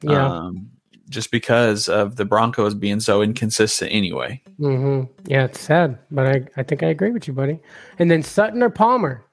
Yeah. 0.02 0.26
Um, 0.26 0.70
just 1.08 1.32
because 1.32 1.88
of 1.88 2.16
the 2.16 2.24
Broncos 2.24 2.74
being 2.74 3.00
so 3.00 3.20
inconsistent 3.20 3.90
anyway. 3.92 4.40
Mm-hmm. 4.60 5.12
Yeah, 5.28 5.46
it's 5.46 5.58
sad, 5.58 5.98
but 6.12 6.26
I, 6.26 6.46
I 6.56 6.62
think 6.62 6.84
I 6.84 6.86
agree 6.86 7.10
with 7.10 7.26
you, 7.26 7.34
buddy. 7.34 7.58
And 7.98 8.08
then 8.10 8.22
Sutton 8.22 8.62
or 8.62 8.70
Palmer? 8.70 9.24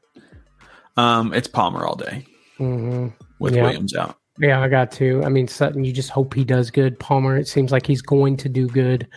Um, 0.96 1.34
it's 1.34 1.48
Palmer 1.48 1.86
all 1.86 1.96
day 1.96 2.26
mm-hmm. 2.58 3.10
with 3.40 3.56
yeah. 3.56 3.64
Williams 3.64 3.96
out. 3.96 4.18
Yeah, 4.40 4.62
I 4.62 4.70
got 4.70 4.92
to. 4.94 5.24
I 5.24 5.30
mean, 5.30 5.48
Sutton, 5.48 5.84
you 5.84 5.92
just 5.92 6.10
hope 6.10 6.34
he 6.34 6.44
does 6.44 6.72
good. 6.72 7.00
Palmer, 7.00 7.38
it 7.38 7.48
seems 7.48 7.72
like 7.72 7.86
he's 7.86 8.02
going 8.02 8.38
to 8.38 8.50
do 8.50 8.68
good. 8.68 9.08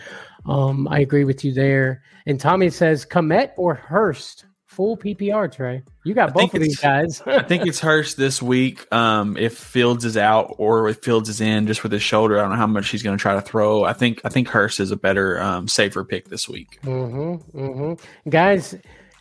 Um, 0.45 0.87
I 0.87 0.99
agree 0.99 1.23
with 1.23 1.43
you 1.43 1.53
there. 1.53 2.03
And 2.27 2.39
Tommy 2.39 2.69
says, 2.69 3.05
Kmet 3.05 3.51
or 3.57 3.73
Hurst? 3.73 4.45
Full 4.71 4.95
PPR, 4.95 5.53
Trey. 5.53 5.83
You 6.05 6.13
got 6.13 6.33
both 6.33 6.53
of 6.53 6.61
these 6.61 6.79
guys. 6.79 7.21
I 7.25 7.43
think 7.43 7.67
it's 7.67 7.79
Hurst 7.79 8.15
this 8.15 8.41
week. 8.41 8.91
Um, 8.93 9.35
if 9.35 9.57
Fields 9.57 10.05
is 10.05 10.15
out 10.15 10.55
or 10.57 10.87
if 10.87 10.99
Fields 10.99 11.27
is 11.27 11.41
in, 11.41 11.67
just 11.67 11.83
with 11.83 11.91
his 11.91 12.01
shoulder, 12.01 12.37
I 12.37 12.41
don't 12.41 12.51
know 12.51 12.55
how 12.55 12.67
much 12.67 12.89
he's 12.89 13.03
going 13.03 13.17
to 13.17 13.21
try 13.21 13.35
to 13.35 13.41
throw. 13.41 13.83
I 13.83 13.91
think 13.91 14.21
I 14.23 14.29
think 14.29 14.47
Hurst 14.47 14.79
is 14.79 14.91
a 14.91 14.95
better, 14.95 15.41
um, 15.41 15.67
safer 15.67 16.05
pick 16.05 16.29
this 16.29 16.47
week. 16.47 16.79
Mm-hmm, 16.83 17.59
mm-hmm. 17.59 18.29
Guys, 18.29 18.75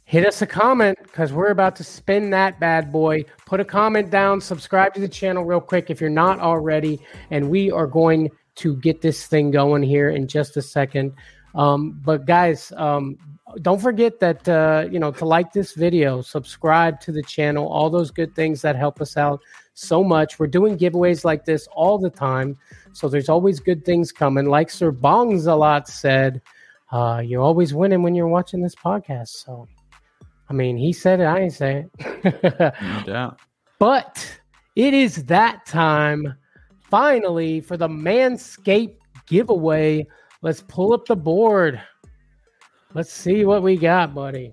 hit 0.05 0.25
us 0.25 0.41
a 0.41 0.47
comment 0.47 0.97
because 1.03 1.33
we're 1.33 1.51
about 1.51 1.75
to 1.77 1.85
spin 1.85 2.31
that 2.31 2.61
bad 2.61 2.93
boy. 2.93 3.25
Put 3.45 3.59
a 3.59 3.65
comment 3.65 4.11
down. 4.11 4.41
Subscribe 4.41 4.95
to 4.95 5.01
the 5.01 5.09
channel 5.09 5.45
real 5.45 5.61
quick 5.61 5.91
if 5.91 6.01
you're 6.01 6.11
not 6.11 6.39
already, 6.39 7.01
and 7.33 7.51
we 7.51 7.73
are 7.73 7.89
going 7.89 8.31
to 8.57 8.77
get 8.77 9.01
this 9.01 9.27
thing 9.27 9.51
going 9.51 9.83
here 9.83 10.11
in 10.11 10.29
just 10.29 10.57
a 10.57 10.63
second. 10.63 11.13
Um, 11.57 12.01
but 12.05 12.25
guys, 12.25 12.73
um, 12.77 13.19
don't 13.63 13.81
forget 13.81 14.21
that 14.21 14.49
uh, 14.49 14.87
you 14.91 14.99
know 14.99 15.11
to 15.13 15.25
like 15.25 15.53
this 15.53 15.75
video, 15.75 16.21
subscribe 16.23 17.01
to 17.01 17.13
the 17.13 17.23
channel, 17.23 17.67
all 17.69 17.91
those 17.91 18.11
good 18.11 18.35
things 18.35 18.63
that 18.63 18.77
help 18.77 19.01
us 19.01 19.17
out 19.17 19.41
so 19.75 20.05
much. 20.05 20.39
We're 20.39 20.47
doing 20.47 20.79
giveaways 20.79 21.25
like 21.25 21.45
this 21.45 21.67
all 21.73 21.99
the 21.99 22.11
time, 22.11 22.57
so 22.93 23.09
there's 23.09 23.29
always 23.29 23.61
good 23.61 23.85
things 23.85 24.13
coming. 24.13 24.47
Like 24.47 24.71
Sir 24.71 24.93
Bongs 24.93 25.47
a 25.47 25.55
lot 25.55 25.89
said, 25.89 26.41
uh, 26.93 27.23
you're 27.25 27.43
always 27.43 27.73
winning 27.73 28.03
when 28.03 28.15
you're 28.15 28.29
watching 28.29 28.61
this 28.63 28.75
podcast. 28.75 29.29
So, 29.29 29.69
I 30.49 30.53
mean, 30.53 30.77
he 30.77 30.93
said 30.93 31.21
it, 31.21 31.25
I 31.25 31.41
ain't 31.41 31.53
say 31.53 31.87
it. 32.05 32.75
No 32.83 33.03
doubt. 33.07 33.41
But 33.79 34.41
it 34.77 34.93
is 34.93 35.25
that 35.25 35.65
time 35.67 36.35
finally 36.91 37.61
for 37.61 37.77
the 37.77 37.89
Manscaped 37.89 38.97
giveaway. 39.27 40.07
Let's 40.43 40.63
pull 40.63 40.93
up 40.93 41.07
the 41.07 41.17
board. 41.17 41.81
Let's 42.95 43.13
see 43.13 43.45
what 43.45 43.63
we 43.63 43.77
got, 43.77 44.15
buddy. 44.15 44.53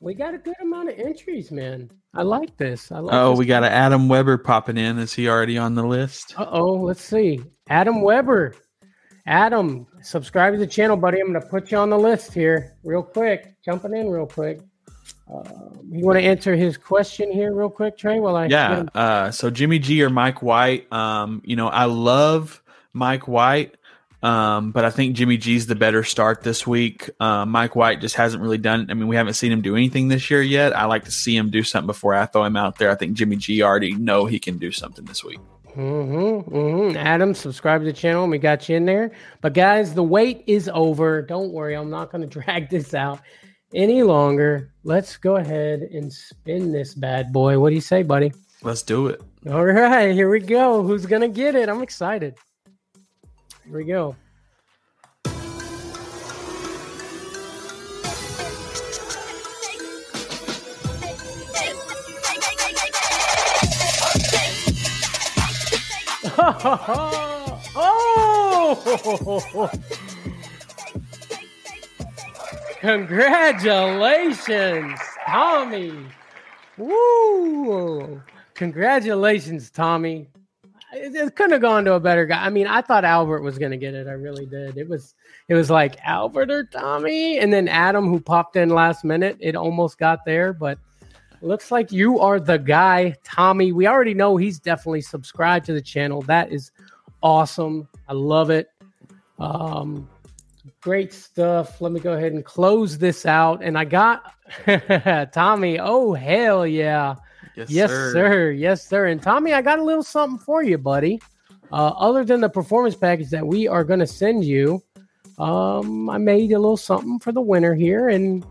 We 0.00 0.14
got 0.14 0.34
a 0.34 0.38
good 0.38 0.54
amount 0.62 0.90
of 0.90 0.98
entries, 0.98 1.50
man. 1.50 1.90
I 2.14 2.22
like 2.22 2.56
this. 2.56 2.90
I 2.92 3.00
like 3.00 3.14
Oh, 3.14 3.30
this. 3.30 3.38
we 3.40 3.46
got 3.46 3.64
an 3.64 3.72
Adam 3.72 4.08
Weber 4.08 4.38
popping 4.38 4.76
in. 4.76 4.98
Is 4.98 5.12
he 5.12 5.28
already 5.28 5.58
on 5.58 5.74
the 5.74 5.82
list? 5.82 6.34
Uh 6.38 6.46
oh, 6.50 6.72
let's 6.74 7.02
see. 7.02 7.40
Adam 7.68 8.00
Weber. 8.02 8.54
Adam, 9.26 9.86
subscribe 10.00 10.54
to 10.54 10.58
the 10.58 10.66
channel, 10.66 10.96
buddy. 10.96 11.20
I'm 11.20 11.30
going 11.30 11.40
to 11.42 11.46
put 11.48 11.70
you 11.70 11.76
on 11.76 11.90
the 11.90 11.98
list 11.98 12.32
here 12.32 12.76
real 12.82 13.02
quick. 13.02 13.54
Jumping 13.62 13.94
in 13.94 14.08
real 14.08 14.26
quick. 14.26 14.60
Um, 15.30 15.80
you 15.90 16.06
want 16.06 16.18
to 16.18 16.24
answer 16.24 16.56
his 16.56 16.78
question 16.78 17.30
here 17.30 17.54
real 17.54 17.68
quick, 17.68 17.98
Trey? 17.98 18.20
While 18.20 18.36
I 18.36 18.46
Yeah. 18.46 18.84
Uh, 18.94 19.30
so 19.30 19.50
Jimmy 19.50 19.78
G 19.78 20.02
or 20.02 20.08
Mike 20.08 20.40
White. 20.42 20.90
Um, 20.90 21.42
you 21.44 21.56
know, 21.56 21.68
I 21.68 21.84
love 21.84 22.62
Mike 22.94 23.28
White, 23.28 23.76
um, 24.22 24.72
but 24.72 24.84
I 24.84 24.90
think 24.90 25.14
Jimmy 25.14 25.36
G's 25.36 25.66
the 25.66 25.76
better 25.76 26.02
start 26.02 26.42
this 26.42 26.66
week. 26.66 27.08
Uh, 27.20 27.46
Mike 27.46 27.76
White 27.76 28.00
just 28.00 28.16
hasn't 28.16 28.42
really 28.42 28.58
done. 28.58 28.86
I 28.90 28.94
mean, 28.94 29.06
we 29.06 29.16
haven't 29.16 29.34
seen 29.34 29.52
him 29.52 29.60
do 29.60 29.76
anything 29.76 30.08
this 30.08 30.30
year 30.30 30.42
yet. 30.42 30.76
I 30.76 30.86
like 30.86 31.04
to 31.04 31.12
see 31.12 31.36
him 31.36 31.50
do 31.50 31.62
something 31.62 31.86
before 31.86 32.14
I 32.14 32.26
throw 32.26 32.44
him 32.44 32.56
out 32.56 32.78
there. 32.78 32.90
I 32.90 32.96
think 32.96 33.14
Jimmy 33.14 33.36
G 33.36 33.62
already 33.62 33.94
know 33.94 34.26
he 34.26 34.38
can 34.38 34.58
do 34.58 34.72
something 34.72 35.04
this 35.04 35.22
week. 35.22 35.38
Mm-hmm, 35.76 36.52
mm-hmm. 36.52 36.96
Adam, 36.96 37.34
subscribe 37.34 37.82
to 37.82 37.84
the 37.84 37.92
channel. 37.92 38.26
We 38.26 38.38
got 38.38 38.68
you 38.68 38.76
in 38.76 38.84
there. 38.84 39.12
But 39.40 39.54
guys, 39.54 39.94
the 39.94 40.02
wait 40.02 40.42
is 40.48 40.68
over. 40.74 41.22
Don't 41.22 41.52
worry, 41.52 41.76
I'm 41.76 41.90
not 41.90 42.10
going 42.10 42.22
to 42.28 42.28
drag 42.28 42.70
this 42.70 42.94
out 42.94 43.20
any 43.72 44.02
longer. 44.02 44.72
Let's 44.82 45.16
go 45.16 45.36
ahead 45.36 45.82
and 45.82 46.12
spin 46.12 46.72
this 46.72 46.94
bad 46.94 47.32
boy. 47.32 47.60
What 47.60 47.68
do 47.68 47.76
you 47.76 47.80
say, 47.80 48.02
buddy? 48.02 48.32
Let's 48.62 48.82
do 48.82 49.06
it. 49.06 49.22
All 49.48 49.64
right, 49.64 50.12
here 50.12 50.28
we 50.28 50.40
go. 50.40 50.82
Who's 50.82 51.06
going 51.06 51.22
to 51.22 51.28
get 51.28 51.54
it? 51.54 51.68
I'm 51.68 51.82
excited. 51.82 52.34
Here 53.68 53.76
we 53.76 53.84
go. 53.84 54.16
oh! 67.76 69.70
Congratulations, 72.80 74.98
Tommy. 75.26 75.92
Woo! 76.78 78.22
Congratulations, 78.54 79.70
Tommy. 79.70 80.26
It, 80.92 81.14
it 81.14 81.36
couldn't 81.36 81.52
have 81.52 81.60
gone 81.60 81.84
to 81.84 81.94
a 81.94 82.00
better 82.00 82.24
guy. 82.24 82.44
I 82.44 82.50
mean, 82.50 82.66
I 82.66 82.80
thought 82.80 83.04
Albert 83.04 83.42
was 83.42 83.58
going 83.58 83.72
to 83.72 83.76
get 83.76 83.94
it. 83.94 84.06
I 84.06 84.12
really 84.12 84.46
did. 84.46 84.76
It 84.78 84.88
was 84.88 85.14
it 85.48 85.54
was 85.54 85.70
like 85.70 85.96
Albert 86.02 86.50
or 86.50 86.64
Tommy, 86.64 87.38
and 87.38 87.52
then 87.52 87.68
Adam 87.68 88.08
who 88.08 88.20
popped 88.20 88.56
in 88.56 88.70
last 88.70 89.04
minute. 89.04 89.36
It 89.40 89.56
almost 89.56 89.98
got 89.98 90.24
there, 90.24 90.52
but 90.52 90.78
looks 91.42 91.70
like 91.70 91.92
you 91.92 92.20
are 92.20 92.40
the 92.40 92.58
guy, 92.58 93.14
Tommy. 93.24 93.72
We 93.72 93.86
already 93.86 94.14
know 94.14 94.36
he's 94.36 94.58
definitely 94.58 95.02
subscribed 95.02 95.66
to 95.66 95.72
the 95.72 95.82
channel. 95.82 96.22
That 96.22 96.52
is 96.52 96.72
awesome. 97.22 97.88
I 98.08 98.14
love 98.14 98.50
it. 98.50 98.70
Um, 99.38 100.08
great 100.80 101.12
stuff. 101.12 101.80
Let 101.80 101.92
me 101.92 102.00
go 102.00 102.14
ahead 102.14 102.32
and 102.32 102.44
close 102.44 102.98
this 102.98 103.26
out. 103.26 103.62
And 103.62 103.78
I 103.78 103.84
got 103.84 104.34
Tommy. 105.32 105.78
Oh 105.78 106.14
hell 106.14 106.66
yeah! 106.66 107.16
Yes, 107.68 107.90
sir. 107.90 108.50
Yes, 108.50 108.86
sir. 108.86 109.06
And 109.06 109.22
Tommy, 109.22 109.52
I 109.52 109.62
got 109.62 109.78
a 109.78 109.84
little 109.84 110.02
something 110.02 110.38
for 110.38 110.62
you, 110.62 110.78
buddy. 110.78 111.20
Uh, 111.70 111.92
other 111.96 112.24
than 112.24 112.40
the 112.40 112.48
performance 112.48 112.94
package 112.94 113.28
that 113.30 113.46
we 113.46 113.68
are 113.68 113.84
going 113.84 114.00
to 114.00 114.06
send 114.06 114.44
you, 114.44 114.82
um, 115.38 116.08
I 116.08 116.16
made 116.18 116.52
a 116.52 116.58
little 116.58 116.76
something 116.76 117.18
for 117.18 117.32
the 117.32 117.40
winner 117.40 117.74
here. 117.74 118.08
And 118.08 118.44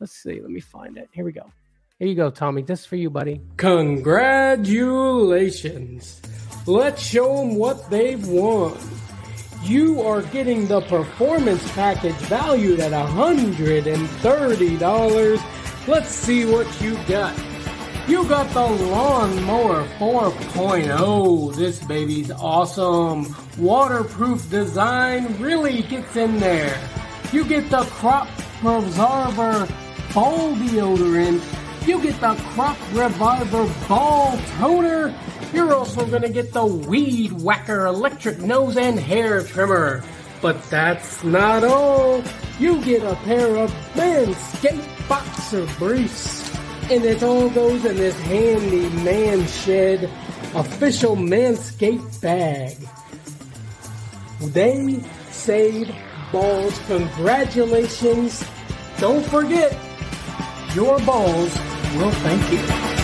let's 0.00 0.12
see. 0.12 0.40
Let 0.40 0.50
me 0.50 0.60
find 0.60 0.96
it. 0.96 1.08
Here 1.12 1.24
we 1.24 1.32
go. 1.32 1.50
Here 1.98 2.08
you 2.08 2.14
go, 2.14 2.30
Tommy. 2.30 2.62
This 2.62 2.80
is 2.80 2.86
for 2.86 2.96
you, 2.96 3.10
buddy. 3.10 3.42
Congratulations. 3.56 6.20
Let's 6.66 7.02
show 7.02 7.36
them 7.36 7.56
what 7.56 7.90
they've 7.90 8.26
won. 8.26 8.78
You 9.62 10.00
are 10.02 10.22
getting 10.22 10.66
the 10.66 10.80
performance 10.82 11.70
package 11.72 12.14
valued 12.26 12.80
at 12.80 12.92
$130. 12.92 15.42
Let's 15.86 16.10
see 16.10 16.44
what 16.44 16.80
you 16.80 16.98
got. 17.06 17.34
You 18.06 18.28
got 18.28 18.50
the 18.50 18.60
Lawnmower 18.60 19.84
4.0. 19.98 21.56
This 21.56 21.82
baby's 21.84 22.30
awesome. 22.30 23.34
Waterproof 23.56 24.50
design 24.50 25.40
really 25.40 25.80
gets 25.80 26.14
in 26.14 26.38
there. 26.38 26.78
You 27.32 27.46
get 27.46 27.70
the 27.70 27.82
Crop 27.84 28.28
Preserver 28.60 29.66
Ball 30.12 30.54
Deodorant. 30.54 31.88
You 31.88 32.02
get 32.02 32.20
the 32.20 32.34
Crop 32.50 32.76
Reviver 32.92 33.72
Ball 33.88 34.38
Toner. 34.58 35.18
You're 35.54 35.74
also 35.74 36.06
to 36.06 36.28
get 36.28 36.52
the 36.52 36.66
Weed 36.66 37.32
Whacker 37.32 37.86
Electric 37.86 38.38
Nose 38.38 38.76
and 38.76 39.00
Hair 39.00 39.44
Trimmer. 39.44 40.04
But 40.42 40.62
that's 40.64 41.24
not 41.24 41.64
all. 41.64 42.22
You 42.58 42.84
get 42.84 43.02
a 43.02 43.16
pair 43.24 43.56
of 43.56 43.70
Manscaped 43.94 45.08
Boxer 45.08 45.66
Briefs. 45.78 46.43
And 46.90 47.04
it 47.04 47.22
all 47.22 47.48
goes 47.48 47.84
in 47.84 47.96
this 47.96 48.18
handy 48.20 48.88
Man 49.02 49.46
Shed 49.46 50.04
official 50.54 51.16
Manscaped 51.16 52.20
bag. 52.20 52.76
They 54.52 55.02
save 55.30 55.94
balls. 56.30 56.78
Congratulations. 56.86 58.44
Don't 58.98 59.24
forget, 59.26 59.72
your 60.74 60.98
balls 61.00 61.56
will 61.96 62.10
thank 62.10 62.52
you. 62.52 62.94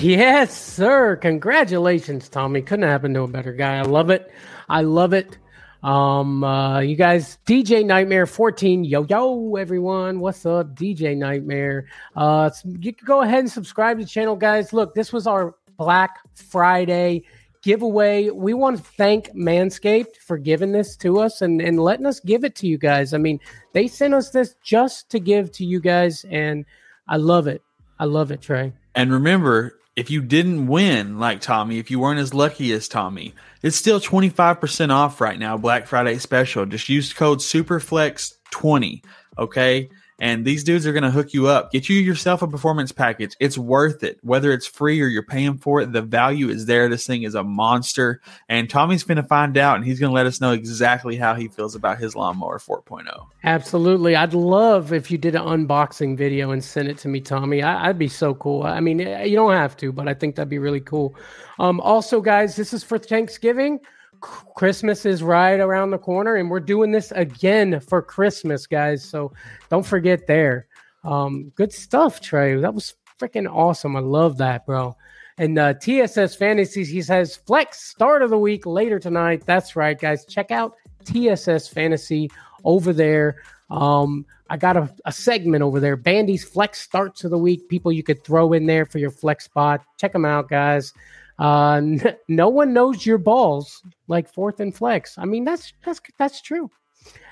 Yes, 0.00 0.56
sir. 0.60 1.16
Congratulations, 1.16 2.28
Tommy. 2.28 2.62
Couldn't 2.62 2.88
happen 2.88 3.14
to 3.14 3.22
a 3.22 3.28
better 3.28 3.52
guy. 3.52 3.78
I 3.78 3.82
love 3.82 4.10
it. 4.10 4.30
I 4.68 4.82
love 4.82 5.12
it. 5.12 5.38
Um, 5.82 6.44
uh, 6.44 6.80
you 6.80 6.94
guys, 6.94 7.38
DJ 7.44 7.84
Nightmare 7.84 8.26
14. 8.26 8.84
Yo, 8.84 9.04
yo, 9.04 9.56
everyone. 9.56 10.20
What's 10.20 10.46
up, 10.46 10.76
DJ 10.76 11.16
Nightmare? 11.16 11.86
Uh, 12.14 12.50
you 12.64 12.92
can 12.92 13.04
go 13.04 13.22
ahead 13.22 13.40
and 13.40 13.50
subscribe 13.50 13.98
to 13.98 14.04
the 14.04 14.08
channel, 14.08 14.36
guys. 14.36 14.72
Look, 14.72 14.94
this 14.94 15.12
was 15.12 15.26
our 15.26 15.56
Black 15.76 16.18
Friday 16.34 17.24
giveaway. 17.62 18.30
We 18.30 18.54
want 18.54 18.76
to 18.78 18.82
thank 18.82 19.30
Manscaped 19.34 20.16
for 20.24 20.38
giving 20.38 20.70
this 20.70 20.96
to 20.98 21.18
us 21.18 21.42
and, 21.42 21.60
and 21.60 21.80
letting 21.80 22.06
us 22.06 22.20
give 22.20 22.44
it 22.44 22.54
to 22.56 22.68
you 22.68 22.78
guys. 22.78 23.12
I 23.12 23.18
mean, 23.18 23.40
they 23.72 23.88
sent 23.88 24.14
us 24.14 24.30
this 24.30 24.54
just 24.62 25.10
to 25.10 25.18
give 25.18 25.50
to 25.52 25.64
you 25.64 25.80
guys, 25.80 26.24
and 26.30 26.64
I 27.08 27.16
love 27.16 27.48
it. 27.48 27.62
I 27.98 28.04
love 28.04 28.30
it, 28.30 28.40
Trey. 28.40 28.72
And 28.94 29.12
remember, 29.12 29.80
if 29.94 30.10
you 30.10 30.22
didn't 30.22 30.68
win 30.68 31.18
like 31.18 31.40
Tommy, 31.40 31.78
if 31.78 31.90
you 31.90 32.00
weren't 32.00 32.20
as 32.20 32.32
lucky 32.32 32.72
as 32.72 32.88
Tommy, 32.88 33.34
it's 33.62 33.76
still 33.76 34.00
25% 34.00 34.90
off 34.90 35.20
right 35.20 35.38
now, 35.38 35.56
Black 35.56 35.86
Friday 35.86 36.18
special. 36.18 36.64
Just 36.64 36.88
use 36.88 37.12
code 37.12 37.38
SUPERFLEX20, 37.38 39.04
okay? 39.38 39.90
And 40.18 40.44
these 40.44 40.62
dudes 40.62 40.86
are 40.86 40.92
going 40.92 41.02
to 41.02 41.10
hook 41.10 41.32
you 41.34 41.48
up. 41.48 41.72
Get 41.72 41.88
you 41.88 41.96
yourself 41.96 42.42
a 42.42 42.46
performance 42.46 42.92
package. 42.92 43.34
It's 43.40 43.58
worth 43.58 44.04
it. 44.04 44.18
Whether 44.22 44.52
it's 44.52 44.66
free 44.66 45.00
or 45.00 45.06
you're 45.06 45.22
paying 45.22 45.58
for 45.58 45.80
it, 45.80 45.92
the 45.92 46.02
value 46.02 46.48
is 46.48 46.66
there. 46.66 46.88
This 46.88 47.06
thing 47.06 47.24
is 47.24 47.34
a 47.34 47.42
monster. 47.42 48.20
And 48.48 48.70
Tommy's 48.70 49.04
going 49.04 49.16
to 49.16 49.22
find 49.22 49.56
out 49.56 49.76
and 49.76 49.84
he's 49.84 49.98
going 49.98 50.10
to 50.10 50.14
let 50.14 50.26
us 50.26 50.40
know 50.40 50.52
exactly 50.52 51.16
how 51.16 51.34
he 51.34 51.48
feels 51.48 51.74
about 51.74 51.98
his 51.98 52.14
lawnmower 52.14 52.58
4.0. 52.58 53.26
Absolutely. 53.44 54.14
I'd 54.14 54.34
love 54.34 54.92
if 54.92 55.10
you 55.10 55.18
did 55.18 55.34
an 55.34 55.42
unboxing 55.42 56.16
video 56.16 56.50
and 56.50 56.62
sent 56.62 56.88
it 56.88 56.98
to 56.98 57.08
me, 57.08 57.20
Tommy. 57.20 57.62
I, 57.62 57.88
would 57.88 57.98
be 57.98 58.08
so 58.08 58.34
cool. 58.34 58.62
I 58.62 58.80
mean, 58.80 59.00
eh, 59.00 59.24
you 59.24 59.36
don't 59.36 59.52
have 59.52 59.76
to, 59.78 59.92
but 59.92 60.08
I 60.08 60.14
think 60.14 60.36
that'd 60.36 60.48
be 60.48 60.58
really 60.58 60.80
cool. 60.80 61.16
Um, 61.58 61.80
also, 61.80 62.20
guys, 62.20 62.56
this 62.56 62.72
is 62.72 62.84
for 62.84 62.98
Thanksgiving. 62.98 63.80
Christmas 64.22 65.04
is 65.04 65.22
right 65.22 65.58
around 65.58 65.90
the 65.90 65.98
corner, 65.98 66.36
and 66.36 66.48
we're 66.48 66.60
doing 66.60 66.92
this 66.92 67.12
again 67.12 67.80
for 67.80 68.00
Christmas, 68.00 68.66
guys. 68.66 69.04
So 69.04 69.32
don't 69.68 69.84
forget 69.84 70.26
there. 70.26 70.66
Um, 71.04 71.52
good 71.56 71.72
stuff, 71.72 72.20
Trey. 72.20 72.54
That 72.56 72.74
was 72.74 72.94
freaking 73.18 73.52
awesome. 73.52 73.96
I 73.96 74.00
love 74.00 74.38
that, 74.38 74.64
bro. 74.64 74.96
And 75.38 75.58
uh, 75.58 75.74
TSS 75.74 76.36
Fantasies, 76.36 76.88
he 76.88 77.02
says, 77.02 77.36
flex 77.36 77.82
start 77.82 78.22
of 78.22 78.30
the 78.30 78.38
week 78.38 78.66
later 78.66 78.98
tonight. 78.98 79.42
That's 79.44 79.74
right, 79.76 79.98
guys. 79.98 80.24
Check 80.26 80.50
out 80.50 80.74
TSS 81.04 81.68
Fantasy 81.68 82.30
over 82.64 82.92
there. 82.92 83.42
Um, 83.70 84.26
I 84.50 84.56
got 84.58 84.76
a, 84.76 84.94
a 85.06 85.12
segment 85.12 85.62
over 85.62 85.80
there. 85.80 85.96
Bandy's 85.96 86.44
flex 86.44 86.80
starts 86.80 87.24
of 87.24 87.30
the 87.30 87.38
week. 87.38 87.68
People 87.68 87.90
you 87.90 88.02
could 88.02 88.22
throw 88.22 88.52
in 88.52 88.66
there 88.66 88.84
for 88.84 88.98
your 88.98 89.10
flex 89.10 89.46
spot. 89.46 89.82
Check 89.98 90.12
them 90.12 90.26
out, 90.26 90.48
guys. 90.48 90.92
Uh, 91.38 91.74
n- 91.74 92.16
no 92.28 92.48
one 92.48 92.72
knows 92.72 93.04
your 93.04 93.18
balls 93.18 93.82
like 94.08 94.32
fourth 94.32 94.60
and 94.60 94.74
flex. 94.74 95.16
I 95.18 95.24
mean, 95.24 95.44
that's 95.44 95.72
that's 95.84 96.00
that's 96.18 96.40
true. 96.40 96.70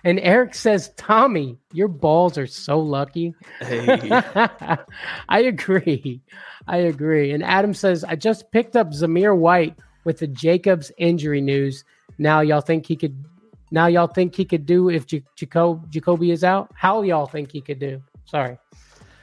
And 0.03 0.19
Eric 0.21 0.55
says, 0.55 0.93
Tommy, 0.97 1.57
your 1.73 1.87
balls 1.89 2.37
are 2.39 2.47
so 2.47 2.81
lucky. 2.81 3.35
Hey. 3.61 4.09
I 5.29 5.41
agree. 5.43 6.21
I 6.67 6.79
agree. 6.79 7.33
And 7.33 7.45
Adam 7.45 7.75
says, 7.75 8.03
I 8.03 8.17
just 8.17 8.51
picked 8.51 8.75
up 8.77 8.91
Zamir 8.91 9.37
White 9.37 9.77
with 10.05 10.19
the 10.19 10.27
Jacobs 10.27 10.91
injury 10.99 11.41
news. 11.41 11.85
Now 12.19 12.41
y'all 12.41 12.61
think 12.61 12.87
he 12.87 12.97
could 12.97 13.25
now 13.71 13.87
y'all 13.87 14.09
think 14.09 14.35
he 14.35 14.45
could 14.45 14.67
do 14.67 14.91
if 14.91 15.07
J- 15.07 15.23
Jacob 15.37 15.91
Jacoby 15.91 16.33
is 16.33 16.43
out? 16.43 16.71
How 16.75 17.03
y'all 17.03 17.27
think 17.27 17.53
he 17.53 17.61
could 17.61 17.79
do? 17.79 18.03
Sorry. 18.25 18.59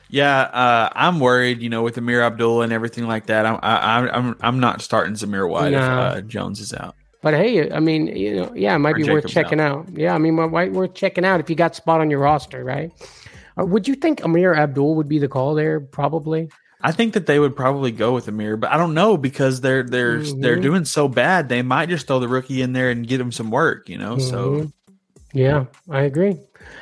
Yeah, 0.10 0.42
uh, 0.42 0.90
I'm 0.96 1.20
worried. 1.20 1.62
You 1.62 1.70
know, 1.70 1.84
with 1.84 1.98
Ameer 1.98 2.22
Abdul 2.22 2.62
and 2.62 2.72
everything 2.72 3.08
like 3.08 3.28
that. 3.28 3.46
I'm 3.46 3.60
I, 3.62 4.10
I'm 4.10 4.36
I'm 4.42 4.60
not 4.60 4.82
starting 4.82 5.14
Zamir 5.16 5.50
White 5.50 5.74
if 5.74 5.82
uh, 5.82 6.22
Jones 6.22 6.60
is 6.60 6.74
out. 6.74 6.96
But 7.22 7.34
hey, 7.34 7.72
I 7.72 7.80
mean, 7.80 8.08
you 8.08 8.36
know, 8.36 8.54
yeah, 8.56 8.76
it 8.76 8.80
might 8.80 8.96
Or 8.96 8.98
be 8.98 9.04
worth 9.04 9.28
checking 9.28 9.60
out. 9.60 9.88
Yeah, 9.94 10.14
I 10.14 10.18
mean, 10.18 10.36
might 10.36 10.72
worth 10.72 10.94
checking 10.94 11.26
out 11.26 11.40
if 11.40 11.50
you 11.50 11.56
got 11.56 11.76
spot 11.76 12.00
on 12.00 12.10
your 12.10 12.20
roster, 12.20 12.64
right? 12.64 12.92
Uh, 13.60 13.66
would 13.66 13.88
you 13.88 13.96
think 13.96 14.20
Ameer 14.22 14.56
Abdul 14.56 14.96
would 14.96 15.10
be 15.10 15.20
the 15.20 15.28
call 15.28 15.56
there? 15.56 15.80
Probably. 15.80 16.50
I 16.80 16.92
think 16.92 17.14
that 17.16 17.26
they 17.26 17.40
would 17.40 17.56
probably 17.56 17.92
go 17.92 18.14
with 18.14 18.28
Ameer, 18.28 18.56
but 18.56 18.72
I 18.72 18.78
don't 18.78 18.94
know 18.94 19.18
because 19.18 19.62
they're 19.62 19.84
they're 19.84 20.20
they're 20.20 20.58
Mhm. 20.58 20.62
doing 20.62 20.86
so 20.86 21.08
bad. 21.08 21.50
They 21.50 21.64
might 21.64 21.90
just 21.90 22.06
throw 22.08 22.20
the 22.20 22.28
rookie 22.28 22.62
in 22.62 22.72
there 22.74 22.92
and 22.92 23.08
get 23.08 23.20
him 23.20 23.32
some 23.32 23.50
work. 23.50 23.90
You 23.90 23.98
know, 23.98 24.20
so 24.20 24.52
Mhm. 24.52 24.72
yeah, 25.34 25.66
I 25.90 26.02
agree. 26.02 26.38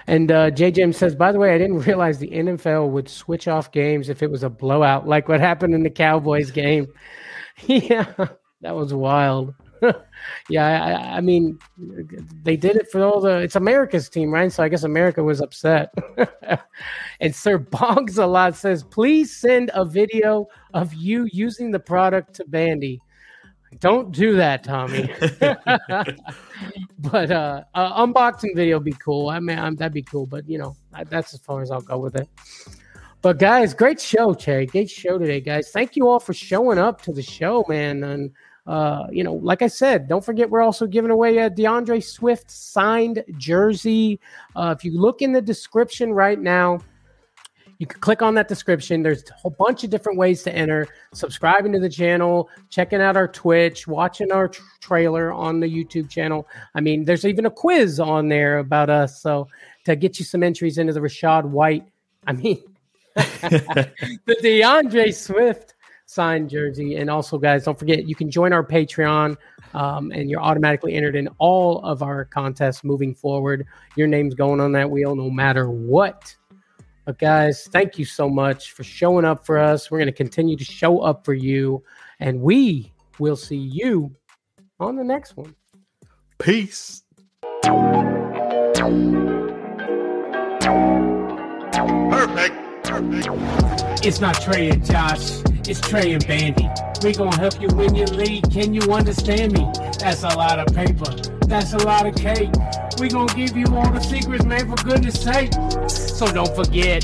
And 0.07 0.31
uh, 0.31 0.51
JJM 0.51 0.93
says, 0.93 1.15
by 1.15 1.31
the 1.31 1.39
way, 1.39 1.53
I 1.53 1.57
didn't 1.57 1.79
realize 1.87 2.17
the 2.19 2.29
NFL 2.29 2.89
would 2.91 3.09
switch 3.09 3.47
off 3.47 3.71
games 3.71 4.09
if 4.09 4.21
it 4.21 4.29
was 4.29 4.43
a 4.43 4.49
blowout, 4.49 5.07
like 5.07 5.27
what 5.27 5.39
happened 5.39 5.73
in 5.73 5.83
the 5.83 5.89
Cowboys 5.89 6.51
game. 6.51 6.87
yeah, 7.67 8.11
that 8.61 8.75
was 8.75 8.93
wild. 8.93 9.53
yeah, 10.49 10.65
I, 10.65 11.17
I- 11.17 11.21
mean, 11.21 11.59
they 12.43 12.55
did 12.57 12.75
it 12.75 12.89
for 12.91 13.03
all 13.03 13.19
the. 13.19 13.37
It's 13.39 13.55
America's 13.55 14.09
team, 14.09 14.31
right? 14.31 14.51
So 14.51 14.63
I 14.63 14.69
guess 14.69 14.83
America 14.83 15.23
was 15.23 15.41
upset. 15.41 15.93
and 17.19 17.35
Sir 17.35 17.57
Boggs 17.57 18.17
a 18.17 18.25
lot 18.25 18.55
says, 18.55 18.83
please 18.83 19.35
send 19.35 19.71
a 19.73 19.85
video 19.85 20.47
of 20.73 20.93
you 20.93 21.27
using 21.31 21.71
the 21.71 21.79
product 21.79 22.35
to 22.35 22.45
Bandy. 22.45 23.01
Don't 23.79 24.11
do 24.11 24.35
that, 24.35 24.63
Tommy. 24.63 25.09
but 26.99 27.31
uh, 27.31 27.63
uh 27.73 28.05
unboxing 28.05 28.55
video 28.55 28.79
be 28.79 28.93
cool. 28.93 29.29
I 29.29 29.39
mean, 29.39 29.59
I'm, 29.59 29.75
that'd 29.75 29.93
be 29.93 30.03
cool. 30.03 30.25
But 30.25 30.47
you 30.47 30.57
know, 30.57 30.75
I, 30.93 31.03
that's 31.03 31.33
as 31.33 31.41
far 31.41 31.61
as 31.61 31.71
I'll 31.71 31.81
go 31.81 31.97
with 31.97 32.15
it. 32.15 32.29
But 33.21 33.39
guys, 33.39 33.73
great 33.73 33.99
show, 33.99 34.33
Che. 34.33 34.67
Great 34.67 34.89
show 34.89 35.17
today, 35.17 35.41
guys. 35.41 35.71
Thank 35.71 35.95
you 35.95 36.07
all 36.07 36.19
for 36.19 36.33
showing 36.33 36.77
up 36.77 37.01
to 37.03 37.11
the 37.11 37.23
show, 37.23 37.65
man. 37.67 38.03
And 38.03 38.31
uh, 38.67 39.07
you 39.11 39.23
know, 39.23 39.33
like 39.33 39.61
I 39.61 39.67
said, 39.67 40.07
don't 40.07 40.23
forget 40.23 40.49
we're 40.49 40.61
also 40.61 40.87
giving 40.87 41.11
away 41.11 41.37
a 41.39 41.49
D'Andre 41.49 41.99
Swift 41.99 42.49
signed 42.49 43.23
jersey. 43.37 44.19
Uh, 44.55 44.73
if 44.77 44.83
you 44.83 44.99
look 44.99 45.21
in 45.21 45.31
the 45.31 45.41
description 45.41 46.13
right 46.13 46.39
now, 46.39 46.79
you 47.77 47.87
can 47.87 47.99
click 47.99 48.21
on 48.21 48.35
that 48.35 48.47
description. 48.47 49.03
There's 49.03 49.23
a 49.29 49.33
whole 49.33 49.55
bunch 49.57 49.83
of 49.83 49.89
different 49.89 50.17
ways 50.17 50.43
to 50.43 50.55
enter. 50.55 50.87
Subscribing 51.13 51.73
to 51.73 51.79
the 51.79 51.89
channel, 51.89 52.49
checking 52.69 53.01
out 53.01 53.17
our 53.17 53.27
Twitch, 53.27 53.87
watching 53.87 54.31
our 54.31 54.47
tr- 54.47 54.61
trailer 54.79 55.33
on 55.33 55.59
the 55.59 55.67
YouTube 55.67 56.09
channel. 56.09 56.47
I 56.73 56.81
mean, 56.81 57.05
there's 57.05 57.25
even 57.25 57.45
a 57.45 57.51
quiz 57.51 57.99
on 57.99 58.29
there 58.29 58.59
about 58.59 58.89
us. 58.89 59.21
So 59.21 59.47
to 59.85 59.95
get 59.95 60.19
you 60.19 60.25
some 60.25 60.43
entries 60.43 60.77
into 60.77 60.93
the 60.93 61.01
Rachaad 61.01 61.45
White, 61.45 61.85
I 62.25 62.33
mean, 62.33 62.61
the 63.15 64.37
D'Andre 64.41 65.11
Swift 65.11 65.75
signed 66.05 66.49
jersey. 66.49 66.95
And 66.95 67.09
also, 67.09 67.37
guys, 67.37 67.65
don't 67.65 67.77
forget 67.77 68.07
you 68.07 68.15
can 68.15 68.29
join 68.29 68.53
our 68.53 68.65
Patreon. 68.65 69.35
Um, 69.73 70.11
and 70.11 70.29
you're 70.29 70.41
automatically 70.41 70.93
entered 70.93 71.15
in 71.15 71.27
all 71.37 71.83
of 71.83 72.01
our 72.01 72.25
contests 72.25 72.83
moving 72.83 73.13
forward. 73.13 73.65
Your 73.97 74.07
name's 74.07 74.33
going 74.33 74.61
on 74.61 74.71
that 74.73 74.89
wheel 74.89 75.15
no 75.15 75.29
matter 75.29 75.69
what. 75.69 76.35
But 77.05 77.19
guys, 77.19 77.67
thank 77.67 77.99
you 77.99 78.05
so 78.05 78.27
much 78.27 78.71
for 78.71 78.83
showing 78.83 79.25
up 79.25 79.45
for 79.45 79.59
us. 79.59 79.91
We're 79.91 79.99
going 79.99 80.07
to 80.07 80.11
continue 80.11 80.57
to 80.57 80.65
show 80.65 80.99
up 80.99 81.23
for 81.23 81.33
you, 81.33 81.83
and 82.19 82.41
we 82.41 82.91
will 83.19 83.35
see 83.35 83.57
you 83.57 84.15
on 84.79 84.95
the 84.95 85.03
next 85.03 85.37
one. 85.37 85.55
peace. 86.39 87.03
Perfect. 92.11 92.55
Perfect. 92.83 94.05
It's 94.05 94.19
not 94.19 94.41
Trey 94.41 94.69
and 94.69 94.85
Josh, 94.85 95.41
it's 95.67 95.81
Trey 95.81 96.13
and 96.13 96.27
Bandy. 96.27 96.69
We 97.03 97.13
gonna 97.13 97.35
help 97.37 97.61
you 97.61 97.67
win 97.75 97.95
your 97.95 98.07
league. 98.07 98.51
Can 98.51 98.73
you 98.73 98.81
understand 98.91 99.53
me? 99.53 99.67
That's 99.99 100.23
a 100.23 100.29
lot 100.29 100.59
of 100.59 100.73
paper. 100.75 101.11
That's 101.47 101.73
a 101.73 101.77
lot 101.77 102.05
of 102.05 102.15
cake. 102.15 102.51
We 102.99 103.09
gonna 103.09 103.33
give 103.33 103.57
you 103.57 103.65
all 103.75 103.91
the 103.91 103.99
secrets, 103.99 104.45
man, 104.45 104.69
for 104.69 104.75
goodness 104.83 105.19
sake. 105.21 105.51
So 105.89 106.27
don't 106.27 106.55
forget, 106.55 107.03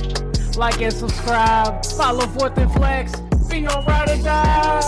like 0.57 0.81
and 0.81 0.93
subscribe. 0.93 1.85
Follow 1.85 2.27
Fourth 2.27 2.57
and 2.57 2.71
Flex. 2.73 3.19
Be 3.49 3.65
on 3.67 3.85
ride 3.85 4.09
or 4.09 4.17
die. 4.23 4.79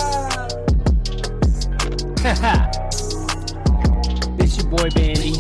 this 4.37 4.57
your 4.57 4.67
boy 4.69 4.89
Bandy. 4.91 5.33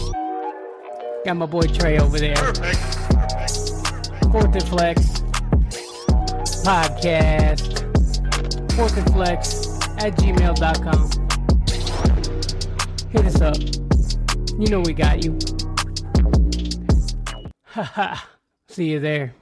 Got 1.25 1.37
my 1.37 1.45
boy 1.45 1.67
Trey 1.67 1.97
over 1.99 2.19
there. 2.19 2.35
Perfect. 2.35 2.79
Perfect. 3.09 4.11
Fourth 4.31 4.55
and 4.55 4.63
Flex 4.63 5.23
podcast. 6.63 7.79
Fourth 8.73 8.97
and 8.97 9.13
Flex 9.13 9.67
at 9.97 10.15
gmail.com. 10.17 11.09
Hit 13.11 13.25
us 13.25 13.41
up. 13.41 13.82
You 14.59 14.67
know 14.69 14.81
we 14.81 14.93
got 14.93 15.23
you. 15.23 15.37
Ha 17.65 17.83
ha. 17.95 18.29
See 18.67 18.91
you 18.91 18.99
there. 18.99 19.33